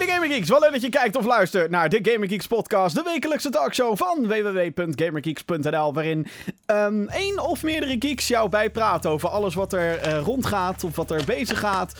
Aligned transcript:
de 0.00 0.06
Gamer 0.06 0.28
Geeks. 0.28 0.48
Wel 0.48 0.60
leuk 0.60 0.72
dat 0.72 0.82
je 0.82 0.88
kijkt 0.88 1.16
of 1.16 1.24
luistert 1.24 1.70
naar 1.70 1.88
de 1.88 1.98
Gamer 2.02 2.28
Geeks 2.28 2.46
podcast. 2.46 2.94
De 2.94 3.02
wekelijkse 3.02 3.50
talkshow 3.50 3.96
van 3.96 4.26
www.gamergeeks.nl. 4.26 5.94
Waarin 5.94 6.26
um, 6.66 7.08
één 7.08 7.38
of 7.38 7.62
meerdere 7.62 7.96
geeks 7.98 8.28
jou 8.28 8.48
bijpraten 8.48 9.10
over 9.10 9.28
alles 9.28 9.54
wat 9.54 9.72
er 9.72 10.06
uh, 10.06 10.18
rondgaat. 10.18 10.84
Of 10.84 10.96
wat 10.96 11.10
er 11.10 11.24
bezig 11.24 11.58
gaat. 11.58 11.92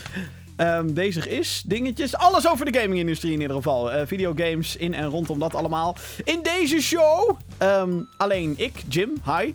Um, 0.56 0.94
bezig 0.94 1.28
is, 1.28 1.62
dingetjes. 1.66 2.16
Alles 2.16 2.48
over 2.48 2.72
de 2.72 2.78
gaming-industrie 2.78 3.32
in 3.32 3.40
ieder 3.40 3.56
geval. 3.56 3.92
Uh, 3.92 4.00
videogames 4.04 4.76
in 4.76 4.94
en 4.94 5.06
rondom 5.06 5.38
dat 5.38 5.54
allemaal. 5.54 5.96
In 6.24 6.42
deze 6.42 6.80
show, 6.80 7.38
um, 7.62 8.08
alleen 8.16 8.54
ik, 8.56 8.82
Jim, 8.88 9.12
hi. 9.24 9.46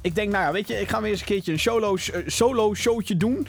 Ik 0.00 0.14
denk, 0.14 0.32
nou 0.32 0.44
ja, 0.44 0.52
weet 0.52 0.68
je, 0.68 0.80
ik 0.80 0.88
ga 0.88 1.00
weer 1.00 1.10
eens 1.10 1.20
een 1.20 1.26
keertje 1.26 1.52
een 1.52 1.58
solo, 1.58 1.96
solo 2.26 2.74
showtje 2.74 3.16
doen. 3.16 3.46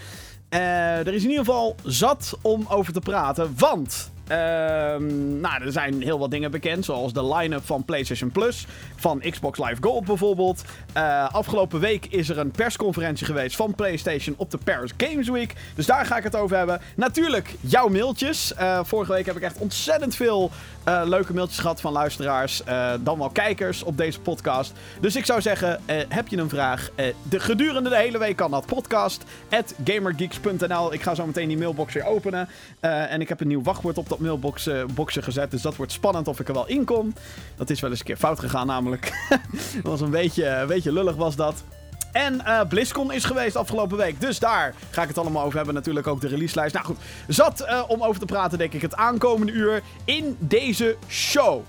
Uh, 0.54 1.08
er 1.08 1.14
is 1.14 1.24
in 1.24 1.30
ieder 1.30 1.46
geval 1.46 1.76
zat 1.84 2.38
om 2.42 2.66
over 2.70 2.94
te 2.94 3.00
praten, 3.00 3.54
want 3.58 4.12
Um, 4.32 5.40
nou, 5.40 5.64
er 5.64 5.72
zijn 5.72 6.02
heel 6.02 6.20
wat 6.20 6.32
dingen 6.32 6.52
bekend, 6.52 6.86
zoals 6.86 7.14
de 7.14 7.36
line-up 7.36 7.66
van 7.66 7.84
PlayStation 7.84 8.32
Plus, 8.32 8.68
van 8.96 9.24
Xbox 9.30 9.60
Live 9.60 9.78
Gold 9.82 10.06
bijvoorbeeld. 10.06 10.64
Uh, 10.98 11.34
afgelopen 11.34 11.80
week 11.80 12.06
is 12.06 12.30
er 12.30 12.38
een 12.38 12.52
persconferentie 12.52 13.26
geweest 13.26 13.56
van 13.56 13.76
PlayStation 13.76 14.36
op 14.38 14.52
de 14.52 14.58
Paris 14.58 14.92
Games 14.98 15.30
Week. 15.30 15.54
Dus 15.76 15.86
daar 15.86 16.06
ga 16.06 16.18
ik 16.18 16.24
het 16.24 16.36
over 16.36 16.58
hebben. 16.58 16.82
Natuurlijk 16.96 17.56
jouw 17.60 17.88
mailtjes. 17.88 18.54
Uh, 18.60 18.80
vorige 18.84 19.12
week 19.12 19.26
heb 19.26 19.36
ik 19.36 19.44
echt 19.44 19.58
ontzettend 19.58 20.16
veel 20.16 20.52
uh, 20.90 21.02
leuke 21.06 21.34
mailtjes 21.34 21.60
gehad 21.60 21.82
van 21.82 21.92
luisteraars, 21.92 22.64
dan 23.04 23.18
wel 23.18 23.30
kijkers 23.30 23.84
op 23.84 23.98
deze 23.98 24.20
podcast. 24.20 24.74
Dus 25.02 25.16
ik 25.16 25.26
zou 25.26 25.42
zeggen, 25.42 25.82
heb 26.08 26.28
je 26.28 26.38
een 26.38 26.50
vraag? 26.50 26.90
de 27.30 27.40
gedurende 27.40 27.90
de 27.90 27.98
hele 27.98 28.18
week 28.18 28.36
kan 28.36 28.52
dat 28.52 28.66
podcast 28.66 29.24
at 29.50 29.74
gamergeeks.nl. 29.84 30.94
Ik 30.94 31.02
ga 31.02 31.16
zo 31.16 31.26
meteen 31.26 31.48
die 31.48 31.58
mailbox 31.58 31.94
weer 31.94 32.06
openen. 32.06 32.50
en 32.80 33.22
ik 33.22 33.30
heb 33.30 33.42
een 33.42 33.48
nieuw 33.48 33.64
wachtwoord 33.64 33.98
op 33.98 34.10
dat 34.10 34.20
mailboxen 34.20 34.94
boxen 34.94 35.24
gezet. 35.24 35.52
Dus 35.52 35.62
dat 35.62 35.76
wordt 35.76 35.92
spannend 35.92 36.28
of 36.28 36.40
ik 36.40 36.48
er 36.48 36.54
wel 36.54 36.68
in 36.68 36.86
kom. 36.86 37.14
Dat 37.56 37.70
is 37.70 37.80
wel 37.80 37.90
eens 37.90 38.00
een 38.00 38.06
keer 38.06 38.18
fout 38.18 38.40
gegaan 38.40 38.68
namelijk. 38.68 39.12
dat 39.84 39.84
was 39.84 40.02
een 40.02 40.10
beetje, 40.10 40.46
een 40.48 40.68
beetje 40.68 40.92
lullig 40.92 41.16
was 41.16 41.36
dat. 41.36 41.64
En 42.12 42.34
uh, 42.34 42.62
BlizzCon 42.70 43.14
is 43.14 43.24
geweest 43.24 43.56
afgelopen 43.56 43.98
week. 43.98 44.22
Dus 44.22 44.40
daar 44.40 44.76
ga 44.90 45.02
ik 45.02 45.08
het 45.08 45.18
allemaal 45.18 45.44
over 45.44 45.58
hebben. 45.58 45.74
Natuurlijk 45.74 46.08
ook 46.08 46.22
de 46.22 46.28
releaselijst. 46.28 46.74
Nou 46.74 46.86
goed, 46.86 46.98
zat 47.28 47.62
uh, 47.62 47.84
om 47.88 48.04
over 48.04 48.20
te 48.20 48.26
praten 48.26 48.58
denk 48.58 48.74
ik 48.74 48.82
het 48.82 48.96
aankomende 48.96 49.52
uur 49.52 49.82
in 50.06 50.36
deze 50.40 50.98
show. 51.08 51.64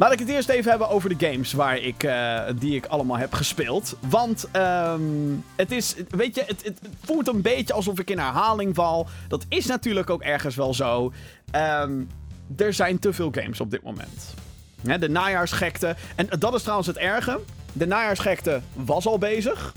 Laat 0.00 0.12
ik 0.12 0.18
het 0.18 0.28
eerst 0.28 0.48
even 0.48 0.70
hebben 0.70 0.88
over 0.88 1.18
de 1.18 1.26
games 1.26 1.52
waar 1.52 1.78
ik, 1.78 2.02
uh, 2.02 2.42
die 2.58 2.74
ik 2.74 2.86
allemaal 2.86 3.16
heb 3.16 3.32
gespeeld. 3.32 3.96
Want 4.08 4.48
um, 4.56 5.44
het 5.56 5.72
is, 5.72 5.94
weet 6.08 6.34
je, 6.34 6.42
het, 6.46 6.64
het, 6.64 6.80
voelt 7.04 7.28
een 7.28 7.42
beetje 7.42 7.72
alsof 7.72 7.98
ik 7.98 8.10
in 8.10 8.18
herhaling 8.18 8.74
val. 8.74 9.08
Dat 9.28 9.44
is 9.48 9.66
natuurlijk 9.66 10.10
ook 10.10 10.22
ergens 10.22 10.56
wel 10.56 10.74
zo. 10.74 11.12
Um, 11.54 12.08
er 12.56 12.72
zijn 12.72 12.98
te 12.98 13.12
veel 13.12 13.30
games 13.32 13.60
op 13.60 13.70
dit 13.70 13.82
moment. 13.82 14.34
De 14.82 15.08
najaarsgekte. 15.08 15.96
En 16.14 16.28
dat 16.38 16.54
is 16.54 16.60
trouwens 16.60 16.88
het 16.88 16.96
erge. 16.98 17.40
De 17.72 17.86
najaarsgekte 17.86 18.60
was 18.72 19.06
al 19.06 19.18
bezig. 19.18 19.72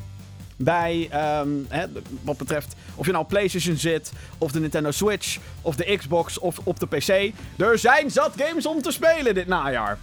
Bij, 0.55 1.09
um, 1.39 1.65
hè, 1.69 1.85
wat 2.21 2.37
betreft 2.37 2.75
of 2.95 3.05
je 3.05 3.11
nou 3.11 3.25
PlayStation 3.25 3.75
zit, 3.75 4.11
of 4.37 4.51
de 4.51 4.59
Nintendo 4.59 4.91
Switch, 4.91 5.37
of 5.61 5.75
de 5.75 5.97
Xbox, 5.97 6.39
of 6.39 6.59
op 6.63 6.79
de 6.79 6.87
PC. 6.87 7.33
Er 7.57 7.79
zijn 7.79 8.11
zat 8.11 8.33
games 8.37 8.65
om 8.65 8.81
te 8.81 8.91
spelen 8.91 9.33
dit 9.33 9.47
najaar. 9.47 9.97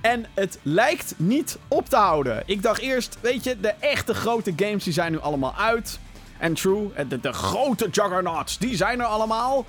En 0.00 0.26
het 0.34 0.58
lijkt 0.62 1.14
niet 1.16 1.58
op 1.68 1.88
te 1.88 1.96
houden. 1.96 2.42
Ik 2.46 2.62
dacht 2.62 2.80
eerst, 2.80 3.18
weet 3.20 3.44
je, 3.44 3.60
de 3.60 3.74
echte 3.80 4.14
grote 4.14 4.52
games 4.56 4.84
die 4.84 4.92
zijn 4.92 5.12
nu 5.12 5.18
allemaal 5.18 5.54
uit. 5.54 5.98
En 6.38 6.54
true, 6.54 6.90
de, 7.08 7.20
de 7.20 7.32
grote 7.32 7.88
juggernauts, 7.90 8.58
die 8.58 8.76
zijn 8.76 9.00
er 9.00 9.06
allemaal. 9.06 9.66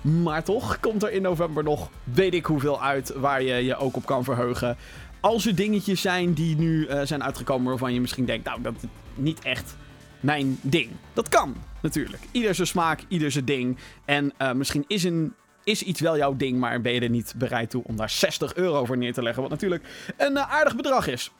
Maar 0.00 0.42
toch 0.42 0.80
komt 0.80 1.02
er 1.02 1.12
in 1.12 1.22
november 1.22 1.64
nog 1.64 1.88
weet 2.04 2.34
ik 2.34 2.46
hoeveel 2.46 2.82
uit 2.82 3.12
waar 3.16 3.42
je 3.42 3.64
je 3.64 3.76
ook 3.76 3.96
op 3.96 4.06
kan 4.06 4.24
verheugen. 4.24 4.76
Als 5.26 5.46
er 5.46 5.54
dingetjes 5.54 6.00
zijn 6.00 6.32
die 6.32 6.56
nu 6.56 6.86
uh, 6.86 7.00
zijn 7.04 7.22
uitgekomen 7.22 7.68
waarvan 7.68 7.94
je 7.94 8.00
misschien 8.00 8.24
denkt, 8.24 8.44
nou, 8.44 8.62
dat 8.62 8.74
is 8.76 8.88
niet 9.14 9.44
echt 9.44 9.76
mijn 10.20 10.58
ding. 10.62 10.90
Dat 11.12 11.28
kan, 11.28 11.56
natuurlijk. 11.82 12.22
Ieder 12.30 12.54
zijn 12.54 12.66
smaak, 12.66 13.00
ieder 13.08 13.30
zijn 13.30 13.44
ding. 13.44 13.78
En 14.04 14.32
uh, 14.38 14.52
misschien 14.52 14.84
is 14.86 15.04
een 15.04 15.34
is 15.64 15.82
iets 15.82 16.00
wel 16.00 16.16
jouw 16.16 16.36
ding, 16.36 16.58
maar 16.58 16.80
ben 16.80 16.92
je 16.92 17.00
er 17.00 17.08
niet 17.08 17.34
bereid 17.36 17.70
toe 17.70 17.82
om 17.84 17.96
daar 17.96 18.10
60 18.10 18.54
euro 18.54 18.84
voor 18.84 18.96
neer 18.96 19.12
te 19.12 19.22
leggen? 19.22 19.42
Wat 19.42 19.50
natuurlijk 19.50 19.84
een 20.16 20.32
uh, 20.32 20.52
aardig 20.54 20.76
bedrag 20.76 21.06
is. 21.06 21.30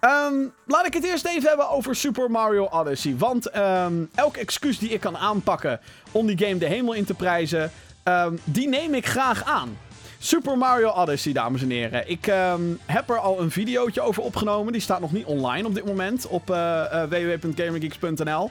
Um, 0.00 0.52
laat 0.66 0.86
ik 0.86 0.94
het 0.94 1.04
eerst 1.04 1.26
even 1.26 1.48
hebben 1.48 1.70
over 1.70 1.96
Super 1.96 2.30
Mario 2.30 2.64
Odyssey. 2.64 3.16
Want 3.16 3.56
um, 3.56 4.10
elk 4.14 4.36
excuus 4.36 4.78
die 4.78 4.90
ik 4.90 5.00
kan 5.00 5.16
aanpakken 5.16 5.80
om 6.10 6.26
die 6.26 6.46
game 6.46 6.58
de 6.58 6.66
hemel 6.66 6.92
in 6.92 7.04
te 7.04 7.14
prijzen, 7.14 7.70
um, 8.04 8.38
die 8.44 8.68
neem 8.68 8.94
ik 8.94 9.06
graag 9.06 9.44
aan. 9.44 9.76
Super 10.24 10.58
Mario 10.58 10.88
Odyssey, 10.88 11.32
dames 11.32 11.62
en 11.62 11.70
heren. 11.70 12.10
Ik 12.10 12.26
um, 12.26 12.78
heb 12.86 13.10
er 13.10 13.18
al 13.18 13.40
een 13.40 13.50
videootje 13.50 14.00
over 14.00 14.22
opgenomen. 14.22 14.72
Die 14.72 14.82
staat 14.82 15.00
nog 15.00 15.12
niet 15.12 15.24
online 15.24 15.66
op 15.66 15.74
dit 15.74 15.84
moment 15.84 16.26
op 16.26 16.50
uh, 16.50 16.56
uh, 16.56 17.02
www.gamergeeks.nl. 17.02 18.50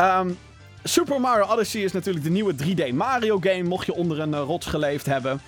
Um, 0.00 0.38
Super 0.82 1.20
Mario 1.20 1.46
Odyssey 1.46 1.80
is 1.80 1.92
natuurlijk 1.92 2.24
de 2.24 2.30
nieuwe 2.30 2.54
3D 2.54 2.94
Mario 2.94 3.38
game, 3.40 3.62
mocht 3.62 3.86
je 3.86 3.94
onder 3.94 4.20
een 4.20 4.32
uh, 4.32 4.40
rots 4.40 4.66
geleefd 4.66 5.06
hebben. 5.06 5.40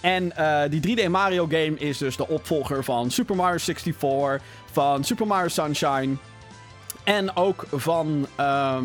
En 0.00 0.32
die 0.70 0.96
3D 0.96 1.10
Mario 1.10 1.46
game 1.46 1.74
is 1.78 1.98
dus 1.98 2.16
de 2.16 2.28
opvolger 2.28 2.84
van 2.84 3.10
Super 3.10 3.36
Mario 3.36 3.58
64, 3.58 4.40
van 4.72 5.04
Super 5.04 5.26
Mario 5.26 5.48
Sunshine 5.48 6.16
en 7.04 7.36
ook 7.36 7.66
van 7.70 8.26
uh, 8.40 8.78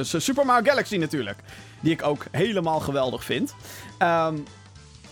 Super 0.00 0.46
Mario 0.46 0.70
Galaxy 0.70 0.96
natuurlijk. 0.96 1.38
Die 1.80 1.92
ik 1.92 2.02
ook 2.02 2.24
helemaal 2.30 2.80
geweldig 2.80 3.24
vind. 3.24 3.54
Um, 3.98 4.44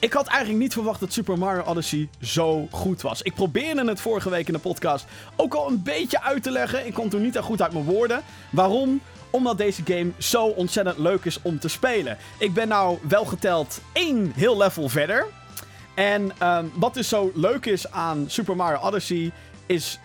ik 0.04 0.12
had 0.12 0.26
eigenlijk 0.26 0.58
niet 0.58 0.72
verwacht 0.72 1.00
dat 1.00 1.12
Super 1.12 1.38
Mario 1.38 1.62
Odyssey 1.62 2.08
zo 2.20 2.68
goed 2.70 3.02
was. 3.02 3.22
Ik 3.22 3.34
probeerde 3.34 3.84
het 3.84 4.00
vorige 4.00 4.30
week 4.30 4.46
in 4.46 4.52
de 4.52 4.58
podcast 4.58 5.06
ook 5.36 5.54
al 5.54 5.68
een 5.68 5.82
beetje 5.82 6.22
uit 6.22 6.42
te 6.42 6.50
leggen. 6.50 6.86
Ik 6.86 6.94
kon 6.94 7.08
toen 7.08 7.22
niet 7.22 7.36
echt 7.36 7.44
goed 7.44 7.62
uit 7.62 7.72
mijn 7.72 7.84
woorden. 7.84 8.22
Waarom? 8.50 9.00
Omdat 9.30 9.58
deze 9.58 9.82
game 9.84 10.10
zo 10.18 10.46
ontzettend 10.46 10.98
leuk 10.98 11.24
is 11.24 11.38
om 11.42 11.58
te 11.58 11.68
spelen. 11.68 12.18
Ik 12.38 12.54
ben 12.54 12.68
nou 12.68 12.98
wel 13.08 13.24
geteld 13.24 13.80
één 13.92 14.32
heel 14.34 14.56
level 14.56 14.88
verder. 14.88 15.26
En 15.94 16.32
um, 16.42 16.72
wat 16.74 16.94
dus 16.94 17.08
zo 17.08 17.30
leuk 17.34 17.66
is 17.66 17.90
aan 17.90 18.24
Super 18.28 18.56
Mario 18.56 18.80
Odyssey 18.80 19.32
is 19.66 19.98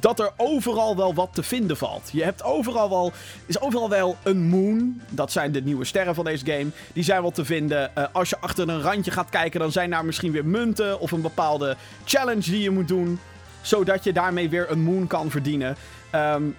dat 0.00 0.20
er 0.20 0.32
overal 0.36 0.96
wel 0.96 1.14
wat 1.14 1.28
te 1.32 1.42
vinden 1.42 1.76
valt. 1.76 2.08
Je 2.12 2.24
hebt 2.24 2.42
overal 2.42 2.88
wel, 2.88 3.12
is 3.46 3.60
overal 3.60 3.88
wel 3.88 4.16
een 4.22 4.48
moon. 4.48 5.00
Dat 5.10 5.32
zijn 5.32 5.52
de 5.52 5.62
nieuwe 5.62 5.84
sterren 5.84 6.14
van 6.14 6.24
deze 6.24 6.46
game. 6.46 6.66
Die 6.92 7.04
zijn 7.04 7.22
wel 7.22 7.30
te 7.30 7.44
vinden. 7.44 7.90
Uh, 7.98 8.04
als 8.12 8.28
je 8.30 8.36
achter 8.40 8.68
een 8.68 8.82
randje 8.82 9.10
gaat 9.10 9.30
kijken, 9.30 9.60
dan 9.60 9.72
zijn 9.72 9.90
daar 9.90 10.04
misschien 10.04 10.32
weer 10.32 10.46
munten 10.46 11.00
of 11.00 11.12
een 11.12 11.22
bepaalde 11.22 11.76
challenge 12.04 12.50
die 12.50 12.62
je 12.62 12.70
moet 12.70 12.88
doen. 12.88 13.20
Zodat 13.60 14.04
je 14.04 14.12
daarmee 14.12 14.48
weer 14.48 14.70
een 14.70 14.82
moon 14.82 15.06
kan 15.06 15.30
verdienen. 15.30 15.76
Um, 16.14 16.56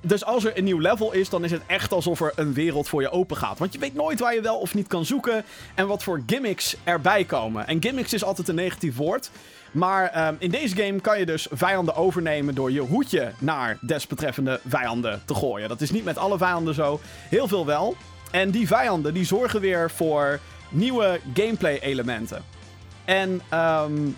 dus 0.00 0.24
als 0.24 0.44
er 0.44 0.58
een 0.58 0.64
nieuw 0.64 0.78
level 0.78 1.12
is, 1.12 1.28
dan 1.28 1.44
is 1.44 1.50
het 1.50 1.62
echt 1.66 1.92
alsof 1.92 2.20
er 2.20 2.32
een 2.36 2.52
wereld 2.52 2.88
voor 2.88 3.00
je 3.00 3.10
open 3.10 3.36
gaat. 3.36 3.58
Want 3.58 3.72
je 3.72 3.78
weet 3.78 3.94
nooit 3.94 4.20
waar 4.20 4.34
je 4.34 4.40
wel 4.40 4.58
of 4.58 4.74
niet 4.74 4.86
kan 4.86 5.04
zoeken 5.04 5.44
en 5.74 5.86
wat 5.86 6.02
voor 6.02 6.22
gimmicks 6.26 6.76
erbij 6.84 7.24
komen. 7.24 7.66
En 7.66 7.82
gimmicks 7.82 8.12
is 8.12 8.24
altijd 8.24 8.48
een 8.48 8.54
negatief 8.54 8.96
woord. 8.96 9.30
Maar 9.70 10.28
um, 10.28 10.36
in 10.38 10.50
deze 10.50 10.76
game 10.76 11.00
kan 11.00 11.18
je 11.18 11.26
dus 11.26 11.46
vijanden 11.50 11.94
overnemen 11.94 12.54
door 12.54 12.72
je 12.72 12.80
hoedje 12.80 13.32
naar 13.38 13.78
desbetreffende 13.80 14.60
vijanden 14.68 15.22
te 15.24 15.34
gooien. 15.34 15.68
Dat 15.68 15.80
is 15.80 15.90
niet 15.90 16.04
met 16.04 16.18
alle 16.18 16.38
vijanden 16.38 16.74
zo. 16.74 17.00
Heel 17.28 17.48
veel 17.48 17.66
wel. 17.66 17.96
En 18.30 18.50
die 18.50 18.66
vijanden 18.66 19.14
die 19.14 19.24
zorgen 19.24 19.60
weer 19.60 19.90
voor 19.90 20.40
nieuwe 20.68 21.20
gameplay 21.34 21.78
elementen. 21.78 22.42
En 23.04 23.40
um, 23.54 24.16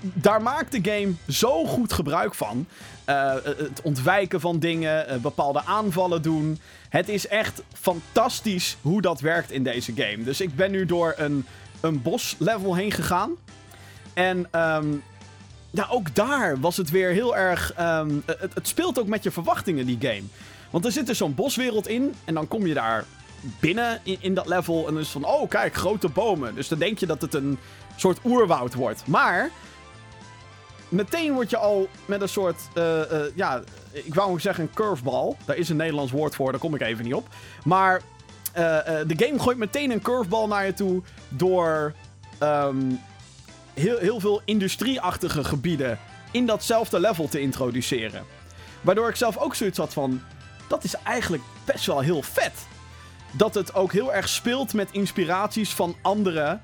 daar 0.00 0.42
maakt 0.42 0.72
de 0.72 0.90
game 0.90 1.12
zo 1.28 1.64
goed 1.64 1.92
gebruik 1.92 2.34
van. 2.34 2.66
Uh, 3.08 3.34
het 3.44 3.80
ontwijken 3.82 4.40
van 4.40 4.58
dingen, 4.58 5.06
uh, 5.08 5.16
bepaalde 5.16 5.64
aanvallen 5.64 6.22
doen. 6.22 6.60
Het 6.88 7.08
is 7.08 7.26
echt 7.26 7.62
fantastisch 7.72 8.76
hoe 8.80 9.02
dat 9.02 9.20
werkt 9.20 9.50
in 9.50 9.62
deze 9.62 9.92
game. 9.94 10.24
Dus 10.24 10.40
ik 10.40 10.56
ben 10.56 10.70
nu 10.70 10.86
door 10.86 11.14
een, 11.16 11.46
een 11.80 12.02
bos-level 12.02 12.74
heen 12.74 12.92
gegaan. 12.92 13.30
En 14.14 14.60
um, 14.60 15.02
ja, 15.70 15.86
ook 15.90 16.14
daar 16.14 16.60
was 16.60 16.76
het 16.76 16.90
weer 16.90 17.10
heel 17.10 17.36
erg. 17.36 17.74
Um, 17.80 18.22
het, 18.26 18.54
het, 18.54 18.68
speelt 18.68 18.98
ook 18.98 19.06
met 19.06 19.22
je 19.22 19.30
verwachtingen, 19.30 19.86
die 19.86 19.98
game. 20.00 20.22
Want 20.70 20.84
er 20.84 20.92
zit 20.92 21.06
dus 21.06 21.18
zo'n 21.18 21.34
boswereld 21.34 21.88
in. 21.88 22.14
En 22.24 22.34
dan 22.34 22.48
kom 22.48 22.66
je 22.66 22.74
daar 22.74 23.04
binnen 23.60 24.00
in, 24.20 24.34
dat 24.34 24.46
level. 24.46 24.86
En 24.86 24.92
dan 24.92 25.02
is 25.02 25.08
van: 25.08 25.24
oh, 25.24 25.48
kijk, 25.48 25.74
grote 25.74 26.08
bomen. 26.08 26.54
Dus 26.54 26.68
dan 26.68 26.78
denk 26.78 26.98
je 26.98 27.06
dat 27.06 27.20
het 27.20 27.34
een 27.34 27.58
soort 27.96 28.18
oerwoud 28.24 28.74
wordt. 28.74 29.06
Maar 29.06 29.50
meteen 30.88 31.32
word 31.32 31.50
je 31.50 31.56
al 31.56 31.88
met 32.06 32.20
een 32.20 32.28
soort, 32.28 32.60
uh, 32.74 32.84
uh, 32.84 33.20
ja, 33.34 33.62
ik 33.90 34.14
wou 34.14 34.40
zeggen 34.40 34.64
een 34.64 34.74
curveball. 34.74 35.36
Daar 35.44 35.56
is 35.56 35.68
een 35.68 35.76
Nederlands 35.76 36.12
woord 36.12 36.34
voor, 36.34 36.50
daar 36.50 36.60
kom 36.60 36.74
ik 36.74 36.80
even 36.80 37.04
niet 37.04 37.14
op. 37.14 37.28
Maar 37.64 37.94
uh, 37.96 38.62
de 39.06 39.14
game 39.16 39.38
gooit 39.38 39.58
meteen 39.58 39.90
een 39.90 40.02
curveball 40.02 40.46
naar 40.46 40.66
je 40.66 40.74
toe 40.74 41.02
door 41.28 41.94
um, 42.42 43.00
heel, 43.74 43.98
heel 43.98 44.20
veel 44.20 44.40
industrieachtige 44.44 45.44
gebieden 45.44 45.98
in 46.30 46.46
datzelfde 46.46 47.00
level 47.00 47.28
te 47.28 47.40
introduceren. 47.40 48.24
Waardoor 48.80 49.08
ik 49.08 49.16
zelf 49.16 49.36
ook 49.36 49.54
zoiets 49.54 49.78
had 49.78 49.92
van, 49.92 50.22
dat 50.68 50.84
is 50.84 50.94
eigenlijk 50.94 51.42
best 51.64 51.86
wel 51.86 52.00
heel 52.00 52.22
vet. 52.22 52.66
dat 53.36 53.54
het 53.54 53.74
ook 53.74 53.92
heel 53.92 54.14
erg 54.14 54.28
speelt 54.28 54.74
met 54.74 54.88
inspiraties 54.90 55.70
van 55.70 55.96
andere 56.02 56.58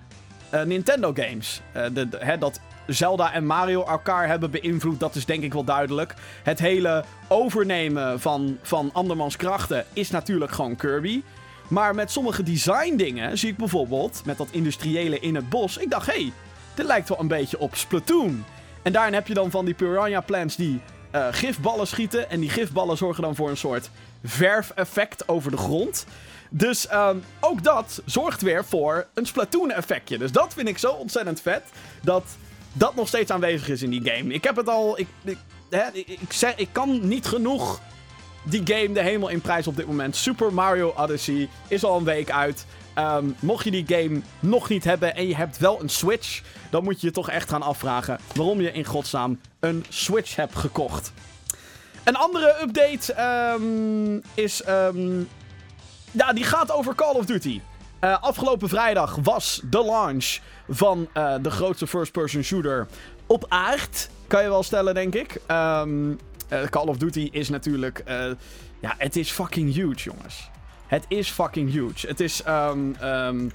eh, 0.51 0.63
Nintendo 0.63 1.13
games. 1.15 1.61
Eh, 1.73 1.85
hè, 2.19 2.39
dat 2.39 2.61
Zelda 2.87 3.33
en 3.33 3.47
Mario 3.47 3.85
elkaar 3.85 4.27
hebben 4.27 4.51
beïnvloed, 4.51 5.01
dat 5.01 5.15
is 5.15 5.25
denk 5.25 5.43
ik 5.43 5.53
wel 5.53 5.65
duidelijk. 5.65 6.15
Het 6.43 6.59
hele 6.59 7.05
overnemen 7.29 8.21
van, 8.21 8.59
van 8.63 8.91
andermans 8.93 9.37
krachten 9.37 9.85
is 9.93 10.11
natuurlijk 10.11 10.53
gewoon 10.53 10.77
Kirby. 10.77 11.23
Maar 11.69 11.95
met 11.95 12.11
sommige 12.11 12.43
design 12.43 12.97
dingen 12.97 13.39
zie 13.39 13.51
ik 13.51 13.57
bijvoorbeeld, 13.57 14.23
met 14.25 14.39
dat 14.39 14.49
industriële 14.51 15.19
in 15.21 15.35
het 15.35 15.49
bos, 15.49 15.77
ik 15.77 15.91
dacht, 15.91 16.07
hé, 16.07 16.13
hey, 16.13 16.33
dit 16.81 16.89
lijkt 16.89 17.09
wel 17.09 17.21
een 17.21 17.29
beetje 17.29 17.59
op 17.59 17.77
Splatoon. 17.77 18.45
En 18.83 18.93
daarin 18.93 19.15
heb 19.15 19.27
je 19.27 19.35
dan 19.35 19.51
van 19.51 19.65
die 19.65 19.75
piranha 19.75 20.21
plants 20.21 20.57
die 20.57 20.81
eh, 21.11 21.27
gifballen 21.31 21.87
schieten. 21.87 22.31
En 22.31 22.41
die 22.41 22.51
gifballen 22.51 22.97
zorgen 22.97 23.23
dan 23.23 23.35
voor 23.35 23.51
een 23.51 23.57
soort 23.57 23.91
verf-effect 24.25 25.29
over 25.29 25.51
de 25.51 25.57
grond. 25.57 26.07
Dus 26.51 26.87
ehm, 26.87 27.17
ook 27.41 27.63
dat 27.63 28.03
zorgt 28.05 28.43
weer 28.43 28.65
voor 28.65 29.07
een 29.15 29.27
Splatoon-effectje. 29.27 30.19
Dus 30.19 30.33
dat 30.33 30.55
vind 30.55 30.69
ik 30.69 30.79
zo 30.79 30.91
ontzettend 30.91 31.41
vet. 31.41 31.63
Dat 32.03 32.25
dat 32.73 32.95
nog 32.95 33.09
steeds 33.09 33.31
aanwezig 33.31 33.69
is 33.69 33.83
in 33.83 33.91
die 33.91 34.11
game. 34.11 34.35
Ik 34.35 34.45
heb 34.45 34.57
het 34.57 34.69
al. 34.69 34.99
Ik, 34.99 35.09
ik, 35.25 35.39
hè, 35.71 35.85
ik 35.93 36.33
zeg, 36.33 36.57
ik 36.57 36.69
kan 36.73 37.09
niet 37.09 37.27
genoeg 37.27 37.81
die 38.43 38.63
game 38.65 38.93
de 38.93 39.03
hemel 39.03 39.29
in 39.29 39.41
prijs 39.41 39.67
op 39.67 39.77
dit 39.77 39.87
moment. 39.87 40.17
Super 40.17 40.53
Mario 40.53 40.95
Odyssey 40.97 41.49
is 41.69 41.85
al 41.85 41.97
een 41.97 42.05
week 42.05 42.31
uit. 42.31 42.67
Ehm, 42.95 43.25
mocht 43.41 43.65
je 43.65 43.71
die 43.71 43.85
game 43.87 44.21
nog 44.41 44.69
niet 44.69 44.85
hebben 44.85 45.15
en 45.15 45.29
je 45.29 45.37
hebt 45.37 45.59
wel 45.59 45.81
een 45.81 45.89
Switch, 45.89 46.43
dan 46.71 46.85
moet 46.85 47.01
je 47.01 47.07
je 47.07 47.13
toch 47.13 47.31
echt 47.31 47.51
gaan 47.51 47.63
afvragen 47.63 48.19
waarom 48.35 48.61
je 48.61 48.73
in 48.73 48.85
godsnaam 48.85 49.41
een 49.61 49.85
Switch 49.89 50.37
hebt 50.37 50.57
gekocht. 50.57 51.13
Een 52.05 52.17
andere 52.17 52.57
update 52.63 53.13
ehm, 53.13 54.21
is. 54.35 54.63
ehm, 54.63 55.19
ja, 56.11 56.33
die 56.33 56.45
gaat 56.45 56.73
over 56.73 56.95
Call 56.95 57.15
of 57.15 57.25
Duty. 57.25 57.61
Eh, 58.01 58.23
afgelopen 58.23 58.69
vrijdag 58.69 59.17
was 59.23 59.61
de 59.65 59.85
launch 59.85 60.39
van 60.69 61.09
eh, 61.13 61.35
de 61.43 61.51
grootste 61.51 61.87
first-person 61.87 62.43
shooter 62.43 62.87
op 63.27 63.45
aard. 63.49 64.09
Kan 64.27 64.43
je 64.43 64.49
wel 64.49 64.63
stellen, 64.63 64.95
denk 64.95 65.15
ik. 65.15 65.41
Eh, 65.47 65.83
Call 66.71 66.87
of 66.87 66.97
Duty 66.97 67.29
is 67.33 67.49
natuurlijk. 67.49 68.03
ja, 68.81 68.95
het 68.99 69.17
is 69.17 69.31
fucking 69.31 69.75
huge, 69.75 70.03
jongens. 70.03 70.51
Het 70.91 71.05
is 71.09 71.29
fucking 71.29 71.71
huge. 71.71 72.07
Het 72.07 72.21
is 72.21 72.43
ehm, 72.43 73.49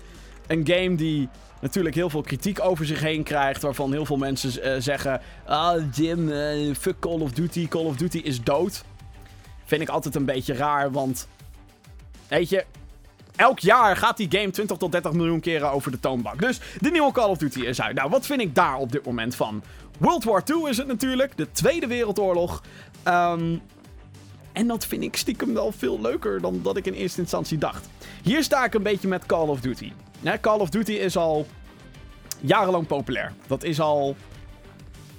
een 0.47 0.67
game 0.67 0.95
die 0.95 1.29
natuurlijk 1.61 1.95
heel 1.95 2.09
veel 2.09 2.21
kritiek 2.21 2.59
over 2.61 2.85
zich 2.85 2.99
heen 2.99 3.23
krijgt. 3.23 3.61
Waarvan 3.61 3.91
heel 3.91 4.05
veel 4.05 4.17
mensen 4.17 4.63
eh, 4.63 4.75
zeggen: 4.79 5.21
Ah, 5.45 5.83
Jim, 5.93 6.31
eh, 6.31 6.75
fuck 6.75 6.99
Call 6.99 7.19
of 7.19 7.31
Duty. 7.31 7.67
Call 7.67 7.85
of 7.85 7.95
Duty 7.95 8.17
is 8.17 8.41
dood. 8.41 8.83
Vind 9.65 9.81
ik 9.81 9.89
altijd 9.89 10.15
een 10.15 10.25
beetje 10.25 10.53
raar, 10.53 10.91
want. 10.91 11.27
Weet 12.27 12.49
je, 12.49 12.65
elk 13.35 13.59
jaar 13.59 13.97
gaat 13.97 14.17
die 14.17 14.27
game 14.29 14.51
20 14.51 14.77
tot 14.77 14.91
30 14.91 15.11
miljoen 15.11 15.39
keren 15.39 15.71
over 15.71 15.91
de 15.91 15.99
toonbank. 15.99 16.41
Dus 16.41 16.59
de 16.79 16.91
nieuwe 16.91 17.11
Call 17.11 17.29
of 17.29 17.37
Duty 17.37 17.59
is 17.59 17.81
uit. 17.81 17.95
Nou, 17.95 18.09
wat 18.09 18.25
vind 18.25 18.41
ik 18.41 18.55
daar 18.55 18.75
op 18.75 18.91
dit 18.91 19.05
moment 19.05 19.35
van? 19.35 19.63
World 19.97 20.23
War 20.23 20.43
II 20.45 20.69
is 20.69 20.77
het 20.77 20.87
natuurlijk, 20.87 21.37
de 21.37 21.51
Tweede 21.51 21.87
Wereldoorlog. 21.87 22.63
Ehm, 23.03 23.57
en 24.56 24.68
dat 24.68 24.86
vind 24.86 25.04
ik 25.04 25.16
stiekem 25.16 25.54
wel 25.54 25.72
veel 25.72 26.02
leuker 26.02 26.42
dan 26.42 26.60
dat 26.63 26.78
ik 26.78 26.86
in 26.86 26.94
eerste 26.94 27.22
instantie 27.22 27.57
dacht. 27.57 27.90
Hier 28.24 28.44
sta 28.44 28.66
ik 28.66 28.74
een 28.74 28.84
beetje 28.84 29.07
met 29.07 29.25
Call 29.25 29.48
of 29.48 29.60
Duty. 29.60 29.92
Call 30.42 30.60
of 30.60 30.69
Duty 30.69 30.92
is 30.92 31.18
al 31.18 31.48
jarenlang 32.40 32.88
populair. 32.88 33.34
Dat 33.48 33.63
is 33.63 33.80
al 33.80 34.16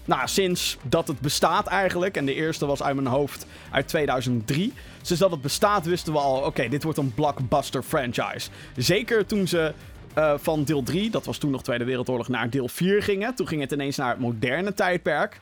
nou, 0.05 0.29
sinds 0.29 0.77
dat 0.83 1.09
het 1.09 1.21
bestaat 1.21 1.67
eigenlijk. 1.67 2.17
En 2.17 2.27
de 2.27 2.35
eerste 2.35 2.67
was 2.67 2.83
uit 2.83 2.95
mijn 2.95 3.07
hoofd 3.07 3.47
uit 3.71 3.89
2003. 3.89 4.73
Sinds 5.03 5.23
dat 5.23 5.31
het 5.31 5.41
bestaat 5.41 5.87
wisten 5.87 6.13
we 6.13 6.19
al, 6.19 6.37
oké, 6.37 6.69
dit 6.69 6.83
wordt 6.83 6.99
een 6.99 7.15
blockbuster 7.15 7.83
franchise. 7.83 8.51
Zeker 8.77 9.27
toen 9.27 9.49
ze 9.49 9.75
eh, 10.15 10.35
van 10.37 10.65
deel 10.65 10.83
3, 10.83 11.11
dat 11.11 11.25
was 11.25 11.39
toen 11.39 11.51
nog 11.51 11.63
Tweede 11.63 11.85
Wereldoorlog, 11.85 12.29
naar 12.29 12.51
deel 12.51 12.69
4 12.69 13.03
gingen. 13.03 13.35
Toen 13.35 13.49
ging 13.49 13.61
het 13.61 13.73
ineens 13.73 13.97
naar 13.97 14.11
het 14.11 14.19
moderne 14.19 14.75
tijdperk. 14.75 15.41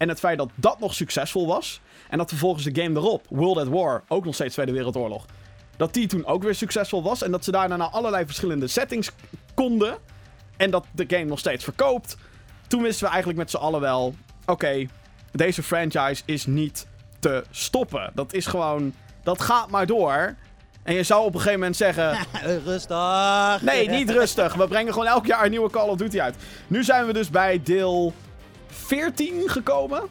En 0.00 0.08
het 0.08 0.18
feit 0.18 0.38
dat 0.38 0.50
dat 0.54 0.78
nog 0.78 0.94
succesvol 0.94 1.46
was. 1.46 1.80
En 2.08 2.18
dat 2.18 2.28
vervolgens 2.28 2.64
de 2.64 2.82
game 2.82 2.98
erop, 2.98 3.26
World 3.28 3.58
at 3.58 3.68
War, 3.68 4.02
ook 4.08 4.24
nog 4.24 4.34
steeds 4.34 4.54
Tweede 4.54 4.72
Wereldoorlog. 4.72 5.26
Dat 5.76 5.94
die 5.94 6.06
toen 6.06 6.26
ook 6.26 6.42
weer 6.42 6.54
succesvol 6.54 7.02
was. 7.02 7.22
En 7.22 7.30
dat 7.30 7.44
ze 7.44 7.50
daarna 7.50 7.76
naar 7.76 7.88
allerlei 7.88 8.24
verschillende 8.24 8.66
settings 8.66 9.10
konden. 9.54 9.96
En 10.56 10.70
dat 10.70 10.84
de 10.92 11.04
game 11.08 11.24
nog 11.24 11.38
steeds 11.38 11.64
verkoopt. 11.64 12.16
Toen 12.66 12.82
wisten 12.82 13.04
we 13.04 13.10
eigenlijk 13.10 13.38
met 13.38 13.50
z'n 13.50 13.56
allen 13.56 13.80
wel: 13.80 14.14
oké, 14.46 14.86
deze 15.32 15.62
franchise 15.62 16.22
is 16.24 16.46
niet 16.46 16.86
te 17.18 17.44
stoppen. 17.50 18.10
Dat 18.14 18.32
is 18.32 18.46
gewoon. 18.46 18.94
Dat 19.22 19.42
gaat 19.42 19.70
maar 19.70 19.86
door. 19.86 20.34
En 20.82 20.94
je 20.94 21.02
zou 21.02 21.20
op 21.24 21.34
een 21.34 21.40
gegeven 21.40 21.58
moment 21.58 21.76
zeggen: 21.76 22.18
Rustig. 22.64 23.62
Nee, 23.62 23.88
niet 23.88 24.10
rustig. 24.10 24.54
We 24.54 24.68
brengen 24.68 24.92
gewoon 24.92 25.08
elk 25.08 25.26
jaar 25.26 25.44
een 25.44 25.50
nieuwe 25.50 25.70
Call 25.70 25.88
of 25.88 25.96
Duty 25.96 26.20
uit. 26.20 26.36
Nu 26.66 26.84
zijn 26.84 27.06
we 27.06 27.12
dus 27.12 27.30
bij 27.30 27.60
deel 27.64 28.14
14 28.90 29.48
gekomen. 29.48 30.02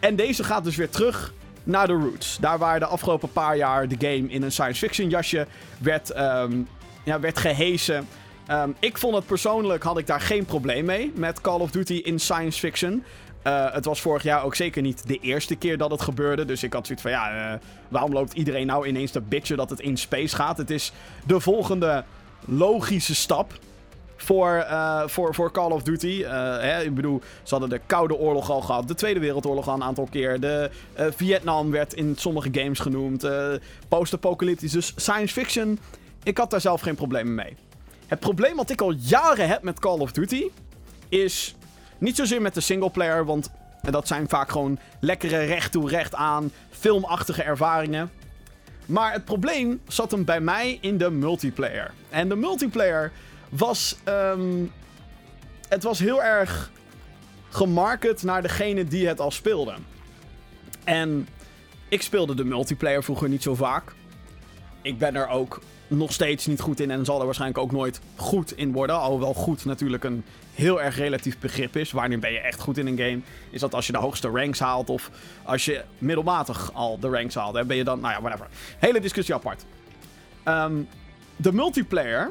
En 0.00 0.16
deze 0.16 0.44
gaat 0.44 0.64
dus 0.64 0.76
weer 0.76 0.90
terug 0.90 1.32
naar 1.62 1.86
de 1.86 1.92
roots. 1.92 2.38
Daar 2.40 2.58
waar 2.58 2.78
de 2.78 2.86
afgelopen 2.86 3.32
paar 3.32 3.56
jaar 3.56 3.88
de 3.88 3.96
game 3.98 4.28
in 4.28 4.42
een 4.42 4.52
science 4.52 4.86
fiction 4.86 5.08
jasje 5.08 5.46
werd, 5.78 6.10
ehm, 6.10 6.62
ja, 7.04 7.20
werd 7.20 7.38
gehesen. 7.38 8.08
Ehm, 8.46 8.70
ik 8.78 8.98
vond 8.98 9.14
het 9.14 9.26
persoonlijk, 9.26 9.82
had 9.82 9.98
ik 9.98 10.06
daar 10.06 10.20
geen 10.20 10.44
probleem 10.44 10.84
mee 10.84 11.12
met 11.14 11.40
Call 11.40 11.60
of 11.60 11.70
Duty 11.70 11.94
in 11.94 12.18
science 12.18 12.58
fiction. 12.58 13.04
Eh, 13.42 13.72
het 13.72 13.84
was 13.84 14.00
vorig 14.00 14.22
jaar 14.22 14.44
ook 14.44 14.54
zeker 14.54 14.82
niet 14.82 15.08
de 15.08 15.18
eerste 15.18 15.56
keer 15.56 15.78
dat 15.78 15.90
het 15.90 16.02
gebeurde. 16.02 16.44
Dus 16.44 16.62
ik 16.62 16.72
had 16.72 16.86
zoiets 16.86 17.02
van, 17.02 17.12
ja, 17.12 17.52
eh, 17.52 17.58
waarom 17.88 18.12
loopt 18.12 18.32
iedereen 18.32 18.66
nou 18.66 18.86
ineens 18.86 19.10
te 19.10 19.20
bitchen 19.20 19.56
dat 19.56 19.70
het 19.70 19.80
in 19.80 19.96
space 19.96 20.36
gaat? 20.36 20.56
Het 20.56 20.70
is 20.70 20.92
de 21.26 21.40
volgende 21.40 22.04
logische 22.44 23.14
stap 23.14 23.52
voor, 24.22 24.54
eh, 24.54 25.02
voor, 25.06 25.34
voor 25.34 25.52
Call 25.52 25.70
of 25.70 25.82
Duty. 25.82 26.22
Eh, 26.24 26.30
hè, 26.58 26.82
ik 26.82 26.94
bedoel, 26.94 27.20
ze 27.42 27.50
hadden 27.50 27.70
de 27.70 27.80
Koude 27.86 28.14
Oorlog 28.14 28.50
al 28.50 28.60
gehad, 28.60 28.88
de 28.88 28.94
Tweede 28.94 29.20
Wereldoorlog 29.20 29.68
al 29.68 29.74
een 29.74 29.82
aantal 29.82 30.08
keer. 30.10 30.40
De 30.40 30.70
eh, 30.92 31.06
Vietnam 31.16 31.70
werd 31.70 31.94
in 31.94 32.14
sommige 32.18 32.48
games 32.52 32.78
genoemd. 32.78 33.26
Post-apocalyptisch. 33.88 34.72
Dus 34.72 34.92
science 34.96 35.34
fiction, 35.34 35.78
ik 36.22 36.38
had 36.38 36.50
daar 36.50 36.60
zelf 36.60 36.80
geen 36.80 36.94
problemen 36.94 37.34
mee. 37.34 37.56
Het 38.06 38.20
probleem 38.20 38.56
wat 38.56 38.70
ik 38.70 38.80
al 38.80 38.92
jaren 38.92 39.48
heb 39.48 39.62
met 39.62 39.78
Call 39.78 39.98
of 39.98 40.12
Duty 40.12 40.44
is 41.08 41.54
niet 41.98 42.16
zozeer 42.16 42.42
met 42.42 42.54
de 42.54 42.60
singleplayer, 42.60 43.24
want 43.24 43.50
dat 43.90 44.06
zijn 44.06 44.28
vaak 44.28 44.50
gewoon 44.50 44.78
lekkere 45.00 45.44
recht 45.44 45.72
toe 45.72 45.88
recht 45.88 46.14
aan 46.14 46.50
filmachtige 46.70 47.42
ervaringen. 47.42 48.10
Maar 48.86 49.12
het 49.12 49.24
probleem 49.24 49.80
zat 49.88 50.10
hem 50.10 50.24
bij 50.24 50.40
mij 50.40 50.78
in 50.80 50.98
de 50.98 51.10
multiplayer. 51.10 51.90
En 52.08 52.28
de 52.28 52.36
multiplayer 52.36 53.12
was. 53.52 53.96
ehm, 54.04 54.64
het 55.68 55.82
was 55.82 55.98
heel 55.98 56.22
erg 56.22 56.70
gemarket 57.48 58.22
naar 58.22 58.42
degene 58.42 58.84
die 58.84 59.06
het 59.06 59.20
al 59.20 59.30
speelde. 59.30 59.74
En 60.84 61.28
ik 61.88 62.02
speelde 62.02 62.34
de 62.34 62.44
multiplayer 62.44 63.04
vroeger 63.04 63.28
niet 63.28 63.42
zo 63.42 63.54
vaak. 63.54 63.92
Ik 64.82 64.98
ben 64.98 65.16
er 65.16 65.28
ook 65.28 65.60
nog 65.88 66.12
steeds 66.12 66.46
niet 66.46 66.60
goed 66.60 66.80
in 66.80 66.90
en 66.90 67.04
zal 67.04 67.18
er 67.18 67.24
waarschijnlijk 67.24 67.60
ook 67.60 67.72
nooit 67.72 68.00
goed 68.16 68.56
in 68.56 68.72
worden. 68.72 68.96
Alhoewel 69.00 69.34
goed 69.34 69.64
natuurlijk 69.64 70.04
een 70.04 70.24
heel 70.54 70.82
erg 70.82 70.96
relatief 70.96 71.38
begrip 71.38 71.76
is. 71.76 71.90
Wanneer 71.92 72.18
ben 72.18 72.32
je 72.32 72.38
echt 72.38 72.60
goed 72.60 72.78
in 72.78 72.86
een 72.86 72.98
game? 72.98 73.20
Is 73.50 73.60
dat 73.60 73.74
als 73.74 73.86
je 73.86 73.92
de 73.92 73.98
hoogste 73.98 74.28
ranks 74.28 74.58
haalt 74.58 74.90
of 74.90 75.10
als 75.42 75.64
je 75.64 75.84
middelmatig 75.98 76.72
al 76.72 76.98
de 76.98 77.08
ranks 77.08 77.34
haalt? 77.34 77.54
Hè? 77.54 77.64
Ben 77.64 77.76
je 77.76 77.84
dan, 77.84 78.00
nou 78.00 78.12
ja, 78.14 78.20
whatever. 78.20 78.46
Hele 78.78 79.00
discussie 79.00 79.34
apart. 79.34 79.64
Ehm, 80.42 80.74
de 81.36 81.52
multiplayer 81.52 82.30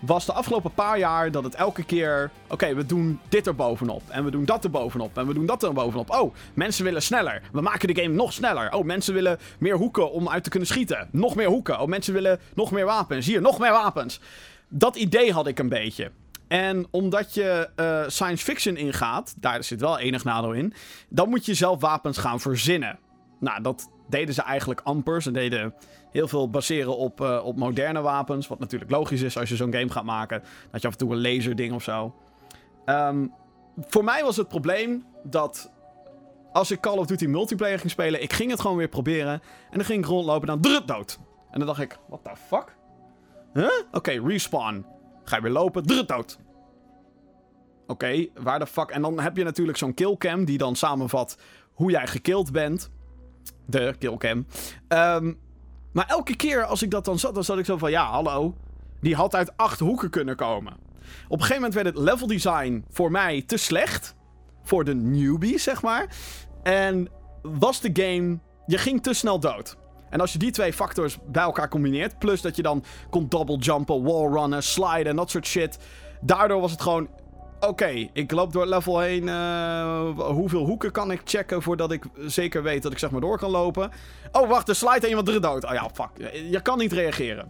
was 0.00 0.26
de 0.26 0.32
afgelopen 0.32 0.74
paar 0.74 0.98
jaar 0.98 1.30
dat 1.30 1.44
het 1.44 1.54
elke 1.54 1.84
keer... 1.84 2.30
Oké, 2.48 2.74
we 2.74 2.86
doen 2.86 3.20
dit 3.28 3.46
er 3.46 3.54
bovenop. 3.54 4.02
En 4.08 4.24
we 4.24 4.30
doen 4.30 4.44
dat 4.44 4.64
er 4.64 4.70
bovenop. 4.70 5.18
En 5.18 5.26
we 5.26 5.34
doen 5.34 5.46
dat 5.46 5.62
er 5.62 5.72
bovenop. 5.72 6.10
Oh, 6.10 6.34
mensen 6.54 6.84
willen 6.84 7.02
sneller. 7.02 7.42
We 7.52 7.60
maken 7.60 7.94
de 7.94 8.02
game 8.02 8.14
nog 8.14 8.32
sneller. 8.32 8.72
Oh, 8.72 8.84
mensen 8.84 9.14
willen 9.14 9.38
meer 9.58 9.76
hoeken 9.76 10.12
om 10.12 10.28
uit 10.28 10.44
te 10.44 10.50
kunnen 10.50 10.68
schieten. 10.68 11.08
Nog 11.12 11.34
meer 11.34 11.48
hoeken. 11.48 11.80
Oh, 11.80 11.86
mensen 11.86 12.12
willen 12.12 12.40
nog 12.54 12.70
meer 12.70 12.84
wapens. 12.84 13.26
Hier, 13.26 13.40
nog 13.40 13.58
meer 13.58 13.72
wapens. 13.72 14.20
Dat 14.68 14.96
idee 14.96 15.32
had 15.32 15.46
ik 15.46 15.58
een 15.58 15.68
beetje. 15.68 16.10
En 16.48 16.86
omdat 16.90 17.34
je 17.34 17.68
eh, 17.76 18.02
science 18.06 18.44
fiction 18.44 18.76
ingaat, 18.76 19.34
daar 19.36 19.64
zit 19.64 19.80
wel 19.80 19.98
enig 19.98 20.24
nadeel 20.24 20.52
in, 20.52 20.74
dan 21.08 21.28
moet 21.28 21.46
je 21.46 21.54
zelf 21.54 21.80
wapens 21.80 22.18
gaan 22.18 22.40
verzinnen. 22.40 22.98
Nou, 23.40 23.62
dat 23.62 23.88
deden 24.10 24.34
ze 24.34 24.42
eigenlijk 24.42 24.80
amper. 24.84 25.22
Ze 25.22 25.30
deden 25.30 25.74
heel 26.10 26.28
veel 26.28 26.50
baseren 26.50 26.96
op, 26.96 27.20
eh, 27.20 27.40
op 27.44 27.56
moderne 27.56 28.00
wapens. 28.00 28.46
Wat 28.46 28.58
natuurlijk 28.58 28.90
logisch 28.90 29.22
is 29.22 29.38
als 29.38 29.48
je 29.48 29.56
zo'n 29.56 29.72
game 29.72 29.90
gaat 29.90 30.04
maken. 30.04 30.42
Dat 30.70 30.80
je 30.80 30.86
af 30.86 30.92
en 30.92 30.98
toe 30.98 31.12
een 31.12 31.20
laserding 31.20 31.74
of 31.74 31.82
zo. 31.82 32.14
Ehm, 32.84 33.26
voor 33.76 34.04
mij 34.04 34.22
was 34.22 34.36
het 34.36 34.48
probleem 34.48 35.04
dat 35.22 35.72
als 36.52 36.70
ik 36.70 36.80
Call 36.80 36.98
of 36.98 37.06
Duty 37.06 37.26
multiplayer 37.26 37.78
ging 37.78 37.90
spelen, 37.90 38.22
ik 38.22 38.32
ging 38.32 38.50
het 38.50 38.60
gewoon 38.60 38.76
weer 38.76 38.88
proberen. 38.88 39.32
En 39.70 39.76
dan 39.76 39.84
ging 39.84 40.02
ik 40.02 40.10
rondlopen 40.10 40.48
en 40.48 40.60
dan 40.60 40.72
druk 40.72 40.86
dood. 40.86 41.18
En 41.50 41.58
dan 41.58 41.68
dacht 41.68 41.80
ik, 41.80 41.98
what 42.08 42.24
the 42.24 42.36
fuck? 42.46 42.76
Huh? 43.54 43.70
Oké, 43.92 44.20
respawn. 44.26 44.86
Ga 45.24 45.36
je 45.36 45.42
weer 45.42 45.52
lopen, 45.52 45.86
druk 45.86 46.08
dood. 46.08 46.38
Oké, 47.86 48.26
waar 48.34 48.58
de 48.58 48.66
fuck... 48.66 48.90
En 48.90 49.02
dan 49.02 49.20
heb 49.20 49.36
je 49.36 49.44
natuurlijk 49.44 49.78
zo'n 49.78 49.94
killcam 49.94 50.44
die 50.44 50.58
dan 50.58 50.76
samenvat 50.76 51.38
hoe 51.72 51.90
jij 51.90 52.06
gekild 52.06 52.52
bent. 52.52 52.90
De 53.70 53.94
killcam. 53.98 54.46
Ehm, 54.88 55.32
Maar 55.92 56.06
elke 56.06 56.36
keer 56.36 56.64
als 56.64 56.82
ik 56.82 56.90
dat 56.90 57.04
dan 57.04 57.18
zat, 57.18 57.34
dan 57.34 57.44
zat 57.44 57.58
ik 57.58 57.64
zo 57.64 57.76
van... 57.78 57.90
Ja, 57.90 58.10
hallo. 58.10 58.54
Die 59.00 59.14
had 59.14 59.34
uit 59.34 59.56
acht 59.56 59.80
hoeken 59.80 60.10
kunnen 60.10 60.36
komen. 60.36 60.72
Op 61.28 61.38
een 61.38 61.40
gegeven 61.40 61.54
moment 61.54 61.74
werd 61.74 61.86
het 61.86 61.96
level 61.98 62.26
design 62.26 62.84
voor 62.90 63.10
mij 63.10 63.42
te 63.46 63.56
slecht. 63.56 64.14
Voor 64.62 64.84
de 64.84 64.94
newbie, 64.94 65.58
zeg 65.58 65.82
maar. 65.82 66.06
En 66.62 67.08
was 67.42 67.80
de 67.80 67.90
game... 67.92 68.38
Je 68.66 68.78
ging 68.78 69.02
te 69.02 69.12
snel 69.12 69.40
dood. 69.40 69.76
En 70.10 70.20
als 70.20 70.32
je 70.32 70.38
die 70.38 70.50
twee 70.50 70.72
factors 70.72 71.18
bij 71.26 71.42
elkaar 71.42 71.68
combineert... 71.68 72.18
Plus 72.18 72.40
dat 72.40 72.56
je 72.56 72.62
dan 72.62 72.84
kon 73.10 73.28
double 73.28 73.58
jumpen, 73.58 74.02
wallrunnen, 74.02 74.62
sliden 74.62 75.06
en 75.06 75.16
dat 75.16 75.30
soort 75.30 75.46
shit... 75.46 75.78
Daardoor 76.22 76.60
was 76.60 76.70
het 76.70 76.80
gewoon 76.80 77.08
Oké, 77.60 78.08
ik 78.12 78.30
loop 78.30 78.52
door 78.52 78.66
level 78.66 79.00
heen. 79.00 79.26
Uh, 79.26 80.10
hoeveel 80.16 80.64
hoeken 80.64 80.92
kan 80.92 81.10
ik 81.10 81.20
checken 81.24 81.62
voordat 81.62 81.92
ik 81.92 82.04
zeker 82.26 82.62
weet 82.62 82.82
dat 82.82 82.92
ik 82.92 82.98
zeg 82.98 83.10
maar 83.10 83.20
door 83.20 83.38
kan 83.38 83.50
lopen? 83.50 83.90
Oh, 84.32 84.48
wacht, 84.48 84.68
er 84.68 85.02
en 85.02 85.08
iemand 85.08 85.28
er 85.28 85.40
dood. 85.40 85.64
Oh 85.64 85.72
ja, 85.72 85.90
fuck. 85.92 86.32
Je 86.50 86.60
kan 86.62 86.78
niet 86.78 86.92
reageren. 86.92 87.46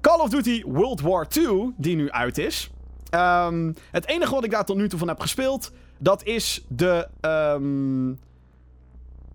Call 0.00 0.18
of 0.18 0.28
Duty 0.28 0.62
World 0.66 1.00
War 1.00 1.26
II, 1.36 1.72
die 1.76 1.96
nu 1.96 2.10
uit 2.10 2.38
is. 2.38 2.70
Um, 3.14 3.74
het 3.90 4.06
enige 4.06 4.34
wat 4.34 4.44
ik 4.44 4.50
daar 4.50 4.64
tot 4.64 4.76
nu 4.76 4.88
toe 4.88 4.98
van 4.98 5.08
heb 5.08 5.20
gespeeld, 5.20 5.72
dat 5.98 6.24
is 6.24 6.64
de... 6.68 7.08
Um, 7.20 8.18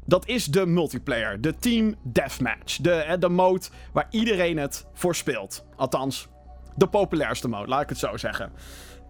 dat 0.06 0.27
is 0.27 0.46
de 0.46 0.65
multiplayer. 0.65 1.41
De 1.41 1.56
Team 1.60 1.96
Deathmatch. 2.01 2.77
De, 2.77 3.15
de 3.20 3.29
mode 3.29 3.65
waar 3.91 4.08
iedereen 4.10 4.58
het 4.58 4.86
voor 4.94 5.15
speelt. 5.15 5.65
Althans, 5.75 6.27
de 6.75 6.88
populairste 6.88 7.48
mode, 7.48 7.67
laat 7.67 7.82
ik 7.82 7.89
het 7.89 7.98
zo 7.98 8.17
zeggen. 8.17 8.51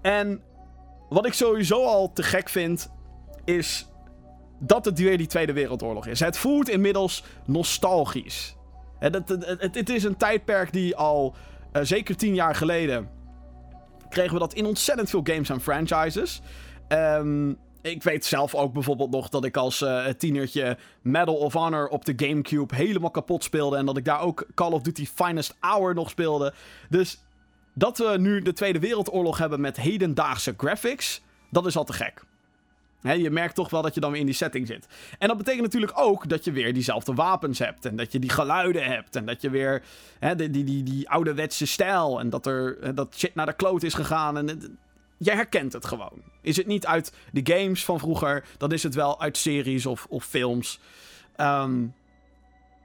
En 0.01 0.41
wat 1.09 1.25
ik 1.25 1.33
sowieso 1.33 1.83
al 1.85 2.13
te 2.13 2.23
gek 2.23 2.49
vind, 2.49 2.91
is 3.45 3.87
dat 4.59 4.85
het 4.85 4.99
weer 4.99 5.17
die 5.17 5.27
Tweede 5.27 5.53
Wereldoorlog 5.53 6.07
is. 6.07 6.19
Het 6.19 6.37
voelt 6.37 6.69
inmiddels 6.69 7.23
nostalgisch. 7.45 8.55
Het, 8.99 9.89
is 9.89 10.03
een 10.03 10.17
tijdperk 10.17 10.73
die 10.73 10.95
al 10.95 11.35
uh, 11.73 11.83
zeker 11.83 12.15
tien 12.15 12.33
jaar 12.33 12.55
geleden 12.55 13.09
kregen 14.09 14.33
we 14.33 14.39
dat 14.39 14.53
in 14.53 14.65
ontzettend 14.65 15.09
veel 15.09 15.21
games 15.23 15.49
en 15.49 15.61
franchises. 15.61 16.41
Um, 16.87 17.57
ik 17.81 18.03
weet 18.03 18.25
zelf 18.25 18.55
ook 18.55 18.73
bijvoorbeeld 18.73 19.11
nog 19.11 19.29
dat 19.29 19.45
ik 19.45 19.57
als 19.57 19.81
uh, 19.81 20.05
tienertje 20.05 20.77
Medal 21.01 21.35
of 21.35 21.53
Honor 21.53 21.87
op 21.87 22.05
de 22.05 22.13
Gamecube 22.15 22.75
helemaal 22.75 23.11
kapot 23.11 23.43
speelde. 23.43 23.77
En 23.77 23.85
dat 23.85 23.97
ik 23.97 24.05
daar 24.05 24.21
ook 24.21 24.47
Call 24.53 24.71
of 24.71 24.81
Duty 24.81 25.05
Finest 25.05 25.55
Hour 25.59 25.93
nog 25.93 26.09
speelde. 26.09 26.53
Dus 26.89 27.19
dat 27.77 27.97
we 27.97 28.17
nu 28.19 28.41
de 28.41 28.53
Tweede 28.53 28.79
Wereldoorlog 28.79 29.37
hebben 29.37 29.61
met 29.61 29.77
hedendaagse 29.77 30.53
graphics, 30.57 31.21
dat 31.49 31.65
is 31.65 31.77
al 31.77 31.83
te 31.83 31.93
gek. 31.93 32.23
je 33.01 33.29
merkt 33.31 33.55
toch 33.55 33.69
wel 33.69 33.81
dat 33.81 33.93
je 33.93 33.99
dan 33.99 34.11
weer 34.11 34.19
in 34.19 34.25
die 34.25 34.35
setting 34.35 34.67
zit. 34.67 34.87
En 35.19 35.27
dat 35.27 35.37
betekent 35.37 35.63
natuurlijk 35.63 35.99
ook 35.99 36.29
dat 36.29 36.43
je 36.43 36.51
weer 36.51 36.73
diezelfde 36.73 37.13
wapens 37.13 37.59
hebt. 37.59 37.85
En 37.85 37.95
dat 37.95 38.11
je 38.11 38.19
die 38.19 38.29
geluiden 38.29 38.83
hebt. 38.83 39.15
En 39.15 39.25
dat 39.25 39.41
je 39.41 39.49
weer 39.49 39.83
die, 40.19 40.49
die, 40.49 40.63
die, 40.63 40.83
die 40.83 41.09
ouderwetse 41.09 41.65
stijl. 41.65 42.19
En 42.19 42.29
dat 42.29 42.45
er 42.45 42.95
dat 42.95 43.15
shit 43.17 43.35
naar 43.35 43.45
de 43.45 43.53
kloot 43.53 43.83
is 43.83 43.93
gegaan. 43.93 44.37
En 44.37 44.77
je 45.17 45.31
herkent 45.31 45.73
het 45.73 45.85
gewoon. 45.85 46.21
Is 46.41 46.57
het 46.57 46.67
niet 46.67 46.85
uit 46.85 47.13
de 47.31 47.53
games 47.53 47.85
van 47.85 47.99
vroeger, 47.99 48.45
dan 48.57 48.71
is 48.71 48.83
het 48.83 48.95
wel 48.95 49.21
uit 49.21 49.37
series 49.37 49.85
of, 49.85 50.05
of 50.09 50.25
films. 50.25 50.79
Ehm, 51.35 51.85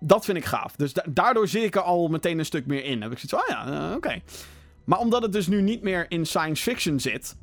dat 0.00 0.24
vind 0.24 0.38
ik 0.38 0.44
gaaf. 0.44 0.76
Dus 0.76 0.92
daardoor 1.08 1.48
zie 1.48 1.62
ik 1.62 1.74
er 1.74 1.82
al 1.82 2.08
meteen 2.08 2.38
een 2.38 2.44
stuk 2.44 2.66
meer 2.66 2.84
in. 2.84 3.02
Heb 3.02 3.12
ik 3.12 3.18
zoiets 3.18 3.48
van, 3.48 3.58
oh 3.58 3.64
ja, 3.66 3.88
uh, 3.88 3.96
oké. 3.96 4.20
Maar 4.92 5.00
omdat 5.00 5.22
het 5.22 5.32
dus 5.32 5.46
nu 5.46 5.62
niet 5.62 5.82
meer 5.82 6.06
in 6.08 6.26
science 6.26 6.62
fiction 6.62 7.00
zit, 7.00 7.36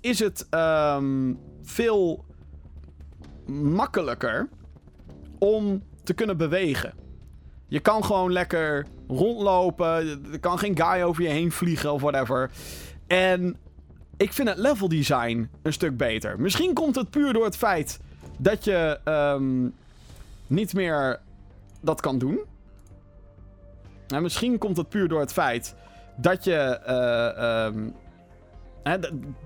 is 0.00 0.18
het 0.18 0.46
um, 0.50 1.38
veel 1.62 2.24
makkelijker 3.46 4.48
om 5.38 5.82
te 6.04 6.14
kunnen 6.14 6.36
bewegen. 6.36 6.94
Je 7.66 7.80
kan 7.80 8.04
gewoon 8.04 8.32
lekker 8.32 8.86
rondlopen. 9.08 10.24
Er 10.32 10.40
kan 10.40 10.58
geen 10.58 10.76
guy 10.76 11.02
over 11.02 11.22
je 11.22 11.28
heen 11.28 11.52
vliegen 11.52 11.92
of 11.92 12.00
whatever. 12.00 12.50
En 13.06 13.56
ik 14.16 14.32
vind 14.32 14.48
het 14.48 14.58
level 14.58 14.88
design 14.88 15.50
een 15.62 15.72
stuk 15.72 15.96
beter. 15.96 16.40
Misschien 16.40 16.74
komt 16.74 16.94
het 16.94 17.10
puur 17.10 17.32
door 17.32 17.44
het 17.44 17.56
feit 17.56 18.00
dat 18.38 18.64
je 18.64 19.00
um, 19.04 19.74
niet 20.46 20.74
meer 20.74 21.20
dat 21.80 22.00
kan 22.00 22.18
doen. 22.18 22.40
En 24.06 24.22
misschien 24.22 24.58
komt 24.58 24.76
het 24.76 24.88
puur 24.88 25.08
door 25.08 25.20
het 25.20 25.32
feit 25.32 25.74
dat 26.16 26.44
je. 26.44 26.80
Um, 27.72 27.94
hè, 28.82 28.98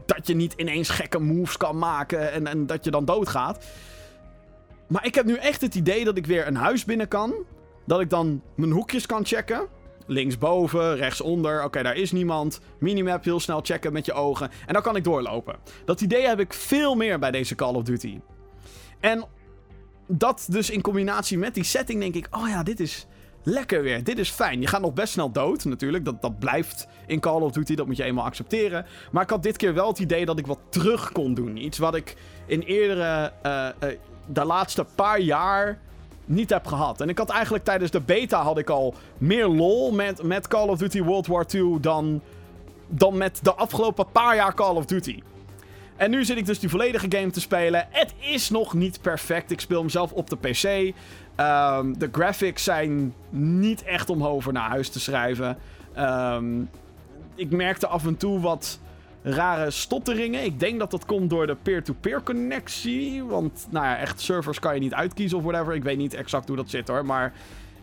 dat 0.06 0.26
je 0.26 0.34
niet 0.34 0.52
ineens 0.56 0.88
gekke 0.88 1.18
moves 1.18 1.56
kan 1.56 1.78
maken 1.78 2.32
en, 2.32 2.46
en 2.46 2.66
dat 2.66 2.84
je 2.84 2.90
dan 2.90 3.04
doodgaat. 3.04 3.64
Maar 4.86 5.06
ik 5.06 5.14
heb 5.14 5.24
nu 5.24 5.34
echt 5.34 5.60
het 5.60 5.74
idee 5.74 6.04
dat 6.04 6.16
ik 6.16 6.26
weer 6.26 6.46
een 6.46 6.56
huis 6.56 6.84
binnen 6.84 7.08
kan. 7.08 7.34
Dat 7.86 8.00
ik 8.00 8.10
dan 8.10 8.42
mijn 8.54 8.70
hoekjes 8.70 9.06
kan 9.06 9.26
checken. 9.26 9.66
Linksboven, 10.06 10.96
rechtsonder. 10.96 11.64
Oké, 11.64 11.82
daar 11.82 11.96
is 11.96 12.12
niemand. 12.12 12.60
Minimap 12.78 13.24
heel 13.24 13.40
snel 13.40 13.60
checken 13.62 13.92
met 13.92 14.06
je 14.06 14.12
ogen. 14.12 14.50
En 14.66 14.72
dan 14.72 14.82
kan 14.82 14.96
ik 14.96 15.04
doorlopen. 15.04 15.56
Dat 15.84 16.00
idee 16.00 16.26
heb 16.26 16.40
ik 16.40 16.52
veel 16.52 16.94
meer 16.94 17.18
bij 17.18 17.30
deze 17.30 17.54
Call 17.54 17.74
of 17.74 17.82
Duty. 17.82 18.20
En 19.00 19.24
dat 20.06 20.46
dus 20.50 20.70
in 20.70 20.80
combinatie 20.80 21.38
met 21.38 21.54
die 21.54 21.64
setting 21.64 22.00
denk 22.00 22.14
ik... 22.14 22.26
Oh 22.30 22.48
ja, 22.48 22.62
dit 22.62 22.80
is 22.80 23.06
lekker 23.48 23.82
weer. 23.82 24.04
Dit 24.04 24.18
is 24.18 24.30
fijn. 24.30 24.60
Je 24.60 24.66
gaat 24.66 24.80
nog 24.80 24.92
best 24.92 25.12
snel 25.12 25.30
dood, 25.30 25.64
natuurlijk. 25.64 26.04
Dat, 26.04 26.22
dat 26.22 26.38
blijft 26.38 26.86
in 27.06 27.20
Call 27.20 27.40
of 27.40 27.52
Duty. 27.52 27.74
Dat 27.74 27.86
moet 27.86 27.96
je 27.96 28.04
eenmaal 28.04 28.24
accepteren. 28.24 28.86
Maar 29.10 29.22
ik 29.22 29.30
had 29.30 29.42
dit 29.42 29.56
keer 29.56 29.74
wel 29.74 29.88
het 29.88 29.98
idee 29.98 30.24
dat 30.24 30.38
ik 30.38 30.46
wat 30.46 30.58
terug 30.68 31.12
kon 31.12 31.34
doen. 31.34 31.56
Iets 31.56 31.78
wat 31.78 31.94
ik 31.94 32.16
in 32.46 32.60
eerdere... 32.60 33.32
Uh, 33.46 33.68
uh, 33.82 33.88
de 34.32 34.44
laatste 34.44 34.86
paar 34.94 35.20
jaar 35.20 35.78
niet 36.24 36.50
heb 36.50 36.66
gehad. 36.66 37.00
En 37.00 37.08
ik 37.08 37.18
had 37.18 37.30
eigenlijk 37.30 37.64
tijdens 37.64 37.90
de 37.90 38.00
beta 38.00 38.42
had 38.42 38.58
ik 38.58 38.70
al 38.70 38.94
meer 39.18 39.46
lol 39.46 39.92
met, 39.92 40.22
met 40.22 40.48
Call 40.48 40.68
of 40.68 40.78
Duty 40.78 41.02
World 41.02 41.26
War 41.26 41.46
II 41.54 41.80
dan, 41.80 42.20
dan 42.86 43.16
met 43.16 43.40
de 43.42 43.54
afgelopen 43.54 44.06
paar 44.12 44.34
jaar 44.34 44.54
Call 44.54 44.74
of 44.74 44.84
Duty. 44.84 45.22
En 45.96 46.10
nu 46.10 46.24
zit 46.24 46.36
ik 46.36 46.46
dus 46.46 46.58
die 46.58 46.68
volledige 46.68 47.06
game 47.08 47.30
te 47.30 47.40
spelen. 47.40 47.86
Het 47.90 48.14
is 48.18 48.50
nog 48.50 48.74
niet 48.74 49.00
perfect. 49.00 49.50
Ik 49.50 49.60
speel 49.60 49.80
hem 49.80 49.88
zelf 49.88 50.12
op 50.12 50.30
de 50.30 50.36
PC. 50.36 50.94
Um, 51.40 51.98
de 51.98 52.08
graphics 52.12 52.64
zijn 52.64 53.14
niet 53.30 53.82
echt 53.82 54.10
om 54.10 54.24
over 54.24 54.52
naar 54.52 54.68
huis 54.68 54.88
te 54.88 55.00
schrijven. 55.00 55.56
Um, 55.98 56.70
ik 57.34 57.50
merkte 57.50 57.86
af 57.86 58.06
en 58.06 58.16
toe 58.16 58.40
wat 58.40 58.78
rare 59.22 59.70
stotteringen. 59.70 60.44
Ik 60.44 60.60
denk 60.60 60.78
dat 60.78 60.90
dat 60.90 61.04
komt 61.04 61.30
door 61.30 61.46
de 61.46 61.56
peer-to-peer 61.62 62.22
connectie. 62.22 63.24
Want, 63.24 63.66
nou 63.70 63.84
ja, 63.84 63.98
echt 63.98 64.20
servers 64.20 64.58
kan 64.58 64.74
je 64.74 64.80
niet 64.80 64.94
uitkiezen 64.94 65.38
of 65.38 65.44
whatever. 65.44 65.74
Ik 65.74 65.82
weet 65.82 65.98
niet 65.98 66.14
exact 66.14 66.48
hoe 66.48 66.56
dat 66.56 66.70
zit 66.70 66.88
hoor. 66.88 67.04
Maar 67.06 67.32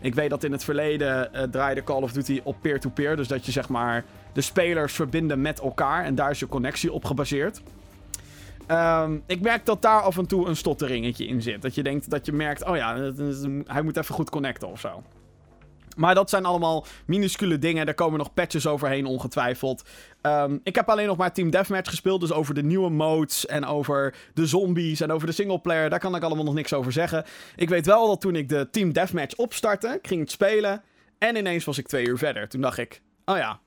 ik 0.00 0.14
weet 0.14 0.30
dat 0.30 0.44
in 0.44 0.52
het 0.52 0.64
verleden 0.64 1.30
uh, 1.34 1.42
draaide 1.42 1.84
Call 1.84 2.02
of 2.02 2.12
Duty 2.12 2.40
op 2.44 2.56
peer-to-peer. 2.60 3.16
dus 3.16 3.28
dat 3.28 3.46
je 3.46 3.52
zeg 3.52 3.68
maar 3.68 4.04
de 4.32 4.40
spelers 4.40 4.92
verbinden 4.92 5.40
met 5.40 5.60
elkaar. 5.60 6.04
En 6.04 6.14
daar 6.14 6.30
is 6.30 6.38
je 6.38 6.48
connectie 6.48 6.92
op 6.92 7.04
gebaseerd. 7.04 7.62
Um, 8.70 9.22
ik 9.26 9.40
merk 9.40 9.66
dat 9.66 9.82
daar 9.82 10.02
af 10.02 10.18
en 10.18 10.26
toe 10.26 10.46
een 10.46 10.56
stotteringetje 10.56 11.26
in 11.26 11.42
zit. 11.42 11.62
Dat 11.62 11.74
je 11.74 11.82
denkt 11.82 12.10
dat 12.10 12.26
je 12.26 12.32
merkt, 12.32 12.64
oh 12.64 12.76
ja, 12.76 13.12
hij 13.66 13.82
moet 13.82 13.96
even 13.96 14.14
goed 14.14 14.30
connecten 14.30 14.68
of 14.68 14.80
zo. 14.80 15.02
Maar 15.96 16.14
dat 16.14 16.30
zijn 16.30 16.44
allemaal 16.44 16.86
minuscule 17.06 17.58
dingen. 17.58 17.86
Daar 17.86 17.94
komen 17.94 18.18
nog 18.18 18.34
patches 18.34 18.66
overheen, 18.66 19.06
ongetwijfeld. 19.06 19.88
Um, 20.22 20.60
ik 20.62 20.74
heb 20.74 20.88
alleen 20.88 21.06
nog 21.06 21.16
maar 21.16 21.32
Team 21.32 21.50
Deathmatch 21.50 21.90
gespeeld. 21.90 22.20
Dus 22.20 22.32
over 22.32 22.54
de 22.54 22.62
nieuwe 22.62 22.90
modes 22.90 23.46
en 23.46 23.64
over 23.64 24.14
de 24.34 24.46
zombies 24.46 25.00
en 25.00 25.10
over 25.10 25.26
de 25.26 25.32
singleplayer. 25.32 25.90
Daar 25.90 25.98
kan 25.98 26.16
ik 26.16 26.22
allemaal 26.22 26.44
nog 26.44 26.54
niks 26.54 26.72
over 26.72 26.92
zeggen. 26.92 27.24
Ik 27.56 27.68
weet 27.68 27.86
wel 27.86 28.06
dat 28.06 28.20
toen 28.20 28.36
ik 28.36 28.48
de 28.48 28.68
Team 28.70 28.92
Deathmatch 28.92 29.36
opstartte, 29.36 29.98
ging 30.02 30.20
het 30.20 30.30
spelen. 30.30 30.82
En 31.18 31.36
ineens 31.36 31.64
was 31.64 31.78
ik 31.78 31.88
twee 31.88 32.06
uur 32.06 32.18
verder. 32.18 32.48
Toen 32.48 32.60
dacht 32.60 32.78
ik, 32.78 33.02
oh 33.24 33.36
ja, 33.36 33.60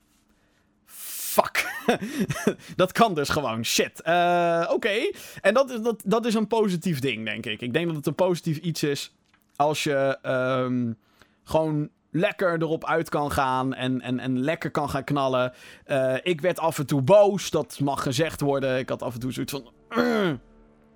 fuck. 1.30 1.84
dat 2.76 2.92
kan 2.92 3.14
dus 3.14 3.28
gewoon. 3.28 3.64
Shit. 3.64 4.02
Uh, 4.06 4.68
Oké. 4.70 5.10
En 5.40 5.54
dat, 5.54 5.70
is, 5.70 5.80
dat, 5.80 6.02
dat 6.04 6.26
is 6.26 6.34
een 6.34 6.46
positief 6.46 7.00
ding, 7.00 7.24
denk 7.24 7.46
ik. 7.46 7.60
Ik 7.60 7.72
denk 7.72 7.86
dat 7.86 7.96
het 7.96 8.06
een 8.06 8.14
positief 8.14 8.56
iets 8.56 8.82
is 8.82 9.14
als 9.56 9.84
je 9.84 10.18
um, 10.26 10.98
gewoon 11.44 11.88
lekker 12.10 12.62
erop 12.62 12.84
uit 12.84 13.08
kan 13.08 13.30
gaan 13.30 13.74
en, 13.74 14.00
en, 14.00 14.18
en 14.18 14.40
lekker 14.40 14.70
kan 14.70 14.90
gaan 14.90 15.04
knallen. 15.04 15.52
Uh, 15.86 16.14
ik 16.22 16.40
werd 16.40 16.58
af 16.58 16.78
en 16.78 16.86
toe 16.86 17.02
boos, 17.02 17.50
dat 17.50 17.80
mag 17.80 18.02
gezegd 18.02 18.40
worden. 18.40 18.78
Ik 18.78 18.88
had 18.88 19.02
af 19.02 19.14
en 19.14 19.20
toe 19.20 19.32
zoiets 19.32 19.52
van... 19.52 19.70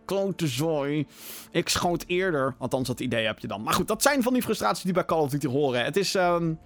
Klote 0.04 0.46
zooi. 0.46 1.06
Ik 1.50 1.68
schoot 1.68 2.04
eerder. 2.06 2.54
Althans, 2.58 2.88
dat 2.88 3.00
idee 3.00 3.26
heb 3.26 3.38
je 3.38 3.46
dan. 3.46 3.62
Maar 3.62 3.74
goed, 3.74 3.88
dat 3.88 4.02
zijn 4.02 4.22
van 4.22 4.32
die 4.32 4.42
frustraties 4.42 4.84
die 4.84 4.92
bij 4.92 5.04
Call 5.04 5.20
of 5.20 5.30
Duty 5.30 5.46
horen. 5.46 5.84
Het 5.84 5.96
is... 5.96 6.14
Um, 6.14 6.58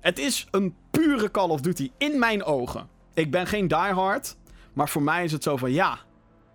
het 0.00 0.18
is 0.18 0.46
een 0.50 0.74
pure 0.90 1.30
Call 1.30 1.48
of 1.48 1.60
Duty 1.60 1.90
in 1.98 2.18
mijn 2.18 2.44
ogen. 2.44 2.88
Ik 3.14 3.30
ben 3.30 3.46
geen 3.46 3.68
diehard, 3.68 4.36
maar 4.72 4.88
voor 4.88 5.02
mij 5.02 5.24
is 5.24 5.32
het 5.32 5.42
zo 5.42 5.56
van 5.56 5.72
ja. 5.72 5.98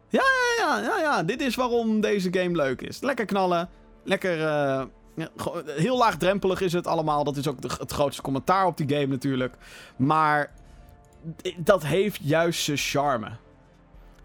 Ja, 0.09 0.23
ja, 0.57 0.79
ja, 0.79 0.99
ja, 0.99 1.23
dit 1.23 1.41
is 1.41 1.55
waarom 1.55 2.01
deze 2.01 2.33
game 2.33 2.55
leuk 2.55 2.81
is. 2.81 3.01
Lekker 3.01 3.25
knallen, 3.25 3.69
lekker... 4.03 4.39
Uh, 4.39 4.83
heel 5.65 5.97
laagdrempelig 5.97 6.61
is 6.61 6.73
het 6.73 6.87
allemaal. 6.87 7.23
Dat 7.23 7.37
is 7.37 7.47
ook 7.47 7.63
het 7.63 7.91
grootste 7.91 8.21
commentaar 8.21 8.65
op 8.65 8.77
die 8.77 8.89
game 8.89 9.07
natuurlijk. 9.07 9.55
Maar 9.95 10.51
dat 11.57 11.85
heeft 11.85 12.19
juist 12.23 12.63
zijn 12.63 12.77
charme. 12.77 13.29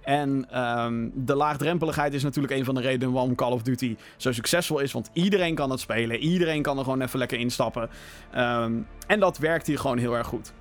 En 0.08 0.60
um, 0.60 1.12
de 1.14 1.34
laagdrempeligheid 1.34 2.14
is 2.14 2.22
natuurlijk 2.22 2.54
een 2.54 2.64
van 2.64 2.74
de 2.74 2.80
redenen 2.80 3.14
waarom 3.14 3.34
Call 3.34 3.52
of 3.52 3.62
Duty 3.62 3.96
zo 4.16 4.32
succesvol 4.32 4.78
is. 4.78 4.92
Want 4.92 5.10
iedereen 5.12 5.54
kan 5.54 5.70
het 5.70 5.80
spelen. 5.80 6.18
Iedereen 6.18 6.62
kan 6.62 6.78
er 6.78 6.84
gewoon 6.84 7.00
even 7.00 7.18
lekker 7.18 7.38
instappen. 7.38 7.90
Um, 8.36 8.86
en 9.06 9.20
dat 9.20 9.38
werkt 9.38 9.66
hier 9.66 9.78
gewoon 9.78 9.98
heel 9.98 10.16
erg 10.16 10.26
goed. 10.26 10.52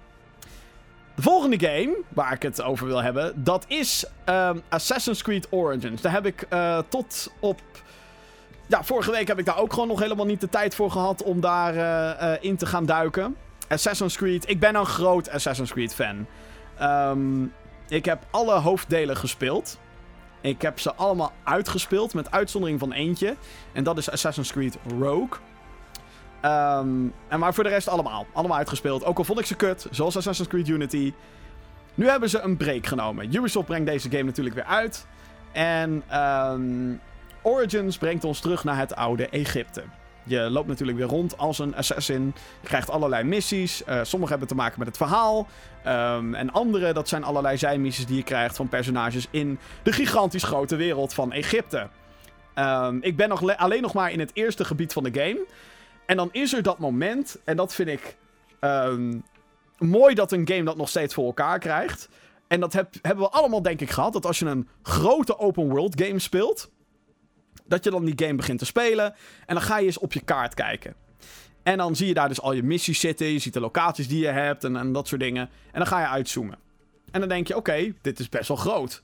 De 1.15 1.21
volgende 1.21 1.59
game 1.59 1.97
waar 2.09 2.33
ik 2.33 2.41
het 2.41 2.61
over 2.61 2.87
wil 2.87 3.01
hebben, 3.01 3.43
dat 3.43 3.65
is 3.67 4.05
um, 4.25 4.61
Assassin's 4.69 5.21
Creed 5.21 5.47
Origins. 5.49 6.01
Daar 6.01 6.11
heb 6.11 6.25
ik 6.25 6.45
uh, 6.53 6.79
tot 6.89 7.33
op. 7.39 7.61
Ja, 8.67 8.83
vorige 8.83 9.11
week 9.11 9.27
heb 9.27 9.39
ik 9.39 9.45
daar 9.45 9.59
ook 9.59 9.73
gewoon 9.73 9.87
nog 9.87 9.99
helemaal 9.99 10.25
niet 10.25 10.41
de 10.41 10.49
tijd 10.49 10.75
voor 10.75 10.91
gehad 10.91 11.23
om 11.23 11.41
daar 11.41 11.75
uh, 11.75 11.81
uh, 11.81 12.33
in 12.39 12.57
te 12.57 12.65
gaan 12.65 12.85
duiken. 12.85 13.35
Assassin's 13.67 14.17
Creed. 14.17 14.49
Ik 14.49 14.59
ben 14.59 14.75
een 14.75 14.85
groot 14.85 15.29
Assassin's 15.29 15.71
Creed 15.71 15.95
fan. 15.95 16.25
Um, 16.81 17.53
ik 17.88 18.06
heb 18.06 18.25
alle 18.32 18.53
hoofddelen 18.53 19.17
gespeeld. 19.17 19.79
Ik 20.41 20.62
heb 20.62 20.79
ze 20.79 20.94
allemaal 20.94 21.32
uitgespeeld, 21.44 22.13
met 22.13 22.32
uitzondering 22.32 22.79
van 22.79 22.91
eentje. 22.91 23.36
En 23.74 23.84
dat 23.84 23.98
is 23.98 24.12
Assassin's 24.12 24.51
Creed 24.51 24.77
Rogue. 25.00 25.39
Um, 26.41 27.13
en 27.27 27.39
maar 27.39 27.53
voor 27.53 27.63
de 27.63 27.70
rest 27.70 27.88
allemaal. 27.88 28.25
Allemaal 28.34 28.58
uitgespeeld. 28.58 29.06
Ook 29.06 29.17
al 29.17 29.24
vond 29.24 29.39
ik 29.39 29.46
ze 29.46 29.56
kut, 29.56 29.88
zoals 29.91 30.17
Assassin's 30.17 30.50
Creed 30.50 30.67
Unity. 30.67 31.13
Nu 31.96 32.10
hebben 32.10 32.29
ze 32.29 32.39
een 32.39 32.58
break 32.58 32.86
genomen. 32.86 33.36
Ubisoft 33.36 33.67
brengt 33.67 33.88
deze 33.88 34.10
game 34.10 34.24
natuurlijk 34.24 34.56
weer 34.56 34.65
uit. 34.65 35.08
En 35.51 36.03
um, 36.20 37.01
Origins 37.41 37.98
brengt 37.98 38.24
ons 38.24 38.39
terug 38.39 38.63
naar 38.63 38.77
het 38.77 38.96
oude 38.96 39.29
Egypte. 39.29 39.84
Je 40.27 40.50
loopt 40.50 40.67
natuurlijk 40.67 40.98
weer 40.98 41.07
rond 41.07 41.38
als 41.38 41.60
een 41.60 41.75
assassin. 41.75 42.34
Je 42.62 42.67
krijgt 42.67 42.89
allerlei 42.89 43.24
missies. 43.24 43.84
Uh, 43.89 44.00
sommige 44.03 44.31
hebben 44.31 44.48
te 44.50 44.55
maken 44.55 44.79
met 44.79 44.88
het 44.88 44.98
verhaal. 44.98 45.48
Um, 45.88 46.36
en 46.36 46.51
andere, 46.51 46.93
dat 46.93 47.07
zijn 47.07 47.24
allerlei 47.24 47.57
zijmissies 47.57 48.05
die 48.05 48.17
je 48.17 48.24
krijgt 48.24 48.55
van 48.55 48.69
personages 48.69 49.27
in 49.31 49.60
de 49.84 49.91
gigantisch 49.91 50.43
grote 50.43 50.75
wereld 50.75 51.13
van 51.13 51.31
Egypte. 51.31 51.88
Um, 52.55 52.98
ik 53.01 53.15
ben 53.15 53.29
nog 53.29 53.57
alleen 53.57 53.81
nog 53.81 53.93
maar 53.93 54.12
in 54.12 54.19
het 54.19 54.31
eerste 54.34 54.65
gebied 54.65 54.93
van 54.93 55.03
de 55.03 55.13
game. 55.13 55.46
En 56.05 56.17
dan 56.17 56.29
is 56.31 56.53
er 56.53 56.63
dat 56.63 56.79
moment, 56.79 57.38
en 57.43 57.55
dat 57.55 57.74
vind 57.74 57.89
ik 57.89 58.17
um, 58.62 59.24
mooi 59.77 60.15
dat 60.15 60.31
een 60.31 60.48
game 60.48 60.63
dat 60.63 60.77
nog 60.77 60.89
steeds 60.89 61.13
voor 61.13 61.25
elkaar 61.25 61.60
krijgt. 61.60 62.10
En 62.48 62.60
dat 62.60 62.74
heb, 62.74 62.93
hebben 63.01 63.24
we 63.24 63.31
allemaal 63.31 63.62
denk 63.62 63.81
ik 63.81 63.89
gehad, 63.89 64.13
dat 64.13 64.25
als 64.25 64.39
je 64.39 64.46
een 64.46 64.67
grote 64.81 65.39
open 65.39 65.69
world 65.69 66.01
game 66.01 66.19
speelt 66.19 66.69
dat 67.67 67.83
je 67.83 67.89
dan 67.89 68.05
die 68.05 68.25
game 68.25 68.36
begint 68.36 68.59
te 68.59 68.65
spelen. 68.65 69.15
En 69.45 69.55
dan 69.55 69.63
ga 69.63 69.77
je 69.77 69.86
eens 69.86 70.00
op 70.00 70.13
je 70.13 70.21
kaart 70.21 70.53
kijken. 70.53 70.95
En 71.63 71.77
dan 71.77 71.95
zie 71.95 72.07
je 72.07 72.13
daar 72.13 72.27
dus 72.27 72.41
al 72.41 72.51
je 72.51 72.63
missies 72.63 73.00
zitten. 73.00 73.27
Je 73.27 73.39
ziet 73.39 73.53
de 73.53 73.59
locaties 73.59 74.07
die 74.07 74.19
je 74.19 74.27
hebt 74.27 74.63
en, 74.63 74.75
en 74.75 74.91
dat 74.91 75.07
soort 75.07 75.21
dingen. 75.21 75.50
En 75.71 75.79
dan 75.79 75.88
ga 75.88 76.00
je 76.00 76.07
uitzoomen. 76.07 76.57
En 77.12 77.19
dan 77.19 77.29
denk 77.29 77.47
je, 77.47 77.55
oké, 77.55 77.93
dit 78.01 78.19
is 78.19 78.29
best 78.29 78.47
wel 78.47 78.57
groot. 78.57 79.03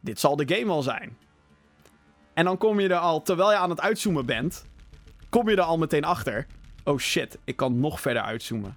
Dit 0.00 0.20
zal 0.20 0.36
de 0.36 0.54
game 0.54 0.66
wel 0.66 0.82
zijn. 0.82 1.16
En 2.34 2.44
dan 2.44 2.58
kom 2.58 2.80
je 2.80 2.88
er 2.88 2.96
al, 2.96 3.22
terwijl 3.22 3.50
je 3.50 3.56
aan 3.56 3.70
het 3.70 3.80
uitzoomen 3.80 4.26
bent, 4.26 4.64
kom 5.28 5.50
je 5.50 5.56
er 5.56 5.62
al 5.62 5.78
meteen 5.78 6.04
achter. 6.04 6.46
Oh 6.84 6.98
shit, 6.98 7.38
ik 7.44 7.56
kan 7.56 7.80
nog 7.80 8.00
verder 8.00 8.22
uitzoomen. 8.22 8.76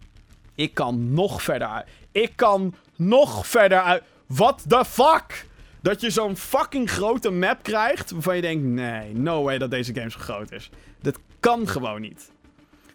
Ik 0.55 0.73
kan 0.73 1.13
nog 1.13 1.41
verder 1.41 1.67
uit. 1.67 1.87
Ik 2.11 2.31
kan 2.35 2.75
nog 2.95 3.47
verder 3.47 3.81
uit. 3.81 4.03
What 4.27 4.63
the 4.67 4.85
fuck? 4.85 5.45
Dat 5.83 6.01
je 6.01 6.09
zo'n 6.09 6.37
fucking 6.37 6.89
grote 6.89 7.29
map 7.29 7.63
krijgt. 7.63 8.11
Waarvan 8.11 8.35
je 8.35 8.41
denkt: 8.41 8.63
nee, 8.63 9.13
no 9.13 9.43
way 9.43 9.57
dat 9.57 9.71
deze 9.71 9.93
game 9.93 10.09
zo 10.09 10.19
groot 10.19 10.51
is. 10.51 10.69
Dat 11.01 11.19
kan 11.39 11.67
gewoon 11.67 12.01
niet. 12.01 12.31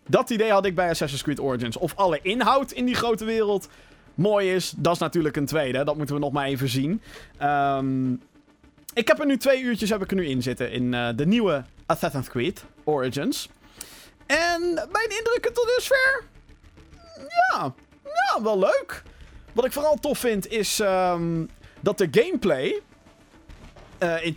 Dat 0.06 0.30
idee 0.30 0.50
had 0.50 0.64
ik 0.64 0.74
bij 0.74 0.88
Assassin's 0.88 1.22
Creed 1.22 1.40
Origins. 1.40 1.76
Of 1.76 1.96
alle 1.96 2.18
inhoud 2.22 2.70
in 2.70 2.84
die 2.84 2.94
grote 2.94 3.24
wereld 3.24 3.68
mooi 4.14 4.54
is, 4.54 4.74
dat 4.76 4.94
is 4.94 4.98
natuurlijk 4.98 5.36
een 5.36 5.46
tweede. 5.46 5.84
Dat 5.84 5.96
moeten 5.96 6.14
we 6.14 6.20
nog 6.20 6.32
maar 6.32 6.46
even 6.46 6.68
zien. 6.68 7.02
Um, 7.42 8.22
ik 8.94 9.08
heb 9.08 9.18
er 9.18 9.26
nu 9.26 9.36
twee 9.36 9.62
uurtjes 9.62 9.90
heb 9.90 10.02
ik 10.02 10.10
er 10.10 10.16
nu 10.16 10.26
in 10.26 10.42
zitten. 10.42 10.70
In 10.70 10.92
uh, 10.92 11.08
de 11.16 11.26
nieuwe 11.26 11.64
Assassin's 11.86 12.28
Creed 12.28 12.64
Origins. 12.84 13.48
En 14.26 14.74
mijn 14.74 15.08
indrukken 15.18 15.52
tot 15.52 15.72
dusver? 15.76 16.24
Ja, 17.28 17.74
ja, 18.04 18.42
wel 18.42 18.58
leuk. 18.58 19.02
Wat 19.52 19.64
ik 19.64 19.72
vooral 19.72 19.96
tof 19.96 20.18
vind 20.18 20.48
is 20.48 20.78
um, 20.78 21.48
dat 21.80 21.98
de 21.98 22.08
gameplay. 22.10 22.80
Uh, 24.02 24.24
in 24.24 24.36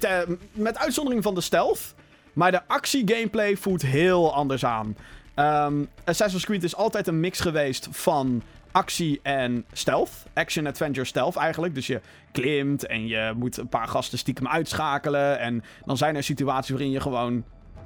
met 0.51 0.77
uitzondering 0.77 1.23
van 1.23 1.35
de 1.35 1.41
stealth. 1.41 1.93
Maar 2.33 2.51
de 2.51 2.67
actie-gameplay 2.67 3.55
voelt 3.55 3.81
heel 3.81 4.33
anders 4.33 4.65
aan. 4.65 4.95
Um, 5.35 5.89
Assassin's 6.03 6.45
Creed 6.45 6.63
is 6.63 6.75
altijd 6.75 7.07
een 7.07 7.19
mix 7.19 7.39
geweest 7.39 7.87
van 7.91 8.41
actie 8.71 9.19
en 9.23 9.65
stealth. 9.71 10.11
Action, 10.33 10.67
adventure, 10.67 11.05
stealth 11.05 11.35
eigenlijk. 11.35 11.75
Dus 11.75 11.87
je 11.87 12.01
klimt 12.31 12.85
en 12.85 13.07
je 13.07 13.33
moet 13.35 13.57
een 13.57 13.69
paar 13.69 13.87
gasten 13.87 14.17
stiekem 14.17 14.47
uitschakelen. 14.47 15.39
En 15.39 15.63
dan 15.85 15.97
zijn 15.97 16.15
er 16.15 16.23
situaties 16.23 16.69
waarin 16.69 16.91
je 16.91 16.99
gewoon 16.99 17.43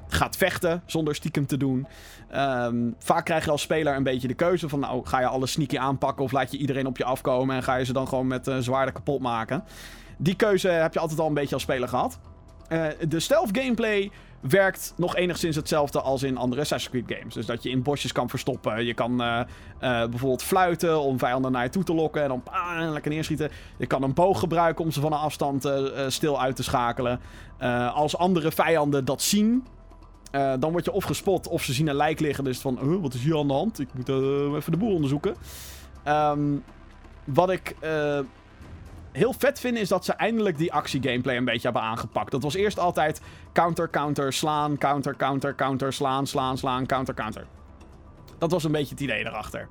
gaat 0.07 0.37
vechten 0.37 0.81
zonder 0.85 1.15
stiekem 1.15 1.45
te 1.45 1.57
doen. 1.57 1.87
Um, 2.35 2.95
vaak 2.99 3.25
krijg 3.25 3.45
je 3.45 3.51
als 3.51 3.61
speler 3.61 3.95
een 3.95 4.03
beetje 4.03 4.27
de 4.27 4.33
keuze 4.33 4.69
van... 4.69 4.79
nou, 4.79 5.05
ga 5.05 5.19
je 5.19 5.27
alles 5.27 5.51
sneaky 5.51 5.77
aanpakken 5.77 6.23
of 6.23 6.31
laat 6.31 6.51
je 6.51 6.57
iedereen 6.57 6.87
op 6.87 6.97
je 6.97 7.05
afkomen... 7.05 7.55
en 7.55 7.63
ga 7.63 7.75
je 7.75 7.85
ze 7.85 7.93
dan 7.93 8.07
gewoon 8.07 8.27
met 8.27 8.47
uh, 8.47 8.57
zwaarden 8.57 8.93
kapot 8.93 9.19
maken. 9.19 9.63
Die 10.17 10.35
keuze 10.35 10.67
heb 10.67 10.93
je 10.93 10.99
altijd 10.99 11.19
al 11.19 11.27
een 11.27 11.33
beetje 11.33 11.53
als 11.53 11.63
speler 11.63 11.87
gehad. 11.87 12.19
Uh, 12.69 12.85
de 13.07 13.19
stealth 13.19 13.57
gameplay 13.57 14.11
werkt 14.39 14.93
nog 14.97 15.15
enigszins 15.15 15.55
hetzelfde 15.55 16.01
als 16.01 16.23
in 16.23 16.37
andere 16.37 16.61
Assassin's 16.61 17.05
Creed 17.05 17.17
games. 17.17 17.33
Dus 17.33 17.45
dat 17.45 17.63
je 17.63 17.69
in 17.69 17.83
bosjes 17.83 18.11
kan 18.11 18.29
verstoppen. 18.29 18.85
Je 18.85 18.93
kan 18.93 19.21
uh, 19.21 19.41
bijvoorbeeld 19.79 20.43
fluiten 20.43 20.99
om 20.99 21.19
vijanden 21.19 21.51
naar 21.51 21.63
je 21.63 21.69
toe 21.69 21.83
te 21.83 21.93
lokken 21.93 22.21
en 22.21 22.27
dan 22.27 22.43
ah, 22.45 22.91
lekker 22.91 23.11
neerschieten. 23.11 23.49
Je 23.77 23.87
kan 23.87 24.03
een 24.03 24.13
boog 24.13 24.39
gebruiken 24.39 24.85
om 24.85 24.91
ze 24.91 25.01
van 25.01 25.11
een 25.11 25.19
afstand 25.19 25.69
stil 26.07 26.41
uit 26.41 26.55
te 26.55 26.63
schakelen. 26.63 27.19
als 27.93 28.17
andere 28.17 28.51
vijanden 28.51 29.05
dat 29.05 29.21
zien, 29.21 29.63
uh, 30.35 30.53
dan 30.59 30.71
word 30.71 30.85
je 30.85 30.91
of 30.91 31.03
gespot 31.03 31.47
of 31.47 31.63
ze 31.63 31.73
zien 31.73 31.87
een 31.87 31.95
lijk 31.95 32.19
liggen. 32.19 32.43
Dus 32.43 32.59
van, 32.59 33.01
wat 33.01 33.13
is 33.13 33.23
hier 33.23 33.37
aan 33.37 33.47
de 33.47 33.53
hand? 33.53 33.79
Ik 33.79 33.87
moet 33.93 34.09
uh, 34.09 34.15
even 34.55 34.71
de 34.71 34.77
boel 34.77 34.93
onderzoeken. 34.93 35.35
Um, 36.07 36.63
wat 37.23 37.49
ik 37.49 37.75
heel 39.11 39.33
vet 39.33 39.59
vind 39.59 39.77
is 39.77 39.87
dat 39.89 40.05
ze 40.05 40.13
eindelijk 40.13 40.57
die 40.57 40.73
actie-gameplay 40.73 41.37
een 41.37 41.45
beetje 41.45 41.61
hebben 41.61 41.81
aangepakt. 41.81 42.31
Dat 42.31 42.43
was 42.43 42.53
eerst 42.53 42.79
altijd 42.79 43.21
counter, 43.53 43.89
counter, 43.89 44.33
slaan, 44.33 44.77
counter, 44.77 45.15
counter, 45.15 45.55
counter, 45.55 45.93
slaan, 45.93 46.27
slaan, 46.27 46.57
slaan, 46.57 46.85
counter, 46.85 47.13
counter. 47.13 47.45
Dat 48.37 48.51
was 48.51 48.63
een 48.63 48.71
beetje 48.71 48.93
het 48.93 49.03
idee 49.03 49.25
erachter. 49.25 49.67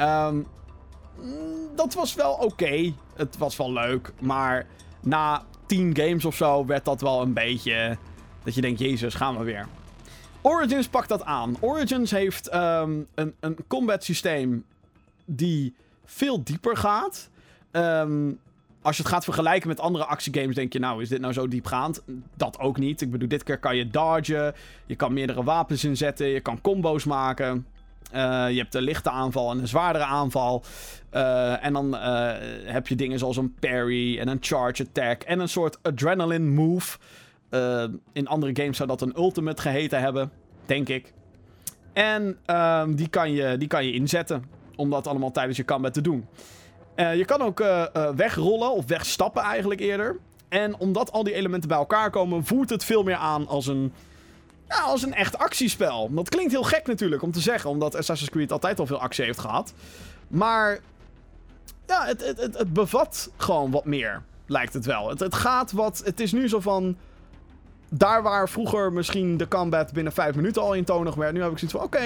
Um, 0.00 0.46
dat 1.74 1.94
was 1.94 2.14
wel 2.14 2.32
oké. 2.32 2.92
Het 3.14 3.38
was 3.38 3.56
wel 3.56 3.72
leuk. 3.72 4.12
Maar 4.20 4.66
na 5.00 5.42
10 5.66 5.96
games 5.96 6.24
of 6.24 6.34
zo 6.34 6.66
werd 6.66 6.84
dat 6.84 7.00
wel 7.00 7.22
een 7.22 7.32
beetje. 7.32 7.96
Dat 8.44 8.54
je 8.54 8.60
denkt, 8.60 8.78
Jezus, 8.78 9.14
gaan 9.14 9.38
we 9.38 9.44
weer. 9.44 9.66
Origins 10.42 10.88
pakt 10.88 11.08
dat 11.08 11.24
aan. 11.24 11.56
Origins 11.60 12.10
heeft 12.10 12.54
um, 12.54 13.06
een, 13.14 13.34
een 13.40 13.56
combat 13.66 14.04
systeem 14.04 14.64
die 15.24 15.74
veel 16.04 16.44
dieper 16.44 16.76
gaat. 16.76 17.30
Um, 17.72 18.38
als 18.82 18.96
je 18.96 19.02
het 19.02 19.12
gaat 19.12 19.24
vergelijken 19.24 19.68
met 19.68 19.80
andere 19.80 20.04
actiegames, 20.04 20.54
denk 20.54 20.72
je, 20.72 20.78
nou, 20.78 21.02
is 21.02 21.08
dit 21.08 21.20
nou 21.20 21.32
zo 21.32 21.48
diepgaand? 21.48 22.02
Dat 22.34 22.58
ook 22.58 22.78
niet. 22.78 23.00
Ik 23.00 23.10
bedoel, 23.10 23.28
dit 23.28 23.42
keer 23.42 23.58
kan 23.58 23.76
je 23.76 23.88
dodgen. 23.88 24.54
Je 24.86 24.96
kan 24.96 25.12
meerdere 25.12 25.42
wapens 25.42 25.84
inzetten. 25.84 26.26
Je 26.26 26.40
kan 26.40 26.60
combo's 26.60 27.04
maken. 27.04 27.66
Uh, 28.14 28.50
je 28.50 28.58
hebt 28.58 28.74
een 28.74 28.82
lichte 28.82 29.10
aanval 29.10 29.50
en 29.50 29.58
een 29.58 29.68
zwaardere 29.68 30.04
aanval. 30.04 30.64
Uh, 31.14 31.64
en 31.64 31.72
dan 31.72 31.94
uh, 31.94 32.32
heb 32.64 32.86
je 32.86 32.96
dingen 32.96 33.18
zoals 33.18 33.36
een 33.36 33.54
parry 33.60 34.18
en 34.18 34.28
een 34.28 34.38
charge 34.40 34.82
attack 34.82 35.22
en 35.22 35.40
een 35.40 35.48
soort 35.48 35.78
adrenaline 35.82 36.50
move. 36.50 36.98
Uh, 37.50 37.84
in 38.12 38.28
andere 38.28 38.56
games 38.62 38.76
zou 38.76 38.88
dat 38.88 39.00
een 39.00 39.16
ultimate 39.16 39.62
geheten 39.62 40.00
hebben, 40.00 40.30
denk 40.66 40.88
ik. 40.88 41.12
En 41.92 42.38
uh, 42.46 42.84
die, 42.88 43.08
kan 43.08 43.32
je, 43.32 43.56
die 43.56 43.68
kan 43.68 43.84
je 43.84 43.92
inzetten 43.92 44.44
om 44.76 44.90
dat 44.90 45.06
allemaal 45.06 45.30
tijdens 45.30 45.56
je 45.56 45.64
combat 45.64 45.94
te 45.94 46.00
doen. 46.00 46.26
Uh, 46.96 47.16
je 47.16 47.24
kan 47.24 47.40
ook 47.40 47.60
uh, 47.60 47.84
wegrollen 48.16 48.72
of 48.72 48.86
wegstappen 48.86 49.42
eigenlijk 49.42 49.80
eerder. 49.80 50.16
En 50.48 50.78
omdat 50.78 51.12
al 51.12 51.24
die 51.24 51.34
elementen 51.34 51.68
bij 51.68 51.78
elkaar 51.78 52.10
komen, 52.10 52.44
voert 52.44 52.70
het 52.70 52.84
veel 52.84 53.02
meer 53.02 53.16
aan 53.16 53.46
als 53.46 53.66
een, 53.66 53.92
ja, 54.68 54.80
als 54.80 55.02
een 55.02 55.14
echt 55.14 55.38
actiespel. 55.38 56.10
Dat 56.14 56.28
klinkt 56.28 56.52
heel 56.52 56.62
gek 56.62 56.86
natuurlijk 56.86 57.22
om 57.22 57.32
te 57.32 57.40
zeggen, 57.40 57.70
omdat 57.70 57.96
Assassin's 57.96 58.30
Creed 58.30 58.52
altijd 58.52 58.78
al 58.78 58.86
veel 58.86 59.00
actie 59.00 59.24
heeft 59.24 59.38
gehad. 59.38 59.72
Maar 60.28 60.78
ja, 61.86 62.06
het, 62.06 62.26
het, 62.26 62.40
het, 62.40 62.58
het 62.58 62.72
bevat 62.72 63.30
gewoon 63.36 63.70
wat 63.70 63.84
meer, 63.84 64.22
lijkt 64.46 64.72
het 64.74 64.86
wel. 64.86 65.08
Het, 65.08 65.20
het 65.20 65.34
gaat 65.34 65.72
wat... 65.72 66.02
Het 66.04 66.20
is 66.20 66.32
nu 66.32 66.48
zo 66.48 66.60
van 66.60 66.96
daar 67.88 68.22
waar 68.22 68.48
vroeger 68.48 68.92
misschien 68.92 69.36
de 69.36 69.48
combat 69.48 69.92
binnen 69.92 70.12
5 70.12 70.34
minuten 70.34 70.62
al 70.62 70.74
eentonig 70.74 71.14
werd, 71.14 71.32
nu 71.32 71.42
heb 71.42 71.50
ik 71.50 71.58
zoiets 71.58 71.76
van: 71.76 71.86
oké, 71.86 72.04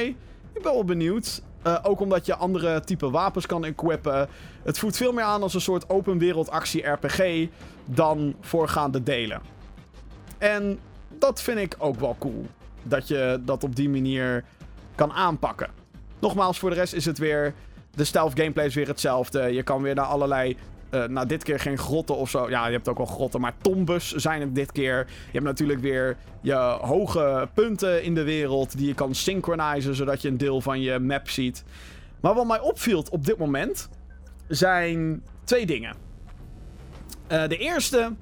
ik 0.53 0.63
ben 0.63 0.73
wel 0.73 0.85
benieuwd. 0.85 1.43
Uh, 1.67 1.79
ook 1.83 2.01
omdat 2.01 2.27
je 2.27 2.35
andere 2.35 2.81
type 2.81 3.11
wapens 3.11 3.47
kan 3.47 3.65
equippen. 3.65 4.29
Het 4.63 4.79
voelt 4.79 4.97
veel 4.97 5.13
meer 5.13 5.25
aan 5.25 5.43
als 5.43 5.55
een 5.55 5.61
soort 5.61 5.89
open 5.89 6.19
wereld 6.19 6.51
actie 6.51 6.87
RPG 6.87 7.49
dan 7.85 8.35
voorgaande 8.41 9.03
delen. 9.03 9.41
En 10.39 10.79
dat 11.09 11.43
vind 11.43 11.59
ik 11.59 11.75
ook 11.79 12.01
wel 12.01 12.17
cool. 12.19 12.47
Dat 12.83 13.09
je 13.09 13.41
dat 13.45 13.65
op 13.65 13.77
die 13.77 13.89
manier 13.89 14.45
kan 14.95 15.13
aanpakken. 15.13 15.69
Nogmaals, 16.19 16.59
voor 16.59 16.71
de 16.71 16.77
rest 16.77 16.93
is 16.93 17.05
het 17.05 17.19
weer. 17.19 17.55
De 17.95 18.05
stealth 18.05 18.39
gameplay 18.39 18.67
is 18.67 18.75
weer 18.75 18.89
hetzelfde. 18.89 19.53
Je 19.53 19.63
kan 19.63 19.83
weer 19.83 19.95
naar 19.95 20.05
allerlei 20.05 20.57
eh, 20.93 21.05
nou, 21.05 21.27
dit 21.27 21.43
keer 21.43 21.61
geen 21.61 21.79
grotten 21.79 22.17
of 22.17 22.31
zo. 22.31 22.51
Ja, 22.51 22.67
je 22.67 22.73
hebt 22.73 22.89
ook 22.89 22.97
wel 22.97 23.07
grotten, 23.07 23.41
maar 23.41 23.55
tombes 23.63 24.13
zijn 24.13 24.41
het 24.41 24.55
dit 24.55 24.73
keer. 24.73 24.97
Je 25.07 25.33
hebt 25.33 25.45
natuurlijk 25.45 25.81
weer 25.81 26.17
je 26.41 26.55
hoge 26.81 27.49
punten 27.55 28.03
in 28.03 28.15
de 28.15 28.23
wereld 28.23 28.77
die 28.77 28.87
je 28.87 28.95
kan 28.95 29.15
synchronizen, 29.15 29.95
zodat 29.95 30.23
je 30.23 30.29
een 30.29 30.37
deel 30.37 30.61
van 30.61 30.81
je 30.81 30.99
map 30.99 31.29
ziet. 31.29 31.65
Maar 32.21 32.35
wat 32.35 32.47
mij 32.47 32.61
opviel 32.61 33.05
op 33.11 33.25
dit 33.25 33.39
moment 33.39 33.89
zijn 34.49 35.23
twee 35.45 35.67
dingen. 35.67 35.97
Uh, 37.29 37.49
de 37.49 37.57
eerste 37.57 38.13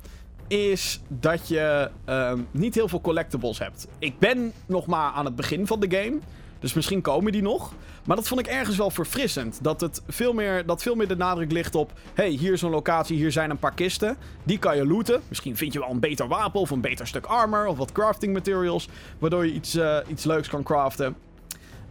is 0.47 1.01
dat 1.09 1.49
je 1.49 1.91
uh, 2.09 2.33
niet 2.51 2.75
heel 2.75 2.89
veel 2.89 3.01
collectibles 3.01 3.59
hebt. 3.59 3.87
Ik 3.99 4.19
ben 4.19 4.53
nog 4.67 4.87
maar 4.87 5.13
aan 5.13 5.25
het 5.25 5.37
begin 5.37 5.67
van 5.67 5.81
de 5.81 5.97
game. 5.97 6.19
Dus 6.59 6.75
misschien 6.75 7.01
komen 7.01 7.33
die 7.33 7.43
nog. 7.43 7.73
Maar 8.11 8.19
dat 8.19 8.29
vond 8.29 8.41
ik 8.41 8.47
ergens 8.47 8.77
wel 8.77 8.91
verfrissend. 8.91 9.59
Dat, 9.63 9.81
het 9.81 10.03
veel 10.09 10.33
meer, 10.33 10.67
dat 10.67 10.83
veel 10.83 10.95
meer 10.95 11.09
de 11.09 11.17
nadruk 11.17 11.53
ligt 11.53 11.75
op... 11.75 11.93
hey, 12.15 12.29
hier 12.29 12.53
is 12.53 12.63
een 12.63 12.71
locatie, 12.71 13.17
hier 13.17 13.33
zijn 13.33 13.51
een 13.51 13.59
paar 13.59 13.75
kisten. 13.75 14.17
Die 14.45 14.59
kan 14.59 14.77
je 14.77 14.87
looten. 14.87 15.21
Misschien 15.29 15.57
vind 15.57 15.73
je 15.73 15.79
wel 15.79 15.91
een 15.91 16.01
beter 16.01 16.29
wapen 16.29 16.61
of 16.61 16.71
een 16.71 16.81
beter 16.81 17.07
stuk 17.07 17.27
armor... 17.27 17.67
of 17.67 17.77
wat 17.77 17.93
crafting 17.93 18.33
materials, 18.33 18.89
waardoor 19.19 19.47
je 19.47 19.53
iets, 19.53 19.75
uh, 19.75 19.99
iets 20.09 20.25
leuks 20.25 20.49
kan 20.49 20.63
craften. 20.63 21.17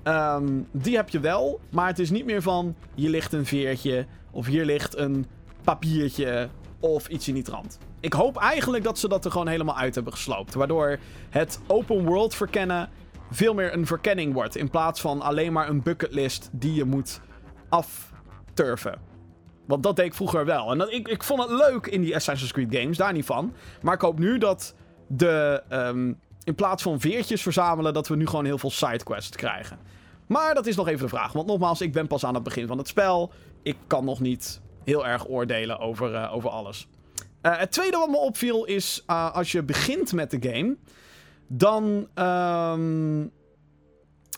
Um, 0.03 0.67
die 0.71 0.95
heb 0.95 1.10
je 1.10 1.19
wel, 1.19 1.60
maar 1.69 1.88
het 1.88 1.99
is 1.99 2.10
niet 2.10 2.25
meer 2.25 2.41
van... 2.41 2.75
hier 2.95 3.10
ligt 3.10 3.34
een 3.34 3.45
veertje 3.45 4.05
of 4.32 4.45
hier 4.45 4.65
ligt 4.65 4.97
een 4.97 5.25
papiertje 5.63 6.49
of 6.79 7.08
iets 7.08 7.27
in 7.27 7.34
die 7.34 7.43
trant. 7.43 7.77
Ik 7.99 8.13
hoop 8.13 8.38
eigenlijk 8.38 8.84
dat 8.84 8.99
ze 8.99 9.08
dat 9.08 9.25
er 9.25 9.32
gewoon 9.32 9.47
helemaal 9.47 9.77
uit 9.77 9.95
hebben 9.95 10.13
gesloopt. 10.13 10.53
Waardoor 10.53 10.99
het 11.29 11.60
open 11.67 12.05
world 12.05 12.36
verkennen 12.36 12.89
veel 13.32 13.54
meer 13.54 13.74
een 13.74 13.86
verkenning 13.88 14.34
wordt. 14.34 14.56
In 14.56 14.70
plaats 14.70 15.02
van 15.02 15.22
alleen 15.22 15.54
maar 15.54 15.70
een 15.70 15.84
bucketlist 15.84 16.50
die 16.52 16.74
je 16.74 16.86
moet 16.86 17.22
afturven. 17.70 19.00
Want 19.65 19.84
dat 19.84 19.96
deed 19.96 20.06
ik 20.06 20.13
vroeger 20.13 20.46
wel. 20.46 20.72
En 20.72 20.78
dat, 20.78 20.92
ik, 20.92 21.08
ik 21.08 21.24
vond 21.24 21.42
het 21.42 21.52
leuk 21.52 21.88
in 21.88 22.02
die 22.02 22.15
Assassin's 22.15 22.52
Creed 22.52 22.76
games, 22.76 22.98
daar 22.98 23.13
niet 23.13 23.26
van. 23.26 23.54
Maar 23.82 23.94
ik 23.94 24.02
hoop 24.02 24.20
nu 24.20 24.38
dat 24.38 24.76
de. 25.08 25.63
Um, 25.70 26.20
in 26.44 26.56
plaats 26.56 26.84
van 26.84 27.00
veertjes 27.00 27.42
verzamelen, 27.42 27.94
dat 27.94 28.08
we 28.08 28.15
nu 28.15 28.28
gewoon 28.28 28.46
heel 28.46 28.58
veel 28.58 28.70
sidequests 28.70 29.38
krijgen. 29.38 29.80
Maar 30.28 30.54
dat 30.54 30.65
is 30.65 30.76
nog 30.76 30.88
even 30.88 31.04
de 31.04 31.10
vraag. 31.10 31.32
Want 31.32 31.48
nogmaals, 31.48 31.82
ik 31.82 31.94
ben 31.94 32.08
pas 32.08 32.26
aan 32.26 32.34
het 32.34 32.44
begin 32.44 32.68
van 32.68 32.78
het 32.78 32.88
spel. 32.88 33.32
Ik 33.63 33.78
kan 33.88 34.06
nog 34.06 34.20
niet 34.20 34.62
heel 34.84 35.08
erg 35.08 35.28
oordelen 35.28 35.80
over, 35.80 36.13
uh, 36.13 36.34
over 36.34 36.50
alles. 36.50 36.88
Uh, 37.42 37.58
het 37.58 37.72
tweede 37.72 37.98
wat 37.98 38.10
me 38.10 38.18
opviel 38.18 38.65
is 38.65 39.04
uh, 39.08 39.34
als 39.34 39.52
je 39.52 39.63
begint 39.63 40.13
met 40.13 40.32
de 40.32 40.38
game 40.42 40.78
dan, 41.49 42.07
um, 42.15 43.31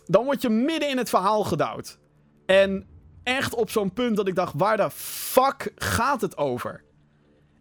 dan 0.06 0.26
word 0.26 0.42
je 0.42 0.50
midden 0.50 0.90
in 0.90 0.98
het 0.98 1.10
verhaal 1.10 1.44
gedouwd. 1.44 2.00
En 2.46 2.86
echt 3.24 3.56
op 3.56 3.70
zo'n 3.70 3.94
punt 3.94 4.16
dat 4.16 4.28
ik 4.28 4.36
dacht, 4.36 4.54
waar 4.58 4.78
de 4.78 4.90
fuck 4.92 5.72
gaat 5.76 6.22
het 6.22 6.38
over? 6.38 6.84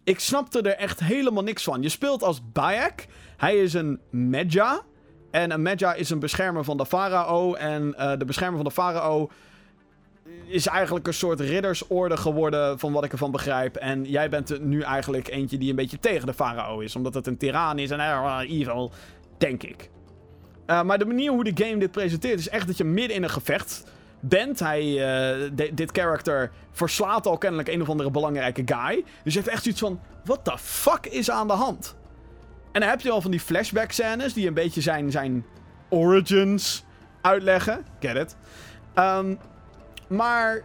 Ik 0.04 0.20
snapte 0.20 0.62
er 0.62 0.76
echt 0.76 1.00
helemaal 1.00 1.42
niks 1.42 1.64
van. 1.64 1.82
Je 1.82 1.88
speelt 1.88 2.22
als 2.22 2.52
Bayek. 2.52 3.06
Hij 3.36 3.56
is 3.56 3.74
een 3.74 4.00
Medja. 4.10 4.82
En 5.30 5.50
een 5.50 5.62
Medja 5.62 5.94
is 5.94 6.10
een 6.10 6.18
beschermer 6.18 6.64
van 6.64 6.76
de 6.76 6.86
farao. 6.86 7.54
En 7.54 7.94
uh, 7.98 8.12
de 8.18 8.24
beschermer 8.24 8.56
van 8.56 8.64
de 8.64 8.74
farao 8.74 9.30
is 10.46 10.66
eigenlijk 10.66 11.06
een 11.06 11.14
soort 11.14 11.40
riddersorde 11.40 12.16
geworden, 12.16 12.78
van 12.78 12.92
wat 12.92 13.04
ik 13.04 13.12
ervan 13.12 13.30
begrijp. 13.30 13.76
En 13.76 14.04
jij 14.04 14.28
bent 14.28 14.60
nu 14.60 14.80
eigenlijk 14.80 15.28
eentje 15.28 15.58
die 15.58 15.70
een 15.70 15.76
beetje 15.76 15.98
tegen 15.98 16.26
de 16.26 16.34
farao 16.34 16.80
is. 16.80 16.96
Omdat 16.96 17.14
het 17.14 17.26
een 17.26 17.36
tiran 17.36 17.78
is 17.78 17.90
en 17.90 17.98
uh, 17.98 18.40
evil. 18.46 18.92
Denk 19.40 19.62
ik. 19.62 19.90
Uh, 20.66 20.82
maar 20.82 20.98
de 20.98 21.04
manier 21.04 21.30
hoe 21.30 21.44
de 21.44 21.64
game 21.64 21.78
dit 21.78 21.90
presenteert 21.90 22.38
is 22.38 22.48
echt 22.48 22.66
dat 22.66 22.76
je 22.76 22.84
midden 22.84 23.16
in 23.16 23.22
een 23.22 23.30
gevecht 23.30 23.84
bent. 24.20 24.58
Hij, 24.58 24.84
uh, 24.84 25.50
dit 25.72 25.90
character 25.92 26.50
verslaat 26.70 27.26
al 27.26 27.38
kennelijk 27.38 27.68
een 27.68 27.82
of 27.82 27.88
andere 27.88 28.10
belangrijke 28.10 28.62
guy. 28.64 29.04
Dus 29.24 29.32
je 29.32 29.38
hebt 29.38 29.52
echt 29.52 29.62
zoiets 29.62 29.80
van: 29.80 30.00
what 30.24 30.44
the 30.44 30.58
fuck 30.58 31.06
is 31.06 31.30
aan 31.30 31.46
de 31.46 31.52
hand? 31.52 31.96
En 32.72 32.80
dan 32.80 32.90
heb 32.90 33.00
je 33.00 33.10
al 33.10 33.20
van 33.20 33.30
die 33.30 33.40
flashback 33.40 33.92
scènes 33.92 34.32
die 34.32 34.46
een 34.46 34.54
beetje 34.54 34.80
zijn, 34.80 35.10
zijn 35.10 35.44
origins 35.88 36.84
uitleggen. 37.20 37.84
Get 38.00 38.16
it? 38.16 38.36
Um, 38.94 39.38
maar 40.08 40.62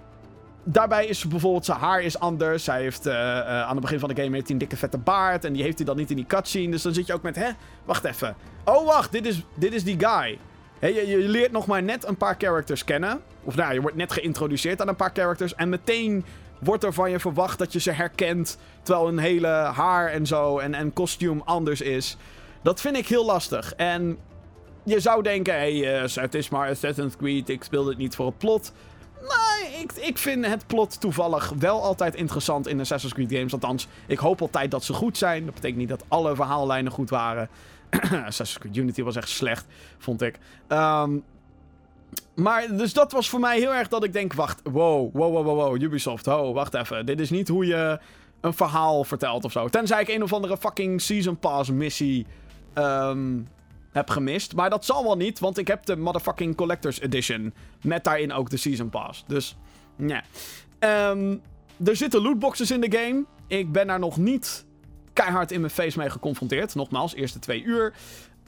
daarbij 0.66 1.06
is 1.06 1.28
bijvoorbeeld 1.28 1.66
zijn 1.66 1.78
haar 1.78 2.02
is 2.02 2.20
anders. 2.20 2.64
Zij 2.64 2.82
heeft 2.82 3.08
uh, 3.08 3.14
uh, 3.14 3.62
aan 3.62 3.72
het 3.72 3.82
begin 3.82 4.00
van 4.00 4.10
de 4.10 4.22
game 4.22 4.36
heeft 4.36 4.50
een 4.50 4.58
dikke 4.58 4.78
vette 4.78 4.98
baard. 4.98 5.46
En 5.46 5.54
die 5.54 5.64
heeft 5.64 5.78
hij 5.78 5.86
dan 5.86 5.98
niet 5.98 6.10
in 6.10 6.16
die 6.16 6.26
cutscene. 6.26 6.72
Dus 6.72 6.82
dan 6.82 6.94
zit 6.94 7.08
je 7.08 7.14
ook 7.14 7.22
met, 7.22 7.36
hè, 7.36 7.50
wacht 7.86 8.04
even. 8.04 8.36
Oh, 8.64 8.86
wacht, 8.86 9.12
dit 9.12 9.26
is, 9.26 9.42
dit 9.56 9.74
is 9.74 9.84
die 9.84 10.00
guy. 10.00 10.40
Je, 10.80 11.18
leert 11.18 11.52
nog 11.52 11.68
maar 11.68 11.84
net 11.84 12.08
een 12.08 12.18
paar 12.18 12.36
characters 12.38 12.84
kennen. 12.84 13.22
Of 13.44 13.56
nou, 13.56 13.74
je 13.74 13.82
wordt 13.82 13.96
net 13.96 14.12
geïntroduceerd 14.12 14.82
aan 14.82 14.88
een 14.88 14.96
paar 14.96 15.12
characters. 15.14 15.56
En 15.56 15.70
meteen 15.70 16.26
wordt 16.60 16.84
er 16.84 16.94
van 16.94 17.12
je 17.12 17.20
verwacht 17.20 17.60
dat 17.60 17.74
je 17.74 17.80
ze 17.80 17.92
herkent. 17.92 18.58
Terwijl 18.84 19.06
hun 19.06 19.18
hele 19.18 19.48
haar 19.48 20.12
en 20.12 20.26
zo 20.26 20.60
en, 20.60 20.74
en 20.74 20.94
kostuum 20.94 21.42
anders 21.46 21.82
is. 21.82 22.18
Dat 22.62 22.82
vind 22.82 22.98
ik 22.98 23.08
heel 23.08 23.26
lastig. 23.26 23.74
En 23.74 24.18
je 24.84 25.00
zou 25.00 25.24
denken, 25.24 25.54
hé, 25.54 25.80
hey, 25.80 26.04
uh, 26.04 26.16
het 26.16 26.36
is 26.36 26.50
maar 26.50 26.70
Assassin's 26.70 27.18
Creed. 27.18 27.50
Ik 27.50 27.64
speel 27.64 27.84
dit 27.84 27.98
niet 27.98 28.16
voor 28.16 28.26
het 28.26 28.38
plot. 28.38 28.72
Nee, 29.28 29.82
ik, 29.82 29.92
ik 29.92 30.18
vind 30.18 30.46
het 30.46 30.68
plot 30.68 31.02
toevallig 31.02 31.54
wel 31.60 31.84
altijd 31.84 32.16
interessant 32.16 32.68
in 32.68 32.80
Assassin's 32.80 33.14
Creed 33.14 33.32
games. 33.32 33.54
Althans, 33.54 33.88
ik 34.08 34.18
hoop 34.18 34.42
altijd 34.42 34.72
dat 34.72 34.84
ze 34.84 34.94
goed 34.94 35.18
zijn. 35.18 35.46
Dat 35.46 35.54
betekent 35.54 35.80
niet 35.80 35.90
dat 35.90 36.04
alle 36.08 36.36
verhaallijnen 36.36 36.92
goed 36.92 37.10
waren. 37.10 37.50
Assassin's 38.26 38.58
Creed 38.58 38.76
Unity 38.76 39.04
was 39.04 39.16
echt 39.16 39.30
slecht, 39.30 39.66
vond 39.98 40.22
ik. 40.22 40.40
Um, 40.68 41.24
maar, 42.36 42.78
dus 42.78 42.94
dat 42.94 43.12
was 43.12 43.30
voor 43.30 43.40
mij 43.40 43.60
heel 43.60 43.74
erg 43.74 43.88
dat 43.88 44.04
ik 44.04 44.14
denk, 44.14 44.34
wacht, 44.34 44.62
wow, 44.64 45.14
wow, 45.14 45.34
wow, 45.34 45.46
wow, 45.46 45.56
wow, 45.56 45.82
Ubisoft, 45.82 46.26
ho, 46.26 46.54
wacht 46.54 46.74
even. 46.74 47.06
Dit 47.06 47.20
is 47.20 47.30
niet 47.30 47.48
hoe 47.48 47.66
je 47.66 48.00
een 48.42 48.54
verhaal 48.54 49.04
vertelt 49.04 49.46
of 49.46 49.52
zo. 49.52 49.68
Tenzij 49.68 50.02
ik 50.02 50.08
een 50.08 50.24
of 50.24 50.34
andere 50.34 50.58
fucking 50.58 51.02
Season 51.02 51.38
Pass 51.40 51.70
missie 51.70 52.26
um, 52.74 53.48
heb 53.96 54.10
gemist. 54.10 54.56
Maar 54.56 54.70
dat 54.70 54.86
zal 54.86 55.04
wel 55.04 55.18
niet, 55.18 55.40
want 55.40 55.58
ik 55.58 55.68
heb 55.68 55.86
de 55.86 55.96
motherfucking 55.96 56.56
Collector's 56.56 57.00
Edition. 57.00 57.54
Met 57.82 58.04
daarin 58.04 58.34
ook 58.34 58.50
de 58.50 58.58
Season 58.58 58.90
Pass. 58.90 59.24
Dus, 59.28 59.58
ja. 59.96 60.24
Um, 61.10 61.42
er 61.86 61.96
zitten 61.96 62.22
lootboxes 62.22 62.72
in 62.72 62.82
de 62.82 62.98
game. 62.98 63.26
Ik 63.48 63.72
ben 63.72 63.88
daar 63.88 64.00
nog 64.00 64.18
niet 64.18 64.66
keihard 65.14 65.52
in 65.52 65.60
mijn 65.60 65.72
face 65.72 65.98
mee 66.00 66.10
geconfronteerd. 66.10 66.76
Nogmaals, 66.76 67.14
eerste 67.14 67.40
twee 67.40 67.64
uur. 67.64 67.94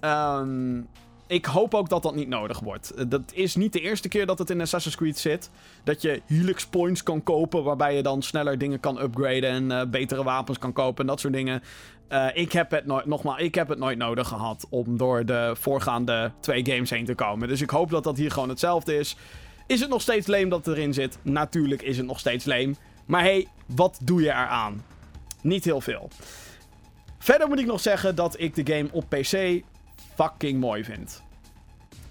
Um, 0.02 0.88
ik 1.28 1.46
hoop 1.46 1.74
ook 1.74 1.90
dat 1.90 2.04
dat 2.04 2.16
niet 2.16 2.28
nodig 2.28 2.60
wordt. 2.60 3.12
Dat 3.12 3.22
is 3.34 3.56
niet 3.56 3.74
de 3.74 3.82
eerste 3.82 4.08
keer 4.08 4.26
dat 4.26 4.40
het 4.40 4.50
in 4.50 4.62
Assassin's 4.62 4.96
Creed 4.96 5.18
zit. 5.18 5.50
Dat 5.84 6.02
je 6.02 6.22
Helix 6.26 6.66
Points 6.66 7.04
kan 7.04 7.24
kopen, 7.24 7.64
waarbij 7.64 7.96
je 7.96 8.04
dan 8.04 8.22
sneller 8.22 8.58
dingen 8.58 8.80
kan 8.80 9.02
upgraden 9.02 9.50
en 9.50 9.64
uh, 9.64 9.82
betere 9.86 10.24
wapens 10.24 10.58
kan 10.58 10.74
kopen 10.74 11.02
en 11.02 11.08
dat 11.08 11.20
soort 11.20 11.34
dingen. 11.34 11.64
Uh, 12.10 12.28
ik, 12.34 12.52
heb 12.52 12.72
het 12.72 12.86
nooit, 12.86 13.06
nogmaals, 13.06 13.42
ik 13.42 13.56
heb 13.56 13.68
het 13.68 13.80
nooit 13.80 13.98
nodig 13.98 14.28
gehad 14.28 14.66
om 14.70 14.98
door 14.98 15.26
de 15.26 15.56
voorgaande 15.60 16.32
twee 16.40 16.66
games 16.66 16.90
heen 16.90 17.06
te 17.06 17.16
komen. 17.16 17.48
Dus 17.48 17.62
ik 17.62 17.70
hoop 17.70 17.90
dat 17.90 18.04
dat 18.04 18.18
hier 18.18 18.32
gewoon 18.32 18.50
hetzelfde 18.50 18.98
is. 18.98 19.16
Is 19.68 19.80
het 19.80 19.90
nog 19.90 20.02
steeds 20.02 20.28
leem 20.28 20.50
dat 20.50 20.66
het 20.66 20.76
erin 20.76 20.94
zit? 20.94 21.18
Natuurlijk 21.22 21.82
is 21.82 21.98
het 21.98 22.06
nog 22.06 22.20
steeds 22.20 22.46
leem. 22.46 22.76
Maar 23.06 23.22
hey, 23.22 23.48
wat 23.66 24.00
doe 24.04 24.22
je 24.22 24.30
eraan? 24.30 24.84
Niet 25.42 25.64
heel 25.64 25.82
veel. 25.82 26.10
Verder 27.20 27.48
moet 27.48 27.60
ik 27.60 27.66
nog 27.66 27.80
zeggen 27.80 28.16
dat 28.16 28.40
ik 28.40 28.56
de 28.56 28.74
game 28.74 28.90
op 28.92 29.10
PC 29.10 29.62
fucking 30.18 30.60
mooi 30.60 30.84
vind. 30.84 31.26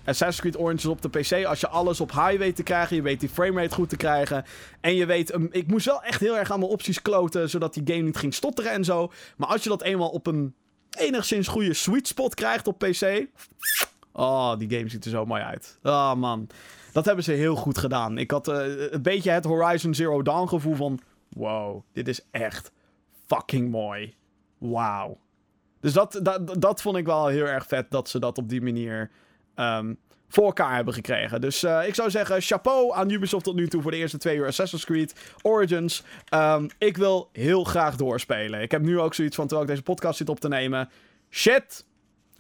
Assassin's 0.05 0.41
Creed 0.41 0.59
Orange 0.59 0.77
is 0.77 0.87
op 0.87 1.03
de 1.03 1.09
PC. 1.09 1.45
Als 1.47 1.61
je 1.61 1.69
alles 1.69 2.01
op 2.01 2.13
high 2.13 2.39
weet 2.39 2.57
te 2.57 2.63
krijgen, 2.63 2.97
je 2.97 3.03
weet 3.03 3.21
die 3.21 3.29
framerate 3.29 3.75
goed 3.75 3.89
te 3.89 3.97
krijgen. 3.97 4.45
En 4.81 4.95
je 4.95 5.07
weet, 5.07 5.35
um, 5.35 5.49
ik 5.51 5.67
moest 5.67 5.87
wel 5.87 6.03
echt 6.03 6.21
heel 6.21 6.39
erg 6.39 6.51
aan 6.51 6.59
mijn 6.59 6.71
opties 6.71 7.03
kloten, 7.03 7.51
zodat 7.51 7.75
die 7.75 7.83
game 7.85 8.03
niet 8.03 8.17
ging 8.17 8.35
stotteren 8.35 8.73
en 8.73 8.85
zo. 8.85 9.13
Maar 9.37 9.49
als 9.49 9.63
je 9.63 9.69
dat 9.69 9.83
eenmaal 9.83 10.09
op 10.09 10.27
een 10.27 10.55
enigszins 10.91 11.49
goede 11.49 11.75
sweet 11.75 12.07
spot 12.07 12.35
krijgt 12.35 12.67
op 12.67 12.79
PC. 12.79 13.27
Oh, 14.13 14.59
die 14.59 14.71
game 14.71 14.89
ziet 14.89 15.05
er 15.05 15.11
zo 15.11 15.27
mooi 15.27 15.43
uit. 15.43 15.79
Oh 15.83 16.15
man. 16.15 16.49
Dat 16.93 17.05
hebben 17.05 17.25
ze 17.25 17.33
heel 17.33 17.57
goed 17.57 17.79
gedaan. 17.79 18.19
Ik 18.19 18.31
had 18.31 18.49
uh, 18.49 18.91
een 18.91 19.03
beetje 19.03 19.31
het 19.31 19.45
Horizon 19.45 19.95
Zero 19.95 20.23
Dawn 20.23 20.49
gevoel 20.49 20.75
van... 20.75 21.01
Wow, 21.29 21.83
dit 21.93 22.09
is 22.09 22.21
echt 22.31 22.73
fucking 23.27 23.71
mooi. 23.71 24.15
Wauw. 24.59 25.19
Dus 25.87 25.95
dat, 25.95 26.19
dat, 26.23 26.61
dat 26.61 26.83
vond 26.83 26.97
ik 26.97 27.07
wel 27.07 27.27
heel 27.27 27.45
erg 27.45 27.67
vet 27.67 27.91
dat 27.91 28.09
ze 28.09 28.19
dat 28.19 28.39
op 28.39 28.49
die 28.49 28.63
manier 28.63 29.11
um, 29.57 29.99
voor 30.29 30.45
elkaar 30.45 30.75
hebben 30.75 30.95
gekregen. 30.95 31.41
Dus 31.41 31.65
uh, 31.65 31.87
ik 31.87 31.95
zou 31.95 32.11
zeggen, 32.11 32.41
chapeau 32.41 32.95
aan 32.95 33.11
Ubisoft 33.11 33.45
tot 33.45 33.55
nu 33.55 33.69
toe 33.69 33.83
voor 33.83 33.91
de 33.91 33.97
eerste 33.97 34.19
twee 34.19 34.37
uur 34.37 34.47
Assassin's 34.47 34.85
Creed 34.85 35.35
Origins. 35.43 36.03
Um, 36.35 36.69
ik 36.79 36.97
wil 36.97 37.29
heel 37.33 37.65
graag 37.65 37.97
doorspelen. 37.97 38.63
Ik 38.63 38.71
heb 38.71 38.83
nu 38.83 39.01
ook 39.01 39.15
zoiets 39.15 39.37
van, 39.37 39.47
terwijl 39.47 39.69
ik 39.69 39.75
deze 39.75 39.85
podcast 39.93 40.17
zit 40.19 40.29
op 40.29 40.41
te 40.41 40.49
nemen. 40.49 40.89
Shit, 41.31 41.85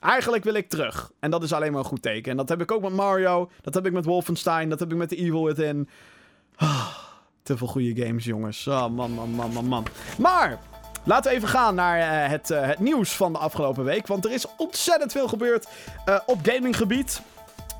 eigenlijk 0.00 0.44
wil 0.44 0.54
ik 0.54 0.68
terug. 0.68 1.12
En 1.20 1.30
dat 1.30 1.42
is 1.42 1.52
alleen 1.52 1.72
maar 1.72 1.80
een 1.80 1.86
goed 1.86 2.02
teken. 2.02 2.30
En 2.30 2.36
dat 2.36 2.48
heb 2.48 2.60
ik 2.60 2.72
ook 2.72 2.82
met 2.82 2.92
Mario, 2.92 3.50
dat 3.60 3.74
heb 3.74 3.86
ik 3.86 3.92
met 3.92 4.04
Wolfenstein, 4.04 4.68
dat 4.68 4.80
heb 4.80 4.92
ik 4.92 4.98
met 4.98 5.08
The 5.08 5.16
Evil 5.16 5.44
Within. 5.44 5.88
Oh, 6.58 6.96
te 7.42 7.56
veel 7.56 7.66
goede 7.66 8.04
games, 8.04 8.24
jongens. 8.24 8.66
Oh, 8.66 8.88
man, 8.88 9.10
man, 9.10 9.30
man, 9.30 9.52
man, 9.52 9.66
man. 9.66 9.86
Maar... 10.18 10.58
Laten 11.06 11.30
we 11.30 11.36
even 11.36 11.48
gaan 11.48 11.74
naar 11.74 11.98
uh, 11.98 12.30
het, 12.30 12.50
uh, 12.50 12.60
het, 12.60 12.78
nieuws 12.78 13.16
van 13.16 13.32
de 13.32 13.38
afgelopen 13.38 13.84
week. 13.84 14.06
Want 14.06 14.24
er 14.24 14.32
is 14.32 14.46
ontzettend 14.56 15.12
veel 15.12 15.28
gebeurd 15.28 15.66
uh, 16.08 16.18
op 16.26 16.38
gaminggebied. 16.42 17.20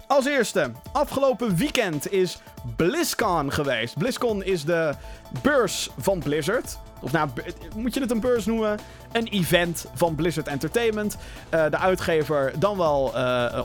Als 0.07 0.27
eerste, 0.27 0.71
afgelopen 0.93 1.57
weekend 1.57 2.13
is 2.13 2.39
BlizzCon 2.77 3.53
geweest. 3.53 3.99
BlizzCon 3.99 4.45
is 4.45 4.65
de 4.65 4.95
beurs 5.43 5.91
van 5.99 6.19
Blizzard. 6.19 6.79
of 7.01 7.13
nou, 7.13 7.29
moet 7.77 7.95
je 7.95 8.01
het 8.01 8.11
een 8.11 8.21
beurs 8.21 8.47
noemen? 8.47 8.79
Een 9.13 9.27
event 9.27 9.87
van 9.95 10.15
Blizzard 10.15 10.47
Entertainment. 10.47 11.17
De 11.51 11.79
uitgever, 11.79 12.53
dan 12.59 12.77
wel 12.77 13.13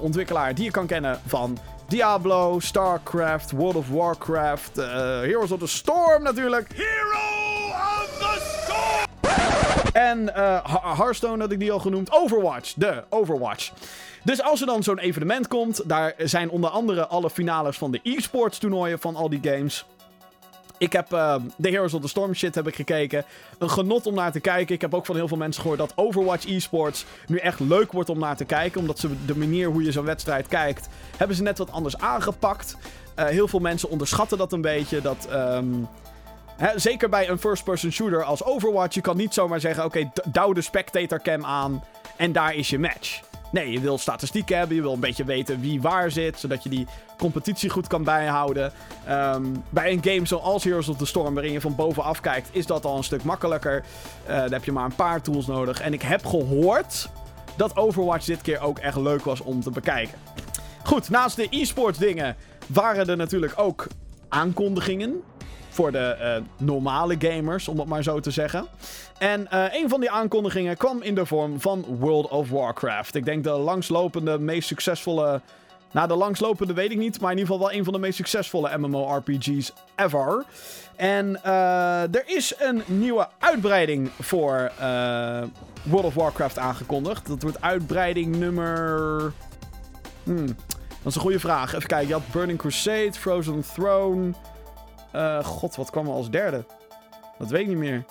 ontwikkelaar 0.02 0.56
die 0.56 0.64
je 0.64 0.72
kan 0.72 0.88
kennen 0.88 1.20
van 1.26 1.58
Diablo, 1.88 2.60
StarCraft, 2.60 3.52
World 3.52 3.76
of 3.76 3.90
Warcraft, 3.90 4.76
Heroes 4.76 5.52
of 5.52 5.60
the 5.60 5.68
Storm 5.68 6.24
natuurlijk. 6.24 6.68
Hero 6.74 7.70
of 7.70 8.18
the 8.20 8.62
Storm! 8.64 9.11
En 10.02 10.22
uh, 10.24 10.98
Hearthstone 10.98 11.42
had 11.42 11.52
ik 11.52 11.60
die 11.60 11.72
al 11.72 11.80
genoemd. 11.80 12.12
Overwatch, 12.12 12.74
de 12.74 13.04
Overwatch. 13.10 13.72
Dus 14.24 14.42
als 14.42 14.62
er 14.62 14.66
dan 14.66 14.84
zo'n 14.84 15.00
evenement 15.00 15.48
komt, 15.48 15.90
daar 15.90 16.14
zijn 16.18 16.50
onder 16.50 16.70
andere 16.70 17.08
alle 17.08 17.30
finales 17.30 17.78
van 17.78 17.92
de 17.92 18.00
e-sports 18.04 18.58
toernooien 18.58 19.00
van 19.00 19.16
al 19.16 19.30
die 19.30 19.40
games. 19.44 19.86
Ik 20.78 20.94
heb 20.94 21.14
uh, 21.14 21.36
de 21.58 21.70
Heroes 21.70 21.94
of 21.94 22.02
the 22.02 22.08
Storm 22.08 22.34
shit 22.34 22.56
heb 22.56 22.68
ik 22.68 22.76
gekeken. 22.76 23.26
Een 23.58 23.70
genot 23.70 24.06
om 24.06 24.14
naar 24.14 24.32
te 24.32 24.40
kijken. 24.40 24.76
Ik 24.76 24.82
heb 24.82 24.94
ook 24.94 25.06
van 25.06 25.16
heel 25.16 25.28
veel 25.28 25.38
mensen 25.38 25.62
gehoord 25.62 25.80
dat 25.80 25.94
Overwatch 25.96 26.48
esports 26.48 27.06
nu 27.28 27.38
echt 27.38 27.60
leuk 27.60 27.92
wordt 27.92 28.10
om 28.10 28.20
naar 28.20 28.36
te 28.36 28.46
kijken. 28.46 28.80
Omdat 28.80 29.00
ze 29.00 29.26
de 29.26 29.38
manier 29.38 29.68
hoe 29.68 29.84
je 29.84 29.92
zo'n 29.92 30.06
wedstrijd 30.06 30.48
kijkt, 30.48 30.90
hebben 31.18 31.36
ze 31.36 31.44
net 31.44 31.58
wat 31.58 31.72
anders 31.72 31.98
aangepakt. 31.98 32.76
Uh, 33.20 33.26
heel 33.26 33.48
veel 33.48 33.60
mensen 33.60 33.90
onderschatten 33.90 34.38
dat 34.38 34.54
een 34.54 34.62
beetje. 34.62 35.02
Dat, 35.02 35.28
um, 35.32 35.88
zeker 36.76 37.10
bij 37.10 37.30
een 37.30 37.40
first-person 37.40 37.92
shooter 37.92 38.24
als 38.24 38.44
Overwatch. 38.44 38.96
Je 38.96 39.02
kan 39.02 39.18
niet 39.18 39.34
zomaar 39.34 39.60
zeggen: 39.60 39.86
oké, 39.86 40.10
okay, 40.32 40.54
de 40.54 40.62
spectator 40.62 41.22
cam 41.22 41.46
aan 41.46 41.84
en 42.18 42.32
daar 42.32 42.56
is 42.56 42.70
je 42.70 42.80
match. 42.80 43.20
Nee, 43.52 43.72
je 43.72 43.80
wil 43.80 43.98
statistieken 43.98 44.58
hebben, 44.58 44.76
je 44.76 44.82
wil 44.82 44.94
een 44.94 45.00
beetje 45.00 45.24
weten 45.24 45.60
wie 45.60 45.82
waar 45.82 46.12
zit, 46.12 46.40
zodat 46.40 46.64
je 46.64 46.70
die 46.70 46.88
competitie 47.18 47.70
goed 47.70 47.88
kan 47.88 48.04
bijhouden. 48.04 48.72
Um, 49.10 49.64
bij 49.70 49.92
een 49.92 50.04
game 50.04 50.26
zoals 50.26 50.64
Heroes 50.64 50.88
of 50.88 50.98
the 50.98 51.06
Storm, 51.06 51.34
waarin 51.34 51.52
je 51.52 51.62
van 51.62 51.76
bovenaf 51.76 52.22
kijkt, 52.22 52.50
is 52.52 52.66
dat 52.66 52.86
al 52.86 52.98
een 52.98 53.04
stuk 53.04 53.24
makkelijker. 53.24 53.84
Uh, 54.30 54.38
dan 54.38 54.52
heb 54.52 54.64
je 54.64 54.72
maar 54.72 54.86
een 54.86 54.96
paar 54.96 55.22
tools 55.22 55.46
nodig. 55.46 55.82
En 55.82 55.94
ik 55.94 56.02
heb 56.02 56.26
gehoord 56.26 57.10
dat 57.58 57.78
Overwatch 57.78 58.26
dit 58.26 58.42
keer 58.42 58.60
ook 58.60 58.80
echt 58.80 58.98
leuk 58.98 59.24
was 59.24 59.42
om 59.42 59.62
te 59.62 59.72
bekijken. 59.72 60.18
Goed, 60.84 61.10
naast 61.10 61.36
de 61.36 61.48
e-sports 61.50 61.98
dingen 61.98 62.36
waren 62.68 63.08
er 63.08 63.18
natuurlijk 63.18 63.54
ook 63.56 63.88
aankondigingen 64.30 65.22
voor 65.72 65.92
de 65.92 66.18
uh, 66.22 66.66
normale 66.66 67.16
gamers, 67.20 67.68
om 67.68 67.80
het 67.80 67.88
maar 67.88 68.04
zo 68.04 68.20
te 68.20 68.32
zeggen. 68.32 68.68
En 69.18 69.48
uh, 69.54 69.66
een 69.72 69.90
van 69.90 70.00
die 70.00 70.12
aankondigingen 70.12 70.78
kwam 70.78 71.02
in 71.02 71.16
de 71.16 71.26
vorm 71.26 71.62
van 71.62 71.86
World 72.00 72.28
of 72.28 72.50
Warcraft. 72.50 73.16
Ik 73.16 73.26
denk 73.26 73.44
de 73.44 73.50
langslopende, 73.50 74.40
meest 74.40 74.68
succesvolle. 74.68 75.42
Nou, 75.92 76.08
de 76.08 76.16
langslopende 76.16 76.74
weet 76.74 76.92
ik 76.92 76.98
niet, 76.98 77.22
maar 77.22 77.32
in 77.32 77.38
ieder 77.38 77.54
geval 77.54 77.68
wel 77.68 77.78
een 77.78 77.84
van 77.84 77.94
de 77.94 78.00
meest 78.00 78.16
succesvolle 78.16 78.78
MMORPG's 78.78 79.74
ever. 79.96 80.46
En 80.96 81.40
uh, 81.46 82.02
er 82.02 82.24
is 82.26 82.54
een 82.58 82.82
nieuwe 82.86 83.28
uitbreiding 83.40 84.10
voor 84.20 84.72
World 85.84 86.06
of 86.06 86.14
Warcraft 86.14 86.58
aangekondigd. 86.58 87.28
Dat 87.28 87.42
wordt 87.42 87.62
uitbreiding 87.62 88.36
nummer. 88.36 89.34
Hmm, 90.24 90.46
dat 90.46 90.56
is 91.06 91.16
een 91.16 91.22
goede 91.22 91.40
vraag. 91.40 91.74
Even 91.74 91.88
kijken, 91.88 92.08
je 92.08 92.14
had 92.14 92.32
Burning 92.32 92.60
Crusade, 92.60 93.14
Frozen 93.14 93.64
Throne. 93.74 94.34
Uh, 95.16 95.44
God, 95.44 95.76
wat 95.76 95.90
kwam 95.90 96.08
er 96.08 96.14
als 96.14 96.30
derde? 96.30 96.66
Dat 97.38 97.50
weet 97.50 97.62
ik 97.62 97.68
niet 97.68 97.78
meer. 97.78 98.06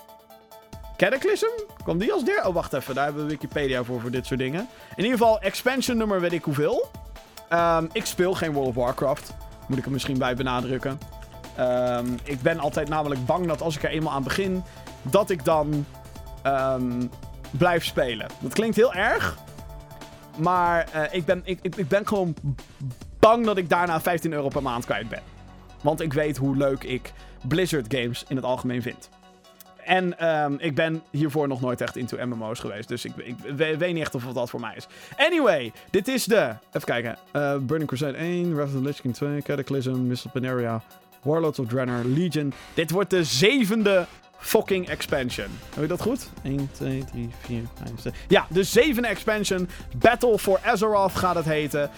Cataclysm? 0.96 1.46
Kwam 1.82 1.98
die 1.98 2.12
als 2.12 2.24
derde? 2.24 2.48
Oh, 2.48 2.54
wacht 2.54 2.72
even. 2.72 2.94
Daar 2.94 3.04
hebben 3.04 3.22
we 3.22 3.30
Wikipedia 3.30 3.84
voor, 3.84 4.00
voor 4.00 4.10
dit 4.10 4.26
soort 4.26 4.40
dingen. 4.40 4.60
In 4.96 5.04
ieder 5.04 5.18
geval, 5.18 5.40
expansion 5.40 5.96
nummer 5.96 6.20
weet 6.20 6.32
ik 6.32 6.44
hoeveel. 6.44 6.90
Um, 7.52 7.88
ik 7.92 8.06
speel 8.06 8.34
geen 8.34 8.52
World 8.52 8.68
of 8.68 8.74
Warcraft. 8.74 9.34
Moet 9.66 9.78
ik 9.78 9.84
er 9.84 9.90
misschien 9.90 10.18
bij 10.18 10.34
benadrukken. 10.34 10.98
Um, 11.58 12.18
ik 12.22 12.42
ben 12.42 12.58
altijd 12.58 12.88
namelijk 12.88 13.26
bang 13.26 13.46
dat 13.46 13.62
als 13.62 13.76
ik 13.76 13.82
er 13.82 13.90
eenmaal 13.90 14.12
aan 14.12 14.22
begin... 14.22 14.62
dat 15.02 15.30
ik 15.30 15.44
dan 15.44 15.86
um, 16.46 17.10
blijf 17.50 17.84
spelen. 17.84 18.26
Dat 18.38 18.52
klinkt 18.52 18.76
heel 18.76 18.94
erg. 18.94 19.38
Maar 20.36 20.88
uh, 20.94 21.02
ik, 21.10 21.24
ben, 21.24 21.40
ik, 21.44 21.58
ik, 21.62 21.76
ik 21.76 21.88
ben 21.88 22.06
gewoon 22.06 22.34
bang 23.18 23.44
dat 23.44 23.56
ik 23.56 23.68
daarna 23.68 24.00
15 24.00 24.32
euro 24.32 24.48
per 24.48 24.62
maand 24.62 24.84
kwijt 24.84 25.08
ben. 25.08 25.22
Want 25.80 26.00
ik 26.00 26.12
weet 26.12 26.36
hoe 26.36 26.56
leuk 26.56 26.84
ik 26.84 27.12
Blizzard 27.48 27.94
games 27.94 28.24
in 28.28 28.36
het 28.36 28.44
algemeen 28.44 28.82
vind. 28.82 29.08
En 29.84 30.28
um, 30.28 30.56
ik 30.58 30.74
ben 30.74 31.02
hiervoor 31.10 31.48
nog 31.48 31.60
nooit 31.60 31.80
echt 31.80 31.96
into 31.96 32.26
MMO's 32.26 32.58
geweest. 32.58 32.88
Dus 32.88 33.04
ik, 33.04 33.12
ik, 33.16 33.34
weet 33.56 33.92
niet 33.92 34.02
echt 34.02 34.14
of 34.14 34.24
dat 34.24 34.50
voor 34.50 34.60
mij 34.60 34.74
is. 34.76 34.86
Anyway, 35.16 35.72
dit 35.90 36.08
is 36.08 36.24
de... 36.24 36.54
Even 36.72 36.86
kijken. 36.86 37.18
Uh, 37.36 37.56
Burning 37.56 37.88
Crusade 37.88 38.16
1, 38.16 38.54
Wrath 38.54 38.66
of 38.66 38.72
the 38.72 38.82
Lich 38.82 39.00
King 39.00 39.14
2, 39.14 39.42
Cataclysm, 39.42 40.06
Missile 40.06 40.32
Panarea, 40.32 40.82
Warlords 41.22 41.58
of 41.58 41.66
Draenor, 41.66 42.04
Legion. 42.04 42.52
Dit 42.74 42.90
wordt 42.90 43.10
de 43.10 43.24
zevende 43.24 44.06
fucking 44.38 44.88
expansion. 44.88 45.46
Heb 45.74 45.82
je 45.82 45.86
dat 45.86 46.00
goed? 46.00 46.28
1, 46.42 46.68
2, 46.72 47.04
3, 47.04 47.30
4, 47.40 47.62
5, 47.74 47.90
6. 48.00 48.12
Ja, 48.28 48.46
de 48.50 48.62
zevende 48.62 49.08
expansion. 49.08 49.68
Battle 49.96 50.38
for 50.38 50.60
Azeroth 50.62 51.16
gaat 51.16 51.34
het 51.34 51.44
heten. 51.44 51.90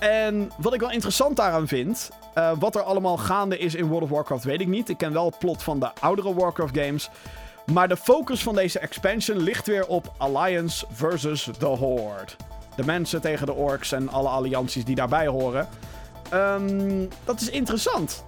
En 0.00 0.50
wat 0.56 0.74
ik 0.74 0.80
wel 0.80 0.90
interessant 0.90 1.36
daaraan 1.36 1.68
vind. 1.68 2.10
Uh, 2.38 2.50
wat 2.58 2.74
er 2.74 2.82
allemaal 2.82 3.16
gaande 3.16 3.58
is 3.58 3.74
in 3.74 3.86
World 3.86 4.02
of 4.02 4.10
Warcraft, 4.10 4.44
weet 4.44 4.60
ik 4.60 4.68
niet. 4.68 4.88
Ik 4.88 4.98
ken 4.98 5.12
wel 5.12 5.26
het 5.26 5.38
plot 5.38 5.62
van 5.62 5.80
de 5.80 5.90
oudere 6.00 6.34
Warcraft 6.34 6.78
games. 6.78 7.10
Maar 7.72 7.88
de 7.88 7.96
focus 7.96 8.42
van 8.42 8.54
deze 8.54 8.78
expansion 8.78 9.38
ligt 9.38 9.66
weer 9.66 9.86
op 9.86 10.12
Alliance 10.16 10.86
versus 10.90 11.48
the 11.58 11.66
Horde. 11.66 12.32
De 12.76 12.84
mensen 12.84 13.20
tegen 13.20 13.46
de 13.46 13.52
orks 13.52 13.92
en 13.92 14.08
alle 14.08 14.28
allianties 14.28 14.84
die 14.84 14.94
daarbij 14.94 15.26
horen. 15.26 15.68
Um, 16.34 17.08
dat 17.24 17.40
is 17.40 17.50
interessant. 17.50 18.24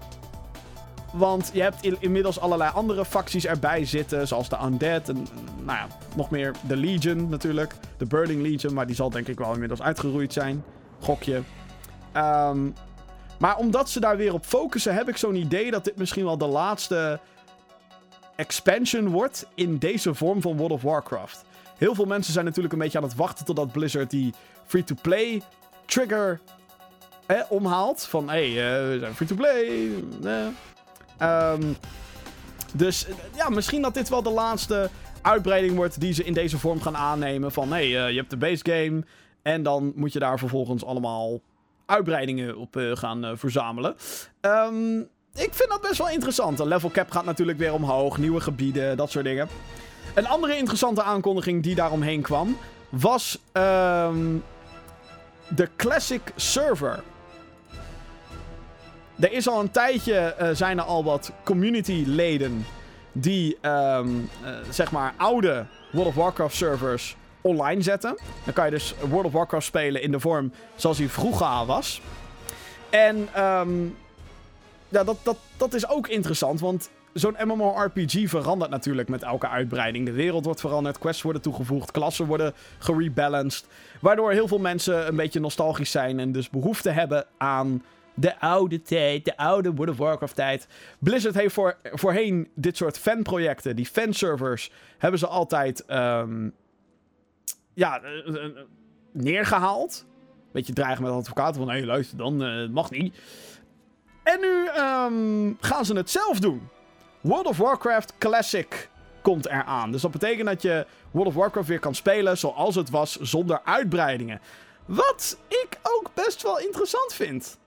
Want 1.13 1.51
je 1.53 1.63
hebt 1.63 1.85
in, 1.85 1.97
inmiddels 2.01 2.41
allerlei 2.41 2.71
andere 2.75 3.05
facties 3.05 3.47
erbij 3.47 3.85
zitten. 3.85 4.29
Zoals 4.29 4.49
de 4.49 4.57
Undead. 4.65 5.09
En 5.09 5.27
nou 5.63 5.79
ja, 5.79 5.87
nog 6.17 6.31
meer 6.31 6.55
de 6.67 6.77
Legion 6.77 7.29
natuurlijk. 7.29 7.75
De 7.97 8.07
Burning 8.07 8.43
Legion. 8.43 8.75
Maar 8.75 8.87
die 8.87 8.97
zal 8.97 9.11
denk 9.11 9.29
ik 9.29 9.39
wel 9.39 9.53
inmiddels 9.53 9.83
uitgeroeid 9.83 10.33
zijn. 10.33 10.65
Gokje. 11.01 11.43
Um, 12.17 12.75
maar 13.39 13.57
omdat 13.57 13.91
ze 13.91 14.01
daar 14.01 14.17
weer 14.17 14.33
op 14.33 14.45
focussen, 14.45 14.95
heb 14.95 15.09
ik 15.09 15.17
zo'n 15.17 15.35
idee 15.35 15.71
dat 15.71 15.85
dit 15.85 15.97
misschien 15.97 16.25
wel 16.25 16.39
de 16.39 16.47
laatste 16.47 17.21
expansion 18.37 19.09
wordt 19.09 19.47
in 19.55 19.79
deze 19.79 20.15
vorm 20.15 20.41
van 20.41 20.57
World 20.57 20.73
of 20.73 20.83
Warcraft. 20.83 21.45
Heel 21.79 21.95
veel 21.95 22.05
mensen 22.05 22.33
zijn 22.33 22.45
natuurlijk 22.45 22.73
een 22.73 22.79
beetje 22.79 22.99
aan 22.99 23.05
het 23.05 23.15
wachten 23.15 23.45
totdat 23.45 23.73
Blizzard 23.73 24.11
die 24.11 24.35
free-to-play 24.67 25.43
trigger 25.87 26.41
eh, 27.27 27.41
omhaalt. 27.49 28.07
Van 28.07 28.31
hé, 28.31 28.53
hey, 28.53 28.83
uh, 28.83 28.89
we 28.89 28.99
zijn 28.99 29.15
free-to-play. 29.15 29.91
Eh. 31.19 31.53
Um, 31.53 31.77
dus 32.75 33.07
ja, 33.35 33.49
misschien 33.49 33.83
dat 33.83 33.95
dit 33.95 34.09
wel 34.09 34.23
de 34.23 34.31
laatste 34.31 34.91
uitbreiding 35.23 35.77
wordt 35.77 36.01
die 36.01 36.13
ze 36.13 36.25
in 36.25 36.33
deze 36.33 36.59
vorm 36.59 36.81
gaan 36.81 36.97
aannemen. 36.97 37.53
Van 37.53 37.73
hé, 37.73 37.79
je 37.79 38.17
hebt 38.17 38.31
de 38.31 38.37
base 38.37 38.65
game. 38.65 39.05
En 39.43 39.63
dan 39.63 39.93
moet 39.97 40.13
je 40.13 40.19
daar 40.19 40.39
vervolgens 40.39 40.85
allemaal 40.85 41.41
uitbreidingen 41.87 42.57
op 42.57 42.77
uh, 42.77 42.97
gaan 42.97 43.25
uh, 43.25 43.31
verzamelen. 43.35 43.97
Um, 44.41 44.99
ik 45.35 45.55
vind 45.55 45.69
dat 45.69 45.81
best 45.81 45.99
wel 45.99 46.09
interessant. 46.09 46.57
De 46.57 46.67
level 46.67 46.91
cap 46.91 47.11
gaat 47.11 47.25
natuurlijk 47.25 47.59
weer 47.59 47.73
omhoog. 47.73 48.19
Nieuwe 48.19 48.41
gebieden, 48.41 48.97
dat 48.97 49.11
soort 49.11 49.25
dingen. 49.25 49.49
Een 50.15 50.27
andere 50.27 50.57
interessante 50.57 51.03
aankondiging 51.03 51.63
die 51.63 51.75
daaromheen 51.75 52.23
kwam... 52.23 52.57
was 52.89 53.39
um, 53.53 54.45
de 55.49 55.69
Classic 55.77 56.33
Server. 56.37 57.03
Er 59.19 59.33
is 59.33 59.49
al 59.49 59.61
een 59.61 59.71
tijdje... 59.71 60.37
Uh, 60.41 60.49
zijn 60.53 60.79
er 60.79 60.85
al 60.85 61.05
wat 61.05 61.33
community-leden... 61.45 62.67
die, 63.13 63.59
um, 63.63 64.31
zeg 64.71 64.91
maar, 64.91 65.15
oude 65.17 65.67
World 65.91 66.09
of 66.09 66.15
Warcraft 66.15 66.57
servers 66.57 67.17
online 67.43 67.83
zetten. 67.83 68.19
Dan 68.45 68.55
kan 68.55 68.65
je 68.65 68.71
dus 68.71 68.95
World 69.09 69.27
of 69.27 69.33
Warcraft 69.33 69.67
spelen 69.67 70.03
in 70.03 70.11
de 70.11 70.21
vorm 70.21 70.53
zoals 70.75 70.99
hij 70.99 71.09
vroeger 71.09 71.67
was. 71.67 72.01
En 72.91 73.29
um, 73.45 73.97
ja, 74.89 75.05
dat, 75.05 75.17
dat, 75.23 75.37
dat 75.57 75.75
is 75.75 75.89
ook 75.89 76.09
interessant, 76.09 76.61
want 76.61 76.91
zo'n 77.13 77.37
MMORPG 77.45 78.29
verandert 78.29 78.71
natuurlijk 78.71 79.09
met 79.09 79.23
elke 79.23 79.49
uitbreiding. 79.49 80.07
De 80.07 80.13
wereld 80.13 80.45
wordt 80.45 80.61
veranderd, 80.61 80.99
quests 80.99 81.23
worden 81.23 81.43
toegevoegd, 81.43 81.91
klassen 81.91 82.27
worden 82.27 82.55
gerebalanced. 82.79 83.67
Waardoor 84.01 84.33
heel 84.33 84.49
veel 84.49 84.59
mensen 84.59 85.07
een 85.07 85.17
beetje 85.17 85.41
nostalgisch 85.41 85.91
zijn 85.91 86.21
en 86.21 86.33
dus 86.33 86.51
behoefte 86.51 86.91
hebben 86.91 87.27
aan 87.37 87.83
de 88.15 88.41
oude 88.41 88.83
tijd, 88.83 89.25
de 89.25 89.37
oude 89.37 89.75
World 89.75 89.91
of 89.91 89.97
Warcraft 89.97 90.35
tijd. 90.35 90.67
Blizzard 90.99 91.35
heeft 91.35 91.55
voor, 91.55 91.77
voorheen 91.83 92.49
dit 92.55 92.77
soort 92.77 92.99
fanprojecten, 92.99 93.77
die 93.77 93.87
fanservers, 93.87 94.71
hebben 94.99 95.19
ze 95.21 95.27
altijd 95.27 95.85
um, 95.91 96.53
ja, 97.75 98.01
neergehaald. 99.13 100.07
Beetje 100.53 100.73
dreigen 100.73 101.03
met 101.03 101.13
advocaten 101.13 101.61
van, 101.61 101.71
hé 101.71 101.85
luister 101.85 102.17
dan, 102.17 102.73
mag 102.73 102.91
niet. 102.91 103.19
En 104.23 104.41
nu 104.41 104.69
um, 104.69 105.57
gaan 105.61 105.85
ze 105.85 105.95
het 105.95 106.11
zelf 106.11 106.41
doen. 106.41 106.69
World 107.21 107.47
of 107.47 107.57
Warcraft 107.57 108.15
Classic 108.19 108.91
komt 109.23 109.47
eraan. 109.47 109.93
Dus 109.93 110.03
dat 110.03 110.11
betekent 110.11 110.47
dat 110.49 110.63
je 110.63 110.87
World 111.11 111.29
of 111.29 111.35
Warcraft 111.35 111.69
weer 111.69 111.79
kan 111.79 111.95
spelen 111.95 112.39
zoals 112.39 112.75
het 112.75 112.91
was, 112.91 113.17
zonder 113.21 113.61
uitbreidingen. 113.65 114.41
Wat 114.87 115.39
ik 115.49 115.79
ook 115.83 116.11
best 116.15 116.43
wel 116.43 116.59
interessant 116.59 117.15
vind. 117.15 117.59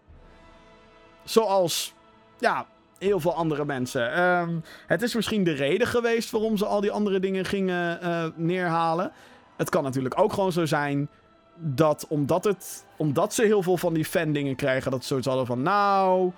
Zoals, 1.24 1.94
ja, 2.40 2.66
heel 2.98 3.20
veel 3.20 3.34
andere 3.34 3.66
mensen. 3.66 4.14
Ehm, 4.14 4.60
het 4.88 5.02
is 5.02 5.16
misschien 5.16 5.44
de 5.44 5.54
reden 5.54 5.88
geweest 5.88 6.32
waarom 6.32 6.58
ze 6.58 6.66
al 6.66 6.82
die 6.82 6.92
andere 6.92 7.20
dingen 7.20 7.46
gingen 7.46 8.02
eh, 8.02 8.26
neerhalen. 8.36 9.12
Het 9.56 9.70
kan 9.70 9.84
natuurlijk 9.84 10.20
ook 10.20 10.34
gewoon 10.34 10.52
zo 10.52 10.66
zijn 10.66 11.10
dat 11.58 12.06
omdat, 12.08 12.44
het, 12.44 12.86
omdat 12.98 13.34
ze 13.34 13.44
heel 13.44 13.64
veel 13.64 13.78
van 13.78 13.94
die 13.94 14.06
fan-dingen 14.06 14.56
krijgen, 14.56 14.92
dat 14.92 15.02
ze 15.02 15.08
zoiets 15.08 15.28
hadden 15.28 15.46
van, 15.46 15.62
nou, 15.62 16.32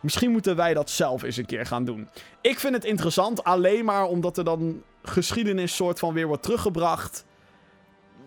misschien 0.00 0.30
moeten 0.30 0.56
wij 0.56 0.74
dat 0.74 0.90
zelf 0.90 1.22
eens 1.22 1.36
een 1.36 1.46
keer 1.46 1.66
gaan 1.66 1.84
doen. 1.84 2.08
Ik 2.40 2.58
vind 2.58 2.74
het 2.74 2.84
interessant, 2.84 3.44
alleen 3.44 3.84
maar 3.84 4.04
omdat 4.04 4.38
er 4.38 4.44
dan 4.44 4.82
geschiedenis 5.02 5.76
soort 5.76 5.98
van 5.98 6.14
weer 6.14 6.26
wordt 6.26 6.42
teruggebracht. 6.42 7.24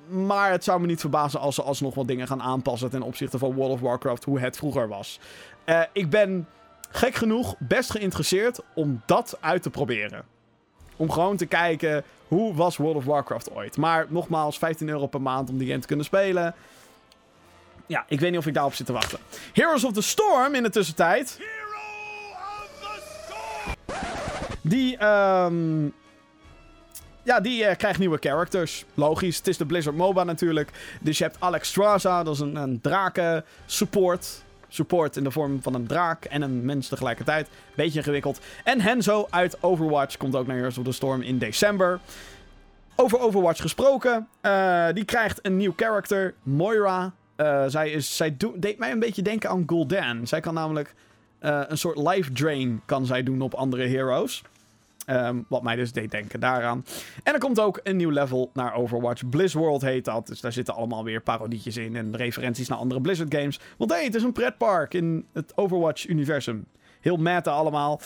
Maar 0.08 0.52
het 0.52 0.64
zou 0.64 0.82
me 0.82 0.88
niet 0.88 1.00
verbazen 1.00 1.40
als 1.40 1.56
ze 1.56 1.62
alsnog 1.64 1.96
wat 1.96 2.08
dingen 2.08 2.28
gaan 2.28 2.42
aanpassen 2.42 2.90
ten 2.90 3.02
opzichte 3.02 3.38
van 3.38 3.54
World 3.54 3.72
of 3.72 3.80
Warcraft, 3.80 4.24
hoe 4.24 4.40
het 4.40 4.58
vroeger 4.58 4.88
was. 4.88 5.20
Uh, 5.66 5.82
ik 5.92 6.10
ben 6.10 6.48
gek 6.90 7.16
genoeg 7.16 7.56
best 7.60 7.92
geïnteresseerd 7.92 8.60
om 8.76 9.02
dat 9.06 9.38
uit 9.40 9.62
te 9.62 9.70
proberen. 9.70 10.26
Om 10.96 11.12
gewoon 11.12 11.38
te 11.38 11.46
kijken, 11.46 12.04
hoe 12.36 12.54
was 12.54 12.78
World 12.78 12.96
of 12.96 13.06
Warcraft 13.06 13.52
ooit? 13.52 13.78
Maar 13.78 14.06
nogmaals, 14.10 14.58
15 14.58 14.90
euro 14.90 15.08
per 15.08 15.22
maand 15.22 15.50
om 15.50 15.58
die 15.58 15.68
game 15.68 15.80
te 15.80 15.88
kunnen 15.88 16.06
spelen. 16.06 16.56
Ja, 17.86 18.06
ik 18.08 18.20
weet 18.20 18.32
niet 18.32 18.40
of 18.40 18.48
ik 18.48 18.54
daarop 18.54 18.74
zit 18.74 18.86
te 18.86 18.94
wachten. 18.94 19.20
Heroes 19.54 19.84
of 19.84 19.94
the 19.94 20.02
Storm 20.02 20.56
in 20.56 20.64
de 20.64 20.70
tussentijd. 20.70 21.40
Die, 24.62 25.06
um, 25.06 25.94
ja, 27.24 27.40
die 27.40 27.64
uh, 27.64 27.76
krijgt 27.76 28.00
nieuwe 28.00 28.18
characters. 28.22 28.86
Logisch, 28.94 29.38
het 29.38 29.48
is 29.48 29.58
de 29.58 29.66
Blizzard 29.66 29.96
MOBA 29.96 30.24
natuurlijk. 30.24 30.98
Dus 31.02 31.18
je 31.18 31.24
hebt 31.24 31.38
Alex 31.40 31.68
Straza, 31.68 32.24
dat 32.24 32.34
is 32.34 32.40
een, 32.40 32.56
een 32.56 32.82
draken 32.82 33.46
support 33.66 34.44
support 34.68 35.18
in 35.18 35.24
de 35.24 35.32
vorm 35.32 35.62
van 35.62 35.74
een 35.74 35.88
draak 35.88 36.26
en 36.26 36.42
een 36.42 36.66
mens 36.66 36.88
tegelijkertijd. 36.88 37.50
Beetje 37.76 38.00
ingewikkeld. 38.00 38.40
En 38.64 38.82
Henzo 38.82 39.28
uit 39.30 39.64
Overwatch 39.64 40.18
komt 40.18 40.36
ook 40.36 40.48
naar 40.48 40.56
Heroes 40.56 40.78
of 40.78 40.84
the 40.84 40.92
Storm 40.92 41.22
in 41.22 41.38
december. 41.38 42.00
Over 42.96 43.20
Overwatch 43.20 43.62
gesproken, 43.62 44.28
uh, 44.42 44.88
die 44.94 45.06
krijgt 45.06 45.40
een 45.42 45.58
nieuw 45.58 45.74
character, 45.76 46.34
Moira. 46.44 47.14
Uh, 47.38 47.64
zij 47.68 47.92
is, 47.92 48.16
zij 48.16 48.38
deed 48.56 48.78
mij 48.78 48.92
een 48.92 49.00
beetje 49.00 49.22
denken 49.22 49.50
aan 49.50 49.64
Gul'dan. 49.66 50.28
Zij 50.28 50.40
kan 50.40 50.54
namelijk 50.54 50.94
uh, 51.42 51.62
een 51.68 51.78
soort 51.78 51.98
life 51.98 52.32
drain 52.32 52.82
kan 52.86 53.06
zij 53.06 53.24
doen 53.24 53.42
op 53.42 53.54
andere 53.54 53.88
heroes. 53.88 54.44
Um, 55.06 55.46
wat 55.50 55.64
mij 55.64 55.76
dus 55.76 55.92
deed 55.92 56.12
denken 56.12 56.40
daaraan. 56.40 56.86
En 57.24 57.34
er 57.34 57.40
komt 57.40 57.60
ook 57.60 57.80
een 57.84 57.96
nieuw 57.96 58.10
level 58.10 58.50
naar 58.54 58.74
Overwatch. 58.74 59.30
Blizzworld 59.30 59.82
heet 59.82 60.06
dat. 60.06 60.28
Dus 60.28 60.42
daar 60.42 60.52
zitten 60.52 60.76
allemaal 60.76 61.04
weer 61.04 61.22
parodietjes 61.22 61.78
in. 61.78 61.96
En 61.96 62.16
referenties 62.16 62.68
naar 62.68 62.78
andere 62.78 63.02
Blizzard 63.02 63.36
games. 63.36 63.60
Want 63.78 63.90
hé, 63.92 63.96
hey, 63.96 64.06
het 64.06 64.16
is 64.16 64.24
een 64.24 64.32
pretpark 64.32 64.94
in 64.94 65.26
het 65.34 65.58
Overwatch-universum. 65.58 66.66
Heel 67.02 67.18
meta 67.18 67.52
allemaal. 67.52 68.02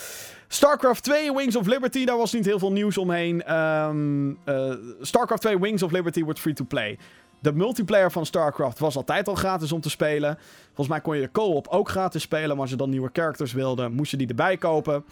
StarCraft 0.47 1.03
2 1.03 1.33
Wings 1.33 1.55
of 1.55 1.67
Liberty, 1.67 2.05
daar 2.05 2.17
was 2.17 2.33
niet 2.33 2.45
heel 2.45 2.59
veel 2.59 2.71
nieuws 2.71 2.97
omheen. 2.97 3.55
Um, 3.55 4.37
uh, 4.45 4.73
StarCraft 5.01 5.41
2 5.41 5.59
Wings 5.59 5.83
of 5.83 5.91
Liberty 5.91 6.23
wordt 6.23 6.39
free 6.39 6.53
to 6.53 6.65
play. 6.65 6.97
De 7.41 7.53
multiplayer 7.53 8.11
van 8.11 8.25
StarCraft 8.25 8.79
was 8.79 8.95
altijd 8.95 9.27
al 9.27 9.35
gratis 9.35 9.71
om 9.71 9.81
te 9.81 9.89
spelen. 9.89 10.37
Volgens 10.65 10.87
mij 10.87 11.01
kon 11.01 11.15
je 11.15 11.21
de 11.21 11.31
co-op 11.31 11.67
ook 11.67 11.89
gratis 11.89 12.21
spelen. 12.21 12.49
Maar 12.49 12.59
als 12.59 12.69
je 12.69 12.75
dan 12.75 12.89
nieuwe 12.89 13.09
characters 13.13 13.53
wilde, 13.53 13.89
moest 13.89 14.11
je 14.11 14.17
die 14.17 14.27
erbij 14.27 14.57
kopen. 14.57 15.05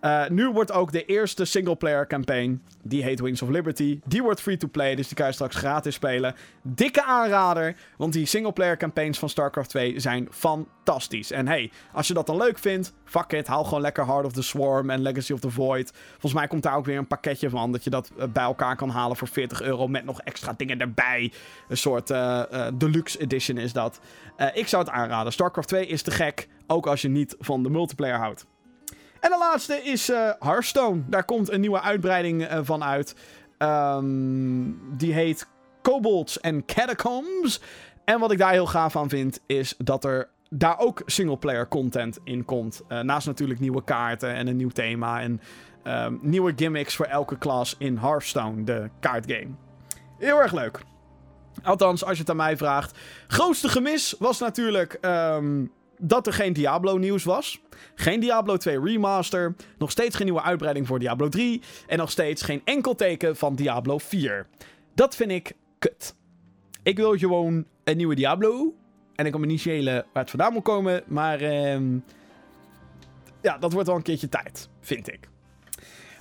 Uh, 0.00 0.28
nu 0.28 0.50
wordt 0.50 0.72
ook 0.72 0.92
de 0.92 1.04
eerste 1.04 1.44
singleplayer 1.44 2.06
campaign, 2.06 2.62
die 2.82 3.02
heet 3.02 3.20
Wings 3.20 3.42
of 3.42 3.48
Liberty, 3.48 4.00
die 4.04 4.22
wordt 4.22 4.40
free-to-play, 4.40 4.94
dus 4.94 5.06
die 5.06 5.16
kan 5.16 5.26
je 5.26 5.32
straks 5.32 5.56
gratis 5.56 5.94
spelen. 5.94 6.34
Dikke 6.62 7.04
aanrader, 7.04 7.76
want 7.96 8.12
die 8.12 8.26
singleplayer 8.26 8.76
campaigns 8.76 9.18
van 9.18 9.28
StarCraft 9.28 9.68
2 9.70 10.00
zijn 10.00 10.28
fantastisch. 10.30 11.30
En 11.30 11.48
hey, 11.48 11.70
als 11.92 12.08
je 12.08 12.14
dat 12.14 12.26
dan 12.26 12.36
leuk 12.36 12.58
vindt, 12.58 12.92
fuck 13.04 13.32
it, 13.32 13.46
haal 13.46 13.64
gewoon 13.64 13.80
lekker 13.80 14.06
Heart 14.06 14.24
of 14.24 14.32
the 14.32 14.42
Swarm 14.42 14.90
en 14.90 15.02
Legacy 15.02 15.32
of 15.32 15.40
the 15.40 15.50
Void. 15.50 15.92
Volgens 16.10 16.32
mij 16.32 16.46
komt 16.46 16.62
daar 16.62 16.76
ook 16.76 16.86
weer 16.86 16.98
een 16.98 17.06
pakketje 17.06 17.50
van, 17.50 17.72
dat 17.72 17.84
je 17.84 17.90
dat 17.90 18.12
eh, 18.18 18.26
bij 18.28 18.44
elkaar 18.44 18.76
kan 18.76 18.88
halen 18.90 19.16
voor 19.16 19.28
40 19.28 19.62
euro 19.62 19.88
met 19.88 20.04
nog 20.04 20.20
extra 20.20 20.54
dingen 20.56 20.80
erbij. 20.80 21.32
Een 21.68 21.76
soort 21.76 22.10
uh, 22.10 22.42
deluxe 22.74 23.20
edition 23.20 23.58
is 23.58 23.72
dat. 23.72 24.00
ik 24.54 24.68
zou 24.68 24.84
het 24.84 24.92
aanraden, 24.92 25.32
StarCraft 25.32 25.68
2 25.68 25.86
is 25.86 26.02
te 26.02 26.10
gek, 26.10 26.48
ook 26.66 26.86
als 26.86 27.02
je 27.02 27.08
niet 27.08 27.36
van 27.38 27.62
de 27.62 27.70
multiplayer 27.70 28.18
houdt. 28.18 28.46
En 29.20 29.30
de 29.30 29.36
laatste 29.38 29.82
is 29.82 30.10
uh, 30.10 30.30
Hearthstone. 30.38 31.02
Daar 31.06 31.24
komt 31.24 31.50
een 31.50 31.60
nieuwe 31.60 31.80
uitbreiding 31.80 32.42
uh, 32.42 32.58
van 32.62 32.84
uit. 32.84 33.14
Um, 33.58 34.96
die 34.96 35.12
heet 35.12 35.48
Kobolds 35.82 36.42
and 36.42 36.64
Catacombs. 36.64 37.60
En 38.04 38.20
wat 38.20 38.32
ik 38.32 38.38
daar 38.38 38.52
heel 38.52 38.66
gaaf 38.66 38.96
aan 38.96 39.08
vind, 39.08 39.40
is 39.46 39.74
dat 39.78 40.04
er 40.04 40.28
daar 40.50 40.78
ook 40.78 41.02
singleplayer 41.06 41.68
content 41.68 42.18
in 42.24 42.44
komt. 42.44 42.82
Uh, 42.88 43.00
naast 43.00 43.26
natuurlijk 43.26 43.60
nieuwe 43.60 43.84
kaarten 43.84 44.34
en 44.34 44.46
een 44.46 44.56
nieuw 44.56 44.68
thema. 44.68 45.20
En 45.20 45.40
um, 45.84 46.18
nieuwe 46.22 46.52
gimmicks 46.56 46.96
voor 46.96 47.06
elke 47.06 47.38
klas 47.38 47.74
in 47.78 47.96
Hearthstone, 47.96 48.64
de 48.64 48.90
kaartgame. 49.00 49.50
Heel 50.18 50.40
erg 50.40 50.52
leuk. 50.52 50.80
Althans, 51.62 52.04
als 52.04 52.12
je 52.12 52.20
het 52.20 52.30
aan 52.30 52.36
mij 52.36 52.56
vraagt. 52.56 52.98
Grootste 53.26 53.68
gemis 53.68 54.14
was 54.18 54.38
natuurlijk 54.38 54.98
um, 55.00 55.72
dat 55.98 56.26
er 56.26 56.32
geen 56.32 56.52
Diablo 56.52 56.96
nieuws 56.96 57.24
was. 57.24 57.60
Geen 57.94 58.20
Diablo 58.20 58.56
2 58.56 58.80
remaster. 58.80 59.54
Nog 59.78 59.90
steeds 59.90 60.16
geen 60.16 60.26
nieuwe 60.26 60.42
uitbreiding 60.42 60.86
voor 60.86 60.98
Diablo 60.98 61.28
3. 61.28 61.62
En 61.86 61.98
nog 61.98 62.10
steeds 62.10 62.42
geen 62.42 62.60
enkel 62.64 62.94
teken 62.94 63.36
van 63.36 63.54
Diablo 63.54 63.98
4. 63.98 64.46
Dat 64.94 65.16
vind 65.16 65.30
ik 65.30 65.52
kut. 65.78 66.14
Ik 66.82 66.96
wil 66.96 67.16
gewoon 67.16 67.64
een 67.84 67.96
nieuwe 67.96 68.14
Diablo. 68.14 68.74
En 69.14 69.26
ik 69.26 69.32
kan 69.32 69.40
me 69.40 69.46
niet 69.46 69.60
schelen 69.60 69.94
waar 69.94 70.22
het 70.22 70.30
vandaan 70.30 70.52
moet 70.52 70.62
komen. 70.62 71.02
Maar 71.06 71.42
uh, 71.42 71.80
ja, 73.42 73.58
dat 73.58 73.72
wordt 73.72 73.86
wel 73.88 73.96
een 73.96 74.02
keertje 74.02 74.28
tijd, 74.28 74.68
vind 74.80 75.12
ik. 75.12 75.28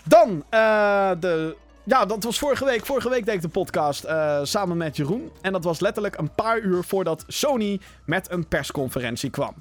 Dan 0.03 0.29
uh, 0.51 1.11
de 1.19 1.55
ja, 1.87 2.05
dat 2.05 2.23
was 2.23 2.39
vorige 2.39 2.65
week. 2.65 2.85
Vorige 2.85 3.09
week 3.09 3.25
deed 3.25 3.35
ik 3.35 3.41
de 3.41 3.47
podcast 3.47 4.05
uh, 4.05 4.39
samen 4.43 4.77
met 4.77 4.97
Jeroen. 4.97 5.31
En 5.41 5.51
dat 5.51 5.63
was 5.63 5.79
letterlijk 5.79 6.17
een 6.17 6.33
paar 6.35 6.59
uur 6.59 6.83
voordat 6.83 7.23
Sony 7.27 7.79
met 8.05 8.31
een 8.31 8.47
persconferentie 8.47 9.29
kwam. 9.29 9.53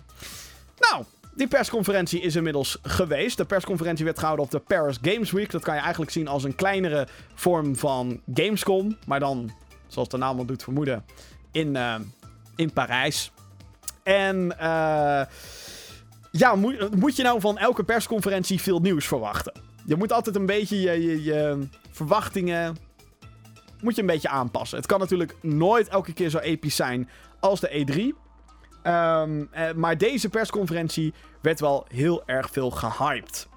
Nou, 0.79 1.05
die 1.35 1.49
persconferentie 1.49 2.21
is 2.21 2.37
inmiddels 2.37 2.79
geweest. 2.83 3.37
De 3.37 3.45
persconferentie 3.45 4.05
werd 4.05 4.19
gehouden 4.19 4.45
op 4.45 4.51
de 4.51 4.59
Paris 4.59 4.99
Games 5.03 5.31
Week. 5.31 5.51
Dat 5.51 5.63
kan 5.63 5.75
je 5.75 5.81
eigenlijk 5.81 6.11
zien 6.11 6.29
als 6.29 6.45
een 6.45 6.55
kleinere 6.55 7.09
vorm 7.35 7.77
van 7.77 8.21
Gamescom. 8.35 8.97
Maar 9.07 9.21
dan, 9.21 9.51
zoals 9.87 10.09
de 10.09 10.17
naam 10.17 10.39
al 10.39 10.45
doet 10.45 10.63
vermoeden, 10.63 11.05
in, 11.53 11.75
uh, 11.75 11.95
in 12.57 12.73
Parijs. 12.73 13.31
En 14.03 14.55
uh, 14.61 15.23
ja, 16.31 16.55
moet, 16.55 16.97
moet 16.97 17.17
je 17.17 17.23
nou 17.23 17.41
van 17.41 17.59
elke 17.59 17.85
persconferentie 17.85 18.61
veel 18.61 18.81
nieuws 18.81 19.07
verwachten? 19.07 19.53
Je 19.85 19.97
moet 19.97 20.13
altijd 20.13 20.37
een 20.37 20.47
beetje 20.47 20.81
je, 20.81 21.03
je, 21.03 21.23
je 21.23 21.67
verwachtingen 21.97 22.77
moet 23.81 23.95
je 23.95 24.01
een 24.01 24.07
beetje 24.07 24.29
aanpassen. 24.29 24.79
Het 24.79 24.87
kan 24.87 25.01
natuurlijk 25.01 25.35
nooit 25.43 25.89
elke 25.89 26.13
keer 26.13 26.31
zo 26.31 26.39
episch 26.39 26.77
zijn 26.77 27.09
als 27.41 27.61
de 27.61 27.69
E3. 27.69 28.25
Um, 28.91 29.49
eh, 29.51 29.73
maar 29.73 29.99
deze 29.99 30.29
persconferentie 30.29 31.15
werd 31.43 31.61
wel 31.61 31.87
heel 31.89 32.23
erg 32.27 32.51
veel 32.51 32.71
gehyped. 32.71 33.49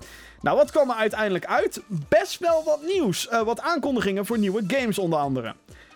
Nou, 0.41 0.57
wat 0.57 0.71
kwam 0.71 0.89
er 0.89 0.95
uiteindelijk 0.95 1.45
uit? 1.45 1.81
Best 1.87 2.39
wel 2.39 2.63
wat 2.63 2.81
nieuws. 2.81 3.27
Uh, 3.31 3.41
wat 3.41 3.61
aankondigingen 3.61 4.25
voor 4.25 4.37
nieuwe 4.37 4.63
games 4.67 4.99
onder 4.99 5.19
andere. 5.19 5.55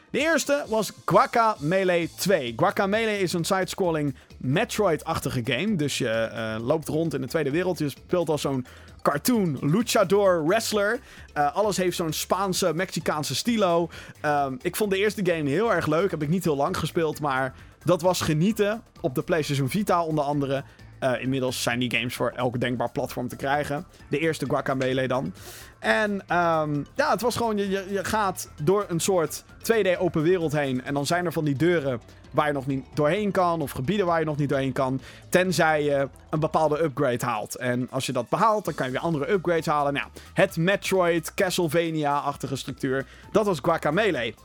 De 0.10 0.20
eerste 0.20 0.66
was 0.68 0.92
Guacamelee 1.06 2.10
2. 2.16 2.54
Guacamelee 2.56 3.20
is 3.20 3.34
een 3.34 3.44
side-scrolling 3.44 4.16
Metroid-achtige 4.38 5.42
game. 5.44 5.76
Dus 5.76 5.98
je 5.98 6.30
uh, 6.34 6.66
loopt 6.66 6.88
rond 6.88 7.14
in 7.14 7.22
de 7.22 7.28
tweede 7.28 7.52
wereld. 7.52 7.78
Je 7.78 7.90
speelt 7.90 8.30
als 8.30 8.42
zo'n 8.42 8.66
cartoon, 9.04 9.58
luchador, 9.62 10.46
wrestler. 10.48 11.00
Uh, 11.38 11.56
alles 11.56 11.78
heeft 11.78 11.96
zo'n 11.96 12.14
Spaanse, 12.14 12.74
Mexicaanse 12.74 13.36
stilo. 13.36 13.90
Um, 14.26 14.60
ik 14.62 14.76
vond 14.76 14.92
de 14.92 14.98
eerste 14.98 15.26
game 15.26 15.50
heel 15.50 15.74
erg 15.74 15.88
leuk. 15.88 16.12
Heb 16.12 16.22
ik 16.22 16.30
niet 16.30 16.44
heel 16.44 16.56
lang 16.56 16.78
gespeeld, 16.78 17.22
maar 17.22 17.54
dat 17.84 18.02
was 18.02 18.22
genieten. 18.22 18.84
Op 19.02 19.16
de 19.16 19.22
PlayStation 19.22 19.70
Vita 19.70 20.04
onder 20.04 20.24
andere. 20.24 20.64
Uh, 21.04 21.22
inmiddels 21.22 21.64
zijn 21.64 21.80
die 21.80 21.96
games 21.96 22.16
voor 22.16 22.32
elk 22.36 22.60
denkbaar 22.60 22.92
platform 22.92 23.28
te 23.28 23.36
krijgen. 23.36 23.86
De 24.10 24.20
eerste 24.20 24.46
Guacamelee 24.46 25.08
dan. 25.08 25.34
En 25.80 26.12
um, 26.12 26.86
ja, 26.96 27.12
het 27.12 27.22
was 27.22 27.36
gewoon, 27.36 27.58
je, 27.58 27.86
je 27.90 28.04
gaat 28.04 28.50
door 28.62 28.86
een 28.88 29.00
soort 29.00 29.44
2D 29.44 30.00
open 30.00 30.22
wereld 30.22 30.52
heen. 30.52 30.84
En 30.84 30.94
dan 30.94 31.06
zijn 31.06 31.26
er 31.26 31.34
van 31.34 31.46
die 31.46 31.56
deuren 31.56 32.02
waar 32.32 32.48
je 32.48 32.54
nog 32.54 32.68
niet 32.68 32.86
doorheen 32.94 33.32
kan. 33.32 33.62
Of 33.62 33.72
gebieden 33.72 34.06
waar 34.06 34.20
je 34.20 34.26
nog 34.26 34.38
niet 34.38 34.50
doorheen 34.50 34.72
kan. 34.72 35.02
Tenzij 35.30 35.84
je 35.84 36.10
een 36.30 36.40
bepaalde 36.40 36.84
upgrade 36.84 37.26
haalt. 37.26 37.56
En 37.56 37.88
als 37.92 38.06
je 38.06 38.12
dat 38.12 38.30
behaalt, 38.30 38.66
dan 38.66 38.74
kan 38.74 38.86
je 38.86 38.92
weer 38.92 39.02
andere 39.02 39.32
upgrades 39.32 39.66
halen. 39.66 39.94
Nou, 39.94 40.08
het 40.34 40.58
Metroid, 40.58 41.34
Castlevania-achtige 41.34 42.56
structuur. 42.56 43.06
Dat 43.32 43.46
was 43.46 43.60
Guacamelee. 43.62 44.36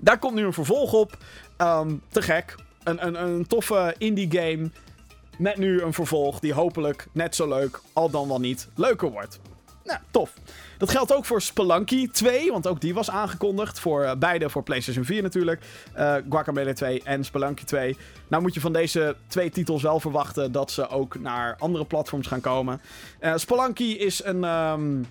Daar 0.00 0.18
komt 0.18 0.34
nu 0.34 0.44
een 0.44 0.52
vervolg 0.52 0.92
op. 0.92 1.16
Um, 1.58 2.02
te 2.08 2.22
gek. 2.22 2.54
Een, 2.84 3.06
een, 3.06 3.22
een 3.22 3.46
toffe 3.46 3.94
indie 3.98 4.30
game. 4.30 4.70
Met 5.40 5.56
nu 5.56 5.82
een 5.82 5.92
vervolg 5.92 6.38
die 6.38 6.52
hopelijk 6.52 7.06
net 7.12 7.34
zo 7.34 7.48
leuk, 7.48 7.80
al 7.92 8.10
dan 8.10 8.28
wel 8.28 8.40
niet, 8.40 8.68
leuker 8.74 9.10
wordt. 9.10 9.40
Nou, 9.84 9.98
tof. 10.10 10.32
Dat 10.78 10.90
geldt 10.90 11.14
ook 11.14 11.24
voor 11.24 11.42
Spelunky 11.42 12.10
2, 12.10 12.50
want 12.50 12.66
ook 12.66 12.80
die 12.80 12.94
was 12.94 13.10
aangekondigd. 13.10 13.80
Voor 13.80 14.02
uh, 14.02 14.14
beide, 14.14 14.50
voor 14.50 14.62
PlayStation 14.62 15.04
4 15.04 15.22
natuurlijk. 15.22 15.62
Uh, 15.96 16.14
Guacamelee 16.28 16.72
2 16.72 17.02
en 17.02 17.24
Spelunky 17.24 17.64
2. 17.64 17.96
Nou 18.28 18.42
moet 18.42 18.54
je 18.54 18.60
van 18.60 18.72
deze 18.72 19.16
twee 19.26 19.50
titels 19.50 19.82
wel 19.82 20.00
verwachten 20.00 20.52
dat 20.52 20.70
ze 20.70 20.88
ook 20.88 21.18
naar 21.18 21.56
andere 21.58 21.84
platforms 21.84 22.26
gaan 22.26 22.40
komen. 22.40 22.80
Uh, 23.20 23.36
Spelunky 23.36 23.84
is 23.84 24.24
een, 24.24 24.44
um, 24.44 25.06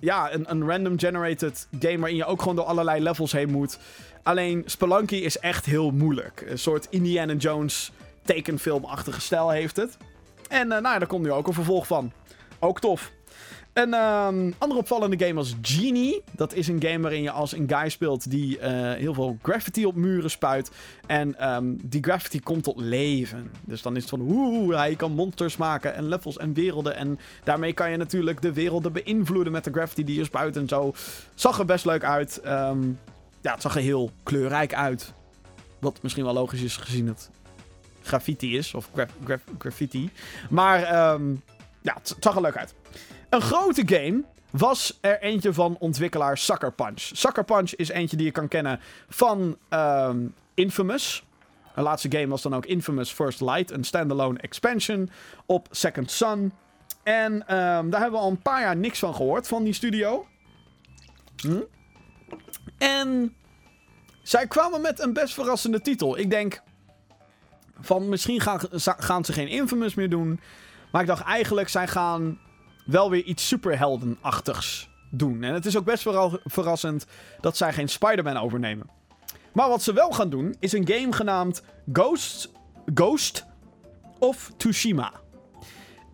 ja, 0.00 0.32
een, 0.32 0.50
een 0.50 0.68
random 0.68 0.98
generated 0.98 1.66
game 1.78 1.98
waarin 1.98 2.16
je 2.16 2.24
ook 2.24 2.40
gewoon 2.40 2.56
door 2.56 2.64
allerlei 2.64 3.02
levels 3.02 3.32
heen 3.32 3.50
moet. 3.50 3.78
Alleen 4.22 4.62
Spelunky 4.66 5.16
is 5.16 5.38
echt 5.38 5.64
heel 5.64 5.90
moeilijk. 5.90 6.44
Een 6.48 6.58
soort 6.58 6.86
Indiana 6.90 7.34
Jones 7.34 7.92
tekenfilmachtige 8.24 9.20
stijl 9.20 9.50
heeft 9.50 9.76
het. 9.76 9.96
En 10.48 10.68
nou, 10.68 10.82
daar 10.82 11.06
komt 11.06 11.24
nu 11.24 11.32
ook 11.32 11.46
een 11.46 11.54
vervolg 11.54 11.86
van. 11.86 12.12
Ook 12.58 12.80
tof. 12.80 13.12
Een 13.74 13.94
um, 13.94 14.54
andere 14.58 14.80
opvallende 14.80 15.18
game 15.18 15.34
was 15.34 15.56
Genie. 15.62 16.22
Dat 16.30 16.54
is 16.54 16.68
een 16.68 16.82
game 16.82 17.00
waarin 17.00 17.22
je 17.22 17.30
als 17.30 17.52
een 17.52 17.68
guy 17.68 17.88
speelt 17.88 18.30
die 18.30 18.58
uh, 18.58 18.64
heel 18.92 19.14
veel 19.14 19.38
graffiti 19.42 19.86
op 19.86 19.94
muren 19.94 20.30
spuit. 20.30 20.70
En 21.06 21.54
um, 21.54 21.78
die 21.82 22.02
graffiti 22.02 22.40
komt 22.40 22.62
tot 22.62 22.80
leven. 22.80 23.50
Dus 23.64 23.82
dan 23.82 23.96
is 23.96 24.00
het 24.00 24.10
van, 24.10 24.20
oeh, 24.20 24.76
hij 24.76 24.94
kan 24.94 25.12
monsters 25.12 25.56
maken 25.56 25.94
en 25.94 26.08
levels 26.08 26.38
en 26.38 26.54
werelden. 26.54 26.96
En 26.96 27.18
daarmee 27.44 27.72
kan 27.72 27.90
je 27.90 27.96
natuurlijk 27.96 28.42
de 28.42 28.52
werelden 28.52 28.92
beïnvloeden 28.92 29.52
met 29.52 29.64
de 29.64 29.72
graffiti 29.72 30.04
die 30.04 30.18
je 30.18 30.24
spuit 30.24 30.56
en 30.56 30.68
zo. 30.68 30.92
Zag 31.34 31.58
er 31.58 31.64
best 31.64 31.84
leuk 31.84 32.04
uit. 32.04 32.40
Um, 32.46 32.98
ja, 33.40 33.52
het 33.52 33.62
zag 33.62 33.74
er 33.76 33.82
heel 33.82 34.10
kleurrijk 34.22 34.74
uit. 34.74 35.12
Wat 35.80 36.02
misschien 36.02 36.24
wel 36.24 36.34
logisch 36.34 36.62
is 36.62 36.76
gezien 36.76 37.06
het 37.06 37.30
graffiti 38.04 38.56
is. 38.56 38.74
Of 38.74 38.90
graf 38.94 39.10
graf 39.24 39.40
graffiti. 39.58 40.10
Maar 40.50 40.80
ja, 41.82 41.94
het 41.94 42.16
zag 42.20 42.34
er 42.34 42.40
leuk 42.40 42.56
uit. 42.56 42.74
Een 43.28 43.40
grote 43.40 43.82
game 43.86 44.24
was 44.50 44.98
er 45.00 45.20
eentje 45.20 45.52
van 45.52 45.76
ontwikkelaar 45.78 46.38
Sucker 46.38 46.72
Punch. 46.72 47.00
Sucker 47.00 47.44
Punch 47.44 47.72
is 47.72 47.88
eentje 47.88 48.16
die 48.16 48.26
je 48.26 48.32
kan 48.32 48.48
kennen 48.48 48.80
van 49.08 49.56
um, 49.70 50.34
Infamous. 50.54 51.24
De 51.74 51.80
laatste 51.80 52.10
game 52.10 52.26
was 52.26 52.42
dan 52.42 52.54
ook 52.54 52.66
Infamous 52.66 53.12
First 53.12 53.40
Light, 53.40 53.70
een 53.70 53.84
standalone 53.84 54.38
expansion 54.38 55.10
op 55.46 55.68
Second 55.70 56.10
Son. 56.10 56.52
En 57.02 57.32
um, 57.32 57.90
daar 57.90 58.00
hebben 58.00 58.10
we 58.10 58.24
al 58.24 58.30
een 58.30 58.42
paar 58.42 58.60
jaar 58.60 58.76
niks 58.76 58.98
van 58.98 59.14
gehoord 59.14 59.48
van 59.48 59.64
die 59.64 59.72
studio. 59.72 60.26
Hm? 61.36 61.60
En 62.78 63.34
zij 64.22 64.46
kwamen 64.46 64.80
met 64.80 65.00
een 65.00 65.12
best 65.12 65.34
verrassende 65.34 65.80
titel. 65.80 66.18
Ik 66.18 66.30
denk 66.30 66.62
van 67.80 68.08
misschien 68.08 68.40
gaan, 68.40 68.60
gaan 68.80 69.24
ze 69.24 69.32
geen 69.32 69.48
Infamous 69.48 69.94
meer 69.94 70.10
doen. 70.10 70.40
Maar 70.92 71.00
ik 71.00 71.08
dacht 71.08 71.22
eigenlijk, 71.22 71.68
zij 71.68 71.88
gaan 71.88 72.38
wel 72.84 73.10
weer 73.10 73.22
iets 73.22 73.48
superheldenachtigs 73.48 74.88
doen. 75.10 75.42
En 75.42 75.54
het 75.54 75.66
is 75.66 75.76
ook 75.76 75.84
best 75.84 76.08
verrassend 76.44 77.06
dat 77.40 77.56
zij 77.56 77.72
geen 77.72 77.88
Spider-Man 77.88 78.36
overnemen. 78.36 78.86
Maar 79.52 79.68
wat 79.68 79.82
ze 79.82 79.92
wel 79.92 80.10
gaan 80.10 80.30
doen, 80.30 80.56
is 80.58 80.72
een 80.72 80.88
game 80.88 81.12
genaamd 81.12 81.62
Ghost, 81.92 82.52
Ghost 82.94 83.46
of 84.18 84.50
Tsushima. 84.56 85.12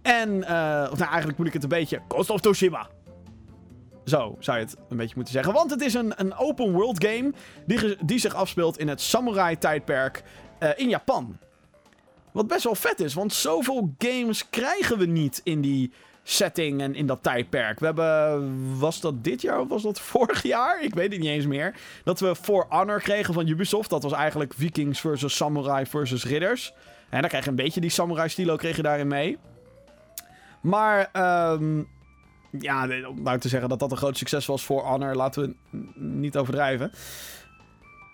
En, 0.03 0.31
uh, 0.31 0.49
nou 0.49 0.99
eigenlijk 0.99 1.39
moet 1.39 1.47
ik 1.47 1.53
het 1.53 1.63
een 1.63 1.69
beetje... 1.69 2.01
Ghost 2.09 2.31
of 2.31 2.41
Tsushima. 2.41 2.89
Zo 4.05 4.37
zou 4.39 4.59
je 4.59 4.65
het 4.65 4.77
een 4.89 4.97
beetje 4.97 5.15
moeten 5.15 5.35
zeggen. 5.35 5.53
Want 5.53 5.71
het 5.71 5.81
is 5.81 5.95
een, 5.95 6.13
een 6.17 6.37
open 6.37 6.73
world 6.73 7.05
game 7.05 7.33
die, 7.67 7.97
die 8.05 8.19
zich 8.19 8.35
afspeelt 8.35 8.79
in 8.79 8.89
het 8.89 9.01
samurai 9.01 9.59
tijdperk 9.59 10.23
uh, 10.61 10.69
in 10.77 10.89
Japan. 10.89 11.39
Wat 12.33 12.47
best 12.47 12.65
wel 12.65 12.75
vet 12.75 13.01
is, 13.01 13.15
want 13.15 13.33
zoveel 13.33 13.95
games 13.99 14.51
krijgen 14.51 14.99
we 14.99 15.07
niet 15.07 15.41
in 15.45 15.61
die 15.61 15.93
setting 16.23 16.81
en 16.81 16.95
in 16.95 17.07
dat 17.07 17.23
tijdperk. 17.23 17.79
We 17.79 17.85
hebben, 17.85 18.79
was 18.79 19.01
dat 19.01 19.25
dit 19.25 19.43
jaar 19.43 19.61
of 19.61 19.69
was 19.69 19.83
dat 19.83 20.01
vorig 20.11 20.43
jaar? 20.43 20.83
Ik 20.83 20.95
weet 20.95 21.13
het 21.13 21.21
niet 21.21 21.31
eens 21.31 21.47
meer. 21.47 21.75
Dat 22.05 22.21
we 22.21 22.35
For 22.35 22.67
Honor 22.69 23.01
kregen 23.01 23.35
van 23.35 23.47
Ubisoft. 23.47 23.91
Dat 23.91 24.03
was 24.03 24.13
eigenlijk 24.13 24.55
Vikings 24.55 25.01
versus 25.01 25.37
Samurai 25.37 25.87
versus 25.87 26.25
Ridders. 26.25 26.73
En 27.11 27.21
dan 27.21 27.29
krijg 27.29 27.45
je 27.45 27.51
een 27.51 27.57
beetje 27.57 27.81
die 27.81 27.91
Samurai 27.91 28.29
stilo 28.29 28.57
kreeg 28.57 28.77
je 28.77 28.83
daarin 28.83 29.09
mee. 29.09 29.39
Maar, 30.61 31.11
um, 31.53 31.89
ja, 32.51 33.07
om 33.09 33.23
nou 33.23 33.39
te 33.39 33.49
zeggen 33.49 33.69
dat 33.69 33.79
dat 33.79 33.91
een 33.91 33.97
groot 33.97 34.17
succes 34.17 34.47
was 34.47 34.65
voor 34.65 34.83
Honor, 34.83 35.15
laten 35.15 35.43
we 35.43 35.79
niet 36.01 36.37
overdrijven. 36.37 36.93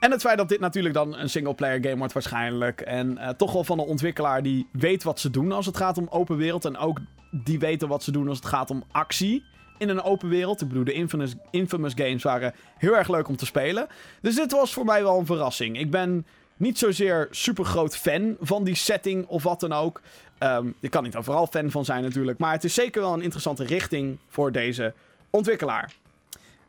En 0.07 0.12
het 0.12 0.20
feit 0.20 0.38
dat 0.38 0.48
dit 0.48 0.61
natuurlijk 0.61 0.94
dan 0.94 1.16
een 1.16 1.30
single-player 1.30 1.82
game 1.82 1.96
wordt 1.96 2.12
waarschijnlijk. 2.12 2.80
En 2.80 3.12
uh, 3.12 3.28
toch 3.28 3.52
wel 3.52 3.64
van 3.64 3.78
een 3.78 3.86
ontwikkelaar 3.86 4.42
die 4.42 4.68
weet 4.72 5.02
wat 5.02 5.20
ze 5.20 5.30
doen 5.30 5.52
als 5.52 5.66
het 5.66 5.76
gaat 5.76 5.98
om 5.98 6.07
open 6.11 6.36
wereld. 6.36 6.64
En 6.64 6.76
ook 6.76 6.98
die 7.30 7.59
weten 7.59 7.88
wat 7.88 8.02
ze 8.02 8.11
doen 8.11 8.28
als 8.28 8.36
het 8.36 8.46
gaat 8.46 8.70
om 8.70 8.84
actie 8.92 9.44
in 9.78 9.88
een 9.88 10.02
open 10.02 10.28
wereld. 10.28 10.61
Ik 10.61 10.68
bedoel, 10.68 10.84
de 10.84 10.92
Infamous, 10.92 11.34
Infamous 11.50 11.92
games 11.94 12.22
waren 12.22 12.54
heel 12.78 12.96
erg 12.96 13.09
leuk 13.09 13.28
om 13.28 13.36
te 13.36 13.46
spelen. 13.46 13.86
Dus 14.20 14.34
dit 14.34 14.52
was 14.52 14.72
voor 14.72 14.84
mij 14.84 15.02
wel 15.02 15.18
een 15.18 15.26
verrassing. 15.26 15.78
Ik 15.78 15.90
ben 15.90 16.26
niet 16.57 16.78
zozeer 16.78 17.28
super 17.30 17.64
groot 17.64 17.96
fan 17.96 18.36
van 18.40 18.64
die 18.64 18.74
setting 18.74 19.26
of 19.26 19.42
wat 19.42 19.61
dan 19.61 19.72
ook. 19.72 20.00
Um, 20.38 20.74
je 20.80 20.88
kan 20.88 21.02
niet 21.02 21.16
overal 21.16 21.46
fan 21.46 21.70
van 21.70 21.84
zijn 21.84 22.02
natuurlijk. 22.02 22.38
Maar 22.38 22.52
het 22.52 22.64
is 22.64 22.74
zeker 22.74 23.00
wel 23.00 23.12
een 23.12 23.22
interessante 23.22 23.64
richting 23.64 24.18
voor 24.28 24.52
deze 24.52 24.92
ontwikkelaar. 25.30 25.92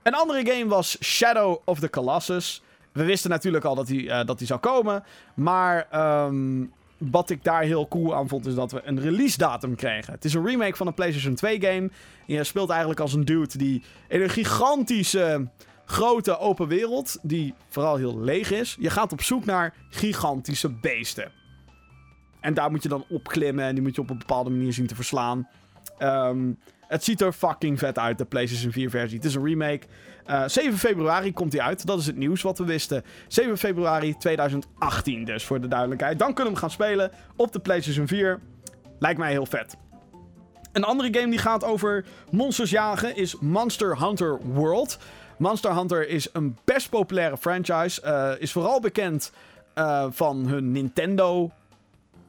Een 0.03 0.15
andere 0.15 0.51
game 0.51 0.67
was 0.67 0.97
Shadow 1.03 1.61
of 1.65 1.79
the 1.79 1.89
Colossus. 1.89 2.61
We 2.97 3.03
wisten 3.03 3.29
natuurlijk 3.29 3.65
al 3.65 3.75
dat 3.75 3.87
hij 3.87 3.97
uh, 3.97 4.25
dat 4.25 4.41
zou 4.43 4.59
komen. 4.59 5.03
Maar 5.35 5.87
um, 6.25 6.71
wat 6.97 7.29
ik 7.29 7.43
daar 7.43 7.61
heel 7.61 7.87
cool 7.87 8.15
aan 8.15 8.27
vond, 8.27 8.45
is 8.45 8.55
dat 8.55 8.71
we 8.71 8.81
een 8.83 8.99
release 8.99 9.37
datum 9.37 9.75
kregen. 9.75 10.13
Het 10.13 10.25
is 10.25 10.33
een 10.33 10.45
remake 10.45 10.75
van 10.75 10.87
een 10.87 10.93
PlayStation 10.93 11.35
2 11.35 11.61
game. 11.61 11.89
Je 12.25 12.43
speelt 12.43 12.69
eigenlijk 12.69 12.99
als 12.99 13.13
een 13.13 13.25
dude 13.25 13.57
die 13.57 13.83
in 14.07 14.21
een 14.21 14.29
gigantische, 14.29 15.47
grote 15.85 16.37
open 16.37 16.67
wereld, 16.67 17.17
die 17.21 17.53
vooral 17.69 17.95
heel 17.95 18.19
leeg 18.19 18.51
is. 18.51 18.77
Je 18.79 18.89
gaat 18.89 19.11
op 19.11 19.21
zoek 19.21 19.45
naar 19.45 19.73
gigantische 19.89 20.69
beesten. 20.69 21.31
En 22.39 22.53
daar 22.53 22.71
moet 22.71 22.83
je 22.83 22.89
dan 22.89 23.05
opklimmen 23.09 23.65
en 23.65 23.73
die 23.73 23.83
moet 23.83 23.95
je 23.95 24.01
op 24.01 24.09
een 24.09 24.17
bepaalde 24.17 24.49
manier 24.49 24.73
zien 24.73 24.87
te 24.87 24.95
verslaan. 24.95 25.47
Um, 25.99 26.59
het 26.87 27.03
ziet 27.03 27.21
er 27.21 27.33
fucking 27.33 27.79
vet 27.79 27.99
uit, 27.99 28.17
de 28.17 28.25
PlayStation 28.25 28.71
4 28.71 28.89
versie. 28.89 29.17
Het 29.17 29.25
is 29.25 29.35
een 29.35 29.45
remake. 29.45 29.81
Uh, 30.27 30.43
eh, 30.43 30.49
7 30.49 30.77
februari 30.77 31.33
komt 31.33 31.53
hij 31.53 31.61
uit. 31.61 31.85
Dat 31.85 31.99
is 31.99 32.05
het 32.05 32.17
nieuws 32.17 32.41
wat 32.41 32.57
we 32.57 32.65
wisten. 32.65 33.03
7 33.27 33.57
februari 33.57 34.17
2018 34.17 35.25
dus, 35.25 35.43
voor 35.43 35.61
de 35.61 35.67
duidelijkheid. 35.67 36.19
Dan 36.19 36.33
kunnen 36.33 36.53
we 36.53 36.59
hem 36.59 36.69
gaan 36.69 36.71
spelen 36.71 37.11
op 37.35 37.51
de 37.51 37.59
PlayStation 37.59 38.07
4. 38.07 38.39
Lijkt 38.99 39.19
mij 39.19 39.31
heel 39.31 39.45
vet. 39.45 39.75
Een 40.71 40.83
andere 40.83 41.19
game 41.19 41.29
die 41.29 41.39
gaat 41.39 41.63
over 41.63 42.05
monsters 42.31 42.69
jagen 42.69 43.15
is 43.15 43.35
Monster 43.39 43.99
Hunter 43.99 44.39
World. 44.43 44.99
Monster 45.37 45.75
Hunter 45.75 46.09
is 46.09 46.29
een 46.33 46.57
best 46.63 46.89
populaire 46.89 47.37
franchise. 47.37 48.01
Uh, 48.05 48.31
is 48.41 48.51
vooral 48.51 48.79
bekend 48.79 49.31
uh, 49.75 50.05
van 50.09 50.47
hun 50.47 50.71
Nintendo 50.71 51.51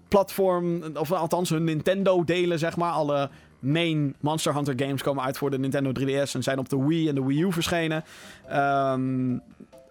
platform. 0.08 0.82
Of 0.96 1.12
althans 1.12 1.50
hun 1.50 1.64
Nintendo 1.64 2.24
delen, 2.24 2.58
zeg 2.58 2.76
maar. 2.76 2.92
Alle 2.92 3.30
main 3.58 4.14
Monster 4.20 4.54
Hunter 4.54 4.74
games 4.76 5.02
komen 5.02 5.24
uit 5.24 5.38
voor 5.38 5.50
de 5.50 5.58
Nintendo 5.58 5.92
3DS 6.00 6.32
en 6.32 6.42
zijn 6.42 6.58
op 6.58 6.68
de 6.68 6.86
Wii 6.86 7.08
en 7.08 7.14
de 7.14 7.24
Wii 7.24 7.42
U 7.42 7.52
verschenen. 7.52 8.04
Um, 8.52 9.42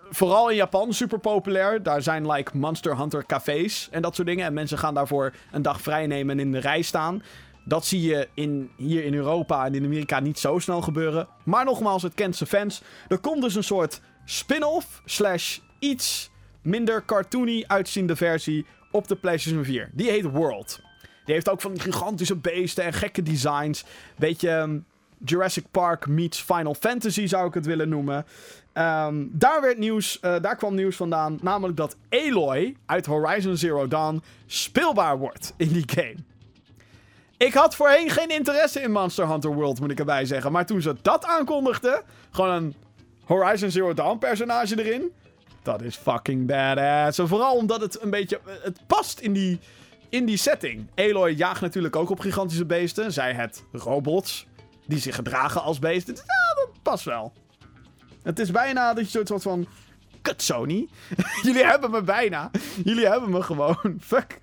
vooral 0.09 0.49
in 0.49 0.55
Japan 0.55 0.93
super 0.93 1.19
populair. 1.19 1.83
Daar 1.83 2.01
zijn 2.01 2.31
like 2.31 2.57
Monster 2.57 2.97
Hunter 2.97 3.25
cafés 3.25 3.87
en 3.91 4.01
dat 4.01 4.15
soort 4.15 4.27
dingen. 4.27 4.45
En 4.45 4.53
mensen 4.53 4.77
gaan 4.77 4.93
daarvoor 4.93 5.33
een 5.51 5.61
dag 5.61 5.81
vrij 5.81 6.07
nemen 6.07 6.39
en 6.39 6.45
in 6.45 6.51
de 6.51 6.59
rij 6.59 6.81
staan. 6.81 7.23
Dat 7.65 7.85
zie 7.85 8.01
je 8.01 8.27
in, 8.33 8.69
hier 8.77 9.03
in 9.03 9.13
Europa 9.13 9.65
en 9.65 9.75
in 9.75 9.85
Amerika 9.85 10.19
niet 10.19 10.39
zo 10.39 10.59
snel 10.59 10.81
gebeuren. 10.81 11.27
Maar 11.43 11.65
nogmaals, 11.65 12.03
het 12.03 12.13
kent 12.13 12.35
zijn 12.35 12.49
fans. 12.49 12.81
Er 13.07 13.17
komt 13.17 13.41
dus 13.41 13.55
een 13.55 13.63
soort 13.63 14.01
spin-off 14.25 15.01
slash 15.05 15.59
iets 15.79 16.29
minder 16.61 17.05
cartoony 17.05 17.63
uitziende 17.67 18.15
versie 18.15 18.65
op 18.91 19.07
de 19.07 19.15
PlayStation 19.15 19.63
4. 19.63 19.89
Die 19.93 20.09
heet 20.09 20.23
World. 20.23 20.79
Die 21.27 21.35
heeft 21.35 21.49
ook 21.49 21.61
van 21.61 21.79
gigantische 21.79 22.35
beesten 22.35 22.83
en 22.83 22.93
gekke 22.93 23.23
designs. 23.23 23.83
Beetje 24.15 24.51
um, 24.51 24.85
Jurassic 25.25 25.65
Park 25.71 26.07
meets 26.07 26.41
Final 26.41 26.73
Fantasy 26.73 27.25
zou 27.25 27.47
ik 27.47 27.53
het 27.53 27.65
willen 27.65 27.89
noemen. 27.89 28.25
Um, 28.73 29.29
daar, 29.33 29.61
werd 29.61 29.77
nieuws, 29.77 30.17
uh, 30.21 30.35
daar 30.41 30.55
kwam 30.55 30.75
nieuws 30.75 30.95
vandaan. 30.95 31.37
Namelijk 31.41 31.77
dat 31.77 31.95
Aloy 32.09 32.75
uit 32.85 33.05
Horizon 33.05 33.57
Zero 33.57 33.87
Dawn 33.87 34.21
speelbaar 34.45 35.17
wordt 35.17 35.53
in 35.57 35.67
die 35.67 35.83
game. 35.85 36.15
Ik 37.37 37.53
had 37.53 37.75
voorheen 37.75 38.09
geen 38.09 38.29
interesse 38.29 38.81
in 38.81 38.91
Monster 38.91 39.27
Hunter 39.27 39.53
World, 39.53 39.79
moet 39.79 39.91
ik 39.91 39.99
erbij 39.99 40.25
zeggen. 40.25 40.51
Maar 40.51 40.65
toen 40.65 40.81
ze 40.81 40.95
dat 41.01 41.25
aankondigden, 41.25 42.01
gewoon 42.31 42.51
een 42.51 42.75
Horizon 43.23 43.71
Zero 43.71 43.93
Dawn 43.93 44.17
personage 44.17 44.83
erin. 44.83 45.11
Dat 45.63 45.81
is 45.81 45.95
fucking 45.95 46.47
badass. 46.47 47.19
En 47.19 47.27
vooral 47.27 47.55
omdat 47.55 47.81
het 47.81 48.01
een 48.01 48.09
beetje. 48.09 48.39
Het 48.61 48.79
past 48.87 49.19
in 49.19 49.33
die 49.33 49.59
in 50.09 50.25
die 50.25 50.37
setting. 50.37 50.87
Aloy 50.95 51.29
jaagt 51.29 51.61
natuurlijk 51.61 51.95
ook 51.95 52.09
op 52.09 52.19
gigantische 52.19 52.65
beesten. 52.65 53.13
Zij 53.13 53.33
het 53.33 53.63
robots 53.71 54.47
die 54.85 54.99
zich 54.99 55.15
gedragen 55.15 55.61
als 55.61 55.79
beesten. 55.79 56.15
Ja, 56.15 56.55
dat 56.55 56.69
past 56.81 57.03
wel. 57.05 57.33
Het 58.23 58.39
is 58.39 58.51
bijna 58.51 58.93
dat 58.93 59.11
je 59.11 59.21
soort 59.25 59.41
van... 59.41 59.67
Kut 60.21 60.41
Sony. 60.41 60.87
Jullie 61.43 61.65
hebben 61.65 61.91
me 61.91 62.01
bijna. 62.01 62.51
Jullie 62.83 63.07
hebben 63.07 63.29
me 63.29 63.41
gewoon. 63.41 63.97
Fuck. 63.99 64.39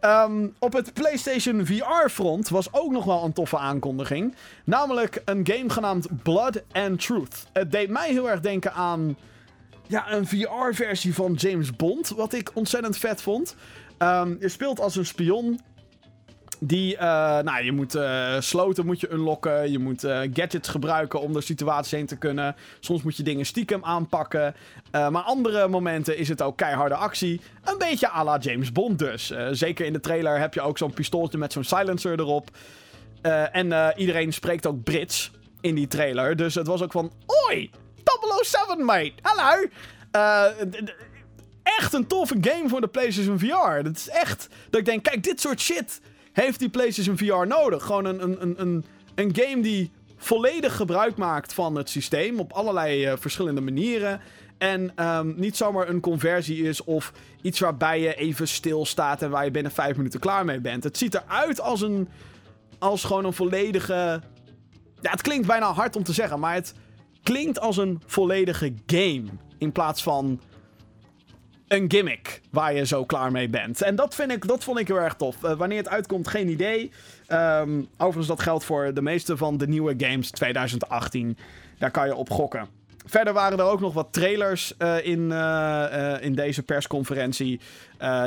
Ehm, 0.00 0.48
op 0.58 0.72
het 0.72 0.92
PlayStation 0.92 1.66
VR-front 1.66 2.48
was 2.48 2.72
ook 2.72 2.92
nog 2.92 3.04
wel 3.04 3.24
een 3.24 3.32
toffe 3.32 3.58
aankondiging. 3.58 4.34
Namelijk 4.64 5.22
een 5.24 5.46
game 5.46 5.70
genaamd 5.70 6.22
Blood 6.22 6.62
and 6.72 7.00
Truth. 7.00 7.46
Het 7.52 7.70
deed 7.70 7.88
mij 7.88 8.10
heel 8.10 8.30
erg 8.30 8.40
denken 8.40 8.72
aan 8.72 9.16
ja, 9.86 10.12
een 10.12 10.26
VR-versie 10.26 11.14
van 11.14 11.32
James 11.32 11.76
Bond. 11.76 12.08
Wat 12.08 12.32
ik 12.32 12.50
ontzettend 12.54 12.98
vet 12.98 13.22
vond. 13.22 13.56
Ehm, 14.02 14.34
je 14.40 14.48
speelt 14.48 14.80
als 14.80 14.96
een 14.96 15.06
spion 15.06 15.60
die, 16.58 16.94
uh, 16.94 17.00
nou, 17.38 17.64
je 17.64 17.72
moet 17.72 17.94
uh, 17.94 18.40
sloten 18.40 18.86
moet 18.86 19.00
je 19.00 19.12
unlocken. 19.12 19.70
Je 19.70 19.78
moet 19.78 20.04
uh, 20.04 20.20
gadgets 20.32 20.68
gebruiken 20.68 21.20
om 21.20 21.32
de 21.32 21.40
situatie 21.40 21.98
heen 21.98 22.06
te 22.06 22.16
kunnen. 22.16 22.56
Soms 22.80 23.02
moet 23.02 23.16
je 23.16 23.22
dingen 23.22 23.46
stiekem 23.46 23.84
aanpakken. 23.84 24.54
maar 24.90 25.22
andere 25.22 25.68
momenten 25.68 26.16
is 26.16 26.28
het 26.28 26.42
ook 26.42 26.56
keiharde 26.56 26.94
actie. 26.94 27.40
Een 27.64 27.78
beetje 27.78 28.10
à 28.10 28.24
la 28.24 28.38
James 28.38 28.72
Bond 28.72 28.98
dus. 28.98 29.32
zeker 29.50 29.86
in 29.86 29.92
de 29.92 30.00
trailer 30.00 30.38
heb 30.38 30.54
je 30.54 30.60
ook 30.60 30.78
zo'n 30.78 30.94
pistooltje 30.94 31.38
met 31.38 31.52
zo'n 31.52 31.64
silencer 31.64 32.20
erop. 32.20 32.50
en 33.52 33.92
iedereen 33.96 34.32
spreekt 34.32 34.66
ook 34.66 34.82
Brits 34.82 35.30
in 35.60 35.74
die 35.74 35.86
trailer. 35.86 36.36
Dus 36.36 36.54
het 36.54 36.66
was 36.66 36.82
ook 36.82 36.92
van... 36.92 37.12
Oi! 37.48 37.70
007, 38.42 38.84
mate! 38.84 39.12
Hallo! 39.22 39.68
Echt 41.78 41.92
een 41.92 42.06
toffe 42.06 42.36
game 42.40 42.68
voor 42.68 42.80
de 42.80 42.88
PlayStation 42.88 43.38
VR. 43.38 43.82
Dat 43.82 43.96
is 43.96 44.08
echt... 44.08 44.48
Dat 44.70 44.80
ik 44.80 44.86
denk, 44.86 45.02
kijk, 45.02 45.22
dit 45.22 45.40
soort 45.40 45.60
shit 45.60 46.00
heeft 46.32 46.58
die 46.58 46.68
PlayStation 46.68 47.18
VR 47.18 47.46
nodig. 47.46 47.84
Gewoon 47.84 48.04
een, 48.04 48.22
een, 48.22 48.60
een, 48.60 48.84
een, 49.14 49.34
game 49.34 49.62
die 49.62 49.90
volledig 50.16 50.76
gebruik 50.76 51.16
maakt 51.16 51.54
van 51.54 51.76
het 51.76 51.90
systeem 51.90 52.40
op 52.40 52.52
allerlei 52.52 53.10
uh, 53.10 53.12
verschillende 53.18 53.60
manieren. 53.60 54.20
En 54.58 55.06
um, 55.06 55.34
niet 55.36 55.56
zomaar 55.56 55.88
een 55.88 56.00
conversie 56.00 56.62
is 56.62 56.84
of 56.84 57.12
iets 57.42 57.60
waarbij 57.60 58.00
je 58.00 58.14
even 58.14 58.48
stilstaat 58.48 59.22
en 59.22 59.30
waar 59.30 59.44
je 59.44 59.50
binnen 59.50 59.72
vijf 59.72 59.96
minuten 59.96 60.20
klaar 60.20 60.44
mee 60.44 60.60
bent. 60.60 60.84
Het 60.84 60.98
ziet 60.98 61.14
eruit 61.14 61.60
als 61.60 61.80
een. 61.80 62.08
als 62.78 63.04
gewoon 63.04 63.24
een 63.24 63.32
volledige. 63.32 64.22
Ja, 65.00 65.10
het 65.10 65.22
klinkt 65.22 65.46
bijna 65.46 65.72
hard 65.72 65.96
om 65.96 66.02
te 66.02 66.12
zeggen, 66.12 66.40
maar 66.40 66.54
het 66.54 66.74
klinkt 67.22 67.60
als 67.60 67.76
een 67.76 68.02
volledige 68.06 68.74
game. 68.86 69.24
In 69.58 69.72
plaats 69.72 70.02
van 70.02 70.40
een 71.72 71.90
gimmick 71.90 72.40
waar 72.50 72.74
je 72.74 72.86
zo 72.86 73.04
klaar 73.04 73.30
mee 73.30 73.48
bent. 73.48 73.82
En 73.82 73.96
dat, 73.96 74.14
vind 74.14 74.32
ik, 74.32 74.46
dat 74.46 74.64
vond 74.64 74.78
ik 74.78 74.88
heel 74.88 75.00
erg 75.00 75.14
tof. 75.14 75.36
Uh, 75.44 75.52
wanneer 75.52 75.78
het 75.78 75.88
uitkomt, 75.88 76.28
geen 76.28 76.48
idee. 76.48 76.90
Um, 77.28 77.88
overigens, 77.96 78.26
dat 78.26 78.42
geldt 78.42 78.64
voor 78.64 78.94
de 78.94 79.02
meeste 79.02 79.36
van 79.36 79.56
de 79.56 79.68
nieuwe 79.68 79.94
games 79.96 80.30
2018. 80.30 81.38
Daar 81.78 81.90
kan 81.90 82.06
je 82.06 82.14
op 82.14 82.30
gokken. 82.30 82.68
Verder 83.06 83.32
waren 83.32 83.58
er 83.58 83.64
ook 83.64 83.80
nog 83.80 83.94
wat 83.94 84.08
trailers 84.10 84.74
uh, 84.78 85.06
in, 85.06 85.20
uh, 85.30 86.14
in 86.20 86.34
deze 86.34 86.62
persconferentie. 86.62 87.60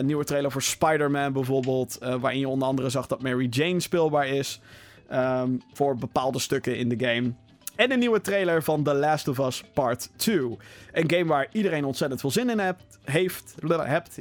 nieuwe 0.01 0.23
trailer 0.23 0.51
voor 0.51 0.61
Spider-Man 0.61 1.33
bijvoorbeeld. 1.33 1.97
waarin 2.19 2.39
je 2.39 2.47
onder 2.47 2.67
andere 2.67 2.89
zag 2.89 3.07
dat 3.07 3.21
Mary 3.21 3.47
Jane 3.49 3.79
speelbaar 3.79 4.27
is. 4.27 4.61
Um, 5.13 5.61
voor 5.73 5.95
bepaalde 5.95 6.39
stukken 6.39 6.77
in 6.77 6.89
de 6.89 7.05
game. 7.05 7.33
En 7.76 7.91
een 7.91 7.99
nieuwe 7.99 8.21
trailer 8.21 8.63
van 8.63 8.84
The 8.84 8.93
Last 8.93 9.28
of 9.28 9.38
Us 9.38 9.63
Part 9.73 10.09
2. 10.15 10.57
Een 10.91 11.09
game 11.09 11.26
waar 11.26 11.47
iedereen 11.51 11.86
ontzettend 11.86 12.21
veel 12.21 12.32
zin 12.32 12.49
in 12.49 12.59
hebt. 12.59 12.84
Heeft. 13.03 13.55
Hebt. 13.67 14.17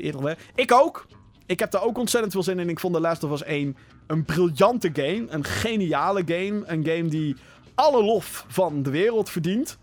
Ik 0.55 0.73
ook. 0.73 1.07
Ik 1.47 1.59
heb 1.59 1.71
daar 1.71 1.83
ook 1.83 1.99
ontzettend 1.99 2.33
veel 2.33 2.43
zin 2.43 2.59
in. 2.59 2.69
Ik 2.69 2.81
vond 2.81 2.95
The 2.95 3.01
Last 3.01 3.25
of 3.25 3.33
Us 3.33 3.43
1 3.43 3.77
een 4.07 4.25
briljante 4.25 4.91
game. 4.93 5.27
Een 5.29 5.45
geniale 5.45 6.23
game. 6.27 6.63
Een 6.67 6.87
game 6.87 7.07
die 7.07 7.37
alle 7.75 8.05
lof 8.05 8.45
van 8.49 8.83
de 8.83 8.91
wereld 8.91 9.31
verdient. 9.31 9.79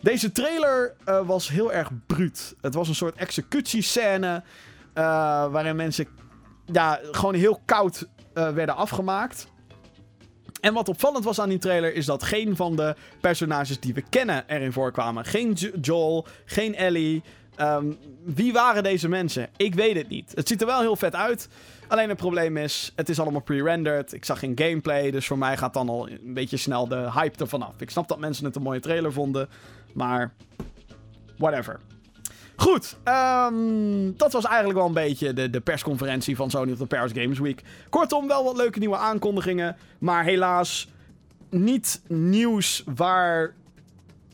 Deze 0.00 0.32
trailer 0.32 0.94
uh, 1.08 1.26
was 1.26 1.48
heel 1.48 1.72
erg 1.72 1.90
bruut. 2.06 2.54
Het 2.60 2.74
was 2.74 2.88
een 2.88 2.94
soort 2.94 3.16
executiescène. 3.16 4.42
Uh, 4.94 5.02
waarin 5.50 5.76
mensen 5.76 6.06
ja, 6.64 7.00
gewoon 7.02 7.34
heel 7.34 7.60
koud 7.64 8.08
uh, 8.34 8.50
werden 8.50 8.76
afgemaakt. 8.76 9.48
En 10.66 10.74
wat 10.74 10.88
opvallend 10.88 11.24
was 11.24 11.40
aan 11.40 11.48
die 11.48 11.58
trailer 11.58 11.94
is 11.94 12.06
dat 12.06 12.22
geen 12.22 12.56
van 12.56 12.76
de 12.76 12.94
personages 13.20 13.80
die 13.80 13.94
we 13.94 14.02
kennen 14.10 14.44
erin 14.46 14.72
voorkwamen. 14.72 15.24
Geen 15.24 15.52
Joel, 15.80 16.26
geen 16.44 16.74
Ellie. 16.74 17.22
Um, 17.60 17.98
wie 18.24 18.52
waren 18.52 18.82
deze 18.82 19.08
mensen? 19.08 19.48
Ik 19.56 19.74
weet 19.74 19.96
het 19.96 20.08
niet. 20.08 20.32
Het 20.34 20.48
ziet 20.48 20.60
er 20.60 20.66
wel 20.66 20.80
heel 20.80 20.96
vet 20.96 21.14
uit. 21.14 21.48
Alleen 21.88 22.08
het 22.08 22.18
probleem 22.18 22.56
is, 22.56 22.92
het 22.96 23.08
is 23.08 23.20
allemaal 23.20 23.40
pre-rendered. 23.40 24.12
Ik 24.12 24.24
zag 24.24 24.38
geen 24.38 24.52
gameplay, 24.54 25.10
dus 25.10 25.26
voor 25.26 25.38
mij 25.38 25.56
gaat 25.56 25.74
dan 25.74 25.88
al 25.88 26.08
een 26.08 26.34
beetje 26.34 26.56
snel 26.56 26.88
de 26.88 27.10
hype 27.12 27.38
ervan 27.38 27.62
af. 27.62 27.80
Ik 27.80 27.90
snap 27.90 28.08
dat 28.08 28.18
mensen 28.18 28.44
het 28.44 28.56
een 28.56 28.62
mooie 28.62 28.80
trailer 28.80 29.12
vonden, 29.12 29.48
maar 29.92 30.32
whatever. 31.36 31.80
Goed, 32.56 32.96
um, 33.04 34.16
dat 34.16 34.32
was 34.32 34.44
eigenlijk 34.44 34.78
wel 34.78 34.86
een 34.86 34.92
beetje 34.92 35.32
de, 35.32 35.50
de 35.50 35.60
persconferentie 35.60 36.36
van 36.36 36.50
Sony 36.50 36.72
op 36.72 36.78
de 36.78 36.86
Paris 36.86 37.12
Games 37.14 37.38
Week. 37.38 37.62
Kortom, 37.88 38.28
wel 38.28 38.44
wat 38.44 38.56
leuke 38.56 38.78
nieuwe 38.78 38.96
aankondigingen. 38.96 39.76
Maar 39.98 40.24
helaas 40.24 40.88
niet 41.50 42.00
nieuws 42.06 42.82
waar 42.94 43.54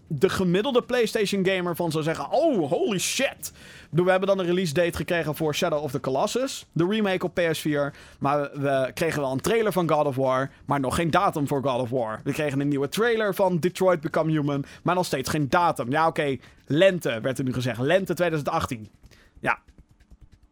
de 0.06 0.28
gemiddelde 0.28 0.82
PlayStation 0.82 1.46
gamer 1.46 1.76
van 1.76 1.90
zou 1.90 2.04
zeggen: 2.04 2.30
Oh, 2.30 2.70
holy 2.70 2.98
shit. 2.98 3.52
We 3.92 4.10
hebben 4.10 4.28
dan 4.28 4.38
een 4.38 4.46
release 4.46 4.74
date 4.74 4.96
gekregen 4.96 5.34
voor 5.34 5.54
Shadow 5.54 5.82
of 5.82 5.90
the 5.90 6.00
Colossus, 6.00 6.66
de 6.72 6.86
remake 6.88 7.24
op 7.24 7.40
PS4. 7.40 7.96
Maar 8.18 8.50
we 8.54 8.90
kregen 8.94 9.20
wel 9.20 9.32
een 9.32 9.40
trailer 9.40 9.72
van 9.72 9.90
God 9.90 10.06
of 10.06 10.16
War, 10.16 10.50
maar 10.64 10.80
nog 10.80 10.94
geen 10.94 11.10
datum 11.10 11.46
voor 11.46 11.62
God 11.62 11.80
of 11.80 11.90
War. 11.90 12.20
We 12.24 12.32
kregen 12.32 12.60
een 12.60 12.68
nieuwe 12.68 12.88
trailer 12.88 13.34
van 13.34 13.58
Detroit 13.58 14.00
Become 14.00 14.30
Human, 14.30 14.64
maar 14.82 14.94
nog 14.94 15.06
steeds 15.06 15.30
geen 15.30 15.48
datum. 15.48 15.90
Ja, 15.90 16.06
oké, 16.06 16.36
lente 16.66 17.20
werd 17.20 17.38
er 17.38 17.44
nu 17.44 17.52
gezegd. 17.52 17.78
Lente 17.78 18.14
2018. 18.14 18.88
Ja, 19.40 19.58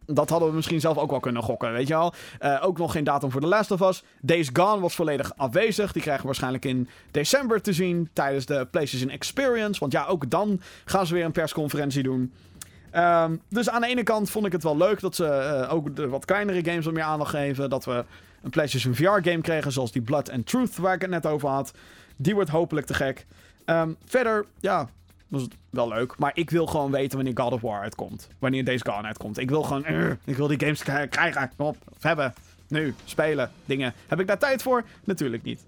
dat 0.07 0.31
hadden 0.31 0.49
we 0.49 0.55
misschien 0.55 0.81
zelf 0.81 0.99
ook 0.99 1.11
wel 1.11 1.21
kunnen 1.21 1.43
gokken, 1.43 1.73
weet 1.73 1.89
je 1.89 1.95
wel. 1.95 2.15
Uh, 2.41 2.59
ook 2.63 2.79
nog 2.79 2.93
geen 2.93 3.05
datum 3.05 3.31
voor 3.31 3.41
The 3.41 3.47
Last 3.47 3.71
of 3.71 3.81
Us. 3.81 4.03
Days 4.21 4.51
Gone 4.53 4.81
was 4.81 4.95
volledig 4.95 5.33
afwezig. 5.37 5.93
Die 5.93 6.03
krijgen 6.03 6.23
we 6.23 6.29
waarschijnlijk 6.29 6.65
in 6.65 6.89
december 7.11 7.63
te 7.63 7.73
zien 7.73 8.09
tijdens 8.13 8.47
de 8.47 8.67
PlayStation 8.71 9.11
Experience. 9.11 9.81
Want 9.81 9.93
ja, 9.93 10.07
ook 10.07 10.31
dan 10.31 10.61
gaan 10.85 11.07
ze 11.07 11.15
weer 11.15 11.25
een 11.25 11.33
persconferentie 11.33 12.03
doen. 12.03 12.33
Um, 12.97 13.41
dus 13.49 13.71
aan 13.71 13.81
de 13.81 13.87
ene 13.87 14.03
kant 14.03 14.31
vond 14.31 14.47
ik 14.47 14.53
het 14.53 14.63
wel 14.63 14.77
leuk 14.77 15.01
dat 15.01 15.15
ze 15.15 15.25
uh, 15.65 15.75
ook 15.75 15.97
de 15.97 16.09
wat 16.09 16.25
kleinere 16.25 16.65
games 16.65 16.85
wat 16.85 16.95
meer 16.95 17.03
aandacht 17.03 17.31
geven. 17.31 17.71
Dat 17.71 17.85
we 17.85 18.05
een 18.43 18.51
PlayStation 18.51 18.95
VR-game 18.95 19.41
kregen, 19.41 19.73
zoals 19.73 19.93
die 19.93 20.03
Blood 20.03 20.31
and 20.31 20.47
Truth, 20.47 20.77
waar 20.77 20.95
ik 20.95 21.01
het 21.01 21.11
net 21.11 21.27
over 21.27 21.49
had. 21.49 21.73
Die 22.17 22.35
wordt 22.35 22.51
hopelijk 22.51 22.87
te 22.87 22.95
gek. 22.95 23.27
Um, 23.67 23.97
verder, 24.05 24.45
ja, 24.61 24.89
was 25.29 25.43
het 25.43 25.55
wel 25.71 25.89
leuk. 25.89 26.19
Maar 26.19 26.31
ik 26.35 26.51
wil 26.51 26.67
gewoon 26.67 26.91
weten 26.91 27.17
wanneer 27.17 27.39
God 27.39 27.53
of 27.53 27.61
War 27.61 27.81
uitkomt. 27.81 28.29
Wanneer 28.39 28.65
deze 28.65 28.85
Gone 28.91 29.07
uitkomt. 29.07 29.39
Ik 29.39 29.49
wil 29.49 29.63
gewoon... 29.63 29.85
Uh, 29.89 30.11
ik 30.25 30.37
wil 30.37 30.47
die 30.47 30.61
games 30.61 30.83
krijgen. 30.83 31.51
Kom 31.57 31.77
hebben. 32.01 32.35
Nu. 32.69 32.95
Spelen. 33.05 33.51
Dingen. 33.65 33.93
Heb 34.07 34.21
ik 34.21 34.27
daar 34.27 34.39
tijd 34.39 34.63
voor? 34.63 34.85
Natuurlijk 35.05 35.43
niet. 35.43 35.65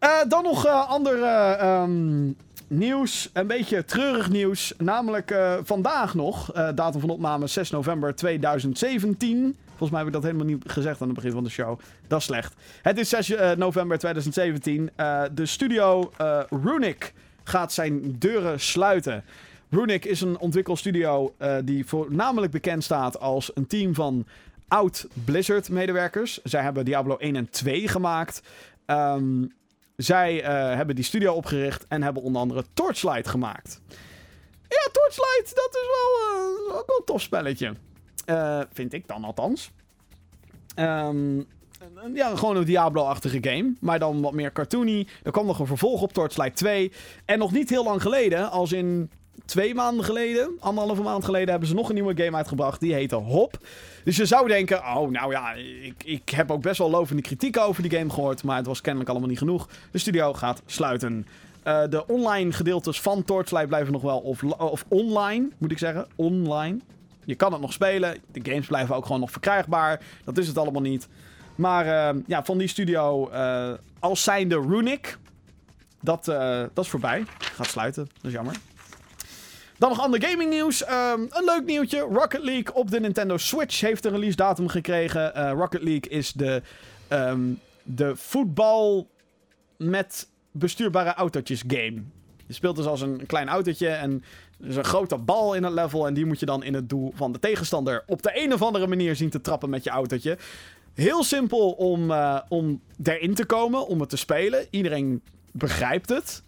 Uh, 0.00 0.10
dan 0.28 0.42
nog 0.42 0.66
uh, 0.66 0.88
andere 0.88 1.58
um, 1.64 2.36
nieuws. 2.66 3.30
Een 3.32 3.46
beetje 3.46 3.84
treurig 3.84 4.30
nieuws. 4.30 4.74
Namelijk 4.78 5.30
uh, 5.30 5.54
vandaag 5.62 6.14
nog. 6.14 6.52
datum 6.74 7.00
van 7.00 7.10
opname 7.10 7.46
6 7.46 7.70
november 7.70 8.14
2017. 8.14 9.56
Volgens 9.66 9.90
mij 9.90 9.98
heb 9.98 10.08
ik 10.08 10.14
dat 10.14 10.22
helemaal 10.22 10.46
niet 10.46 10.62
gezegd 10.66 11.00
aan 11.00 11.06
het 11.06 11.16
begin 11.16 11.32
van 11.32 11.44
de 11.44 11.50
show. 11.50 11.78
Dat 12.06 12.18
is 12.18 12.24
slecht. 12.24 12.54
Het 12.82 12.98
is 12.98 13.08
6 13.08 13.34
november 13.56 13.98
2017. 13.98 14.90
de 15.34 15.46
studio 15.46 16.12
Runic 16.50 17.12
gaat 17.44 17.72
zijn 17.72 18.18
deuren 18.18 18.60
sluiten. 18.60 19.24
Runic 19.70 20.04
is 20.04 20.20
een 20.20 20.38
ontwikkelstudio 20.38 21.34
die 21.64 21.86
voornamelijk 21.86 22.52
bekend 22.52 22.84
staat 22.84 23.20
als 23.20 23.50
een 23.54 23.66
team 23.66 23.94
van 23.94 24.26
oud 24.68 25.06
Blizzard-medewerkers. 25.24 26.40
Zij 26.42 26.62
hebben 26.62 26.84
Diablo 26.84 27.16
1 27.16 27.36
en 27.36 27.50
2 27.50 27.88
gemaakt. 27.88 28.42
Um, 28.86 29.52
zij 29.96 30.42
uh, 30.42 30.48
hebben 30.76 30.94
die 30.94 31.04
studio 31.04 31.34
opgericht 31.34 31.86
en 31.88 32.02
hebben 32.02 32.22
onder 32.22 32.40
andere 32.42 32.64
Torchlight 32.74 33.28
gemaakt. 33.28 33.80
Ja, 34.68 34.90
Torchlight, 34.92 35.54
dat 35.54 35.68
is 35.70 35.88
wel, 35.88 36.36
uh, 36.68 36.76
ook 36.76 36.86
wel 36.86 36.96
een 36.96 37.04
tof 37.04 37.20
spelletje. 37.20 37.74
vind 38.72 38.92
ik 38.92 39.06
dan 39.08 39.24
althans. 39.24 39.70
Um, 40.78 41.46
ja, 42.14 42.36
gewoon 42.36 42.56
een 42.56 42.64
Diablo-achtige 42.64 43.38
game. 43.40 43.74
Maar 43.80 43.98
dan 43.98 44.20
wat 44.20 44.32
meer 44.32 44.52
cartoony. 44.52 45.06
Er 45.22 45.32
kwam 45.32 45.46
nog 45.46 45.58
een 45.58 45.66
vervolg 45.66 46.02
op 46.02 46.12
Torchlight 46.12 46.56
2. 46.56 46.92
En 47.24 47.38
nog 47.38 47.52
niet 47.52 47.70
heel 47.70 47.84
lang 47.84 48.02
geleden, 48.02 48.50
als 48.50 48.72
in 48.72 49.10
twee 49.44 49.74
maanden 49.74 50.04
geleden, 50.04 50.56
anderhalve 50.60 51.02
maand 51.02 51.24
geleden, 51.24 51.50
hebben 51.50 51.68
ze 51.68 51.74
nog 51.74 51.88
een 51.88 51.94
nieuwe 51.94 52.24
game 52.24 52.36
uitgebracht. 52.36 52.80
Die 52.80 52.94
heette 52.94 53.14
Hop. 53.14 53.58
Dus 54.04 54.16
je 54.16 54.26
zou 54.26 54.48
denken, 54.48 54.78
oh 54.78 55.10
nou 55.10 55.32
ja, 55.32 55.52
ik, 55.82 56.04
ik 56.04 56.28
heb 56.28 56.50
ook 56.50 56.62
best 56.62 56.78
wel 56.78 56.90
lovende 56.90 57.22
kritiek 57.22 57.58
over 57.58 57.82
die 57.82 57.98
game 57.98 58.10
gehoord. 58.10 58.42
Maar 58.42 58.56
het 58.56 58.66
was 58.66 58.80
kennelijk 58.80 59.10
allemaal 59.10 59.28
niet 59.28 59.38
genoeg. 59.38 59.68
De 59.90 59.98
studio 59.98 60.32
gaat 60.32 60.62
sluiten. 60.66 61.26
Uh, 61.64 61.82
de 61.90 62.06
online 62.06 62.52
gedeeltes 62.52 63.00
van 63.00 63.24
Torchlight 63.24 63.68
blijven 63.68 63.92
nog 63.92 64.02
wel 64.02 64.18
of, 64.18 64.42
of 64.42 64.84
online, 64.88 65.48
moet 65.58 65.70
ik 65.70 65.78
zeggen. 65.78 66.06
Online. 66.16 66.78
Je 67.24 67.34
kan 67.34 67.52
het 67.52 67.60
nog 67.60 67.72
spelen. 67.72 68.18
De 68.32 68.50
games 68.50 68.66
blijven 68.66 68.96
ook 68.96 69.06
gewoon 69.06 69.20
nog 69.20 69.30
verkrijgbaar. 69.30 70.00
Dat 70.24 70.38
is 70.38 70.48
het 70.48 70.58
allemaal 70.58 70.82
niet. 70.82 71.08
Maar 71.54 72.14
uh, 72.14 72.22
ja, 72.26 72.44
van 72.44 72.58
die 72.58 72.68
studio 72.68 73.30
uh, 73.32 73.72
als 73.98 74.22
zijnde 74.22 74.60
Runic. 74.60 75.18
Dat 76.00 76.28
is 76.74 76.88
voorbij. 76.88 77.24
Gaat 77.38 77.66
sluiten. 77.66 78.04
Dat 78.14 78.24
is 78.24 78.32
jammer. 78.32 78.56
Dan 79.78 79.88
nog 79.88 80.00
ander 80.00 80.22
gaming 80.22 80.50
nieuws. 80.50 80.84
Ehm, 80.84 81.20
een 81.20 81.44
leuk 81.44 81.64
nieuwtje. 81.64 81.98
Rocket 81.98 82.42
League 82.42 82.74
op 82.74 82.90
de 82.90 83.00
Nintendo 83.00 83.36
Switch 83.36 83.80
heeft 83.80 84.04
een 84.04 84.12
release 84.12 84.36
datum 84.36 84.68
gekregen. 84.68 85.34
Eh, 85.34 85.52
Rocket 85.52 85.82
League 85.82 86.10
is 86.10 86.32
de, 86.32 86.62
ehm, 87.08 87.40
de 87.82 88.16
voetbal 88.16 89.08
met 89.76 90.28
bestuurbare 90.50 91.14
autootjes 91.14 91.62
game. 91.66 92.02
Je 92.46 92.54
speelt 92.54 92.76
dus 92.76 92.86
als 92.86 93.00
een 93.00 93.26
klein 93.26 93.48
autootje 93.48 93.88
en 93.88 94.24
er 94.60 94.68
is 94.68 94.76
een 94.76 94.84
grote 94.84 95.18
bal 95.18 95.54
in 95.54 95.64
het 95.64 95.72
level. 95.72 96.06
En 96.06 96.14
die 96.14 96.26
moet 96.26 96.40
je 96.40 96.46
dan 96.46 96.62
in 96.62 96.74
het 96.74 96.88
doel 96.88 97.12
van 97.14 97.32
de 97.32 97.38
tegenstander 97.38 98.02
op 98.06 98.22
de 98.22 98.30
een 98.34 98.52
of 98.52 98.62
andere 98.62 98.86
manier 98.86 99.16
zien 99.16 99.30
te 99.30 99.40
trappen 99.40 99.70
met 99.70 99.84
je 99.84 99.90
autootje. 99.90 100.38
Heel 100.94 101.24
simpel 101.24 101.70
om, 101.70 102.10
uh, 102.10 102.40
om 102.48 102.80
erin 103.02 103.34
te 103.34 103.44
komen, 103.44 103.86
om 103.86 104.00
het 104.00 104.08
te 104.08 104.16
spelen. 104.16 104.66
Iedereen 104.70 105.22
begrijpt 105.52 106.08
het. 106.08 106.42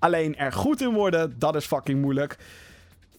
Alleen 0.00 0.36
er 0.36 0.52
goed 0.52 0.80
in 0.80 0.92
worden, 0.92 1.34
dat 1.38 1.54
is 1.54 1.66
fucking 1.66 2.00
moeilijk. 2.00 2.38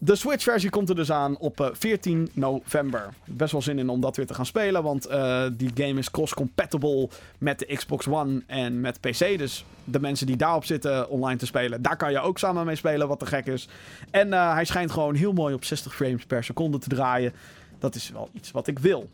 De 0.03 0.15
Switch-versie 0.15 0.69
komt 0.69 0.89
er 0.89 0.95
dus 0.95 1.11
aan 1.11 1.37
op 1.37 1.71
14 1.73 2.21
eh, 2.27 2.37
november. 2.37 3.09
Best 3.25 3.51
wel 3.51 3.61
zin 3.61 3.79
in 3.79 3.89
om 3.89 4.01
dat 4.01 4.15
weer 4.15 4.25
te 4.25 4.33
gaan 4.33 4.45
spelen, 4.45 4.83
want 4.83 5.09
uh, 5.09 5.43
die 5.53 5.71
game 5.73 5.99
is 5.99 6.11
cross-compatible 6.11 7.09
met 7.37 7.59
de 7.59 7.75
Xbox 7.75 8.07
One 8.07 8.43
en 8.47 8.79
met 8.79 8.99
PC. 8.99 9.37
Dus 9.37 9.65
de 9.83 9.99
mensen 9.99 10.27
die 10.27 10.35
daarop 10.35 10.65
zitten 10.65 11.09
online 11.09 11.37
te 11.37 11.45
spelen, 11.45 11.81
daar 11.81 11.97
kan 11.97 12.11
je 12.11 12.19
ook 12.19 12.39
samen 12.39 12.65
mee 12.65 12.75
spelen, 12.75 13.07
wat 13.07 13.19
te 13.19 13.25
gek 13.25 13.45
is. 13.45 13.67
En 14.11 14.27
uh, 14.27 14.53
hij 14.53 14.65
schijnt 14.65 14.91
gewoon 14.91 15.15
heel 15.15 15.33
mooi 15.33 15.53
op 15.53 15.63
60 15.63 15.95
frames 15.95 16.25
per 16.25 16.43
seconde 16.43 16.79
te 16.79 16.89
draaien. 16.89 17.33
Dat 17.79 17.95
is 17.95 18.09
wel 18.09 18.29
iets 18.33 18.51
wat 18.51 18.67
ik 18.67 18.79
wil. 18.79 19.09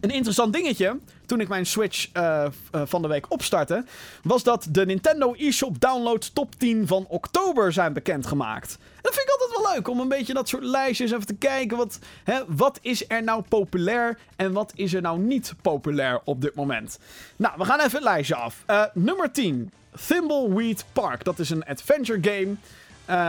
Een 0.00 0.10
interessant 0.10 0.52
dingetje, 0.52 0.98
toen 1.26 1.40
ik 1.40 1.48
mijn 1.48 1.66
Switch 1.66 2.08
uh, 2.14 2.44
uh, 2.74 2.82
van 2.84 3.02
de 3.02 3.08
week 3.08 3.32
opstartte, 3.32 3.84
was 4.22 4.42
dat 4.42 4.66
de 4.70 4.86
Nintendo 4.86 5.32
eShop 5.32 5.80
downloads 5.80 6.30
top 6.30 6.54
10 6.54 6.86
van 6.86 7.06
oktober 7.08 7.72
zijn 7.72 7.92
bekendgemaakt. 7.92 8.78
En 8.80 9.02
dat 9.02 9.14
vind 9.14 9.26
ik 9.26 9.32
altijd 9.32 9.62
wel 9.62 9.74
leuk, 9.74 9.88
om 9.88 10.00
een 10.00 10.08
beetje 10.08 10.34
dat 10.34 10.48
soort 10.48 10.62
lijstjes 10.62 11.10
even 11.10 11.26
te 11.26 11.34
kijken. 11.34 11.76
Wat, 11.76 11.98
hè, 12.24 12.40
wat 12.46 12.78
is 12.82 13.04
er 13.08 13.22
nou 13.22 13.42
populair 13.48 14.18
en 14.36 14.52
wat 14.52 14.72
is 14.74 14.94
er 14.94 15.02
nou 15.02 15.18
niet 15.18 15.54
populair 15.62 16.20
op 16.24 16.40
dit 16.40 16.54
moment? 16.54 16.98
Nou, 17.36 17.54
we 17.56 17.64
gaan 17.64 17.78
even 17.78 17.92
het 17.92 18.02
lijstje 18.02 18.34
af. 18.34 18.62
Uh, 18.70 18.84
nummer 18.94 19.32
10, 19.32 19.72
Thimbleweed 20.06 20.84
Park. 20.92 21.24
Dat 21.24 21.38
is 21.38 21.50
een 21.50 21.64
adventure 21.64 22.18
game. 22.22 22.54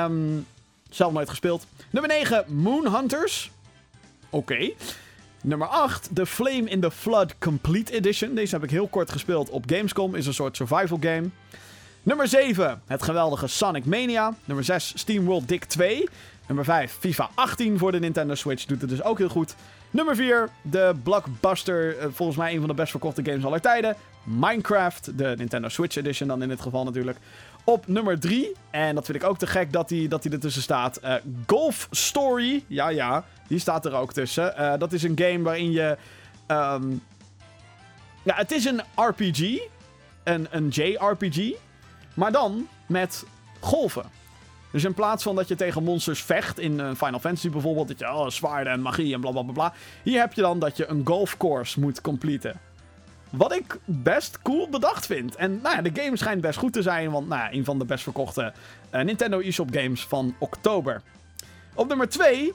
Um, 0.06 0.46
zelf 0.90 1.14
nooit 1.14 1.30
gespeeld. 1.30 1.66
Nummer 1.90 2.12
9, 2.12 2.46
Moon 2.48 2.96
Hunters. 2.96 3.52
Oké. 4.30 4.72
Nummer 5.44 5.68
8, 5.68 6.10
The 6.14 6.26
Flame 6.26 6.70
in 6.70 6.80
the 6.80 6.92
Flood 6.92 7.36
Complete 7.38 7.94
Edition. 7.94 8.36
Deze 8.36 8.56
heb 8.56 8.64
ik 8.64 8.70
heel 8.70 8.88
kort 8.88 9.12
gespeeld 9.12 9.50
op 9.50 9.64
Gamescom. 9.68 10.16
Is 10.16 10.26
een 10.26 10.34
soort 10.34 10.56
survival 10.56 10.98
game. 11.02 11.30
Nummer 12.04 12.28
7, 12.28 12.82
het 12.88 13.04
geweldige 13.04 13.48
Sonic 13.48 13.86
Mania. 13.86 14.34
Nummer 14.46 14.66
6, 14.66 14.94
SteamWorld 14.96 15.48
Dick 15.48 15.64
2. 15.64 16.08
Nummer 16.48 16.66
5, 16.66 16.98
FIFA 17.00 17.30
18 17.36 17.78
voor 17.78 17.92
de 17.92 18.00
Nintendo 18.00 18.36
Switch. 18.36 18.66
Doet 18.66 18.82
het 18.82 18.90
dus 18.90 19.04
ook 19.04 19.18
heel 19.18 19.30
goed. 19.30 19.56
Nummer 19.92 20.16
4, 20.16 20.50
de 20.62 20.96
blockbuster, 21.04 21.96
volgens 22.12 22.38
mij 22.38 22.54
een 22.54 22.60
van 22.60 22.68
de 22.68 22.74
best 22.74 22.92
verkochte 22.92 23.24
games 23.24 23.46
aller 23.46 23.62
tijden. 23.62 23.96
Minecraft, 24.24 25.18
de 25.18 25.34
Nintendo 25.38 25.70
Switch 25.70 25.96
Edition 25.96 26.28
dan 26.28 26.42
in 26.42 26.50
dit 26.50 26.62
geval 26.62 26.84
natuurlijk. 26.84 27.18
Op 27.64 27.88
nummer 27.88 28.20
3, 28.20 28.56
en 28.70 28.96
dat 28.96 29.06
vind 29.06 29.24
ik 29.24 29.30
ook 29.30 29.38
te 29.38 29.48
gek 29.48 29.72
dat 29.72 29.90
hij 29.90 30.08
dat 30.08 30.26
ertussen 30.26 30.62
staat. 30.62 31.00
Uh, 31.04 31.14
Golf 31.48 31.88
Story, 31.92 32.64
ja 32.68 32.90
ja, 32.90 33.26
die 33.48 33.60
staat 33.60 33.86
er 33.86 33.94
ook 33.94 34.14
tussen. 34.14 34.54
Uh, 34.60 34.74
dat 34.78 34.94
is 34.94 35.04
een 35.04 35.20
game 35.20 35.42
waarin 35.42 35.72
je... 35.72 35.98
Um, 36.48 37.02
ja, 38.24 38.36
het 38.36 38.52
is 38.52 38.66
een 38.66 38.82
RPG, 38.96 39.60
een, 40.24 40.48
een 40.50 40.68
JRPG, 40.68 41.52
maar 42.14 42.32
dan 42.32 42.68
met 42.88 43.26
golven. 43.60 44.06
Dus 44.72 44.84
in 44.84 44.94
plaats 44.94 45.24
van 45.24 45.36
dat 45.36 45.48
je 45.48 45.56
tegen 45.56 45.84
monsters 45.84 46.22
vecht 46.24 46.60
in 46.60 46.74
uh, 46.74 46.90
Final 46.96 47.20
Fantasy 47.20 47.50
bijvoorbeeld, 47.50 47.88
dat 47.88 48.00
je 48.00 48.14
oh, 48.14 48.30
zwaarden 48.30 48.74
en 48.74 48.82
magie 48.82 49.14
en 49.14 49.20
blablabla. 49.20 49.54
Bla, 49.54 49.70
bla, 49.70 49.70
bla, 49.70 50.12
hier 50.12 50.20
heb 50.20 50.34
je 50.34 50.42
dan 50.42 50.60
dat 50.60 50.78
je 50.78 50.88
een 50.88 51.02
golfcourse 51.04 51.80
moet 51.80 52.02
completen. 52.02 52.60
Wat 53.30 53.54
ik 53.54 53.80
best 53.86 54.42
cool 54.42 54.70
bedacht 54.70 55.06
vind. 55.06 55.36
En 55.36 55.60
nou 55.62 55.76
ja, 55.76 55.82
de 55.82 56.02
game 56.02 56.18
schijnt 56.18 56.42
best 56.42 56.60
goed 56.60 56.74
te 56.74 56.82
zijn, 56.82 57.12
want 57.12 57.28
nou 57.28 57.42
ja, 57.42 57.54
een 57.54 57.66
van 57.66 57.80
de 57.80 57.86
best 57.86 58.04
verkochte 58.04 58.54
uh, 58.96 59.02
Nintendo 59.02 59.40
eShop 59.40 59.70
games 59.72 60.06
van 60.06 60.36
oktober. 60.38 61.02
Op 61.74 61.88
nummer 61.88 62.10
2, 62.10 62.54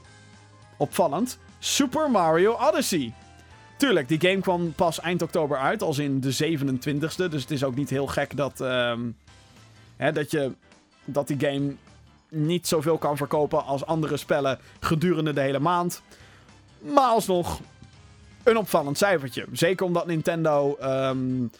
opvallend, 0.76 1.38
Super 1.58 2.10
Mario 2.10 2.52
Odyssey. 2.52 3.12
Tuurlijk, 3.76 4.08
die 4.08 4.20
game 4.20 4.40
kwam 4.40 4.72
pas 4.72 5.00
eind 5.00 5.22
oktober 5.22 5.58
uit, 5.58 5.82
als 5.82 5.98
in 5.98 6.20
de 6.20 6.58
27ste. 6.58 7.28
Dus 7.30 7.42
het 7.42 7.50
is 7.50 7.64
ook 7.64 7.74
niet 7.74 7.90
heel 7.90 8.06
gek 8.06 8.36
dat, 8.36 8.60
um, 8.60 9.16
hè, 9.96 10.12
dat, 10.12 10.30
je, 10.30 10.52
dat 11.04 11.26
die 11.26 11.40
game 11.40 11.74
niet 12.28 12.68
zoveel 12.68 12.98
kan 12.98 13.16
verkopen 13.16 13.64
als 13.64 13.86
andere 13.86 14.16
spellen 14.16 14.58
gedurende 14.80 15.32
de 15.32 15.40
hele 15.40 15.58
maand. 15.58 16.02
Maar 16.78 17.08
alsnog, 17.08 17.60
een 18.44 18.56
opvallend 18.56 18.98
cijfertje. 18.98 19.44
Zeker 19.52 19.86
omdat 19.86 20.06
Nintendo 20.06 20.76
um, 20.82 21.50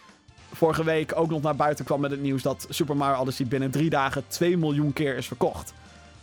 vorige 0.53 0.83
week 0.83 1.11
ook 1.15 1.29
nog 1.29 1.41
naar 1.41 1.55
buiten 1.55 1.85
kwam 1.85 1.99
met 1.99 2.11
het 2.11 2.21
nieuws 2.21 2.41
dat 2.41 2.67
Super 2.69 2.97
Mario 2.97 3.21
Odyssey 3.21 3.45
binnen 3.45 3.71
drie 3.71 3.89
dagen 3.89 4.23
2 4.27 4.57
miljoen 4.57 4.93
keer 4.93 5.17
is 5.17 5.27
verkocht. 5.27 5.73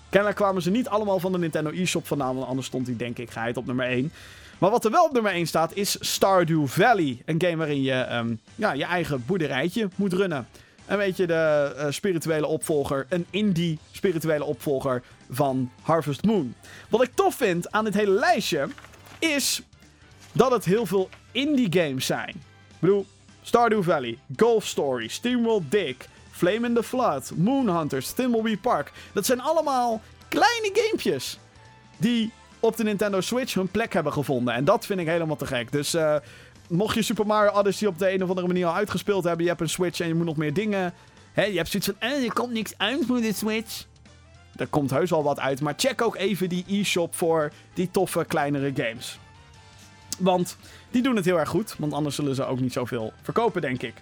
Kennelijk 0.08 0.38
kwamen 0.38 0.62
ze 0.62 0.70
niet 0.70 0.88
allemaal 0.88 1.18
van 1.18 1.32
de 1.32 1.38
Nintendo 1.38 1.70
eShop 1.70 2.06
vandaan, 2.06 2.34
want 2.34 2.48
anders 2.48 2.66
stond 2.66 2.86
die 2.86 2.96
denk 2.96 3.18
ik 3.18 3.30
geheid 3.30 3.56
op 3.56 3.66
nummer 3.66 3.86
1. 3.86 4.12
Maar 4.58 4.70
wat 4.70 4.84
er 4.84 4.90
wel 4.90 5.04
op 5.04 5.12
nummer 5.12 5.32
1 5.32 5.46
staat 5.46 5.74
is 5.74 5.96
Stardew 6.00 6.66
Valley. 6.66 7.22
Een 7.24 7.42
game 7.42 7.56
waarin 7.56 7.82
je 7.82 8.06
um, 8.12 8.40
ja, 8.54 8.72
je 8.72 8.84
eigen 8.84 9.24
boerderijtje 9.26 9.88
moet 9.94 10.12
runnen. 10.12 10.46
Een 10.86 10.98
beetje 10.98 11.26
de 11.26 11.72
uh, 11.76 11.86
spirituele 11.90 12.46
opvolger, 12.46 13.06
een 13.08 13.26
indie 13.30 13.78
spirituele 13.92 14.44
opvolger 14.44 15.02
van 15.30 15.70
Harvest 15.82 16.24
Moon. 16.24 16.54
Wat 16.88 17.02
ik 17.02 17.10
tof 17.14 17.34
vind 17.34 17.70
aan 17.70 17.84
dit 17.84 17.94
hele 17.94 18.10
lijstje 18.10 18.68
is 19.18 19.62
dat 20.32 20.50
het 20.50 20.64
heel 20.64 20.86
veel 20.86 21.08
indie 21.32 21.72
games 21.72 22.06
zijn. 22.06 22.28
Ik 22.28 22.78
bedoel, 22.78 23.06
Stardew 23.42 23.82
Valley, 23.82 24.18
Golf 24.36 24.66
Story, 24.66 25.08
SteamWorld 25.08 25.70
Dick, 25.70 26.08
Flame 26.30 26.66
in 26.66 26.74
the 26.74 26.82
Flood, 26.82 27.32
Moon 27.36 27.78
Hunters, 27.78 28.12
Thimbleweed 28.12 28.60
Park. 28.60 28.92
Dat 29.12 29.26
zijn 29.26 29.40
allemaal 29.40 30.00
kleine 30.28 30.70
gamepjes 30.72 31.38
die 31.96 32.32
op 32.60 32.76
de 32.76 32.84
Nintendo 32.84 33.20
Switch 33.20 33.54
hun 33.54 33.70
plek 33.70 33.92
hebben 33.92 34.12
gevonden. 34.12 34.54
En 34.54 34.64
dat 34.64 34.86
vind 34.86 35.00
ik 35.00 35.06
helemaal 35.06 35.36
te 35.36 35.46
gek. 35.46 35.72
Dus 35.72 35.94
uh, 35.94 36.16
mocht 36.68 36.94
je 36.94 37.02
Super 37.02 37.26
Mario 37.26 37.58
Odyssey 37.58 37.88
op 37.88 37.98
de 37.98 38.12
een 38.12 38.22
of 38.22 38.28
andere 38.28 38.46
manier 38.46 38.66
al 38.66 38.74
uitgespeeld 38.74 39.24
hebben, 39.24 39.42
je 39.42 39.48
hebt 39.48 39.60
een 39.60 39.68
Switch 39.68 40.00
en 40.00 40.08
je 40.08 40.14
moet 40.14 40.26
nog 40.26 40.36
meer 40.36 40.52
dingen. 40.52 40.94
Hè, 41.32 41.44
je 41.44 41.56
hebt 41.56 41.68
zoiets 41.68 41.88
van, 41.88 42.10
eh, 42.10 42.24
er 42.24 42.32
komt 42.32 42.52
niks 42.52 42.72
uit 42.76 43.06
voor 43.06 43.20
de 43.20 43.32
Switch. 43.32 43.84
Er 44.56 44.66
komt 44.66 44.90
heus 44.90 45.10
wel 45.10 45.22
wat 45.22 45.40
uit, 45.40 45.60
maar 45.60 45.74
check 45.76 46.02
ook 46.02 46.16
even 46.16 46.48
die 46.48 46.64
e-shop 46.68 47.14
voor 47.14 47.52
die 47.74 47.90
toffe 47.90 48.24
kleinere 48.24 48.72
games. 48.74 49.18
Want 50.18 50.56
die 50.90 51.02
doen 51.02 51.16
het 51.16 51.24
heel 51.24 51.38
erg 51.38 51.48
goed, 51.48 51.74
want 51.78 51.92
anders 51.92 52.14
zullen 52.14 52.34
ze 52.34 52.44
ook 52.44 52.60
niet 52.60 52.72
zoveel 52.72 53.12
verkopen, 53.22 53.60
denk 53.60 53.82
ik. 53.82 53.94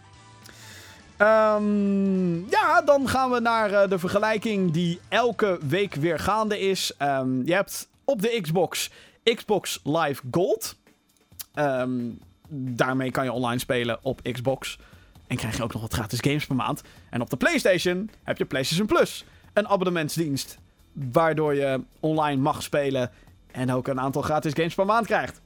Um, 1.18 2.50
ja, 2.50 2.82
dan 2.84 3.08
gaan 3.08 3.30
we 3.30 3.40
naar 3.40 3.70
uh, 3.70 3.88
de 3.88 3.98
vergelijking 3.98 4.72
die 4.72 5.00
elke 5.08 5.58
week 5.68 5.94
weer 5.94 6.18
gaande 6.18 6.58
is. 6.58 6.92
Um, 7.02 7.46
je 7.46 7.54
hebt 7.54 7.88
op 8.04 8.22
de 8.22 8.38
Xbox 8.40 8.90
Xbox 9.34 9.80
Live 9.84 10.22
Gold. 10.30 10.76
Um, 11.54 12.18
daarmee 12.48 13.10
kan 13.10 13.24
je 13.24 13.32
online 13.32 13.58
spelen 13.58 13.98
op 14.02 14.20
Xbox. 14.32 14.78
En 15.26 15.36
krijg 15.36 15.56
je 15.56 15.62
ook 15.62 15.72
nog 15.72 15.82
wat 15.82 15.92
gratis 15.92 16.20
games 16.20 16.46
per 16.46 16.56
maand. 16.56 16.82
En 17.10 17.20
op 17.20 17.30
de 17.30 17.36
PlayStation 17.36 18.10
heb 18.22 18.38
je 18.38 18.44
PlayStation 18.44 18.86
Plus. 18.86 19.24
Een 19.52 19.68
abonnementsdienst. 19.68 20.58
Waardoor 20.92 21.54
je 21.54 21.80
online 22.00 22.40
mag 22.40 22.62
spelen. 22.62 23.10
En 23.52 23.72
ook 23.72 23.88
een 23.88 24.00
aantal 24.00 24.22
gratis 24.22 24.52
games 24.52 24.74
per 24.74 24.86
maand 24.86 25.06
krijgt. 25.06 25.40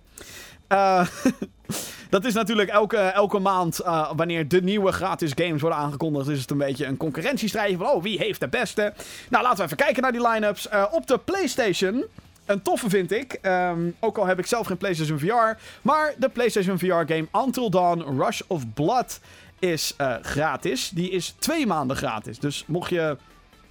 Uh, 0.74 1.06
dat 2.10 2.24
is 2.24 2.34
natuurlijk 2.34 2.68
elke, 2.68 2.96
elke 2.96 3.38
maand, 3.38 3.80
uh, 3.80 4.10
wanneer 4.16 4.48
de 4.48 4.62
nieuwe 4.62 4.92
gratis 4.92 5.32
games 5.34 5.60
worden 5.60 5.78
aangekondigd, 5.78 6.28
is 6.28 6.40
het 6.40 6.50
een 6.50 6.58
beetje 6.58 6.86
een 6.86 6.96
concurrentiestrijd 6.96 7.76
van, 7.76 7.86
oh, 7.86 8.02
wie 8.02 8.18
heeft 8.18 8.40
de 8.40 8.48
beste? 8.48 8.92
Nou, 9.28 9.42
laten 9.42 9.58
we 9.58 9.64
even 9.64 9.76
kijken 9.76 10.02
naar 10.02 10.12
die 10.12 10.28
line-ups. 10.28 10.68
Uh, 10.72 10.84
op 10.90 11.06
de 11.06 11.18
PlayStation, 11.18 12.04
een 12.44 12.62
toffe 12.62 12.88
vind 12.88 13.12
ik, 13.12 13.38
um, 13.42 13.96
ook 14.00 14.18
al 14.18 14.26
heb 14.26 14.38
ik 14.38 14.46
zelf 14.46 14.66
geen 14.66 14.76
PlayStation 14.76 15.18
VR, 15.18 15.60
maar 15.82 16.14
de 16.18 16.28
PlayStation 16.28 16.78
VR 16.78 16.86
game 16.86 17.26
Until 17.32 17.70
Dawn 17.70 18.20
Rush 18.22 18.40
of 18.46 18.62
Blood 18.74 19.20
is 19.58 19.96
gratis. 20.22 20.88
Die 20.88 21.10
is 21.10 21.34
twee 21.38 21.66
maanden 21.66 21.96
gratis. 21.96 22.38
Dus 22.38 22.64
mocht 22.66 22.90
je 22.90 23.16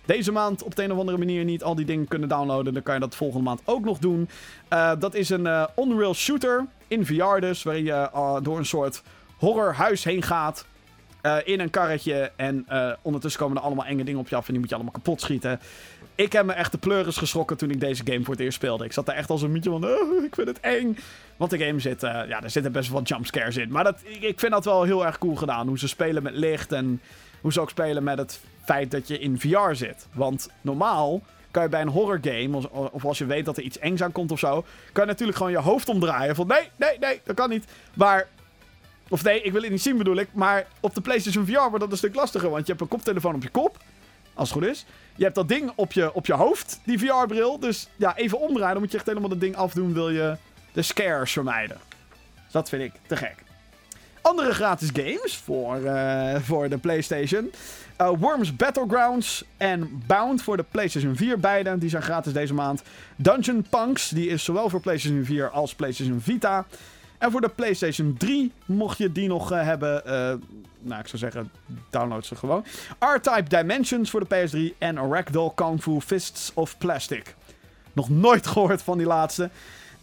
deze 0.06 0.32
maand 0.32 0.64
op 0.64 0.76
de 0.76 0.84
een 0.84 0.92
of 0.92 0.98
andere 0.98 1.18
manier 1.18 1.44
niet 1.44 1.64
al 1.64 1.76
die 1.76 1.86
dingen 1.86 2.08
kunnen 2.08 2.30
downloaden, 2.30 2.74
dan 2.74 2.84
kan 2.84 2.94
je 2.94 3.00
dat 3.00 3.16
volgende 3.16 3.44
maand 3.44 3.62
ook 3.66 3.86
nog 3.86 3.98
doen. 3.98 4.30
Uh, 4.70 4.92
dat 5.00 5.14
is 5.14 5.30
een 5.30 5.46
uh, 5.46 5.64
on-rail 5.76 6.14
shooter 6.14 6.66
in 6.88 7.06
VR 7.06 7.40
dus, 7.40 7.64
waarin 7.64 7.84
je 7.84 8.10
uh, 8.16 8.38
door 8.42 8.58
een 8.58 8.66
soort 8.66 9.04
horrorhuis 9.38 10.04
heen 10.04 10.22
gaat. 10.22 10.66
in 11.44 11.60
een 11.60 11.70
karretje 11.70 12.32
en 12.36 12.66
ondertussen 13.02 13.42
komen 13.42 13.58
er 13.58 13.64
allemaal 13.64 13.86
enge 13.86 14.04
dingen 14.04 14.20
op 14.20 14.30
je 14.30 14.36
af 14.36 14.46
en 14.46 14.52
die 14.52 14.60
moet 14.60 14.70
je 14.70 14.76
allemaal 14.76 14.94
kapot 14.94 15.22
schieten. 15.22 15.60
Ik 16.16 16.32
heb 16.32 16.46
me 16.46 16.54
echt 16.54 16.72
de 16.72 16.78
pleuris 16.78 17.18
geschrokken 17.18 17.58
toen 17.58 17.70
ik 17.70 17.80
deze 17.80 18.06
game 18.06 18.24
voor 18.24 18.34
het 18.34 18.44
eerst 18.44 18.58
speelde. 18.58 18.86
Ik 18.86 18.94
zat 18.94 19.06
daar 19.06 19.16
echt 19.16 19.30
als 19.30 19.42
een 19.42 19.52
mietje 19.52 19.70
van, 19.70 19.86
oh, 19.86 20.24
ik 20.24 20.36
vind 20.36 20.48
het 20.48 20.60
eng. 20.60 20.98
Want 21.38 21.52
de 21.52 21.58
game 21.58 21.80
zit, 21.80 22.02
ja, 22.02 22.44
er 22.44 22.50
zitten 22.50 22.72
best 22.72 22.90
wel 22.90 23.02
jumpscares 23.02 23.58
in. 23.58 23.72
Maar 23.72 23.84
dat, 23.84 23.98
ik 24.20 24.40
vind 24.40 24.52
dat 24.52 24.66
wel 24.66 24.84
heel 24.84 25.06
erg 25.06 25.18
cool 25.18 25.36
gedaan. 25.36 25.68
Hoe 25.68 25.80
ze 25.80 25.88
spelen 25.88 26.24
met 26.24 26.34
licht 26.34 26.72
en 26.72 27.02
hoe 27.42 27.54
ze 27.54 27.62
ook 27.62 27.70
spelen 27.70 28.04
met 28.04 28.18
het 28.18 28.40
feit 28.64 28.92
dat 28.92 29.08
je 29.08 29.20
in 29.20 29.40
VR 29.40 29.74
zit. 29.74 30.08
Want 30.14 30.50
normaal 30.62 31.22
kan 31.52 31.64
je 31.64 31.70
bij 31.70 31.82
een 31.82 31.88
horror 31.88 32.20
game, 32.22 32.70
of, 32.92 33.06
als 33.06 33.18
je 33.18 33.26
weet 33.26 33.46
dat 33.46 33.58
er 33.58 33.64
iets 33.64 33.80
engs 33.80 34.04
aan 34.04 34.12
komt 34.12 34.32
of 34.32 34.40
zo, 34.40 34.66
kan 34.92 35.04
je 35.04 35.12
natuurlijk 35.12 35.38
gewoon 35.38 35.52
je 35.52 35.58
hoofd 35.58 35.90
omdraaien. 35.90 36.36
Van 36.36 36.48
nee, 36.48 36.70
nee, 36.76 37.00
nee, 37.00 37.22
dat 37.24 37.36
kan 37.36 37.50
niet. 37.50 37.66
Maar 37.94 38.28
of 39.10 39.24
nee, 39.24 39.42
ik 39.42 39.52
wil 39.52 39.62
het 39.62 39.72
niet 39.72 39.82
zien 39.82 39.98
bedoel 39.98 40.16
ik. 40.16 40.28
Maar 40.32 40.68
op 40.80 40.96
de 40.96 41.02
PlayStation 41.02 41.46
VR 41.46 41.52
wordt 41.52 41.80
dat 41.80 41.92
een 41.92 41.98
stuk 41.98 42.16
lastiger. 42.16 42.50
Want 42.50 42.66
je 42.66 42.72
hebt 42.72 42.82
een 42.82 42.88
koptelefoon 42.88 43.36
op 43.36 43.44
je 43.44 43.50
kop. 43.50 43.78
Als 44.34 44.50
het 44.50 44.58
goed 44.58 44.68
is. 44.68 44.86
Je 45.16 45.24
hebt 45.24 45.36
dat 45.36 45.48
ding 45.48 45.72
op 45.76 45.92
je, 45.92 46.14
op 46.14 46.26
je 46.26 46.34
hoofd, 46.34 46.80
die 46.84 47.00
VR-bril. 47.00 47.60
Dus 47.60 47.88
ja, 47.96 48.18
even 48.18 48.40
omdraaien. 48.40 48.74
Dan 48.74 48.82
moet 48.82 48.92
je 48.92 48.98
echt 48.98 49.08
helemaal 49.08 49.30
dat 49.30 49.40
ding 49.40 49.56
afdoen. 49.56 49.94
Wil 49.94 50.10
je 50.10 50.38
de 50.72 50.82
scares 50.82 51.32
vermijden. 51.32 51.78
Dus 52.44 52.52
dat 52.52 52.70
vind 52.70 52.84
ik 52.84 52.94
te 53.08 53.16
gek. 53.16 53.36
Andere 54.24 54.54
gratis 54.54 54.90
games 54.94 55.38
voor, 55.38 55.80
uh, 55.80 56.36
voor 56.36 56.70
de 56.70 56.78
PlayStation. 56.78 57.52
Uh, 58.02 58.10
Worms 58.20 58.56
Battlegrounds 58.56 59.44
en 59.58 60.04
Bound 60.08 60.44
voor 60.44 60.58
de 60.58 60.66
PlayStation 60.72 61.16
4. 61.16 61.40
Beide, 61.40 61.78
die 61.78 61.90
zijn 61.90 62.04
gratis 62.04 62.34
deze 62.34 62.54
maand. 62.54 62.82
Dungeon 63.16 63.66
Punks, 63.70 64.10
die 64.10 64.30
is 64.30 64.44
zowel 64.44 64.70
voor 64.70 64.80
PlayStation 64.80 65.26
4 65.26 65.50
als 65.50 65.76
PlayStation 65.76 66.22
Vita. 66.22 66.66
En 67.18 67.32
voor 67.32 67.42
de 67.42 67.50
PlayStation 67.50 68.16
3, 68.18 68.52
mocht 68.66 68.98
je 68.98 69.12
die 69.12 69.28
nog 69.28 69.52
uh, 69.52 69.64
hebben, 69.64 70.02
nou 70.80 71.00
ik 71.00 71.08
zou 71.08 71.18
zeggen, 71.18 71.52
download 71.90 72.26
ze 72.26 72.36
gewoon. 72.36 72.66
R-Type 73.00 73.58
Dimensions 73.58 74.10
voor 74.10 74.28
de 74.28 74.48
PS3 74.48 74.78
en 74.78 75.12
Ragdoll 75.12 75.52
Kung 75.56 75.82
Fu 75.82 76.02
Fists 76.02 76.52
of 76.54 76.78
Plastic. 76.78 77.36
Nog 77.94 78.10
nooit 78.10 78.48
gehoord 78.48 78.82
van 78.82 78.98
die 78.98 79.08
laatste. 79.08 79.50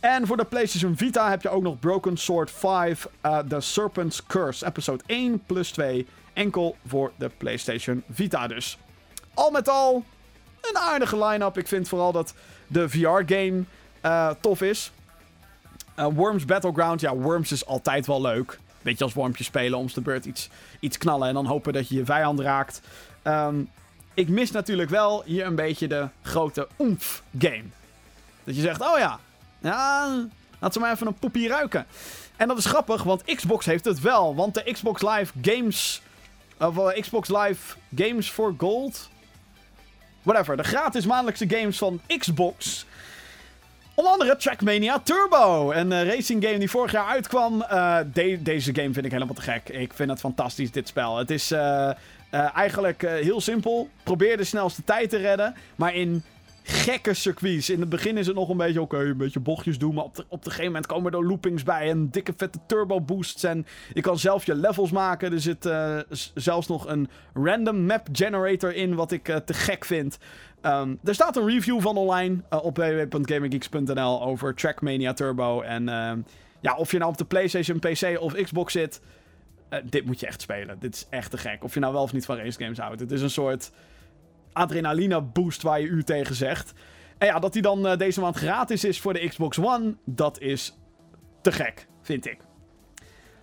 En 0.01 0.27
voor 0.27 0.37
de 0.37 0.45
PlayStation 0.45 0.97
Vita 0.97 1.31
heb 1.31 1.43
je 1.43 1.49
ook 1.49 1.63
nog 1.63 1.79
Broken 1.79 2.17
Sword 2.17 2.51
5, 2.51 3.09
uh, 3.27 3.39
The 3.39 3.61
Serpent's 3.61 4.27
Curse, 4.27 4.67
episode 4.67 5.03
1 5.07 5.43
plus 5.47 5.71
2. 5.71 6.07
Enkel 6.33 6.77
voor 6.87 7.13
de 7.17 7.31
PlayStation 7.37 8.03
Vita 8.11 8.47
dus. 8.47 8.79
Al 9.35 9.51
met 9.51 9.69
al, 9.69 10.05
een 10.61 10.77
aardige 10.77 11.25
line-up. 11.25 11.59
Ik 11.59 11.69
vind 11.69 11.89
vooral 11.89 12.13
dat 12.13 12.35
de 12.67 12.89
VR-game 12.89 13.65
tof 14.41 14.63
is. 14.63 14.93
Uh, 15.99 16.07
Worms 16.15 16.45
Battleground, 16.45 17.01
ja, 17.01 17.15
Worms 17.15 17.53
is 17.53 17.67
altijd 17.67 18.07
wel 18.07 18.21
leuk. 18.21 18.59
Beetje 18.83 19.05
als 19.05 19.15
wormpjes 19.15 19.47
spelen, 19.47 19.79
om 19.79 19.87
de 19.95 20.01
beurt 20.01 20.25
iets, 20.25 20.49
iets 20.81 20.99
knallen 20.99 21.29
en 21.29 21.35
dan 21.35 21.47
hopen 21.47 21.73
dat 21.73 21.89
je 21.89 21.95
je 21.95 22.05
vijand 22.05 22.41
raakt. 22.41 22.81
Um, 23.25 23.69
ik 24.15 24.29
mis 24.29 24.51
natuurlijk 24.51 24.91
wel 24.91 25.23
hier 25.27 25.47
een 25.47 25.55
beetje 25.55 25.89
de 25.89 26.09
grote 26.23 26.69
oomph 26.77 27.23
game. 27.39 27.65
Dat 28.45 28.57
je 28.57 28.61
zegt, 28.61 28.81
oh 28.81 28.99
ja, 28.99 29.19
ja, 29.61 30.27
laat 30.59 30.73
ze 30.73 30.79
maar 30.79 30.93
even 30.93 31.07
een 31.07 31.15
poepie 31.15 31.49
ruiken. 31.49 31.87
En 32.37 32.49
dat 32.49 32.59
is 32.59 32.65
grappig, 32.65 33.03
want 33.03 33.25
Xbox 33.25 33.67
heeft 33.67 33.85
het 33.85 34.01
wel. 34.01 34.35
Want 34.35 34.55
de 34.55 34.73
Xbox 34.73 35.03
Live 35.03 35.33
Games, 35.43 36.03
of 36.59 36.77
uh, 36.77 37.01
Xbox 37.01 37.29
Live 37.29 37.77
Games 37.95 38.29
for 38.29 38.55
Gold, 38.59 39.09
whatever, 40.23 40.57
de 40.57 40.63
gratis 40.63 41.07
maandelijkse 41.07 41.49
games 41.49 41.79
van 41.79 42.01
Xbox 42.19 42.87
Onder 43.95 44.13
andere 44.13 44.37
Trackmania 44.37 44.99
Turbo. 44.99 45.73
Een 45.73 45.91
uh, 45.91 46.15
racing 46.15 46.45
game 46.45 46.59
die 46.59 46.71
vorig 46.71 46.93
jaar 46.93 47.07
uitkwam. 47.07 47.59
De 48.13 48.39
deze 48.43 48.75
game 48.75 48.93
vind 48.93 49.05
ik 49.05 49.13
helemaal 49.13 49.35
te 49.35 49.43
gek. 49.43 49.69
Ik 49.69 49.93
vind 49.95 50.11
het 50.11 50.19
fantastisch, 50.19 50.71
dit 50.71 50.89
spel. 50.89 51.17
Het 51.17 51.31
is 51.31 51.55
eigenlijk 52.55 53.03
heel 53.03 53.41
simpel. 53.41 53.89
Probeer 54.03 54.37
de 54.37 54.45
snelste 54.45 54.85
tijd 54.85 55.11
te 55.11 55.17
redden. 55.17 55.55
Maar 55.77 55.95
in 55.95 56.25
gekke 56.63 57.15
circuits. 57.15 57.71
In 57.71 57.81
het 57.81 57.89
begin 57.89 58.17
is 58.17 58.27
het 58.27 58.37
nog 58.37 58.49
een 58.49 58.57
beetje 58.57 58.81
oké, 58.81 58.99
een 58.99 59.17
beetje 59.17 59.41
bochtjes 59.41 59.79
doen. 59.79 59.95
Maar 59.95 60.05
op, 60.05 60.15
de, 60.15 60.25
op 60.29 60.39
een 60.39 60.51
gegeven 60.51 60.65
moment 60.65 60.87
komen 60.87 61.13
er 61.13 61.27
loopings 61.27 61.63
bij. 61.63 61.91
En 61.91 62.11
dikke 62.11 62.33
vette 62.37 62.59
turbo 62.67 63.01
boosts. 63.01 63.45
En 63.45 63.67
je 63.93 64.01
kan 64.01 64.19
zelf 64.19 64.47
je 64.47 64.55
levels 64.55 64.91
maken. 64.91 65.33
Er 65.33 65.41
zit 65.41 65.69
zelfs 66.35 66.67
nog 66.67 66.89
een 66.89 67.09
random 67.35 67.87
map 67.87 68.09
generator 68.13 68.75
in. 68.75 68.95
Wat 68.95 69.13
ik 69.13 69.25
te 69.25 69.55
gek 69.55 69.85
vind. 69.85 70.19
Um, 70.63 70.99
er 71.05 71.15
staat 71.15 71.37
een 71.37 71.47
review 71.47 71.81
van 71.81 71.97
online 71.97 72.43
uh, 72.53 72.65
op 72.65 72.77
www.gaminggeeks.nl 72.77 74.23
over 74.23 74.55
Trackmania 74.55 75.13
Turbo. 75.13 75.61
En 75.61 75.83
uh, 75.83 76.13
ja, 76.61 76.77
of 76.77 76.91
je 76.91 76.99
nou 76.99 77.11
op 77.11 77.19
de 77.19 77.25
PlayStation, 77.25 77.79
PC 77.79 78.17
of 78.21 78.35
Xbox 78.35 78.73
zit, 78.73 79.01
dit 79.85 80.05
moet 80.05 80.21
je 80.21 80.27
echt 80.27 80.41
spelen. 80.41 80.77
Dit 80.79 80.95
is 80.95 81.07
echt 81.11 81.31
te 81.31 81.39
gek. 81.39 81.65
Of 81.65 81.75
je 81.75 81.81
nou 81.81 81.93
wel 81.93 82.03
of 82.03 82.13
niet 82.13 82.25
van 82.25 82.37
race 82.37 82.63
games 82.63 82.79
houdt. 82.79 83.01
Het 83.01 83.11
is 83.11 83.23
een 83.23 83.31
soort 83.31 83.71
adrenaline 84.53 85.21
boost 85.21 85.63
waar 85.63 85.81
je 85.81 85.87
u 85.87 86.03
tegen 86.03 86.35
zegt. 86.35 86.73
En 87.19 87.27
ja, 87.27 87.39
dat 87.39 87.53
die 87.53 87.63
dan 87.63 87.87
eh, 87.87 87.99
deze 87.99 88.21
maand 88.21 88.37
gratis 88.37 88.85
is 88.85 89.01
voor 89.01 89.13
de 89.13 89.29
Xbox 89.29 89.59
One, 89.59 89.95
dat 90.05 90.41
is 90.41 90.79
te 91.43 91.53
gek, 91.53 91.87
vind 92.03 92.27
ik. 92.27 92.39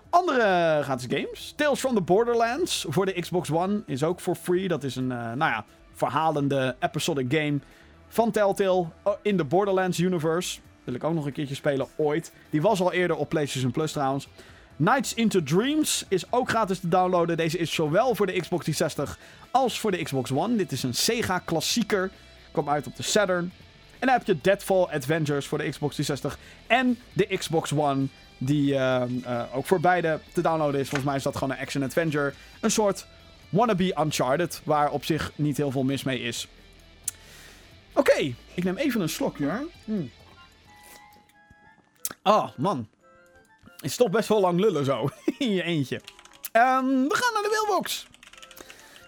Andere 0.09 0.79
gratis 0.83 1.05
games. 1.09 1.53
Tales 1.55 1.79
from 1.79 1.95
the 1.95 2.01
Borderlands 2.01 2.85
voor 2.89 3.05
de 3.05 3.21
Xbox 3.21 3.51
One 3.51 3.83
is 3.85 4.03
ook 4.03 4.19
for 4.19 4.35
free. 4.35 4.67
Dat 4.67 4.83
is 4.83 4.95
een, 4.95 5.07
nou 5.07 5.37
ja, 5.37 5.65
verhalende 5.93 6.75
episodic 6.79 7.33
game 7.33 7.59
van 8.07 8.31
Telltale 8.31 8.85
in 9.21 9.37
de 9.37 9.43
Borderlands 9.43 9.99
universe. 9.99 10.59
Wil 10.83 10.93
ik 10.93 11.03
ook 11.03 11.13
nog 11.13 11.25
een 11.25 11.31
keertje 11.31 11.55
spelen 11.55 11.87
ooit. 11.95 12.33
Die 12.49 12.61
was 12.61 12.81
al 12.81 12.93
eerder 12.93 13.15
op 13.15 13.29
PlayStation 13.29 13.71
Plus 13.71 13.91
trouwens. 13.91 14.27
Nights 14.75 15.13
into 15.13 15.43
Dreams 15.43 16.05
is 16.07 16.31
ook 16.31 16.49
gratis 16.49 16.79
te 16.79 16.87
downloaden. 16.87 17.37
Deze 17.37 17.57
is 17.57 17.73
zowel 17.73 18.15
voor 18.15 18.25
de 18.25 18.39
Xbox 18.39 18.63
360 18.63 19.19
als 19.57 19.79
voor 19.79 19.91
de 19.91 20.03
Xbox 20.03 20.31
One. 20.31 20.55
Dit 20.55 20.71
is 20.71 20.83
een 20.83 20.93
Sega 20.93 21.39
klassieker. 21.39 22.11
Komt 22.51 22.67
uit 22.67 22.87
op 22.87 22.95
de 22.95 23.03
Saturn. 23.03 23.51
En 23.99 24.07
dan 24.07 24.09
heb 24.09 24.25
je 24.25 24.41
Deadfall 24.41 24.83
Adventures 24.83 25.45
voor 25.45 25.57
de 25.57 25.69
Xbox 25.69 25.95
360 25.95 26.39
en 26.67 26.99
de 27.13 27.37
Xbox 27.37 27.73
One. 27.73 28.05
Die 28.37 28.73
uh, 28.73 29.03
uh, 29.25 29.43
ook 29.53 29.65
voor 29.65 29.79
beide 29.79 30.19
te 30.33 30.41
downloaden 30.41 30.79
is. 30.79 30.87
Volgens 30.87 31.09
mij 31.09 31.15
is 31.15 31.23
dat 31.23 31.35
gewoon 31.37 31.51
een 31.51 31.61
action 31.61 31.83
adventure. 31.83 32.33
Een 32.59 32.71
soort 32.71 33.05
wannabe 33.49 33.95
Uncharted, 33.99 34.61
waar 34.63 34.91
op 34.91 35.05
zich 35.05 35.31
niet 35.35 35.57
heel 35.57 35.71
veel 35.71 35.83
mis 35.83 36.03
mee 36.03 36.19
is. 36.19 36.47
Oké, 37.93 38.33
ik 38.53 38.63
neem 38.63 38.77
even 38.77 39.01
een 39.01 39.09
slokje. 39.09 39.67
Mm. 39.83 40.11
Oh, 42.23 42.47
man. 42.57 42.87
Het 43.63 43.85
is 43.85 43.95
toch 43.95 44.09
best 44.09 44.29
wel 44.29 44.39
lang 44.39 44.59
lullen 44.59 44.85
zo. 44.85 45.09
In 45.37 45.53
je 45.53 45.63
eentje. 45.63 45.95
Um, 45.95 47.07
we 47.07 47.15
gaan 47.15 47.33
naar 47.33 47.43
de 47.43 47.65
mailbox. 47.65 48.07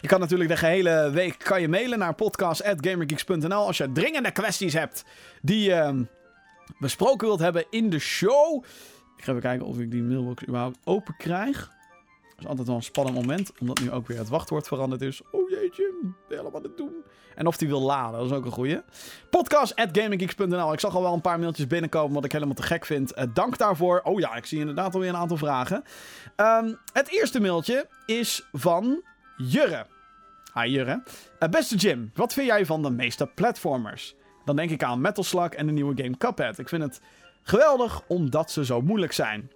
Je 0.02 0.08
kan 0.08 0.20
natuurlijk 0.20 0.50
de 0.50 0.58
gehele 0.58 1.10
week 1.12 1.40
kan 1.40 1.62
je 1.62 1.68
mailen 1.68 2.00
naar 2.00 2.16
podcast.gamergeeks.nl 2.16 3.66
als 3.66 3.78
je 3.78 3.92
dringende 3.92 4.32
kwesties 4.32 4.74
hebt 4.74 5.04
die 5.42 5.64
je 5.64 5.92
uh, 5.94 6.02
besproken 6.80 7.28
wilt 7.28 7.40
hebben 7.40 7.66
in 7.70 7.90
de 7.90 8.00
show. 8.00 8.64
Ik 9.18 9.24
ga 9.24 9.30
even 9.32 9.44
kijken 9.44 9.66
of 9.66 9.80
ik 9.80 9.92
die 9.92 10.04
mailbox 10.04 10.44
überhaupt 10.44 10.78
open 10.84 11.16
krijg 11.18 11.78
is 12.40 12.48
altijd 12.48 12.68
wel 12.68 12.76
een 12.76 12.84
spannend 12.84 13.16
moment, 13.16 13.52
omdat 13.60 13.80
nu 13.80 13.92
ook 13.92 14.08
weer 14.08 14.18
het 14.18 14.30
wachtwoord 14.30 14.68
veranderd 14.68 15.02
is. 15.02 15.22
Oh 15.32 15.50
jeetje, 15.50 15.94
helemaal 16.30 16.62
het 16.62 16.78
doen. 16.78 17.04
En 17.36 17.48
of 17.48 17.58
die 17.58 17.68
wil 17.68 17.82
laden, 17.82 18.20
dat 18.20 18.30
is 18.30 18.38
ook 18.38 18.46
een 18.46 18.52
goeie. 18.52 18.82
Podcast. 19.30 19.74
Ik 19.76 20.80
zag 20.80 20.96
al 20.96 21.02
wel 21.02 21.14
een 21.14 21.22
paar 21.22 21.40
mailtjes 21.40 21.68
binnenkomen, 21.68 22.14
wat 22.14 22.26
ik 22.26 22.32
helemaal 22.32 22.56
te 22.56 22.64
gek 22.64 22.86
vind. 22.86 23.18
Uh, 23.18 23.24
dank 23.34 23.58
daarvoor. 23.58 24.02
Oh 24.04 24.20
ja, 24.20 24.36
ik 24.36 24.46
zie 24.46 24.60
inderdaad 24.60 24.94
alweer 24.94 25.10
een 25.10 25.16
aantal 25.16 25.38
vragen. 25.38 25.84
Um, 26.38 26.80
het 26.94 27.10
eerste 27.10 27.40
mailtje 27.40 27.88
is 28.06 28.48
van 28.52 29.04
Jurre. 29.40 29.86
Hi 30.54 30.70
Jurre. 30.70 31.04
Uh, 31.40 31.50
beste 31.50 31.76
Jim, 31.76 32.12
wat 32.16 32.34
vind 32.34 32.48
jij 32.48 32.66
van 32.66 32.82
de 32.82 32.90
meeste 32.90 33.28
platformers? 33.36 34.16
Dan 34.46 34.56
denk 34.56 34.70
ik 34.70 34.84
aan 34.84 35.02
Metal 35.02 35.24
Slug 35.24 35.50
en 35.50 35.66
de 35.66 35.72
nieuwe 35.72 36.04
game 36.04 36.18
Cuphead. 36.18 36.58
Ik 36.58 36.70
vind 36.70 36.84
het 36.84 37.02
geweldig 37.44 38.02
omdat 38.08 38.52
ze 38.52 38.66
zo 38.66 38.82
moeilijk 38.82 39.12
zijn. 39.12 39.52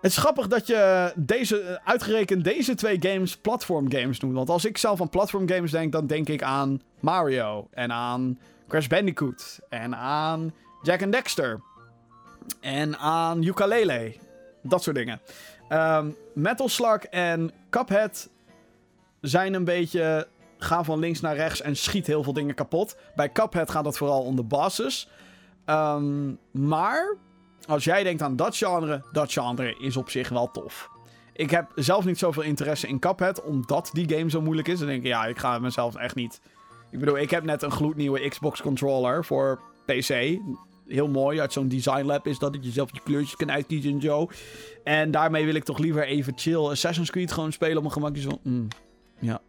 Het 0.00 0.12
is 0.12 0.18
grappig 0.18 0.46
dat 0.46 0.66
je 0.66 1.12
deze, 1.16 1.60
eh, 1.60 1.76
uitgerekend 1.84 2.44
deze 2.44 2.74
twee 2.74 2.96
games 3.00 3.36
platform 3.36 3.92
games 3.92 4.20
noemt. 4.20 4.34
Want 4.34 4.48
als 4.48 4.64
ik 4.64 4.78
zelf 4.78 5.00
aan 5.00 5.08
platform 5.08 5.48
games 5.48 5.70
denk, 5.70 5.92
dan 5.92 6.06
denk 6.06 6.28
ik 6.28 6.42
aan 6.42 6.82
Mario. 7.00 7.68
En 7.70 7.92
aan 7.92 8.38
Crash 8.68 8.86
Bandicoot. 8.86 9.60
En 9.68 9.96
aan 9.96 10.54
Jack 10.82 11.02
and 11.02 11.12
Dexter. 11.12 11.60
En 12.60 12.98
aan 12.98 13.42
Ukulele. 13.42 14.14
Dat 14.62 14.82
soort 14.82 14.96
dingen. 14.96 15.20
Um, 15.68 16.16
Metal 16.34 16.68
Slug 16.68 17.04
en 17.04 17.52
Cuphead 17.70 18.30
zijn 19.20 19.54
een 19.54 19.64
beetje... 19.64 20.28
Gaan 20.58 20.84
van 20.84 20.98
links 20.98 21.20
naar 21.20 21.36
rechts 21.36 21.60
en 21.60 21.76
schiet 21.76 22.06
heel 22.06 22.22
veel 22.22 22.32
dingen 22.32 22.54
kapot. 22.54 22.96
Bij 23.14 23.32
Cuphead 23.32 23.70
gaat 23.70 23.84
het 23.84 23.96
vooral 23.96 24.22
om 24.22 24.36
de 24.36 24.42
bosses. 24.42 25.08
Um, 25.66 26.38
maar 26.50 27.16
als 27.66 27.84
jij 27.84 28.02
denkt 28.02 28.22
aan 28.22 28.36
dat 28.36 28.56
genre, 28.56 29.02
dat 29.12 29.32
genre 29.32 29.76
is 29.78 29.96
op 29.96 30.10
zich 30.10 30.28
wel 30.28 30.50
tof. 30.50 30.90
Ik 31.32 31.50
heb 31.50 31.72
zelf 31.74 32.04
niet 32.04 32.18
zoveel 32.18 32.42
interesse 32.42 32.88
in 32.88 32.98
Cuphead, 32.98 33.42
omdat 33.42 33.90
die 33.92 34.16
game 34.16 34.30
zo 34.30 34.40
moeilijk 34.40 34.68
is. 34.68 34.78
Dan 34.78 34.88
denk 34.88 35.02
ik, 35.02 35.08
ja, 35.08 35.24
ik 35.24 35.38
ga 35.38 35.58
mezelf 35.58 35.96
echt 35.96 36.14
niet... 36.14 36.40
Ik 36.90 36.98
bedoel, 36.98 37.18
ik 37.18 37.30
heb 37.30 37.44
net 37.44 37.62
een 37.62 37.70
gloednieuwe 37.70 38.28
Xbox 38.28 38.62
controller 38.62 39.24
voor 39.24 39.60
PC. 39.84 40.38
Heel 40.88 41.08
mooi, 41.08 41.40
uit 41.40 41.52
zo'n 41.52 41.68
design 41.68 42.04
lab 42.04 42.26
is 42.26 42.38
dat, 42.38 42.52
dat 42.52 42.64
je 42.64 42.70
zelf 42.70 42.92
je 42.92 43.00
kleurtjes 43.04 43.36
kan 43.36 43.50
uitkiezen 43.50 43.92
en 43.92 44.00
zo. 44.00 44.28
En 44.84 45.10
daarmee 45.10 45.44
wil 45.44 45.54
ik 45.54 45.64
toch 45.64 45.78
liever 45.78 46.04
even 46.04 46.32
chill 46.36 46.68
Assassin's 46.68 47.10
Creed 47.10 47.32
gewoon 47.32 47.52
spelen 47.52 47.76
op 47.76 47.82
mijn 47.82 47.94
gemakje. 47.94 48.20
Zo, 48.20 48.38
mm, 48.42 48.68
ja, 49.18 49.40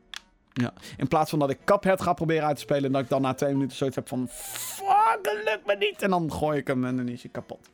ja. 0.53 0.73
In 0.97 1.07
plaats 1.07 1.29
van 1.29 1.39
dat 1.39 1.49
ik 1.49 1.57
Cuphead 1.65 2.01
ga 2.01 2.13
proberen 2.13 2.47
uit 2.47 2.55
te 2.55 2.61
spelen 2.61 2.83
en 2.83 2.91
dat 2.91 3.01
ik 3.01 3.09
dan 3.09 3.21
na 3.21 3.33
twee 3.33 3.53
minuten 3.53 3.77
zoiets 3.77 3.95
heb 3.95 4.07
van... 4.07 4.27
Fuck, 4.29 5.41
lukt 5.45 5.65
me 5.65 5.75
niet! 5.79 6.01
En 6.01 6.09
dan 6.09 6.31
gooi 6.31 6.57
ik 6.57 6.67
hem 6.67 6.85
en 6.85 6.97
dan 6.97 7.07
is 7.07 7.21
hij 7.21 7.31
kapot. 7.31 7.69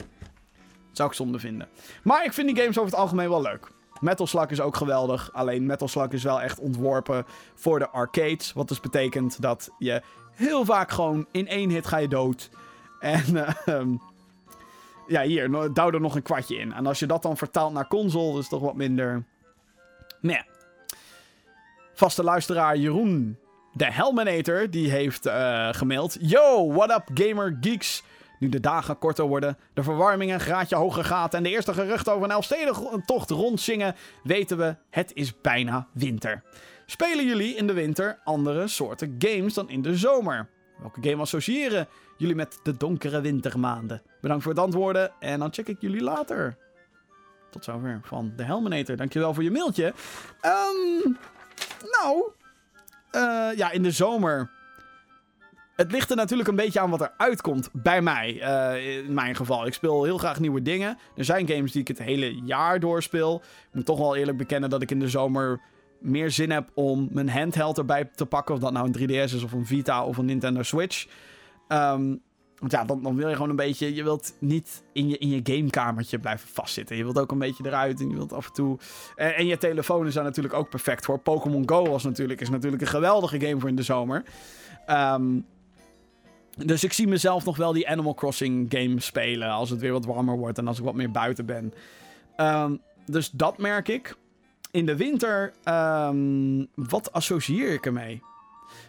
Zou 0.91 1.09
ik 1.09 1.15
zonde 1.15 1.39
vinden. 1.39 1.67
Maar 2.03 2.25
ik 2.25 2.33
vind 2.33 2.47
die 2.47 2.57
games 2.57 2.77
over 2.77 2.91
het 2.91 2.99
algemeen 2.99 3.29
wel 3.29 3.41
leuk. 3.41 3.71
Metal 3.99 4.27
Slug 4.27 4.49
is 4.49 4.61
ook 4.61 4.75
geweldig. 4.75 5.33
Alleen 5.33 5.65
Metal 5.65 5.87
Slug 5.87 6.09
is 6.09 6.23
wel 6.23 6.41
echt 6.41 6.59
ontworpen 6.59 7.25
voor 7.55 7.79
de 7.79 7.89
arcades. 7.89 8.53
Wat 8.53 8.67
dus 8.67 8.79
betekent 8.79 9.41
dat 9.41 9.69
je 9.77 10.01
heel 10.31 10.65
vaak 10.65 10.91
gewoon 10.91 11.25
in 11.31 11.47
één 11.47 11.69
hit 11.69 11.87
ga 11.87 11.97
je 11.97 12.07
dood. 12.07 12.49
En 13.01 13.23
uh, 13.33 13.83
ja, 15.07 15.21
hier, 15.21 15.73
douw 15.73 15.91
er 15.91 16.01
nog 16.01 16.15
een 16.15 16.21
kwartje 16.21 16.57
in. 16.57 16.73
En 16.73 16.85
als 16.85 16.99
je 16.99 17.05
dat 17.05 17.21
dan 17.21 17.37
vertaalt 17.37 17.73
naar 17.73 17.87
console, 17.87 18.39
is 18.39 18.49
toch 18.49 18.61
wat 18.61 18.75
minder... 18.75 19.23
Nee. 20.21 20.41
Vaste 21.93 22.23
luisteraar 22.23 22.77
Jeroen 22.77 23.37
de 23.73 23.91
Helminator, 23.91 24.69
die 24.69 24.89
heeft 24.89 25.27
uh, 25.27 25.69
gemaild... 25.71 26.17
Yo, 26.19 26.73
what 26.73 26.91
up 26.91 27.03
gamer 27.13 27.57
geeks? 27.61 28.03
Nu 28.39 28.49
de 28.49 28.59
dagen 28.59 28.97
korter 28.97 29.25
worden, 29.25 29.57
de 29.73 29.83
verwarming 29.83 30.31
een 30.31 30.39
graadje 30.39 30.75
hoger 30.75 31.03
gaat... 31.03 31.33
en 31.33 31.43
de 31.43 31.49
eerste 31.49 31.73
geruchten 31.73 32.13
over 32.13 32.25
een 32.25 32.31
Elfstedentocht 32.31 33.29
rondzingen... 33.29 33.95
weten 34.23 34.57
we, 34.57 34.75
het 34.89 35.11
is 35.13 35.41
bijna 35.41 35.87
winter. 35.93 36.43
Spelen 36.85 37.25
jullie 37.25 37.55
in 37.55 37.67
de 37.67 37.73
winter 37.73 38.19
andere 38.23 38.67
soorten 38.67 39.15
games 39.19 39.53
dan 39.53 39.69
in 39.69 39.81
de 39.81 39.97
zomer? 39.97 40.49
Welke 40.81 41.09
game 41.09 41.21
associëren 41.21 41.87
jullie 42.17 42.35
met 42.35 42.59
de 42.63 42.77
donkere 42.77 43.21
wintermaanden? 43.21 44.01
Bedankt 44.21 44.43
voor 44.43 44.51
het 44.51 44.61
antwoorden 44.61 45.11
en 45.19 45.39
dan 45.39 45.53
check 45.53 45.67
ik 45.67 45.77
jullie 45.79 46.03
later. 46.03 46.57
Tot 47.49 47.63
zover 47.63 47.99
van 48.03 48.33
de 48.35 48.43
Helminator. 48.43 48.95
Dankjewel 48.95 49.33
voor 49.33 49.43
je 49.43 49.51
mailtje. 49.51 49.93
Um, 50.41 51.17
nou, 51.91 52.31
uh, 53.11 53.57
ja, 53.57 53.71
in 53.71 53.83
de 53.83 53.91
zomer. 53.91 54.49
Het 55.75 55.91
ligt 55.91 56.09
er 56.09 56.15
natuurlijk 56.15 56.49
een 56.49 56.55
beetje 56.55 56.79
aan 56.79 56.89
wat 56.89 57.01
er 57.01 57.13
uitkomt 57.17 57.69
bij 57.73 58.01
mij. 58.01 58.33
Uh, 58.33 58.97
in 58.97 59.13
mijn 59.13 59.35
geval. 59.35 59.65
Ik 59.65 59.73
speel 59.73 60.03
heel 60.03 60.17
graag 60.17 60.39
nieuwe 60.39 60.61
dingen. 60.61 60.97
Er 61.15 61.25
zijn 61.25 61.47
games 61.47 61.71
die 61.71 61.81
ik 61.81 61.87
het 61.87 61.99
hele 61.99 62.41
jaar 62.43 62.79
doorspeel. 62.79 63.41
Ik 63.43 63.73
moet 63.73 63.85
toch 63.85 63.97
wel 63.97 64.15
eerlijk 64.15 64.37
bekennen 64.37 64.69
dat 64.69 64.81
ik 64.81 64.91
in 64.91 64.99
de 64.99 65.09
zomer 65.09 65.61
meer 66.01 66.31
zin 66.31 66.51
heb 66.51 66.69
om 66.73 67.07
mijn 67.11 67.29
handheld 67.29 67.77
erbij 67.77 68.05
te 68.15 68.25
pakken. 68.25 68.55
Of 68.55 68.61
dat 68.61 68.71
nou 68.71 68.91
een 68.91 69.09
3DS 69.09 69.33
is 69.33 69.43
of 69.43 69.51
een 69.51 69.65
Vita 69.65 70.05
of 70.05 70.17
een 70.17 70.25
Nintendo 70.25 70.63
Switch. 70.63 71.07
Um, 71.67 72.21
want 72.61 72.73
ja, 72.73 72.83
dan, 72.83 73.03
dan, 73.03 73.15
wil 73.15 73.27
je 73.27 73.33
gewoon 73.33 73.49
een 73.49 73.55
beetje. 73.55 73.95
Je 73.95 74.03
wilt 74.03 74.33
niet 74.39 74.83
in 74.93 75.09
je, 75.09 75.17
in 75.17 75.29
je 75.29 75.39
gamekamertje 75.43 76.19
blijven 76.19 76.49
vastzitten. 76.49 76.95
Je 76.95 77.03
wilt 77.03 77.19
ook 77.19 77.31
een 77.31 77.39
beetje 77.39 77.65
eruit 77.65 77.99
en 77.99 78.09
je 78.09 78.15
wilt 78.15 78.33
af 78.33 78.47
en 78.47 78.53
toe. 78.53 78.77
En, 79.15 79.35
en 79.35 79.45
je 79.45 79.57
telefoon 79.57 80.07
is 80.07 80.13
daar 80.13 80.23
natuurlijk 80.23 80.53
ook 80.53 80.69
perfect 80.69 81.05
voor. 81.05 81.19
Pokémon 81.19 81.69
Go 81.69 81.85
was 81.85 82.03
natuurlijk, 82.03 82.41
is 82.41 82.49
natuurlijk 82.49 82.81
een 82.81 82.87
geweldige 82.87 83.39
game 83.39 83.59
voor 83.59 83.69
in 83.69 83.75
de 83.75 83.83
zomer. 83.83 84.23
Um, 84.89 85.45
dus 86.57 86.83
ik 86.83 86.93
zie 86.93 87.07
mezelf 87.07 87.45
nog 87.45 87.57
wel 87.57 87.73
die 87.73 87.89
Animal 87.89 88.13
Crossing 88.13 88.65
game 88.69 88.99
spelen. 88.99 89.49
Als 89.49 89.69
het 89.69 89.79
weer 89.79 89.91
wat 89.91 90.05
warmer 90.05 90.37
wordt 90.37 90.57
en 90.57 90.67
als 90.67 90.77
ik 90.77 90.83
wat 90.83 90.95
meer 90.95 91.11
buiten 91.11 91.45
ben. 91.45 91.73
Um, 92.37 92.81
dus 93.05 93.29
dat 93.29 93.57
merk 93.57 93.87
ik. 93.87 94.15
In 94.71 94.85
de 94.85 94.95
winter, 94.95 95.53
um, 95.65 96.67
wat 96.75 97.11
associeer 97.11 97.73
ik 97.73 97.85
ermee? 97.85 98.21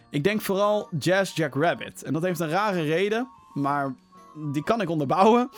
Ik 0.09 0.23
denk 0.23 0.41
vooral 0.41 0.87
Jazz 0.99 1.35
Jack 1.35 1.55
Rabbit. 1.55 2.03
En 2.03 2.13
dat 2.13 2.21
heeft 2.21 2.39
een 2.39 2.49
rare 2.49 2.81
reden, 2.81 3.27
maar 3.53 3.95
die 4.51 4.63
kan 4.63 4.81
ik 4.81 4.89
onderbouwen. 4.89 5.49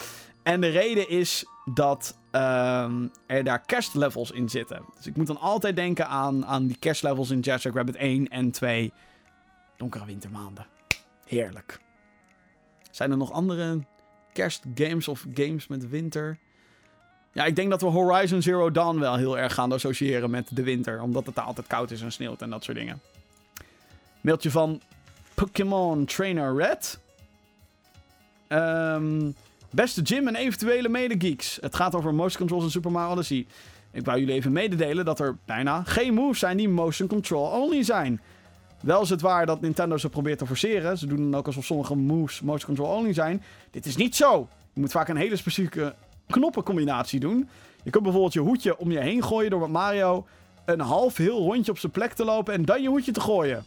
En 0.43 0.61
de 0.61 0.67
reden 0.69 1.09
is 1.09 1.45
dat 1.73 2.17
um, 2.31 3.11
er 3.25 3.43
daar 3.43 3.61
kerstlevels 3.65 4.31
in 4.31 4.49
zitten. 4.49 4.81
Dus 4.95 5.07
ik 5.07 5.15
moet 5.15 5.27
dan 5.27 5.39
altijd 5.39 5.75
denken 5.75 6.07
aan, 6.07 6.45
aan 6.45 6.67
die 6.67 6.77
kerstlevels 6.77 7.29
in 7.29 7.39
Jazz 7.39 7.63
Jack 7.63 7.75
Rabbit 7.75 7.95
1 7.95 8.27
en 8.27 8.51
2. 8.51 8.93
Donkere 9.77 10.05
wintermaanden. 10.05 10.65
Heerlijk. 11.25 11.79
Zijn 12.91 13.11
er 13.11 13.17
nog 13.17 13.31
andere 13.31 13.83
kerstgames 14.33 15.07
of 15.07 15.25
games 15.33 15.67
met 15.67 15.89
winter? 15.89 16.39
Ja, 17.35 17.45
ik 17.45 17.55
denk 17.55 17.69
dat 17.69 17.81
we 17.81 17.87
Horizon 17.87 18.41
Zero 18.41 18.71
Dawn 18.71 18.99
wel 18.99 19.15
heel 19.15 19.37
erg 19.37 19.53
gaan 19.53 19.71
associëren 19.71 20.29
met 20.29 20.47
de 20.49 20.63
winter. 20.63 21.01
Omdat 21.01 21.25
het 21.25 21.35
daar 21.35 21.45
altijd 21.45 21.67
koud 21.67 21.91
is 21.91 22.01
en 22.01 22.11
sneeuwt 22.11 22.41
en 22.41 22.49
dat 22.49 22.63
soort 22.63 22.77
dingen. 22.77 23.01
Mailtje 24.21 24.51
van 24.51 24.81
Pokémon 25.33 26.05
Trainer 26.05 26.55
Red. 26.55 26.99
Um, 28.49 29.35
beste 29.69 30.01
Jim 30.01 30.27
en 30.27 30.35
eventuele 30.35 30.89
medegeeks. 30.89 31.57
Het 31.61 31.75
gaat 31.75 31.95
over 31.95 32.13
motion 32.13 32.37
controls 32.37 32.63
in 32.63 32.71
Super 32.71 32.91
Mario 32.91 33.11
Odyssey. 33.11 33.45
Ik 33.91 34.05
wou 34.05 34.19
jullie 34.19 34.33
even 34.33 34.51
mededelen 34.51 35.05
dat 35.05 35.19
er 35.19 35.37
bijna 35.45 35.83
geen 35.83 36.13
moves 36.13 36.39
zijn 36.39 36.57
die 36.57 36.69
motion 36.69 37.07
control 37.07 37.45
only 37.45 37.83
zijn. 37.83 38.21
Wel 38.81 39.01
is 39.01 39.09
het 39.09 39.21
waar 39.21 39.45
dat 39.45 39.61
Nintendo 39.61 39.97
ze 39.97 40.09
probeert 40.09 40.37
te 40.37 40.45
forceren. 40.45 40.97
Ze 40.97 41.07
doen 41.07 41.31
dan 41.31 41.39
ook 41.39 41.45
alsof 41.45 41.65
sommige 41.65 41.95
moves 41.95 42.41
motion 42.41 42.65
control 42.65 42.97
only 42.97 43.13
zijn. 43.13 43.43
Dit 43.71 43.85
is 43.85 43.95
niet 43.95 44.15
zo. 44.15 44.47
Je 44.73 44.79
moet 44.79 44.91
vaak 44.91 45.07
een 45.07 45.15
hele 45.15 45.35
specifieke 45.35 45.95
knoppencombinatie 46.27 47.19
doen. 47.19 47.49
Je 47.83 47.89
kunt 47.89 48.03
bijvoorbeeld 48.03 48.33
je 48.33 48.39
hoedje 48.39 48.77
om 48.77 48.91
je 48.91 48.99
heen 48.99 49.23
gooien 49.23 49.49
door 49.49 49.59
met 49.59 49.69
Mario 49.69 50.25
een 50.65 50.79
half 50.79 51.17
heel 51.17 51.37
rondje 51.37 51.71
op 51.71 51.77
zijn 51.77 51.91
plek 51.91 52.13
te 52.13 52.25
lopen 52.25 52.53
en 52.53 52.65
dan 52.65 52.81
je 52.81 52.89
hoedje 52.89 53.11
te 53.11 53.21
gooien. 53.21 53.65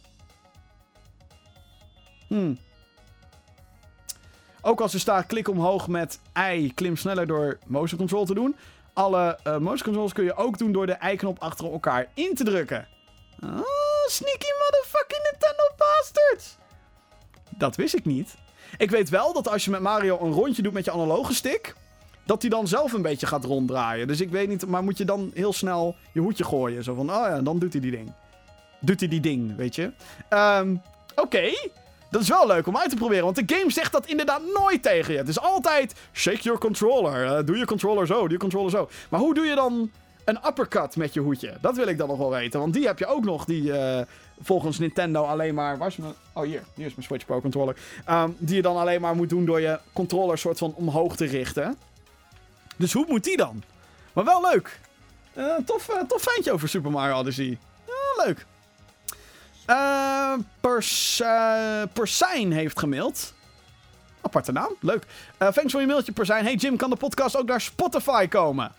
Hmm. 2.27 2.57
Ook 4.61 4.81
als 4.81 4.93
er 4.93 4.99
staat 4.99 5.25
klik 5.25 5.47
omhoog 5.47 5.87
met 5.87 6.19
I, 6.51 6.73
klim 6.73 6.95
sneller 6.95 7.27
door 7.27 7.57
motion 7.67 7.97
control 7.97 8.25
te 8.25 8.33
doen. 8.33 8.55
Alle 8.93 9.39
uh, 9.43 9.57
motion 9.57 9.83
controls 9.83 10.13
kun 10.13 10.23
je 10.23 10.35
ook 10.35 10.57
doen 10.57 10.71
door 10.71 10.85
de 10.85 10.97
I-knop 11.11 11.39
achter 11.39 11.71
elkaar 11.71 12.07
in 12.13 12.35
te 12.35 12.43
drukken. 12.43 12.87
Oh, 13.43 13.61
sneaky 14.07 14.47
motherfucking 14.59 15.21
Nintendo 15.31 15.63
bastards. 15.77 16.57
Dat 17.57 17.75
wist 17.75 17.95
ik 17.95 18.05
niet. 18.05 18.35
Ik 18.77 18.89
weet 18.89 19.09
wel 19.09 19.33
dat 19.33 19.47
als 19.47 19.65
je 19.65 19.71
met 19.71 19.81
Mario 19.81 20.19
een 20.21 20.31
rondje 20.31 20.61
doet 20.61 20.73
met 20.73 20.85
je 20.85 20.91
analoge 20.91 21.33
stick, 21.33 21.75
dat 22.29 22.41
hij 22.41 22.49
dan 22.49 22.67
zelf 22.67 22.93
een 22.93 23.01
beetje 23.01 23.27
gaat 23.27 23.45
ronddraaien. 23.45 24.07
Dus 24.07 24.21
ik 24.21 24.29
weet 24.29 24.47
niet, 24.47 24.65
maar 24.65 24.83
moet 24.83 24.97
je 24.97 25.05
dan 25.05 25.31
heel 25.33 25.53
snel 25.53 25.95
je 26.11 26.19
hoedje 26.19 26.43
gooien. 26.43 26.83
Zo 26.83 26.93
van, 26.93 27.09
oh 27.09 27.25
ja, 27.27 27.41
dan 27.41 27.59
doet 27.59 27.73
hij 27.73 27.81
die 27.81 27.91
ding. 27.91 28.11
Doet 28.79 28.99
hij 28.99 29.09
die 29.09 29.19
ding, 29.19 29.55
weet 29.55 29.75
je. 29.75 29.91
Um, 30.29 30.81
Oké. 31.15 31.49
Dat 32.09 32.21
is 32.21 32.29
wel 32.29 32.47
leuk 32.47 32.67
om 32.67 32.77
uit 32.77 32.89
te 32.89 32.95
proberen, 32.95 33.23
want 33.23 33.47
de 33.47 33.55
game 33.55 33.71
zegt 33.71 33.91
dat 33.91 34.05
inderdaad 34.05 34.41
nooit 34.53 34.83
tegen 34.83 35.13
je. 35.13 35.19
Het 35.19 35.27
is 35.27 35.39
altijd 35.39 35.95
shake 36.13 36.41
your 36.41 36.59
controller. 36.59 37.45
Doe 37.45 37.57
je 37.57 37.65
controller 37.65 38.07
zo, 38.07 38.21
doe 38.21 38.31
je 38.31 38.37
controller 38.37 38.71
zo. 38.71 38.89
Maar 39.09 39.19
hoe 39.19 39.33
doe 39.33 39.45
je 39.45 39.55
dan 39.55 39.91
een 40.25 40.37
uppercut 40.47 40.95
met 40.95 41.13
je 41.13 41.19
hoedje? 41.19 41.57
Dat 41.61 41.75
wil 41.75 41.87
ik 41.87 41.97
dan 41.97 42.07
nog 42.07 42.17
wel 42.17 42.29
weten, 42.29 42.59
want 42.59 42.73
die 42.73 42.87
heb 42.87 42.99
je 42.99 43.05
ook 43.05 43.23
nog, 43.23 43.45
die 43.45 43.63
uh, 43.63 43.99
volgens 44.41 44.79
Nintendo 44.79 45.23
alleen 45.23 45.53
maar... 45.53 45.77
Oh, 46.33 46.43
hier. 46.43 46.63
Hier 46.73 46.85
is 46.85 46.95
mijn 46.95 47.07
Switch 47.07 47.25
Pro 47.25 47.41
controller. 47.41 47.75
Um, 48.09 48.35
die 48.37 48.55
je 48.55 48.61
dan 48.61 48.77
alleen 48.77 49.01
maar 49.01 49.15
moet 49.15 49.29
doen 49.29 49.45
door 49.45 49.61
je 49.61 49.79
controller 49.93 50.37
soort 50.37 50.57
van 50.57 50.73
omhoog 50.75 51.15
te 51.15 51.25
richten. 51.25 51.77
Dus 52.79 52.93
hoe 52.93 53.05
moet 53.07 53.23
die 53.23 53.37
dan? 53.37 53.63
Maar 54.13 54.25
wel 54.25 54.41
leuk. 54.51 54.79
Uh, 55.33 55.53
tof, 55.65 55.89
uh, 55.89 55.99
tof 56.07 56.21
feintje 56.21 56.51
over 56.51 56.69
Super 56.69 56.91
Mario 56.91 57.19
Odyssey. 57.19 57.57
Ja, 57.85 58.25
leuk. 58.25 58.45
Pers, 60.59 61.21
Persijn 61.93 62.51
heeft 62.51 62.79
gemaild. 62.79 63.33
Aparte 64.21 64.51
naam, 64.51 64.75
leuk. 64.79 65.05
Thanks 65.37 65.71
voor 65.71 65.81
je 65.81 65.87
mailtje, 65.87 66.11
Persijn. 66.11 66.43
Hey 66.43 66.55
Jim, 66.55 66.77
kan 66.77 66.89
de 66.89 66.95
podcast 66.95 67.37
ook 67.37 67.47
naar 67.47 67.61
Spotify 67.61 68.27
komen? 68.27 68.71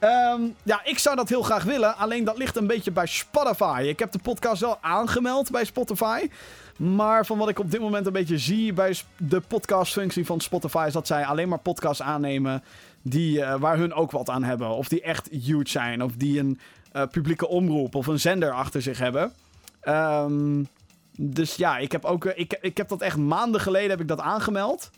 Um, 0.00 0.56
ja, 0.62 0.80
ik 0.84 0.98
zou 0.98 1.16
dat 1.16 1.28
heel 1.28 1.42
graag 1.42 1.64
willen. 1.64 1.96
Alleen 1.96 2.24
dat 2.24 2.38
ligt 2.38 2.56
een 2.56 2.66
beetje 2.66 2.90
bij 2.90 3.06
Spotify. 3.06 3.84
Ik 3.88 3.98
heb 3.98 4.12
de 4.12 4.18
podcast 4.18 4.60
wel 4.60 4.78
aangemeld 4.80 5.50
bij 5.50 5.64
Spotify. 5.64 6.30
Maar 6.76 7.26
van 7.26 7.38
wat 7.38 7.48
ik 7.48 7.58
op 7.58 7.70
dit 7.70 7.80
moment 7.80 8.06
een 8.06 8.12
beetje 8.12 8.38
zie 8.38 8.72
bij 8.72 8.96
de 9.16 9.40
podcastfunctie 9.40 10.26
van 10.26 10.40
Spotify... 10.40 10.84
is 10.86 10.92
dat 10.92 11.06
zij 11.06 11.24
alleen 11.24 11.48
maar 11.48 11.58
podcasts 11.58 12.02
aannemen 12.02 12.62
die, 13.04 13.38
uh, 13.38 13.54
waar 13.54 13.76
hun 13.76 13.92
ook 13.92 14.10
wat 14.10 14.28
aan 14.28 14.42
hebben. 14.42 14.68
Of 14.68 14.88
die 14.88 15.02
echt 15.02 15.28
huge 15.28 15.68
zijn. 15.68 16.02
Of 16.02 16.12
die 16.12 16.38
een 16.38 16.58
uh, 16.92 17.06
publieke 17.06 17.48
omroep 17.48 17.94
of 17.94 18.06
een 18.06 18.20
zender 18.20 18.52
achter 18.52 18.82
zich 18.82 18.98
hebben. 18.98 19.32
Um, 19.88 20.66
dus 21.18 21.54
ja, 21.54 21.78
ik 21.78 21.92
heb, 21.92 22.04
ook, 22.04 22.24
ik, 22.24 22.58
ik 22.60 22.76
heb 22.76 22.88
dat 22.88 23.02
echt 23.02 23.16
maanden 23.16 23.60
geleden 23.60 23.90
heb 23.90 24.00
ik 24.00 24.08
dat 24.08 24.20
aangemeld. 24.20 24.90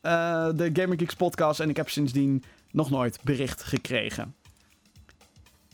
De 0.00 0.70
Gamer 0.72 0.98
Geeks 0.98 1.14
podcast. 1.14 1.60
En 1.60 1.68
ik 1.68 1.76
heb 1.76 1.88
sindsdien 1.88 2.42
nog 2.70 2.90
nooit 2.90 3.18
bericht 3.22 3.62
gekregen. 3.62 4.34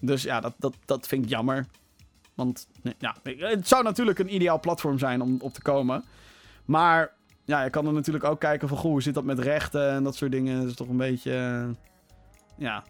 Dus 0.01 0.23
ja, 0.23 0.41
dat, 0.41 0.55
dat, 0.59 0.75
dat 0.85 1.07
vind 1.07 1.25
ik 1.25 1.31
jammer. 1.31 1.67
Want 2.35 2.69
ja, 2.99 3.17
het 3.23 3.69
zou 3.69 3.83
natuurlijk 3.83 4.19
een 4.19 4.35
ideaal 4.35 4.61
platform 4.61 4.99
zijn 4.99 5.21
om 5.21 5.37
op 5.41 5.53
te 5.53 5.63
komen. 5.63 6.05
Maar 6.65 7.13
ja, 7.47 7.63
je 7.63 7.71
kan 7.71 7.87
er 7.87 7.93
natuurlijk 7.93 8.25
ook 8.25 8.41
kijken 8.41 8.69
van... 8.69 8.77
Goh, 8.77 8.91
hoe 8.91 9.03
zit 9.03 9.15
dat 9.15 9.25
met 9.25 9.39
rechten 9.39 9.91
en 9.91 10.03
dat 10.03 10.17
soort 10.17 10.31
dingen. 10.31 10.61
Dat 10.61 10.69
is 10.69 10.75
toch 10.75 10.89
een 10.89 10.97
beetje... 10.97 11.33
Uh, 11.33 11.75
ja. 12.57 12.85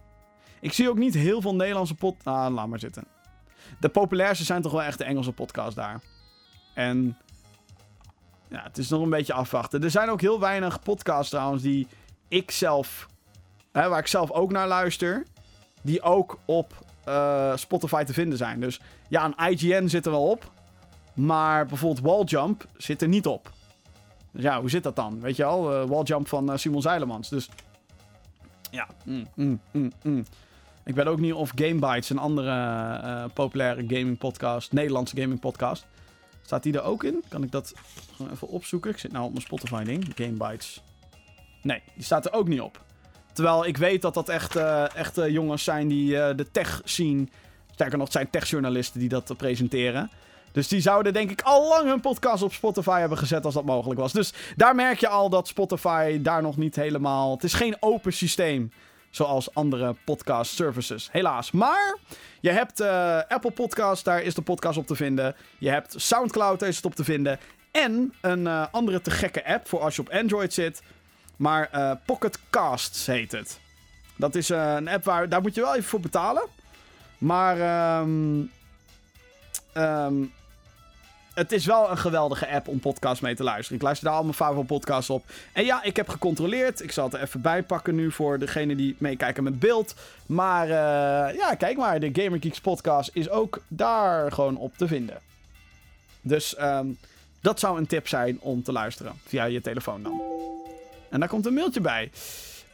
Ik 0.59 0.73
zie 0.73 0.89
ook 0.89 0.97
niet 0.97 1.13
heel 1.13 1.41
veel 1.41 1.55
Nederlandse 1.55 1.95
pot... 1.95 2.15
Ah, 2.23 2.53
laat 2.53 2.67
maar 2.67 2.79
zitten. 2.79 3.03
De 3.79 3.89
populairste 3.89 4.45
zijn 4.45 4.61
toch 4.61 4.71
wel 4.71 4.83
echt 4.83 4.97
de 4.97 5.03
Engelse 5.03 5.31
podcasts 5.31 5.75
daar. 5.75 6.01
En... 6.73 7.17
Ja, 8.49 8.63
het 8.63 8.77
is 8.77 8.89
nog 8.89 9.01
een 9.01 9.09
beetje 9.09 9.33
afwachten. 9.33 9.83
Er 9.83 9.91
zijn 9.91 10.09
ook 10.09 10.21
heel 10.21 10.39
weinig 10.39 10.79
podcasts 10.79 11.29
trouwens 11.29 11.63
die 11.63 11.87
ik 12.27 12.51
zelf... 12.51 13.07
Hè, 13.71 13.89
waar 13.89 13.99
ik 13.99 14.07
zelf 14.07 14.31
ook 14.31 14.51
naar 14.51 14.67
luister. 14.67 15.25
Die 15.81 16.01
ook 16.01 16.39
op 16.45 16.73
uh, 17.07 17.55
Spotify 17.55 18.03
te 18.03 18.13
vinden 18.13 18.37
zijn. 18.37 18.59
Dus 18.59 18.81
ja, 19.09 19.25
een 19.25 19.49
IGN 19.49 19.87
zit 19.87 20.05
er 20.05 20.11
wel 20.11 20.29
op. 20.29 20.51
Maar 21.13 21.65
bijvoorbeeld 21.65 22.05
Walljump 22.05 22.65
zit 22.77 23.01
er 23.01 23.07
niet 23.07 23.25
op. 23.25 23.55
Dus 24.31 24.43
ja, 24.43 24.59
hoe 24.59 24.69
zit 24.69 24.83
dat 24.83 24.95
dan? 24.95 25.19
Weet 25.19 25.35
je 25.35 25.43
al, 25.43 25.81
uh, 25.81 25.89
Walljump 25.89 26.27
van 26.27 26.51
uh, 26.51 26.57
Simon 26.57 26.81
Zeilemans. 26.81 27.29
Dus 27.29 27.49
ja, 28.71 28.87
mm, 29.05 29.27
mm, 29.35 29.59
mm, 30.03 30.25
Ik 30.83 30.95
weet 30.95 31.05
ook 31.05 31.19
niet 31.19 31.33
of 31.33 31.51
Gamebytes, 31.55 32.09
een 32.09 32.17
andere 32.17 32.51
eh, 32.51 33.25
populaire 33.33 33.81
gaming 33.87 34.17
podcast, 34.17 34.71
Nederlandse 34.71 35.21
gaming 35.21 35.39
podcast, 35.39 35.85
staat 36.41 36.63
die 36.63 36.73
er 36.73 36.83
ook 36.83 37.03
in? 37.03 37.23
Kan 37.27 37.43
ik 37.43 37.51
dat 37.51 37.73
gewoon 38.15 38.31
even 38.31 38.47
opzoeken? 38.47 38.91
Ik 38.91 38.97
zit 38.97 39.11
nou 39.11 39.25
op 39.25 39.31
mijn 39.31 39.43
Spotify 39.43 39.83
ding, 39.83 40.11
Gamebytes. 40.15 40.81
Nee, 41.61 41.81
die 41.95 42.03
staat 42.03 42.25
er 42.25 42.33
ook 42.33 42.47
niet 42.47 42.61
op. 42.61 42.85
Terwijl 43.37 43.65
ik 43.65 43.77
weet 43.77 44.01
dat 44.01 44.13
dat 44.13 44.29
echt, 44.29 44.55
eh, 44.55 44.95
echt 44.95 45.17
eh, 45.17 45.29
jongens 45.29 45.63
zijn 45.63 45.87
die 45.87 46.19
eh, 46.19 46.35
de 46.35 46.51
tech 46.51 46.81
zien. 46.83 47.29
Sterker 47.71 47.97
nog, 47.97 48.07
het 48.07 48.15
zijn 48.15 48.29
techjournalisten 48.29 48.99
die 48.99 49.09
dat 49.09 49.33
presenteren. 49.37 50.11
Dus 50.57 50.67
die 50.67 50.81
zouden 50.81 51.13
denk 51.13 51.31
ik 51.31 51.41
al 51.41 51.67
lang 51.67 51.87
hun 51.87 51.99
podcast 51.99 52.43
op 52.43 52.53
Spotify 52.53 52.99
hebben 52.99 53.17
gezet 53.17 53.45
als 53.45 53.53
dat 53.53 53.65
mogelijk 53.65 53.99
was. 53.99 54.13
Dus 54.13 54.33
daar 54.55 54.75
merk 54.75 54.99
je 54.99 55.07
al 55.07 55.29
dat 55.29 55.47
Spotify 55.47 56.21
daar 56.21 56.41
nog 56.41 56.57
niet 56.57 56.75
helemaal... 56.75 57.31
Het 57.31 57.43
is 57.43 57.53
geen 57.53 57.77
open 57.79 58.13
systeem 58.13 58.71
zoals 59.09 59.53
andere 59.53 59.95
podcast 60.05 60.55
services, 60.55 61.09
helaas. 61.11 61.51
Maar 61.51 61.97
je 62.39 62.49
hebt 62.49 62.79
eh, 62.79 63.19
Apple 63.27 63.51
Podcast, 63.51 64.05
daar 64.05 64.21
is 64.21 64.33
de 64.33 64.41
podcast 64.41 64.77
op 64.77 64.87
te 64.87 64.95
vinden. 64.95 65.35
Je 65.57 65.69
hebt 65.69 65.93
Soundcloud, 65.97 66.59
daar 66.59 66.69
is 66.69 66.75
het 66.75 66.85
op 66.85 66.95
te 66.95 67.03
vinden. 67.03 67.39
En 67.71 68.13
een 68.21 68.47
eh, 68.47 68.65
andere 68.71 69.01
te 69.01 69.11
gekke 69.11 69.45
app 69.45 69.67
voor 69.67 69.79
als 69.79 69.95
je 69.95 70.01
op 70.01 70.09
Android 70.09 70.53
zit. 70.53 70.81
Maar 71.35 71.69
eh, 71.71 71.91
Pocket 72.05 72.39
Casts 72.49 73.05
heet 73.05 73.31
het. 73.31 73.59
Dat 74.15 74.35
is 74.35 74.49
een 74.49 74.87
app 74.87 75.03
waar, 75.03 75.29
daar 75.29 75.41
moet 75.41 75.55
je 75.55 75.61
wel 75.61 75.75
even 75.75 75.89
voor 75.89 75.99
betalen. 75.99 76.43
Maar 77.17 77.59
ehm, 77.59 78.41
ehm, 79.73 80.13
het 81.37 81.51
is 81.51 81.65
wel 81.65 81.89
een 81.89 81.97
geweldige 81.97 82.47
app 82.47 82.67
om 82.67 82.79
podcasts 82.79 83.19
mee 83.19 83.35
te 83.35 83.43
luisteren. 83.43 83.77
Ik 83.77 83.83
luister 83.83 84.07
daar 84.07 84.17
al 84.17 84.23
mijn 84.23 84.35
favoriete 84.35 84.73
podcasts 84.73 85.09
op. 85.09 85.25
En 85.53 85.65
ja, 85.65 85.83
ik 85.83 85.95
heb 85.95 86.09
gecontroleerd. 86.09 86.83
Ik 86.83 86.91
zal 86.91 87.05
het 87.05 87.13
er 87.13 87.21
even 87.21 87.41
bij 87.41 87.63
pakken 87.63 87.95
nu 87.95 88.11
voor 88.11 88.39
degene 88.39 88.75
die 88.75 88.95
meekijken 88.97 89.43
met 89.43 89.59
beeld. 89.59 89.95
Maar 90.25 90.63
eh, 90.63 91.35
ja, 91.35 91.55
kijk 91.57 91.77
maar. 91.77 91.99
De 91.99 92.09
Gamer 92.13 92.39
Geeks 92.41 92.59
podcast 92.59 93.09
is 93.13 93.29
ook 93.29 93.61
daar 93.67 94.31
gewoon 94.31 94.57
op 94.57 94.77
te 94.77 94.87
vinden. 94.87 95.17
Dus 96.21 96.55
ehm, 96.55 96.87
dat 97.41 97.59
zou 97.59 97.77
een 97.77 97.87
tip 97.87 98.07
zijn 98.07 98.39
om 98.39 98.63
te 98.63 98.71
luisteren. 98.71 99.13
Via 99.25 99.43
je 99.43 99.61
telefoon 99.61 100.03
dan. 100.03 100.21
En 101.09 101.19
daar 101.19 101.29
komt 101.29 101.45
een 101.45 101.53
mailtje 101.53 101.81
bij. 101.81 102.11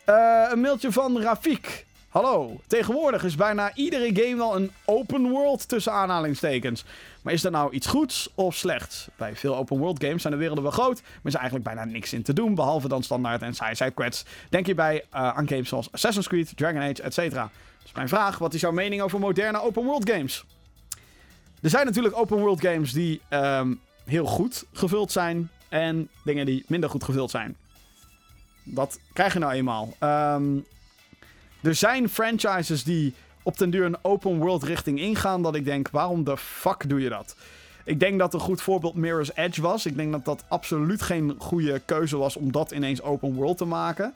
Eh, 0.05 0.47
een 0.51 0.61
mailtje 0.61 0.91
van 0.91 1.21
Rafik. 1.21 1.85
Hallo. 2.13 2.59
Tegenwoordig 2.67 3.23
is 3.23 3.35
bijna 3.35 3.75
iedere 3.75 4.09
game 4.13 4.35
wel 4.35 4.55
een 4.55 4.71
open 4.85 5.29
world 5.29 5.67
tussen 5.67 5.91
aanhalingstekens. 5.91 6.85
Maar 7.23 7.33
is 7.33 7.41
dat 7.41 7.51
nou 7.51 7.71
iets 7.73 7.87
goeds 7.87 8.29
of 8.35 8.55
slechts? 8.55 9.07
Bij 9.15 9.35
veel 9.35 9.55
open 9.55 9.77
world 9.77 10.03
games 10.03 10.21
zijn 10.21 10.33
de 10.33 10.39
werelden 10.39 10.63
wel 10.63 10.73
groot, 10.73 11.01
maar 11.01 11.31
is 11.31 11.33
eigenlijk 11.33 11.65
bijna 11.65 11.85
niks 11.85 12.13
in 12.13 12.23
te 12.23 12.33
doen, 12.33 12.55
behalve 12.55 12.87
dan 12.87 13.03
standaard 13.03 13.41
en 13.41 13.53
side 13.53 13.75
side 13.75 13.91
quests. 13.91 14.25
Denk 14.49 14.65
hierbij 14.65 14.95
uh, 14.95 15.03
aan 15.11 15.47
games 15.47 15.69
zoals 15.69 15.91
Assassin's 15.91 16.27
Creed, 16.27 16.57
Dragon 16.57 16.81
Age, 16.81 17.01
etc. 17.01 17.17
Dus 17.83 17.91
mijn 17.93 18.09
vraag, 18.09 18.37
wat 18.37 18.53
is 18.53 18.61
jouw 18.61 18.71
mening 18.71 19.01
over 19.01 19.19
moderne 19.19 19.61
open 19.61 19.83
world 19.83 20.09
games? 20.09 20.45
Er 21.61 21.69
zijn 21.69 21.85
natuurlijk 21.85 22.17
open 22.17 22.37
world 22.37 22.61
games 22.61 22.91
die 22.91 23.21
ehm, 23.29 23.73
heel 24.05 24.25
goed 24.25 24.65
gevuld 24.73 25.11
zijn 25.11 25.49
en 25.69 26.09
dingen 26.23 26.45
die 26.45 26.63
minder 26.67 26.89
goed 26.89 27.03
gevuld 27.03 27.31
zijn. 27.31 27.55
Dat 28.63 28.99
krijg 29.13 29.33
je 29.33 29.39
nou 29.39 29.53
eenmaal. 29.53 29.93
Ehm, 29.99 30.57
er 31.61 31.75
zijn 31.75 32.09
franchises 32.09 32.83
die 32.83 33.13
op 33.43 33.57
den 33.57 33.69
duur 33.69 33.85
een 33.85 33.97
open 34.01 34.37
world 34.37 34.63
richting 34.63 34.99
ingaan. 34.99 35.41
Dat 35.41 35.55
ik 35.55 35.65
denk, 35.65 35.89
waarom 35.89 36.23
de 36.23 36.37
fuck 36.37 36.89
doe 36.89 37.01
je 37.01 37.09
dat? 37.09 37.35
Ik 37.85 37.99
denk 37.99 38.19
dat 38.19 38.33
een 38.33 38.39
goed 38.39 38.61
voorbeeld 38.61 38.95
Mirror's 38.95 39.31
Edge 39.35 39.61
was. 39.61 39.85
Ik 39.85 39.95
denk 39.95 40.11
dat 40.11 40.25
dat 40.25 40.43
absoluut 40.47 41.01
geen 41.01 41.35
goede 41.37 41.81
keuze 41.85 42.17
was 42.17 42.35
om 42.35 42.51
dat 42.51 42.71
ineens 42.71 43.01
open 43.01 43.33
world 43.33 43.57
te 43.57 43.65
maken. 43.65 44.13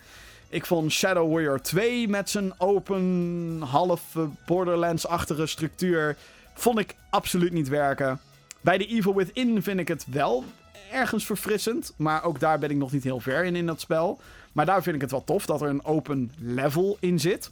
Ik 0.49 0.65
vond 0.65 0.91
Shadow 0.91 1.31
Warrior 1.31 1.61
2 1.61 2.07
met 2.07 2.29
zijn 2.29 2.53
open, 2.57 3.61
half 3.61 4.15
Borderlands-achtige 4.45 5.45
structuur. 5.45 6.17
Vond 6.53 6.79
ik 6.79 6.95
absoluut 7.09 7.51
niet 7.51 7.67
werken. 7.67 8.19
Bij 8.61 8.77
The 8.77 8.87
Evil 8.87 9.15
Within 9.15 9.63
vind 9.63 9.79
ik 9.79 9.87
het 9.87 10.05
wel 10.11 10.43
ergens 10.91 11.25
verfrissend. 11.25 11.93
Maar 11.97 12.23
ook 12.23 12.39
daar 12.39 12.59
ben 12.59 12.69
ik 12.69 12.77
nog 12.77 12.91
niet 12.91 13.03
heel 13.03 13.19
ver 13.19 13.43
in 13.43 13.55
in 13.55 13.65
dat 13.65 13.81
spel. 13.81 14.19
Maar 14.51 14.65
daar 14.65 14.83
vind 14.83 14.95
ik 14.95 15.01
het 15.01 15.11
wel 15.11 15.23
tof 15.23 15.45
dat 15.45 15.61
er 15.61 15.69
een 15.69 15.85
open 15.85 16.31
level 16.39 16.97
in 16.99 17.19
zit. 17.19 17.51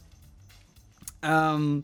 Ehm, 1.26 1.80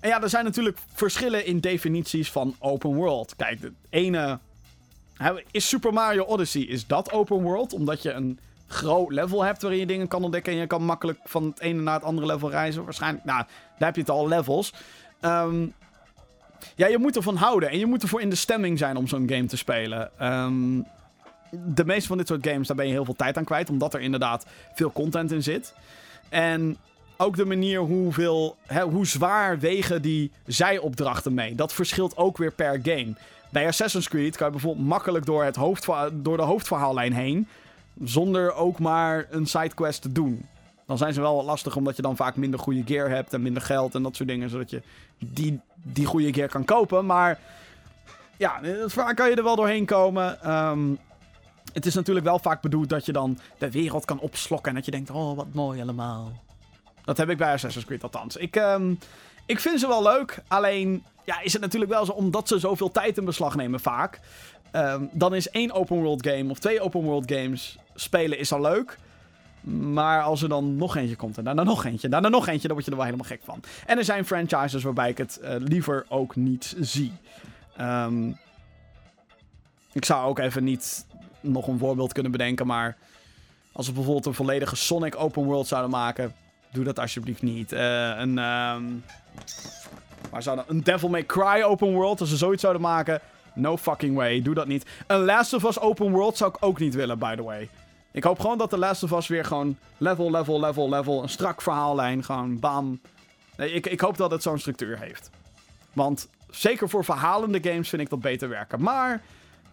en 0.00 0.08
ja, 0.08 0.22
er 0.22 0.28
zijn 0.28 0.44
natuurlijk 0.44 0.78
verschillen 0.94 1.46
in 1.46 1.60
definities 1.60 2.30
van 2.30 2.56
open 2.58 2.94
world. 2.94 3.36
Kijk, 3.36 3.60
de 3.60 3.72
ene... 3.90 4.38
Is 5.50 5.68
Super 5.68 5.92
Mario 5.92 6.24
Odyssey, 6.24 6.62
is 6.62 6.86
dat 6.86 7.12
open 7.12 7.42
world? 7.42 7.72
Omdat 7.72 8.02
je 8.02 8.12
een 8.12 8.38
groot 8.66 9.12
level 9.12 9.44
hebt 9.44 9.62
waarin 9.62 9.80
je 9.80 9.86
dingen 9.86 10.08
kan 10.08 10.22
ontdekken... 10.22 10.52
en 10.52 10.58
je 10.58 10.66
kan 10.66 10.82
makkelijk 10.82 11.18
van 11.24 11.44
het 11.44 11.60
ene 11.60 11.82
naar 11.82 11.94
het 11.94 12.04
andere 12.04 12.26
level 12.26 12.50
reizen. 12.50 12.84
Waarschijnlijk, 12.84 13.24
nou, 13.24 13.44
daar 13.78 13.88
heb 13.88 13.94
je 13.94 14.00
het 14.00 14.10
al, 14.10 14.28
levels. 14.28 14.72
Ehm, 15.20 15.66
ja, 16.74 16.86
je 16.86 16.98
moet 16.98 17.16
ervan 17.16 17.36
houden. 17.36 17.70
En 17.70 17.78
je 17.78 17.86
moet 17.86 18.02
ervoor 18.02 18.20
in 18.20 18.30
de 18.30 18.36
stemming 18.36 18.78
zijn 18.78 18.96
om 18.96 19.06
zo'n 19.06 19.28
game 19.28 19.46
te 19.46 19.56
spelen. 19.56 20.10
Ehm, 20.18 20.80
de 21.50 21.84
meeste 21.84 22.08
van 22.08 22.18
dit 22.18 22.26
soort 22.26 22.46
games, 22.46 22.66
daar 22.66 22.76
ben 22.76 22.86
je 22.86 22.92
heel 22.92 23.04
veel 23.04 23.16
tijd 23.16 23.36
aan 23.36 23.44
kwijt. 23.44 23.70
Omdat 23.70 23.94
er 23.94 24.00
inderdaad 24.00 24.46
veel 24.74 24.92
content 24.92 25.32
in 25.32 25.42
zit. 25.42 25.74
En 26.28 26.76
ook 27.16 27.36
de 27.36 27.44
manier 27.44 27.80
hoeveel, 27.80 28.56
hè, 28.66 28.82
hoe 28.82 29.06
zwaar 29.06 29.58
wegen 29.58 30.02
die 30.02 30.30
zijopdrachten 30.46 31.34
mee. 31.34 31.54
Dat 31.54 31.72
verschilt 31.72 32.16
ook 32.16 32.36
weer 32.38 32.52
per 32.52 32.80
game. 32.82 33.14
Bij 33.50 33.66
Assassin's 33.66 34.08
Creed 34.08 34.36
kan 34.36 34.46
je 34.46 34.52
bijvoorbeeld 34.52 34.86
makkelijk 34.86 35.26
door, 35.26 35.44
het 35.44 35.56
hoofdverha- 35.56 36.10
door 36.12 36.36
de 36.36 36.42
hoofdverhaallijn 36.42 37.12
heen. 37.12 37.48
Zonder 38.04 38.52
ook 38.54 38.78
maar 38.78 39.26
een 39.30 39.46
sidequest 39.46 40.02
te 40.02 40.12
doen. 40.12 40.46
Dan 40.86 40.98
zijn 40.98 41.12
ze 41.12 41.20
wel 41.20 41.36
wat 41.36 41.44
lastig, 41.44 41.76
omdat 41.76 41.96
je 41.96 42.02
dan 42.02 42.16
vaak 42.16 42.36
minder 42.36 42.60
goede 42.60 42.82
gear 42.86 43.08
hebt 43.10 43.32
en 43.32 43.42
minder 43.42 43.62
geld 43.62 43.94
en 43.94 44.02
dat 44.02 44.16
soort 44.16 44.28
dingen. 44.28 44.50
Zodat 44.50 44.70
je 44.70 44.82
die, 45.18 45.60
die 45.82 46.06
goede 46.06 46.32
gear 46.32 46.48
kan 46.48 46.64
kopen. 46.64 47.06
Maar 47.06 47.38
ja, 48.36 48.60
vaak 48.86 49.16
kan 49.16 49.30
je 49.30 49.36
er 49.36 49.42
wel 49.42 49.56
doorheen 49.56 49.84
komen. 49.84 50.42
Ehm, 50.42 50.94
het 51.72 51.86
is 51.86 51.94
natuurlijk 51.94 52.26
wel 52.26 52.38
vaak 52.38 52.60
bedoeld 52.60 52.88
dat 52.88 53.06
je 53.06 53.12
dan 53.12 53.38
de 53.58 53.70
wereld 53.70 54.04
kan 54.04 54.18
opslokken. 54.20 54.68
En 54.68 54.74
dat 54.76 54.84
je 54.84 54.90
denkt, 54.90 55.10
oh 55.10 55.36
wat 55.36 55.46
mooi 55.52 55.80
allemaal. 55.82 56.32
Dat 57.06 57.16
heb 57.16 57.30
ik 57.30 57.36
bij 57.38 57.52
Assassin's 57.52 57.86
Creed 57.86 58.02
althans. 58.02 58.36
Ik, 58.36 58.56
ehm, 58.56 58.94
ik 59.46 59.60
vind 59.60 59.80
ze 59.80 59.86
wel 59.86 60.02
leuk. 60.02 60.38
Alleen 60.48 61.04
ja, 61.24 61.40
is 61.40 61.52
het 61.52 61.62
natuurlijk 61.62 61.92
wel 61.92 62.04
zo, 62.04 62.12
omdat 62.12 62.48
ze 62.48 62.58
zoveel 62.58 62.90
tijd 62.90 63.18
in 63.18 63.24
beslag 63.24 63.56
nemen 63.56 63.80
vaak. 63.80 64.20
ehm, 64.70 65.04
dan 65.12 65.34
is 65.34 65.50
één 65.50 65.72
open 65.72 65.96
world 65.96 66.26
game 66.26 66.50
of 66.50 66.58
twee 66.58 66.80
open 66.80 67.00
world 67.00 67.32
games 67.32 67.78
spelen 67.94 68.38
is 68.38 68.52
al 68.52 68.60
leuk. 68.60 68.98
Maar 69.66 70.22
als 70.22 70.42
er 70.42 70.48
dan 70.48 70.76
nog 70.76 70.96
eentje 70.96 71.16
komt 71.16 71.38
en 71.38 71.44
daarna 71.44 71.62
nog 71.62 71.84
eentje, 71.84 72.04
en 72.04 72.10
daarna 72.10 72.28
nog 72.28 72.46
eentje, 72.48 72.66
dan 72.68 72.72
word 72.72 72.84
je 72.84 72.90
er 72.90 72.96
wel 72.96 73.06
helemaal 73.06 73.28
gek 73.28 73.40
van. 73.44 73.60
En 73.86 73.98
er 73.98 74.04
zijn 74.04 74.26
franchises 74.26 74.82
waarbij 74.82 75.10
ik 75.10 75.18
het 75.18 75.36
eh, 75.36 75.54
liever 75.58 76.06
ook 76.08 76.36
niet 76.36 76.76
zie. 76.80 77.12
Ehm, 77.76 78.28
ik 79.92 80.04
zou 80.04 80.28
ook 80.28 80.38
even 80.38 80.64
niet 80.64 81.06
nog 81.40 81.68
een 81.68 81.78
voorbeeld 81.78 82.12
kunnen 82.12 82.32
bedenken, 82.32 82.66
maar 82.66 82.96
als 83.72 83.86
we 83.86 83.92
bijvoorbeeld 83.92 84.26
een 84.26 84.34
volledige 84.34 84.76
Sonic 84.76 85.16
open 85.20 85.44
world 85.44 85.66
zouden 85.66 85.90
maken, 85.90 86.34
doe 86.76 86.84
dat 86.84 86.98
alsjeblieft 86.98 87.42
niet. 87.42 87.72
Eh, 87.72 87.80
een, 88.16 88.38
ehm, 88.38 88.84
waar 90.30 90.42
zou 90.42 90.56
dat, 90.56 90.64
een 90.68 90.84
Devil 90.84 91.08
May 91.08 91.26
Cry 91.26 91.62
open 91.62 91.92
world, 91.92 92.20
als 92.20 92.28
ze 92.28 92.36
zoiets 92.36 92.60
zouden 92.60 92.82
maken, 92.82 93.20
no 93.54 93.76
fucking 93.76 94.16
way, 94.16 94.42
doe 94.42 94.54
dat 94.54 94.66
niet. 94.66 94.86
Een 95.06 95.24
Last 95.24 95.52
of 95.52 95.64
Us 95.64 95.80
open 95.80 96.10
world 96.10 96.36
zou 96.36 96.50
ik 96.50 96.64
ook 96.64 96.78
niet 96.78 96.94
willen, 96.94 97.18
by 97.18 97.34
the 97.34 97.42
way. 97.42 97.68
Ik 98.12 98.24
hoop 98.24 98.40
gewoon 98.40 98.58
dat 98.58 98.70
de 98.70 98.78
Last 98.78 99.02
of 99.02 99.12
Us 99.12 99.26
weer 99.26 99.44
gewoon 99.44 99.76
level, 99.96 100.30
level, 100.30 100.60
level, 100.60 100.88
level, 100.88 101.22
een 101.22 101.28
strak 101.28 101.62
verhaallijn, 101.62 102.24
gewoon 102.24 102.58
bam. 102.58 103.00
Nee, 103.56 103.72
ik, 103.72 103.86
ik 103.86 104.00
hoop 104.00 104.16
dat 104.16 104.30
het 104.30 104.42
zo'n 104.42 104.58
structuur 104.58 104.98
heeft. 104.98 105.30
Want 105.92 106.28
zeker 106.50 106.88
voor 106.88 107.04
verhalende 107.04 107.62
games 107.62 107.88
vind 107.88 108.02
ik 108.02 108.10
dat 108.10 108.20
beter 108.20 108.48
werken. 108.48 108.82
Maar 108.82 109.22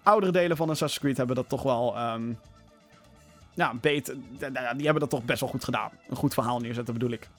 oudere 0.03 0.31
delen 0.31 0.57
van 0.57 0.69
Assassin's 0.69 1.03
Creed 1.03 1.17
hebben 1.17 1.35
dat 1.35 1.49
toch 1.49 1.63
wel. 1.63 1.95
ehm 1.95 2.31
ja, 3.53 3.73
beter. 3.81 4.15
Die 4.37 4.83
hebben 4.83 4.99
dat 4.99 5.09
toch 5.09 5.23
best 5.23 5.39
wel 5.39 5.49
goed 5.49 5.63
gedaan. 5.63 5.91
Een 6.09 6.15
goed 6.15 6.33
verhaal 6.33 6.59
neerzetten, 6.59 6.93
bedoel 6.93 7.11
ik. 7.11 7.29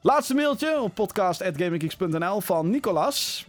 Laatste 0.00 0.34
mailtje 0.34 0.80
op 0.80 0.94
podcast.gaminggeeks.nl 0.94 2.40
van 2.40 2.70
Nicolas. 2.70 3.46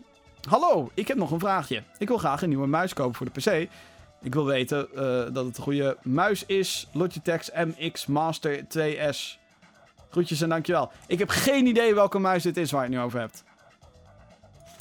Hallo, 0.49 0.91
ik 0.93 1.07
heb 1.07 1.17
nog 1.17 1.31
een 1.31 1.39
vraagje. 1.39 1.83
Ik 1.97 2.07
wil 2.07 2.17
graag 2.17 2.41
een 2.41 2.49
nieuwe 2.49 2.67
muis 2.67 2.93
kopen 2.93 3.15
voor 3.15 3.27
de 3.33 3.39
PC. 3.39 3.69
Ik 4.21 4.33
wil 4.33 4.45
weten 4.45 4.87
eh, 4.91 5.33
dat 5.33 5.45
het 5.45 5.57
een 5.57 5.63
goede 5.63 5.97
muis 6.01 6.45
is. 6.45 6.87
Logitech 6.91 7.49
MX 7.53 8.05
Master 8.05 8.63
2S. 8.63 9.37
Groetjes 10.09 10.41
en 10.41 10.49
dankjewel. 10.49 10.91
Ik 11.07 11.19
heb 11.19 11.29
geen 11.29 11.65
idee 11.65 11.93
welke 11.93 12.19
muis 12.19 12.43
dit 12.43 12.57
is 12.57 12.71
waar 12.71 12.83
je 12.83 12.87
het 12.89 12.97
nu 12.97 13.03
over 13.05 13.19
hebt. 13.19 13.43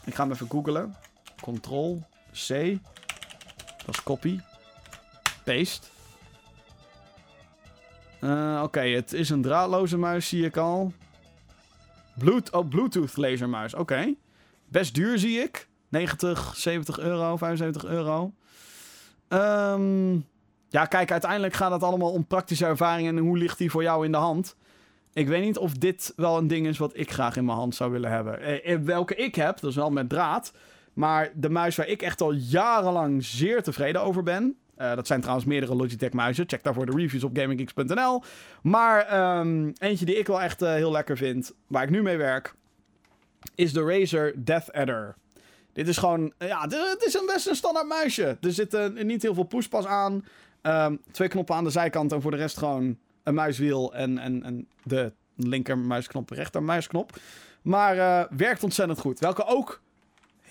Ik 0.04 0.14
ga 0.14 0.22
hem 0.22 0.32
even 0.32 0.48
googlen. 0.50 0.94
Ctrl 1.36 1.98
C. 2.32 2.78
Dat 3.86 3.94
is 3.94 4.02
copy. 4.02 4.40
Paste. 5.44 5.86
Eh, 8.26 8.60
Oké, 8.62 8.80
het 8.80 9.12
is 9.12 9.30
een 9.30 9.42
draadloze 9.42 9.96
muis, 9.96 10.28
zie 10.28 10.44
ik 10.44 10.56
al. 10.56 10.92
Oh, 12.50 12.68
Bluetooth 12.68 13.16
lasermuis. 13.16 13.74
Oké. 13.74 14.14
Best 14.68 14.94
duur, 14.94 15.18
zie 15.18 15.38
ik. 15.38 15.68
90, 15.88 16.52
70 16.56 16.98
euro, 16.98 17.36
75 17.36 17.84
euro. 17.84 18.32
Ehm, 19.28 20.12
ja, 20.68 20.84
kijk, 20.88 21.10
uiteindelijk 21.10 21.54
gaat 21.54 21.72
het 21.72 21.82
allemaal 21.82 22.12
om 22.12 22.26
praktische 22.26 22.66
ervaringen 22.66 23.16
en 23.16 23.22
hoe 23.22 23.38
ligt 23.38 23.58
die 23.58 23.70
voor 23.70 23.82
jou 23.82 24.04
in 24.04 24.12
de 24.12 24.18
hand. 24.18 24.56
ik 25.12 25.28
weet 25.28 25.44
niet 25.44 25.58
of 25.58 25.72
dit 25.72 26.12
wel 26.16 26.38
een 26.38 26.46
ding 26.46 26.66
is 26.66 26.78
wat 26.78 26.96
ik 26.96 27.12
graag 27.12 27.36
in 27.36 27.44
mijn 27.44 27.58
hand 27.58 27.74
zou 27.74 27.90
willen 27.90 28.10
hebben. 28.10 28.40
Eh, 28.40 28.72
eh, 28.72 28.80
welke 28.80 29.14
ik 29.14 29.34
heb, 29.34 29.60
dat 29.60 29.70
is 29.70 29.76
wel 29.76 29.90
met 29.90 30.08
draad. 30.08 30.52
Maar 30.92 31.30
de 31.34 31.48
muis 31.48 31.76
waar 31.76 31.88
ik 31.88 32.02
echt 32.02 32.20
al 32.20 32.32
jarenlang 32.32 33.24
zeer 33.24 33.62
tevreden 33.62 34.02
over 34.02 34.22
ben. 34.22 34.56
Eh, 34.76 34.94
dat 34.94 35.06
zijn 35.06 35.20
trouwens 35.20 35.46
meerdere 35.46 35.74
Logitech 35.74 36.12
muizen. 36.12 36.44
Check 36.48 36.62
daarvoor 36.62 36.86
de 36.86 36.96
reviews 36.96 37.24
op 37.24 37.36
gaminggeeks.nl. 37.36 38.22
Maar 38.62 39.06
ehm, 39.06 39.70
eentje 39.78 40.04
die 40.04 40.18
ik 40.18 40.26
wel 40.26 40.42
echt 40.42 40.62
eh, 40.62 40.72
heel 40.72 40.90
lekker 40.90 41.16
vind, 41.16 41.54
waar 41.66 41.82
ik 41.82 41.90
nu 41.90 42.02
mee 42.02 42.16
werk, 42.16 42.54
is 43.54 43.72
de 43.72 43.82
Razer 43.82 44.44
Death 44.44 44.72
Adder. 44.72 45.16
Dit 45.72 45.88
is 45.88 45.96
gewoon, 45.96 46.32
ja, 46.38 46.60
het 46.60 47.02
is 47.06 47.14
een 47.14 47.26
best 47.26 47.46
een 47.46 47.54
standaard 47.54 47.86
muisje. 47.86 48.38
Er 48.40 48.52
zit 48.52 48.74
eh, 48.74 48.88
niet 48.88 49.22
heel 49.22 49.34
veel 49.34 49.44
pushpas 49.44 49.86
aan. 49.86 50.24
Ehm, 50.62 50.96
twee 51.10 51.28
knoppen 51.28 51.54
aan 51.54 51.64
de 51.64 51.70
zijkant 51.70 52.12
en 52.12 52.22
voor 52.22 52.30
de 52.30 52.36
rest 52.36 52.58
gewoon 52.58 52.98
een 53.22 53.34
muiswiel 53.34 53.94
en, 53.94 54.18
en, 54.18 54.42
en 54.42 54.68
de 54.82 55.12
linker 55.34 55.78
muisknop, 55.78 56.30
rechter 56.30 56.62
muisknop. 56.62 57.18
Maar 57.62 57.98
eh, 57.98 58.36
werkt 58.36 58.62
ontzettend 58.62 58.98
goed. 58.98 59.18
Welke 59.18 59.46
ook 59.46 59.80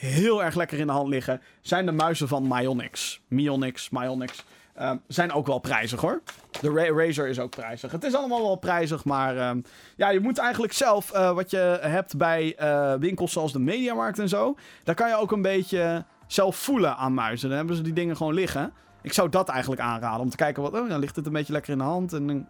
heel 0.06 0.44
erg 0.44 0.56
lekker 0.56 0.80
in 0.80 0.88
de 0.88 0.94
hand 0.94 1.08
liggen, 1.08 1.42
zijn 1.62 1.86
de 1.86 1.92
muizen 1.92 2.28
van 2.28 2.48
Myonix. 2.48 3.22
Myonix, 3.28 3.90
Myonix. 3.90 4.44
Ehm, 4.76 4.98
zijn 5.08 5.32
ook 5.32 5.48
wel 5.48 5.60
prijzig 5.60 6.02
hoor. 6.02 6.22
De 6.62 6.72
Ra- 6.72 7.04
Razer 7.06 7.28
is 7.28 7.40
ook 7.40 7.50
prijzig. 7.50 7.92
Het 7.92 8.04
is 8.04 8.16
allemaal 8.16 8.42
wel 8.42 8.56
prijzig, 8.56 9.06
maar 9.06 9.38
ehm, 9.38 9.62
ja, 9.96 10.10
je 10.10 10.20
moet 10.20 10.38
eigenlijk 10.38 10.74
zelf 10.74 11.12
eh, 11.12 11.32
wat 11.34 11.52
je 11.52 11.78
hebt 11.82 12.18
bij 12.18 12.56
eh, 12.56 12.94
winkels 12.94 13.32
zoals 13.32 13.52
de 13.54 13.60
Mediamarkt 13.60 14.20
en 14.20 14.30
zo. 14.30 14.56
Daar 14.84 14.96
kan 14.96 15.08
je 15.10 15.16
ook 15.16 15.32
een 15.32 15.42
beetje 15.42 16.06
zelf 16.28 16.56
voelen 16.56 16.96
aan 16.98 17.14
muizen. 17.14 17.48
Dan 17.50 17.58
hebben 17.58 17.76
ze 17.76 17.82
die 17.82 17.94
dingen 17.94 18.18
gewoon 18.18 18.34
liggen. 18.34 18.74
Ik 19.02 19.14
zou 19.14 19.30
dat 19.30 19.50
eigenlijk 19.50 19.82
aanraden 19.82 20.20
om 20.22 20.30
te 20.30 20.36
kijken 20.36 20.62
wat. 20.64 20.74
Oh, 20.74 20.90
dan 20.90 21.00
ligt 21.00 21.16
het 21.16 21.26
een 21.26 21.34
beetje 21.34 21.54
lekker 21.54 21.72
in 21.72 21.78
de 21.78 21.84
hand 21.84 22.14
en 22.14 22.28
dan 22.28 22.48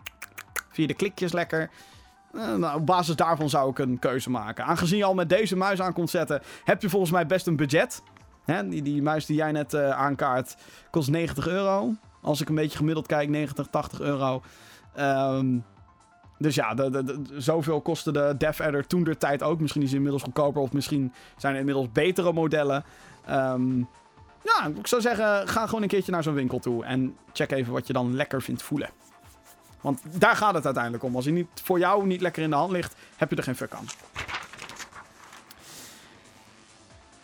via 0.71 0.87
de 0.87 0.93
klikjes 0.93 1.33
lekker. 1.33 1.69
Eh, 2.35 2.55
nou, 2.55 2.79
op 2.79 2.85
basis 2.85 3.15
daarvan 3.15 3.49
zou 3.49 3.69
ik 3.69 3.79
een 3.79 3.99
keuze 3.99 4.29
maken. 4.29 4.65
Aangezien 4.65 4.97
je 4.97 5.03
al 5.03 5.13
met 5.13 5.29
deze 5.29 5.55
muis 5.55 5.81
aan 5.81 5.93
kon 5.93 6.07
zetten, 6.07 6.41
heb 6.63 6.81
je 6.81 6.89
volgens 6.89 7.11
mij 7.11 7.25
best 7.25 7.47
een 7.47 7.55
budget. 7.55 8.03
Hè, 8.45 8.69
die, 8.69 9.01
muis 9.01 9.25
die 9.25 9.35
jij 9.35 9.51
net 9.51 9.73
eh, 9.73 9.89
aankaart 9.89 10.55
kost 10.91 11.09
90 11.09 11.47
euro. 11.47 11.93
Als 12.21 12.41
ik 12.41 12.49
een 12.49 12.55
beetje 12.55 12.77
gemiddeld 12.77 13.07
kijk, 13.07 13.29
90, 13.29 13.67
80 13.67 13.99
euro. 13.99 14.41
Ehm, 14.93 15.57
dus 16.37 16.55
ja, 16.55 16.75
zoveel 17.33 17.81
kostte 17.81 18.11
de 18.11 18.35
Death 18.37 18.61
Adder 18.61 18.87
toen 18.87 19.03
de 19.03 19.17
tijd 19.17 19.43
ook. 19.43 19.59
Misschien 19.59 19.81
is 19.81 19.87
hij 19.87 19.97
inmiddels 19.97 20.23
goedkoper 20.23 20.61
of 20.61 20.73
misschien 20.73 21.13
zijn 21.37 21.53
er 21.53 21.59
inmiddels 21.59 21.91
betere 21.91 22.33
modellen. 22.33 22.83
Ehm, 23.25 23.77
ja, 24.43 24.71
ik 24.77 24.87
zou 24.87 25.01
zeggen, 25.01 25.47
ga 25.47 25.65
gewoon 25.65 25.81
een 25.81 25.87
keertje 25.87 26.11
naar 26.11 26.23
zo'n 26.23 26.33
winkel 26.33 26.59
toe 26.59 26.85
en 26.85 27.15
check 27.33 27.51
even 27.51 27.73
wat 27.73 27.87
je 27.87 27.93
dan 27.93 28.15
lekker 28.15 28.41
vindt 28.41 28.61
voelen. 28.61 28.89
Want 29.85 30.01
daar 30.19 30.35
gaat 30.35 30.53
het 30.53 30.65
uiteindelijk 30.65 31.03
om. 31.03 31.15
Als 31.15 31.25
hij 31.25 31.33
niet, 31.33 31.47
voor 31.63 31.79
jou 31.79 32.05
niet 32.05 32.21
lekker 32.21 32.43
in 32.43 32.49
de 32.49 32.55
hand 32.55 32.71
ligt, 32.71 32.95
heb 33.15 33.29
je 33.29 33.35
er 33.35 33.43
geen 33.43 33.55
fuck 33.55 33.73
aan. 33.73 33.85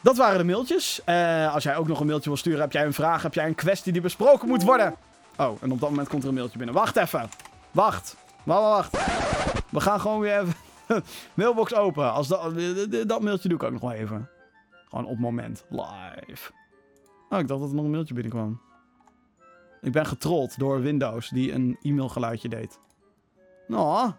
Dat 0.02 0.18
waren 0.18 0.38
de 0.38 0.44
mailtjes. 0.44 1.02
Eh, 1.04 1.54
als 1.54 1.64
jij 1.64 1.78
ook 1.78 1.88
nog 1.88 2.00
een 2.00 2.06
mailtje 2.06 2.30
wil 2.30 2.38
sturen, 2.38 2.60
heb 2.60 2.72
jij 2.72 2.86
een 2.86 2.94
vraag, 2.94 3.24
heb 3.24 3.34
jij 3.34 3.46
een 3.46 3.56
kwestie 3.56 3.92
die 3.92 4.02
besproken 4.02 4.48
moet 4.48 4.64
worden. 4.64 4.96
Oh, 5.38 5.58
en 5.62 5.72
op 5.72 5.80
dat 5.80 5.90
moment 5.90 6.08
komt 6.08 6.24
er 6.24 6.30
een 6.30 6.36
mailtje 6.36 6.58
binnen. 6.58 6.76
Wacht 6.76 6.96
even. 6.96 7.30
Wacht. 7.72 8.16
Wacht, 8.44 8.92
wacht. 8.92 9.06
We 9.70 9.80
gaan 9.80 10.00
gewoon 10.00 10.20
weer 10.20 10.40
even 10.40 10.56
mailbox 11.34 11.74
open. 11.74 12.12
Als 12.12 12.28
dat, 12.28 12.54
dat 13.08 13.22
mailtje 13.22 13.50
doe 13.50 13.58
ik 13.58 13.64
ook 13.64 13.72
nog 13.72 13.82
wel 13.82 13.92
even. 13.92 14.30
Gewoon 14.90 15.06
op 15.06 15.18
moment. 15.18 15.64
Live. 15.70 16.52
Oh, 17.30 17.40
ik 17.40 17.48
dacht 17.48 17.60
dat 17.60 17.70
er 17.70 17.76
nog 17.76 17.86
een 17.86 17.92
mailtje 17.92 18.14
binnenkwam. 18.14 18.62
Ik 19.82 19.92
ben 19.92 20.06
getrold 20.06 20.60
door 20.60 20.82
Windows 20.82 21.30
die 21.30 21.54
een 21.54 21.78
e-mailgeluidje 21.82 22.50
deed. 22.50 22.80
Nou. 23.68 24.12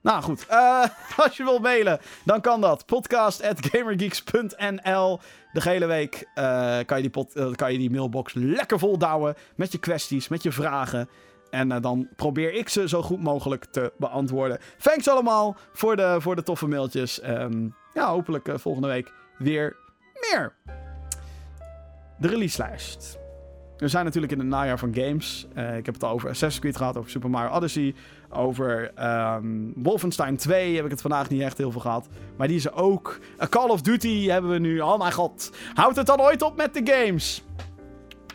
Nou 0.00 0.22
goed, 0.22 0.46
Eh, 0.46 0.84
als 1.24 1.36
je 1.36 1.44
wilt 1.44 1.62
mailen, 1.62 2.00
dan 2.24 2.40
kan 2.40 2.60
dat. 2.60 2.86
Podcast.gamergeeks.nl 2.86 5.20
De 5.52 5.62
hele 5.62 5.86
week 5.86 6.28
eh, 6.34 6.78
kan, 6.86 7.02
je 7.02 7.10
die 7.10 7.26
eh, 7.34 7.52
kan 7.52 7.72
je 7.72 7.78
die 7.78 7.90
mailbox 7.90 8.34
lekker 8.34 8.78
voldouwen 8.78 9.34
met 9.56 9.72
je 9.72 9.78
kwesties, 9.78 10.28
met 10.28 10.42
je 10.42 10.52
vragen. 10.52 11.08
En 11.50 11.82
dan 11.82 12.08
probeer 12.16 12.52
ik 12.52 12.68
ze 12.68 12.88
zo 12.88 13.02
goed 13.02 13.22
mogelijk 13.22 13.64
te 13.64 13.92
beantwoorden. 13.96 14.58
Thanks 14.78 15.08
allemaal 15.08 15.56
voor 15.72 15.96
de, 15.96 16.16
voor 16.18 16.36
de 16.36 16.42
toffe 16.42 16.66
mailtjes. 16.66 17.20
Ehm, 17.20 17.68
ja, 17.94 18.08
hopelijk 18.08 18.48
volgende 18.54 18.88
week 18.88 19.12
weer 19.38 19.76
meer. 20.14 20.54
De 22.18 22.28
releaselijst. 22.28 23.22
We 23.76 23.88
zijn 23.88 24.04
natuurlijk 24.04 24.32
in 24.32 24.38
het 24.38 24.48
najaar 24.48 24.78
van 24.78 24.94
games. 24.94 25.46
Eh, 25.54 25.76
ik 25.76 25.84
heb 25.86 25.94
het 25.94 26.04
al 26.04 26.10
over 26.10 26.28
Assassin's 26.28 26.60
Creed 26.62 26.76
gehad, 26.76 26.96
over 26.96 27.10
Super 27.10 27.30
Mario 27.30 27.56
Odyssey. 27.56 27.94
Over 28.30 28.92
ehm, 28.94 29.46
Wolfenstein 29.74 30.36
2 30.36 30.74
heb 30.76 30.84
ik 30.84 30.90
het 30.90 31.00
vandaag 31.00 31.28
niet 31.28 31.40
echt 31.40 31.58
heel 31.58 31.70
veel 31.70 31.80
gehad. 31.80 32.08
Maar 32.36 32.48
die 32.48 32.56
is 32.56 32.72
ook. 32.72 33.18
Call 33.48 33.68
of 33.68 33.80
Duty 33.82 34.26
hebben 34.28 34.50
we 34.50 34.58
nu. 34.58 34.80
Oh 34.80 34.98
mijn 34.98 35.12
god. 35.12 35.50
Houdt 35.74 35.96
het 35.96 36.06
dan 36.06 36.20
ooit 36.20 36.42
op 36.42 36.56
met 36.56 36.74
de 36.74 36.92
games? 36.92 37.44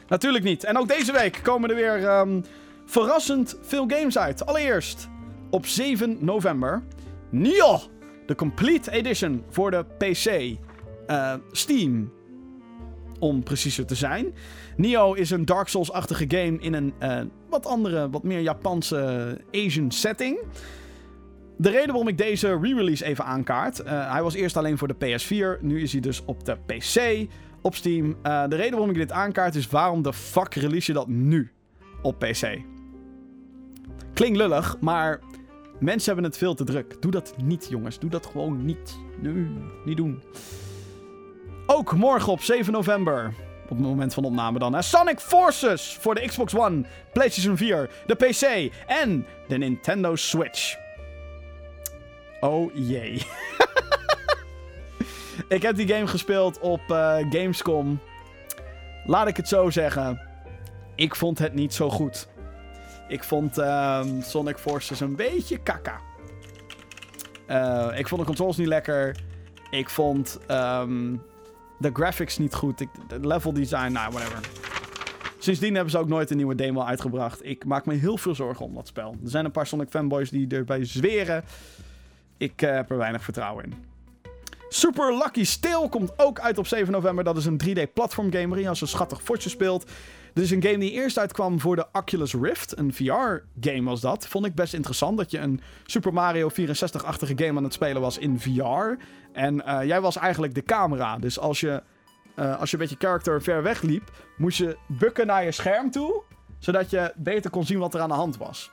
Natuurlijk 0.07 0.43
niet. 0.43 0.63
En 0.63 0.77
ook 0.77 0.87
deze 0.87 1.11
week 1.11 1.39
komen 1.43 1.69
er 1.69 1.75
weer 1.75 2.05
ehm, 2.07 2.41
verrassend 2.85 3.57
veel 3.61 3.85
games 3.87 4.17
uit. 4.17 4.45
Allereerst 4.45 5.09
op 5.49 5.65
7 5.65 6.17
november. 6.19 6.83
Nioh! 7.29 7.81
De 8.25 8.35
Complete 8.35 8.91
Edition 8.91 9.43
voor 9.49 9.71
de 9.71 9.85
PC. 9.97 10.57
eh, 11.07 11.33
Steam. 11.51 12.11
Om 13.19 13.43
preciezer 13.43 13.85
te 13.85 13.95
zijn. 13.95 14.33
Nioh 14.79 15.17
is 15.17 15.29
een 15.29 15.45
Dark 15.45 15.67
Souls-achtige 15.67 16.25
game 16.27 16.57
in 16.59 16.73
een 16.73 16.93
eh, 16.99 17.19
wat 17.49 17.65
andere, 17.65 18.09
wat 18.09 18.23
meer 18.23 18.39
Japanse 18.39 19.41
Asian 19.51 19.91
setting. 19.91 20.39
De 21.57 21.69
reden 21.69 21.87
waarom 21.87 22.07
ik 22.07 22.17
deze 22.17 22.47
re-release 22.61 23.05
even 23.05 23.25
aankaart. 23.25 23.79
eh, 23.79 24.11
hij 24.11 24.23
was 24.23 24.33
eerst 24.33 24.57
alleen 24.57 24.77
voor 24.77 24.87
de 24.87 24.95
PS4. 24.95 25.61
Nu 25.61 25.81
is 25.81 25.91
hij 25.91 26.01
dus 26.01 26.25
op 26.25 26.45
de 26.45 26.57
PC. 26.65 27.27
Op 27.61 27.75
Steam. 27.75 28.15
Eh, 28.21 28.47
de 28.47 28.55
reden 28.55 28.71
waarom 28.71 28.89
ik 28.89 28.95
dit 28.95 29.11
aankaart 29.11 29.55
is 29.55 29.67
waarom 29.67 30.01
de 30.01 30.13
fuck 30.13 30.53
release 30.53 30.91
je 30.91 30.97
dat 30.97 31.07
nu 31.07 31.51
op 32.01 32.19
PC? 32.19 32.61
Klinkt 34.13 34.37
lullig, 34.37 34.77
maar 34.79 35.19
mensen 35.79 36.13
hebben 36.13 36.29
het 36.29 36.37
veel 36.37 36.53
te 36.53 36.63
druk. 36.63 37.01
Doe 37.01 37.11
dat 37.11 37.33
niet, 37.43 37.67
jongens. 37.69 37.99
Doe 37.99 38.09
dat 38.09 38.25
gewoon 38.25 38.65
niet. 38.65 38.97
Nee, 39.21 39.47
niet 39.85 39.97
doen. 39.97 40.21
Ook 41.65 41.95
morgen 41.95 42.31
op 42.31 42.41
7 42.41 42.73
november. 42.73 43.33
Op 43.69 43.77
het 43.77 43.85
moment 43.85 44.13
van 44.13 44.23
opname 44.23 44.59
dan. 44.59 44.83
Sonic 44.83 45.19
Forces 45.19 45.97
voor 45.99 46.15
de 46.15 46.27
Xbox 46.27 46.55
One, 46.55 46.83
PlayStation 47.13 47.57
4, 47.57 47.89
de 48.05 48.15
PC 48.15 48.71
en 48.87 49.25
de 49.47 49.57
Nintendo 49.57 50.15
Switch. 50.15 50.77
Oh 52.39 52.75
jee. 52.75 53.13
ik 55.47 55.61
heb 55.61 55.75
die 55.75 55.87
game 55.87 56.07
gespeeld 56.07 56.59
op 56.59 56.81
eh, 56.87 57.15
Gamescom. 57.29 57.99
Laat 59.05 59.27
ik 59.27 59.37
het 59.37 59.47
zo 59.47 59.69
zeggen. 59.69 60.21
Ik 60.95 61.15
vond 61.15 61.39
het 61.39 61.53
niet 61.53 61.73
zo 61.73 61.89
goed. 61.89 62.27
Ik 63.07 63.23
vond 63.23 63.57
ehm, 63.57 64.21
Sonic 64.21 64.57
Forces 64.57 64.99
een 64.99 65.15
beetje 65.15 65.57
kaka. 65.57 65.99
Eh, 67.45 67.87
ik 67.95 68.07
vond 68.07 68.21
de 68.21 68.27
controls 68.27 68.57
niet 68.57 68.67
lekker. 68.67 69.15
Ik 69.69 69.89
vond 69.89 70.39
ehm, 70.47 71.15
de 71.79 71.89
graphics 71.93 72.37
niet 72.37 72.53
goed. 72.53 72.79
Ik, 72.79 72.89
de 73.07 73.27
level 73.27 73.53
design, 73.53 73.91
nou, 73.91 74.11
whatever. 74.11 74.39
Sindsdien 75.37 75.73
hebben 75.73 75.91
ze 75.91 75.97
ook 75.97 76.07
nooit 76.07 76.29
een 76.29 76.37
nieuwe 76.37 76.55
demo 76.55 76.81
uitgebracht. 76.81 77.45
Ik 77.45 77.65
maak 77.65 77.85
me 77.85 77.93
heel 77.93 78.17
veel 78.17 78.35
zorgen 78.35 78.65
om 78.65 78.73
dat 78.73 78.87
spel. 78.87 79.15
Er 79.23 79.29
zijn 79.29 79.45
een 79.45 79.51
paar 79.51 79.67
Sonic 79.67 79.89
fanboys 79.89 80.29
die 80.29 80.47
erbij 80.47 80.85
zweren. 80.85 81.43
Ik 82.37 82.61
eh, 82.61 82.71
heb 82.71 82.89
er 82.91 82.97
weinig 82.97 83.23
vertrouwen 83.23 83.63
in. 83.63 83.73
Super 84.69 85.17
Lucky 85.17 85.43
Steel 85.43 85.89
komt 85.89 86.19
ook 86.19 86.39
uit 86.39 86.57
op 86.57 86.67
7 86.67 86.91
november. 86.91 87.23
Dat 87.23 87.37
is 87.37 87.45
een 87.45 87.61
3D-platform 87.67 88.31
game 88.31 88.45
waarin 88.45 88.63
je 88.63 88.69
als 88.69 88.81
een 88.81 88.87
schattig 88.87 89.23
fortje 89.23 89.49
speelt. 89.49 89.85
Dit 90.33 90.43
is 90.43 90.51
een 90.51 90.63
game 90.63 90.77
die 90.77 90.91
eerst 90.91 91.19
uitkwam 91.19 91.59
voor 91.59 91.75
de 91.75 91.87
Oculus 91.91 92.33
Rift. 92.33 92.77
Een 92.77 92.93
VR-game 92.93 93.83
was 93.83 94.01
dat. 94.01 94.27
Vond 94.27 94.45
ik 94.45 94.55
best 94.55 94.73
interessant 94.73 95.17
dat 95.17 95.31
je 95.31 95.37
een 95.37 95.61
Super 95.85 96.13
Mario 96.13 96.49
64-achtige 96.49 97.33
game 97.35 97.57
aan 97.57 97.63
het 97.63 97.73
spelen 97.73 98.01
was 98.01 98.17
in 98.17 98.39
VR. 98.39 99.03
En 99.39 99.65
eh, 99.65 99.83
jij 99.83 100.01
was 100.01 100.17
eigenlijk 100.17 100.55
de 100.55 100.63
camera. 100.63 101.17
Dus 101.17 101.39
als 101.39 101.59
je, 101.59 101.83
eh, 102.35 102.59
als 102.59 102.71
je 102.71 102.77
met 102.77 102.89
je 102.89 102.95
character 102.99 103.41
ver 103.41 103.63
weg 103.63 103.81
liep, 103.81 104.11
moest 104.37 104.57
je 104.57 104.77
bukken 104.87 105.27
naar 105.27 105.43
je 105.43 105.51
scherm 105.51 105.91
toe. 105.91 106.21
Zodat 106.57 106.89
je 106.89 107.13
beter 107.15 107.49
kon 107.49 107.65
zien 107.65 107.79
wat 107.79 107.93
er 107.93 108.01
aan 108.01 108.09
de 108.09 108.15
hand 108.15 108.37
was. 108.37 108.71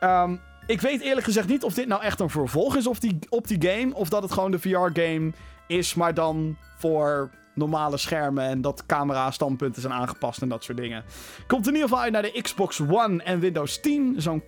Ehm, 0.00 0.36
ik 0.66 0.80
weet 0.80 1.00
eerlijk 1.00 1.26
gezegd 1.26 1.48
niet 1.48 1.64
of 1.64 1.74
dit 1.74 1.86
nou 1.86 2.02
echt 2.02 2.20
een 2.20 2.30
vervolg 2.30 2.76
is 2.76 2.86
op 2.86 3.00
die, 3.00 3.18
op 3.28 3.46
die 3.46 3.68
game. 3.68 3.94
Of 3.94 4.08
dat 4.08 4.22
het 4.22 4.32
gewoon 4.32 4.50
de 4.50 4.58
VR-game 4.58 5.32
is, 5.66 5.94
maar 5.94 6.14
dan 6.14 6.56
voor 6.78 7.30
normale 7.54 7.96
schermen. 7.96 8.44
En 8.44 8.60
dat 8.60 8.86
camera-standpunten 8.86 9.82
zijn 9.82 9.94
aangepast 9.94 10.42
en 10.42 10.48
dat 10.48 10.64
soort 10.64 10.78
dingen. 10.78 11.04
Komt 11.46 11.66
in 11.66 11.72
ieder 11.72 11.88
geval 11.88 12.02
uit 12.02 12.12
naar 12.12 12.22
de 12.22 12.42
Xbox 12.42 12.80
One 12.80 13.22
en 13.22 13.40
Windows 13.40 13.80
10. 13.80 14.14
Zo'n 14.18 14.44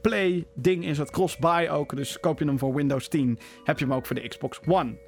cross-play 0.00 0.46
ding 0.54 0.84
is 0.84 0.98
het 0.98 1.10
cross-buy 1.10 1.68
ook. 1.70 1.96
Dus 1.96 2.20
koop 2.20 2.38
je 2.38 2.44
hem 2.44 2.58
voor 2.58 2.74
Windows 2.74 3.08
10, 3.08 3.38
heb 3.64 3.78
je 3.78 3.84
hem 3.84 3.94
ook 3.94 4.06
voor 4.06 4.16
de 4.16 4.28
Xbox 4.28 4.60
One. 4.66 4.98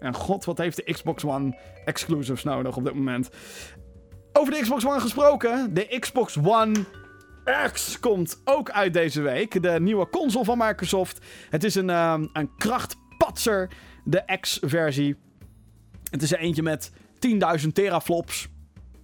En 0.00 0.14
god, 0.14 0.44
wat 0.44 0.58
heeft 0.58 0.76
de 0.76 0.92
Xbox 0.92 1.24
One 1.24 1.58
exclusives 1.84 2.42
nodig 2.42 2.76
op 2.76 2.84
dit 2.84 2.94
moment. 2.94 3.28
Over 4.32 4.52
de 4.52 4.60
Xbox 4.60 4.86
One 4.86 5.00
gesproken. 5.00 5.74
De 5.74 5.96
Xbox 5.98 6.38
One 6.38 6.74
X 7.72 8.00
komt 8.00 8.40
ook 8.44 8.70
uit 8.70 8.92
deze 8.92 9.20
week. 9.20 9.62
De 9.62 9.80
nieuwe 9.80 10.08
console 10.08 10.44
van 10.44 10.58
Microsoft. 10.58 11.24
Het 11.50 11.64
is 11.64 11.74
een, 11.74 11.90
um, 11.90 12.30
een 12.32 12.50
krachtpatser, 12.56 13.70
de 14.04 14.38
X-versie. 14.40 15.16
Het 16.10 16.22
is 16.22 16.32
er 16.32 16.38
eentje 16.38 16.62
met 16.62 16.92
10.000 17.18 17.68
teraflops. 17.72 18.48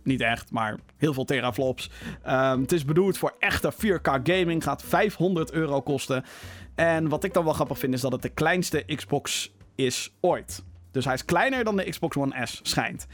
Niet 0.02 0.20
echt, 0.20 0.50
maar 0.50 0.78
heel 0.96 1.14
veel 1.14 1.24
teraflops. 1.24 1.90
Um, 2.28 2.60
het 2.60 2.72
is 2.72 2.84
bedoeld 2.84 3.18
voor 3.18 3.34
echte 3.38 3.72
4K 3.72 4.10
gaming. 4.22 4.62
Gaat 4.62 4.82
500 4.82 5.52
euro 5.52 5.80
kosten. 5.80 6.24
En 6.74 7.08
wat 7.08 7.24
ik 7.24 7.32
dan 7.32 7.44
wel 7.44 7.52
grappig 7.52 7.78
vind, 7.78 7.94
is 7.94 8.00
dat 8.00 8.12
het 8.12 8.22
de 8.22 8.28
kleinste 8.28 8.84
Xbox 8.96 9.52
is 9.74 10.12
ooit. 10.20 10.62
Dus 10.90 11.04
hij 11.04 11.14
is 11.14 11.24
kleiner 11.24 11.64
dan 11.64 11.76
de 11.76 11.88
Xbox 11.90 12.16
One 12.16 12.46
S 12.46 12.60
schijnt. 12.62 13.06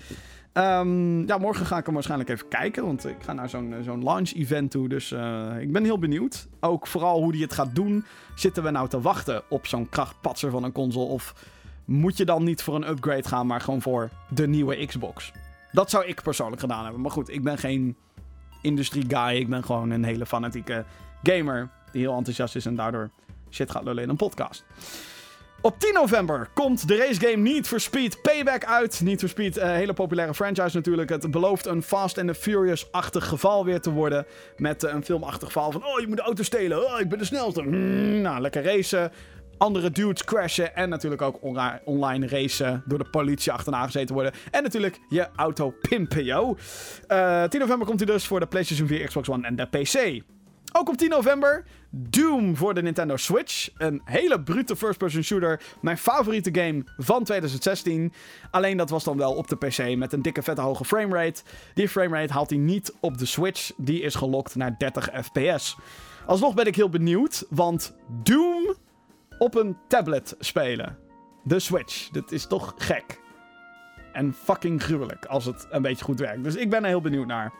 Um, 0.52 1.26
ja, 1.26 1.38
morgen 1.38 1.66
ga 1.66 1.78
ik 1.78 1.84
hem 1.84 1.94
waarschijnlijk 1.94 2.30
even 2.30 2.48
kijken. 2.48 2.84
Want 2.84 3.06
ik 3.06 3.16
ga 3.20 3.32
naar 3.32 3.48
zo'n 3.48 3.74
zo'n 3.82 4.04
launch 4.04 4.32
event 4.34 4.70
toe. 4.70 4.88
Dus 4.88 5.12
uh, 5.12 5.60
ik 5.60 5.72
ben 5.72 5.84
heel 5.84 5.98
benieuwd. 5.98 6.48
Ook 6.60 6.86
vooral 6.86 7.22
hoe 7.22 7.32
hij 7.32 7.40
het 7.40 7.52
gaat 7.52 7.74
doen. 7.74 8.04
Zitten 8.34 8.62
we 8.62 8.70
nou 8.70 8.88
te 8.88 9.00
wachten 9.00 9.42
op 9.48 9.66
zo'n 9.66 9.88
krachtpatser 9.88 10.50
van 10.50 10.64
een 10.64 10.72
console? 10.72 11.06
Of 11.06 11.34
moet 11.84 12.16
je 12.16 12.24
dan 12.24 12.44
niet 12.44 12.62
voor 12.62 12.74
een 12.74 12.88
upgrade 12.88 13.28
gaan, 13.28 13.46
maar 13.46 13.60
gewoon 13.60 13.82
voor 13.82 14.10
de 14.28 14.48
nieuwe 14.48 14.86
Xbox? 14.86 15.32
Dat 15.72 15.90
zou 15.90 16.06
ik 16.06 16.22
persoonlijk 16.22 16.60
gedaan 16.60 16.82
hebben. 16.82 17.00
Maar 17.00 17.10
goed, 17.10 17.28
ik 17.28 17.42
ben 17.42 17.58
geen 17.58 17.96
industrie 18.62 19.04
guy. 19.08 19.36
Ik 19.36 19.48
ben 19.48 19.64
gewoon 19.64 19.90
een 19.90 20.04
hele 20.04 20.26
fanatieke 20.26 20.84
gamer. 21.22 21.70
Die 21.92 22.00
heel 22.00 22.16
enthousiast 22.16 22.56
is 22.56 22.66
en 22.66 22.74
daardoor 22.74 23.10
shit 23.50 23.70
gaat 23.70 23.84
lullen 23.84 24.02
in 24.02 24.08
een 24.08 24.16
podcast. 24.16 24.64
Op 25.60 25.78
10 25.78 25.94
november 25.94 26.48
komt 26.54 26.88
de 26.88 26.96
racegame 26.96 27.36
Need 27.36 27.68
for 27.68 27.80
Speed 27.80 28.22
Payback 28.22 28.64
uit. 28.64 29.00
Need 29.00 29.20
for 29.20 29.28
Speed, 29.28 29.56
een 29.56 29.68
hele 29.70 29.92
populaire 29.92 30.34
franchise 30.34 30.76
natuurlijk. 30.76 31.08
Het 31.08 31.30
belooft 31.30 31.66
een 31.66 31.82
Fast 31.82 32.18
and 32.18 32.28
the 32.28 32.34
Furious-achtig 32.34 33.26
geval 33.26 33.64
weer 33.64 33.80
te 33.80 33.90
worden. 33.90 34.26
Met 34.56 34.82
een 34.82 35.04
filmachtig 35.04 35.52
verhaal 35.52 35.72
van... 35.72 35.86
Oh, 35.86 36.00
je 36.00 36.06
moet 36.06 36.16
de 36.16 36.22
auto 36.22 36.42
stelen. 36.42 36.92
Oh, 36.92 37.00
ik 37.00 37.08
ben 37.08 37.18
de 37.18 37.24
snelste. 37.24 37.62
Mm, 37.62 38.20
nou, 38.20 38.40
lekker 38.40 38.62
racen. 38.62 39.12
Andere 39.58 39.90
dudes 39.90 40.24
crashen. 40.24 40.76
En 40.76 40.88
natuurlijk 40.88 41.22
ook 41.22 41.38
online 41.84 42.26
racen. 42.26 42.82
Door 42.86 42.98
de 42.98 43.10
politie 43.10 43.52
achterna 43.52 43.84
gezeten 43.84 44.14
worden. 44.14 44.32
En 44.50 44.62
natuurlijk 44.62 45.00
je 45.08 45.28
auto 45.36 45.74
pimpen, 45.88 46.24
yo. 46.24 46.56
Uh, 47.08 47.44
10 47.44 47.60
november 47.60 47.86
komt 47.86 48.00
hij 48.00 48.08
dus 48.12 48.26
voor 48.26 48.40
de 48.40 48.46
PlayStation 48.46 48.88
4, 48.88 49.06
Xbox 49.06 49.28
One 49.28 49.46
en 49.46 49.56
de 49.56 49.66
PC. 49.66 50.22
Ook 50.72 50.88
op 50.88 50.96
10 50.96 51.08
november 51.08 51.64
Doom 51.90 52.56
voor 52.56 52.74
de 52.74 52.82
Nintendo 52.82 53.16
Switch. 53.16 53.68
Een 53.76 54.00
hele 54.04 54.40
brute 54.40 54.76
first-person 54.76 55.22
shooter. 55.22 55.60
Mijn 55.80 55.98
favoriete 55.98 56.60
game 56.60 56.82
van 56.96 57.24
2016. 57.24 58.12
Alleen 58.50 58.76
dat 58.76 58.90
was 58.90 59.04
dan 59.04 59.16
wel 59.16 59.34
op 59.34 59.48
de 59.48 59.56
PC 59.56 59.96
met 59.96 60.12
een 60.12 60.22
dikke 60.22 60.42
vette 60.42 60.60
hoge 60.60 60.84
framerate. 60.84 61.42
Die 61.74 61.88
framerate 61.88 62.32
haalt 62.32 62.50
hij 62.50 62.58
niet 62.58 62.94
op 63.00 63.18
de 63.18 63.26
Switch. 63.26 63.70
Die 63.76 64.00
is 64.02 64.14
gelokt 64.14 64.54
naar 64.54 64.74
30 64.78 65.10
fps. 65.22 65.76
Alsnog 66.26 66.54
ben 66.54 66.66
ik 66.66 66.76
heel 66.76 66.88
benieuwd, 66.88 67.46
want 67.50 67.94
Doom 68.22 68.57
op 69.38 69.54
een 69.54 69.76
tablet 69.88 70.34
spelen. 70.38 70.98
De 71.42 71.58
Switch. 71.58 72.08
Dit 72.08 72.32
is 72.32 72.46
toch 72.46 72.74
gek. 72.76 73.20
En 74.12 74.34
fucking 74.34 74.82
gruwelijk 74.82 75.24
als 75.24 75.44
het 75.44 75.66
een 75.70 75.82
beetje 75.82 76.04
goed 76.04 76.18
werkt. 76.18 76.44
Dus 76.44 76.54
ik 76.54 76.70
ben 76.70 76.82
er 76.82 76.88
heel 76.88 77.00
benieuwd 77.00 77.26
naar. 77.26 77.52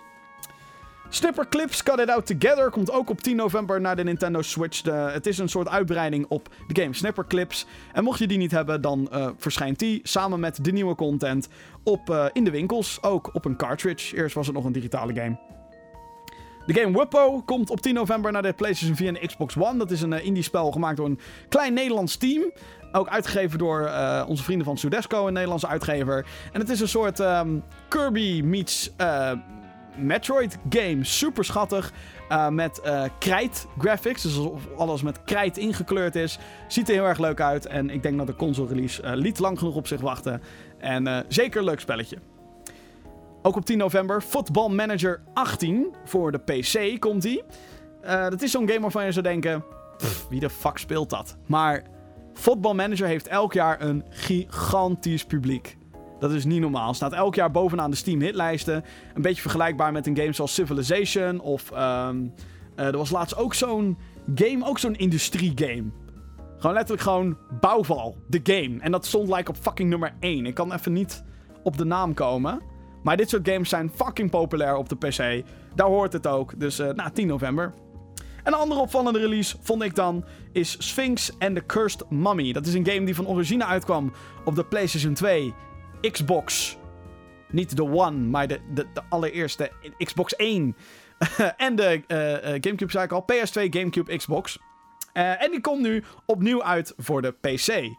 Snipper 1.10 1.48
Clips 1.48 1.82
Cut 1.82 1.98
It 1.98 2.10
Out 2.10 2.26
Together 2.26 2.70
komt 2.70 2.90
ook 2.90 3.10
op 3.10 3.20
10 3.20 3.36
november 3.36 3.80
naar 3.80 3.96
de 3.96 4.04
Nintendo 4.04 4.42
Switch. 4.42 4.80
De, 4.80 4.90
het 4.90 5.26
is 5.26 5.38
een 5.38 5.48
soort 5.48 5.68
uitbreiding 5.68 6.26
op 6.28 6.48
de 6.66 6.82
game 6.82 6.94
Snipper 6.94 7.26
Clips. 7.26 7.66
En 7.92 8.04
mocht 8.04 8.18
je 8.18 8.26
die 8.26 8.38
niet 8.38 8.50
hebben, 8.50 8.80
dan 8.80 9.08
uh, 9.12 9.28
verschijnt 9.36 9.78
die 9.78 10.00
samen 10.02 10.40
met 10.40 10.64
de 10.64 10.72
nieuwe 10.72 10.94
content 10.94 11.48
op, 11.82 12.10
uh, 12.10 12.26
in 12.32 12.44
de 12.44 12.50
winkels. 12.50 13.02
Ook 13.02 13.34
op 13.34 13.44
een 13.44 13.56
cartridge. 13.56 14.16
Eerst 14.16 14.34
was 14.34 14.46
het 14.46 14.54
nog 14.54 14.64
een 14.64 14.72
digitale 14.72 15.14
game. 15.14 15.57
De 16.68 16.74
game 16.74 16.98
Wuppo 16.98 17.42
komt 17.44 17.70
op 17.70 17.80
10 17.80 17.94
november 17.94 18.32
naar 18.32 18.42
de 18.42 18.52
PlayStation 18.52 18.96
4 18.96 19.08
en 19.16 19.26
Xbox 19.26 19.56
One. 19.56 19.78
Dat 19.78 19.90
is 19.90 20.02
een 20.02 20.12
uh, 20.12 20.24
indie 20.24 20.42
spel 20.42 20.70
gemaakt 20.70 20.96
door 20.96 21.06
een 21.06 21.18
klein 21.48 21.74
Nederlands 21.74 22.16
team. 22.16 22.52
Ook 22.92 23.08
uitgegeven 23.08 23.58
door 23.58 23.80
uh, 23.80 24.24
onze 24.26 24.42
vrienden 24.42 24.66
van 24.66 24.78
Sudesco, 24.78 25.26
een 25.26 25.32
Nederlandse 25.32 25.66
uitgever. 25.66 26.26
En 26.52 26.60
het 26.60 26.68
is 26.68 26.80
een 26.80 26.88
soort 26.88 27.18
um, 27.18 27.62
Kirby 27.88 28.42
meets 28.44 28.90
uh, 29.00 29.32
Metroid 29.96 30.58
game. 30.68 31.04
Super 31.04 31.44
schattig. 31.44 31.92
Met 32.50 32.80
krijt 33.18 33.66
graphics. 33.78 34.22
Dus 34.22 34.36
alsof 34.36 34.62
alles 34.76 35.02
met 35.02 35.24
krijt 35.24 35.56
ingekleurd 35.56 36.14
is. 36.14 36.38
Ziet 36.66 36.88
er 36.88 36.94
heel 36.94 37.06
erg 37.06 37.18
leuk 37.18 37.40
uit. 37.40 37.66
En 37.66 37.90
ik 37.90 38.02
denk 38.02 38.18
dat 38.18 38.26
de 38.26 38.36
console 38.36 38.68
release 38.68 39.16
liet 39.16 39.38
lang 39.38 39.58
genoeg 39.58 39.74
op 39.74 39.86
zich 39.86 40.00
wachten. 40.00 40.42
En 40.78 41.24
zeker 41.28 41.58
een 41.58 41.64
leuk 41.64 41.80
spelletje. 41.80 42.18
Ook 43.42 43.56
op 43.56 43.64
10 43.64 43.78
november 43.78 44.20
Football 44.20 44.68
Manager 44.68 45.22
18 45.34 45.94
voor 46.04 46.32
de 46.32 46.38
PC 46.38 47.00
komt 47.00 47.22
die. 47.22 47.42
dat 48.02 48.42
is 48.42 48.50
zo'n 48.50 48.68
game 48.68 48.80
waarvan 48.80 49.04
je 49.04 49.12
zou 49.12 49.24
denken: 49.24 49.64
wie 50.30 50.40
de 50.40 50.50
fuck 50.50 50.78
speelt 50.78 51.10
dat? 51.10 51.36
Maar 51.46 51.82
Football 52.34 52.74
Manager 52.74 53.06
heeft 53.06 53.28
elk 53.28 53.52
jaar 53.52 53.80
een 53.80 54.04
gigantisch 54.10 55.24
publiek. 55.24 55.76
Dat 56.18 56.32
is 56.32 56.44
niet 56.44 56.60
normaal. 56.60 56.94
Staat 56.94 57.12
elk 57.12 57.34
jaar 57.34 57.50
bovenaan 57.50 57.90
de 57.90 57.96
Steam 57.96 58.20
hitlijsten. 58.20 58.84
Een 59.14 59.22
beetje 59.22 59.42
vergelijkbaar 59.42 59.92
met 59.92 60.06
een 60.06 60.16
game 60.16 60.32
zoals 60.32 60.54
Civilization. 60.54 61.40
Of 61.40 61.70
um, 61.70 62.34
uh, 62.76 62.86
er 62.86 62.96
was 62.96 63.10
laatst 63.10 63.36
ook 63.36 63.54
zo'n 63.54 63.98
game, 64.34 64.66
ook 64.66 64.78
zo'n 64.78 64.96
industriegame. 64.96 65.84
Gewoon 66.56 66.76
letterlijk 66.76 67.02
gewoon 67.02 67.36
bouwval, 67.60 68.16
de 68.26 68.40
game. 68.42 68.80
En 68.80 68.92
dat 68.92 69.06
stond 69.06 69.28
like 69.28 69.50
op 69.50 69.56
fucking 69.56 69.90
nummer 69.90 70.14
1. 70.20 70.46
Ik 70.46 70.54
kan 70.54 70.72
even 70.72 70.92
niet 70.92 71.24
op 71.62 71.76
de 71.76 71.84
naam 71.84 72.14
komen. 72.14 72.60
Maar 73.02 73.16
dit 73.16 73.28
soort 73.28 73.48
games 73.48 73.68
zijn 73.68 73.90
fucking 73.94 74.30
populair 74.30 74.76
op 74.76 74.88
de 74.88 74.96
PC. 74.96 75.44
Daar 75.74 75.86
hoort 75.86 76.12
het 76.12 76.26
ook. 76.26 76.60
Dus 76.60 76.80
uh, 76.80 76.90
nou, 76.90 77.10
10 77.10 77.26
november. 77.26 77.74
Een 78.44 78.54
andere 78.54 78.80
opvallende 78.80 79.18
release, 79.18 79.56
vond 79.60 79.82
ik 79.82 79.94
dan, 79.94 80.24
is 80.52 80.76
Sphinx 80.78 81.38
and 81.38 81.54
the 81.54 81.66
Cursed 81.66 82.10
Mummy. 82.10 82.52
Dat 82.52 82.66
is 82.66 82.74
een 82.74 82.86
game 82.86 83.04
die 83.04 83.14
van 83.14 83.26
origine 83.26 83.64
uitkwam 83.64 84.12
op 84.44 84.54
de 84.54 84.64
PlayStation 84.64 85.14
2 85.14 85.54
Xbox. 86.10 86.76
Niet 87.50 87.76
de 87.76 87.82
One, 87.82 88.16
maar 88.16 88.46
de, 88.46 88.60
de, 88.74 88.86
de 88.94 89.02
allereerste 89.08 89.70
Xbox 89.98 90.36
1. 90.36 90.76
en 91.56 91.76
de 91.76 92.02
uh, 92.08 92.32
uh, 92.32 92.38
Gamecube, 92.42 92.90
zei 92.90 93.04
ik 93.04 93.12
al. 93.12 93.24
PS2, 93.32 93.68
Gamecube, 93.70 94.16
Xbox. 94.16 94.58
En 95.12 95.50
die 95.50 95.60
komt 95.60 95.80
nu 95.80 96.04
opnieuw 96.26 96.62
uit 96.62 96.94
voor 96.96 97.22
de 97.22 97.32
PC. 97.32 97.96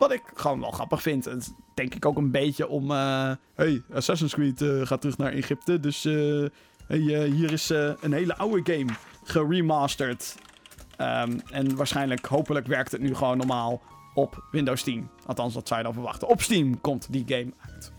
Wat 0.00 0.12
ik 0.12 0.22
gewoon 0.34 0.60
wel 0.60 0.70
grappig 0.70 1.02
vind. 1.02 1.24
Het 1.24 1.52
denk 1.74 1.94
ik 1.94 2.06
ook 2.06 2.16
een 2.16 2.30
beetje 2.30 2.68
om. 2.68 2.90
hey, 2.90 3.82
Assassin's 3.92 4.34
Creed 4.34 4.64
gaat 4.82 5.00
terug 5.00 5.16
naar 5.16 5.32
Egypte. 5.32 5.80
Dus 5.80 6.02
hey, 6.86 6.98
hier 7.28 7.52
is 7.52 7.68
een 8.00 8.12
hele 8.12 8.36
oude 8.36 8.74
game 8.74 8.92
geremasterd. 9.24 10.36
Um, 11.00 11.40
en 11.50 11.76
waarschijnlijk, 11.76 12.26
hopelijk 12.26 12.66
werkt 12.66 12.92
het 12.92 13.00
nu 13.00 13.14
gewoon 13.14 13.36
normaal 13.36 13.82
op 14.14 14.44
Windows 14.50 14.82
10. 14.82 15.08
Althans, 15.26 15.54
dat 15.54 15.68
zou 15.68 15.80
je 15.80 15.86
dan 15.86 15.94
verwachten. 15.94 16.28
Op 16.28 16.42
Steam 16.42 16.80
komt 16.80 17.06
die 17.10 17.24
game 17.26 17.52
uit. 17.74 17.92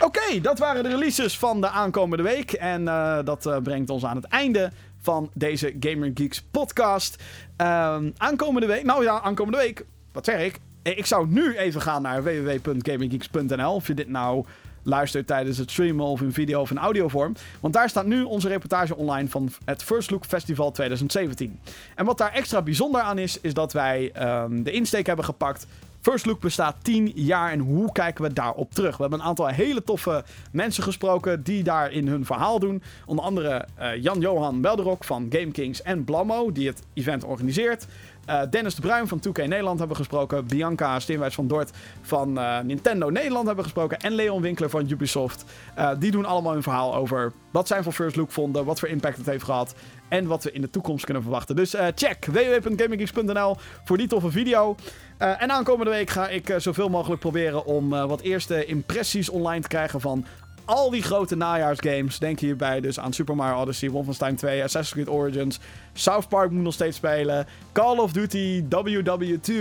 Oké, 0.00 0.40
dat 0.40 0.58
waren 0.58 0.82
de 0.82 0.88
releases 0.88 1.38
van 1.38 1.60
de 1.60 1.68
aankomende 1.68 2.22
week. 2.22 2.52
En 2.52 2.82
uh, 2.82 3.18
dat 3.24 3.46
uh, 3.46 3.56
brengt 3.56 3.90
ons 3.90 4.04
aan 4.04 4.16
het 4.16 4.24
einde 4.24 4.72
van 4.98 5.30
deze 5.34 5.76
Gamer 5.80 6.10
Geeks 6.14 6.42
podcast. 6.42 7.22
Um, 7.56 8.12
aankomende 8.16 8.66
week, 8.66 8.84
nou 8.84 9.02
ja, 9.02 9.20
aankomende 9.20 9.58
week, 9.58 9.84
wat 10.12 10.24
zeg 10.24 10.40
ik? 10.40 10.60
Ik 10.82 11.06
zou 11.06 11.26
nu 11.28 11.56
even 11.56 11.80
gaan 11.80 12.02
naar 12.02 12.22
www.gamergeeks.nl. 12.22 13.74
Of 13.74 13.86
je 13.86 13.94
dit 13.94 14.08
nou 14.08 14.44
luistert 14.82 15.26
tijdens 15.26 15.58
het 15.58 15.70
streamen 15.70 16.04
of 16.04 16.20
in 16.20 16.32
video 16.32 16.60
of 16.60 16.70
in 16.70 16.78
audiovorm. 16.78 17.34
Want 17.60 17.74
daar 17.74 17.88
staat 17.88 18.06
nu 18.06 18.22
onze 18.22 18.48
reportage 18.48 18.96
online 18.96 19.28
van 19.28 19.50
het 19.64 19.82
First 19.82 20.10
Look 20.10 20.24
Festival 20.24 20.70
2017. 20.70 21.60
En 21.94 22.04
wat 22.04 22.18
daar 22.18 22.32
extra 22.32 22.62
bijzonder 22.62 23.00
aan 23.00 23.18
is, 23.18 23.40
is 23.40 23.54
dat 23.54 23.72
wij 23.72 24.12
um, 24.42 24.62
de 24.62 24.70
insteek 24.70 25.06
hebben 25.06 25.24
gepakt. 25.24 25.66
First 26.00 26.26
Look 26.26 26.40
bestaat 26.40 26.76
10 26.82 27.12
jaar 27.14 27.50
en 27.50 27.58
hoe 27.58 27.92
kijken 27.92 28.24
we 28.24 28.32
daarop 28.32 28.72
terug? 28.72 28.96
We 28.96 29.02
hebben 29.02 29.20
een 29.20 29.26
aantal 29.26 29.46
hele 29.46 29.84
toffe 29.84 30.24
mensen 30.52 30.82
gesproken 30.82 31.42
die 31.42 31.62
daar 31.62 31.92
in 31.92 32.08
hun 32.08 32.24
verhaal 32.24 32.58
doen. 32.58 32.82
Onder 33.06 33.24
andere 33.24 33.66
uh, 33.80 34.02
Jan-Johan 34.02 34.60
Belderok 34.60 35.04
van 35.04 35.26
Game 35.30 35.50
Kings 35.50 35.82
en 35.82 36.04
Blammo, 36.04 36.52
die 36.52 36.66
het 36.66 36.82
event 36.94 37.24
organiseert. 37.24 37.86
Uh, 38.28 38.42
Dennis 38.50 38.74
de 38.74 38.80
Bruin 38.80 39.08
van 39.08 39.20
2K 39.28 39.32
Nederland 39.32 39.78
hebben 39.78 39.96
gesproken. 39.96 40.46
Bianca 40.46 41.00
Steenwijs 41.00 41.34
van 41.34 41.46
Dort 41.46 41.70
van 42.00 42.38
uh, 42.38 42.60
Nintendo 42.60 43.10
Nederland 43.10 43.46
hebben 43.46 43.64
gesproken. 43.64 43.98
En 43.98 44.12
Leon 44.12 44.42
Winkler 44.42 44.70
van 44.70 44.90
Ubisoft. 44.90 45.44
Uh, 45.78 45.90
die 45.98 46.10
doen 46.10 46.24
allemaal 46.24 46.52
hun 46.52 46.62
verhaal 46.62 46.94
over 46.94 47.32
wat 47.50 47.66
zij 47.66 47.82
voor 47.82 47.92
First 47.92 48.16
Look 48.16 48.30
vonden. 48.30 48.64
Wat 48.64 48.78
voor 48.78 48.88
impact 48.88 49.16
het 49.16 49.26
heeft 49.26 49.44
gehad. 49.44 49.74
En 50.08 50.26
wat 50.26 50.44
we 50.44 50.52
in 50.52 50.60
de 50.60 50.70
toekomst 50.70 51.04
kunnen 51.04 51.22
verwachten. 51.22 51.56
Dus 51.56 51.74
check 51.94 52.24
www.gaminggeeks.nl 52.24 53.56
voor 53.84 53.96
die 53.96 54.08
toffe 54.08 54.30
video. 54.30 54.76
en 55.18 55.50
aankomende 55.50 55.90
week 55.90 56.10
ga 56.10 56.28
ik 56.28 56.54
zoveel 56.56 56.88
mogelijk 56.88 57.20
proberen 57.20 57.64
om 57.64 57.88
wat 57.88 58.20
eerste 58.20 58.64
impressies 58.64 59.28
online 59.28 59.60
te 59.60 59.68
krijgen 59.68 60.00
van 60.00 60.24
al 60.68 60.90
die 60.90 61.02
grote 61.02 61.36
najaarsgames. 61.36 62.18
Denk 62.18 62.40
hierbij 62.40 62.80
dus 62.80 63.00
aan 63.00 63.12
Super 63.12 63.36
Mario 63.36 63.60
Odyssey, 63.60 63.90
Wolfenstein 63.90 64.36
2, 64.36 64.62
Assassin's 64.62 65.04
Creed 65.04 65.16
Origins. 65.16 65.58
South 65.92 66.28
Park 66.28 66.50
moet 66.50 66.62
nog 66.62 66.72
steeds 66.72 66.96
spelen. 66.96 67.46
Call 67.72 67.98
of 67.98 68.12
Duty, 68.12 68.62
WW2. 68.62 69.52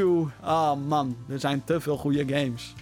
Ah 0.42 0.72
oh 0.72 0.88
man, 0.88 1.18
er 1.30 1.40
zijn 1.40 1.64
te 1.64 1.80
veel 1.82 1.98
goede 1.98 2.36
games. 2.36 2.74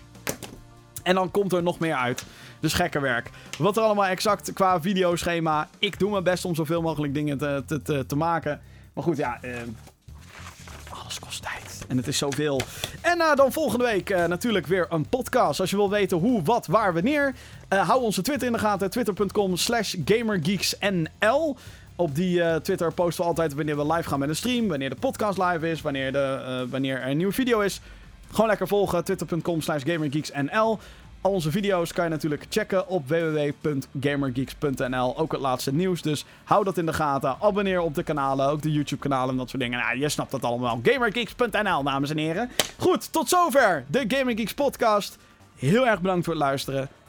En 1.04 1.16
dan 1.16 1.32
komt 1.32 1.54
er 1.54 1.64
nog 1.64 1.80
meer 1.80 1.96
uit. 1.96 2.26
Dus 2.60 2.74
gekke 2.74 3.00
werk. 3.00 3.30
Wat 3.58 3.78
er 3.78 3.84
allemaal 3.84 4.06
exact 4.06 4.54
qua 4.54 4.82
videoschema. 4.82 5.68
Ik 5.80 6.00
doe 6.00 6.12
mijn 6.12 6.24
best 6.24 6.46
om 6.46 6.56
zoveel 6.56 6.82
mogelijk 6.82 7.14
dingen 7.14 7.38
te, 7.38 7.64
te, 7.68 7.82
te, 7.82 8.06
te 8.06 8.16
maken. 8.16 8.62
Maar 8.94 9.04
goed, 9.04 9.18
ja. 9.18 9.38
eh, 9.42 9.52
alles 10.90 11.20
kost 11.20 11.42
tijd. 11.42 11.86
En 11.88 11.98
het 11.98 12.08
is 12.08 12.18
zoveel. 12.18 12.62
En 13.02 13.22
eh, 13.22 13.36
dan 13.36 13.52
volgende 13.52 13.86
week 13.86 14.10
eh, 14.10 14.26
natuurlijk 14.26 14.68
weer 14.68 14.88
een 14.90 15.10
podcast. 15.10 15.60
Als 15.60 15.70
je 15.70 15.76
wil 15.76 15.90
weten 15.90 16.18
hoe, 16.18 16.44
wat, 16.44 16.66
waar, 16.66 16.94
wanneer. 16.94 17.36
Eh, 17.68 17.88
hou 17.88 18.02
onze 18.02 18.22
Twitter 18.22 18.48
in 18.48 18.54
de 18.54 18.60
gaten. 18.60 18.90
Twitter.com 18.90 19.56
slash 19.56 19.96
gamergeeksnl. 20.06 21.56
Op 21.96 22.16
die 22.16 22.44
eh, 22.44 22.56
Twitter 22.56 22.94
posten 22.94 23.24
we 23.24 23.30
altijd 23.30 23.54
wanneer 23.54 23.78
we 23.78 23.94
live 23.94 24.10
gaan 24.10 24.20
met 24.20 24.30
een 24.30 24.36
stream. 24.36 24.68
Wanneer 24.68 24.90
de 24.90 24.96
podcast 24.96 25.38
live 25.38 25.70
is. 25.70 25.82
Wanneer, 25.82 26.12
de, 26.12 26.44
eh, 26.46 26.62
wanneer 26.72 27.02
er 27.02 27.10
een 27.10 27.18
nieuwe 27.18 27.34
video 27.34 27.60
is. 27.60 27.82
Gewoon 28.32 28.48
lekker 28.48 28.68
volgen. 28.68 29.04
Twitter.com 29.04 29.62
slash 29.62 29.84
gamergeeksnl. 29.86 30.80
Al 31.22 31.32
onze 31.32 31.52
video's 31.52 31.94
kan 31.94 32.04
je 32.04 32.10
natuurlijk 32.10 32.46
checken 32.50 32.88
op 32.88 33.08
www.gamergeeks.nl. 33.08 35.18
Ook 35.18 35.32
het 35.32 35.42
laatste 35.42 35.74
nieuws. 35.74 36.02
Dus 36.02 36.26
hou 36.44 36.64
dat 36.64 36.78
in 36.78 36.86
de 36.86 36.94
gaten. 36.94 37.36
Abonneer 37.42 37.82
op 37.82 37.96
de 37.96 38.04
kanalen. 38.04 38.48
Ook 38.48 38.62
de 38.62 38.72
YouTube 38.72 39.02
kanalen 39.02 39.30
en 39.30 39.38
dat 39.38 39.50
soort 39.50 39.62
dingen. 39.62 39.80
Nou, 39.80 40.00
je 40.00 40.10
snapt 40.10 40.32
dat 40.32 40.44
allemaal. 40.44 40.80
Gamergeeks.nl, 40.84 41.84
dames 41.84 42.10
en 42.10 42.18
heren. 42.18 42.50
Goed, 42.78 43.12
tot 43.12 43.30
zover 43.30 43.86
de 43.88 44.06
Gaming 44.08 44.40
Geeks 44.40 44.54
podcast. 44.54 45.18
Heel 45.56 45.88
erg 45.88 46.02
bedankt 46.02 46.26
voor 46.26 46.34
het 46.34 46.44
luisteren. 46.44 46.90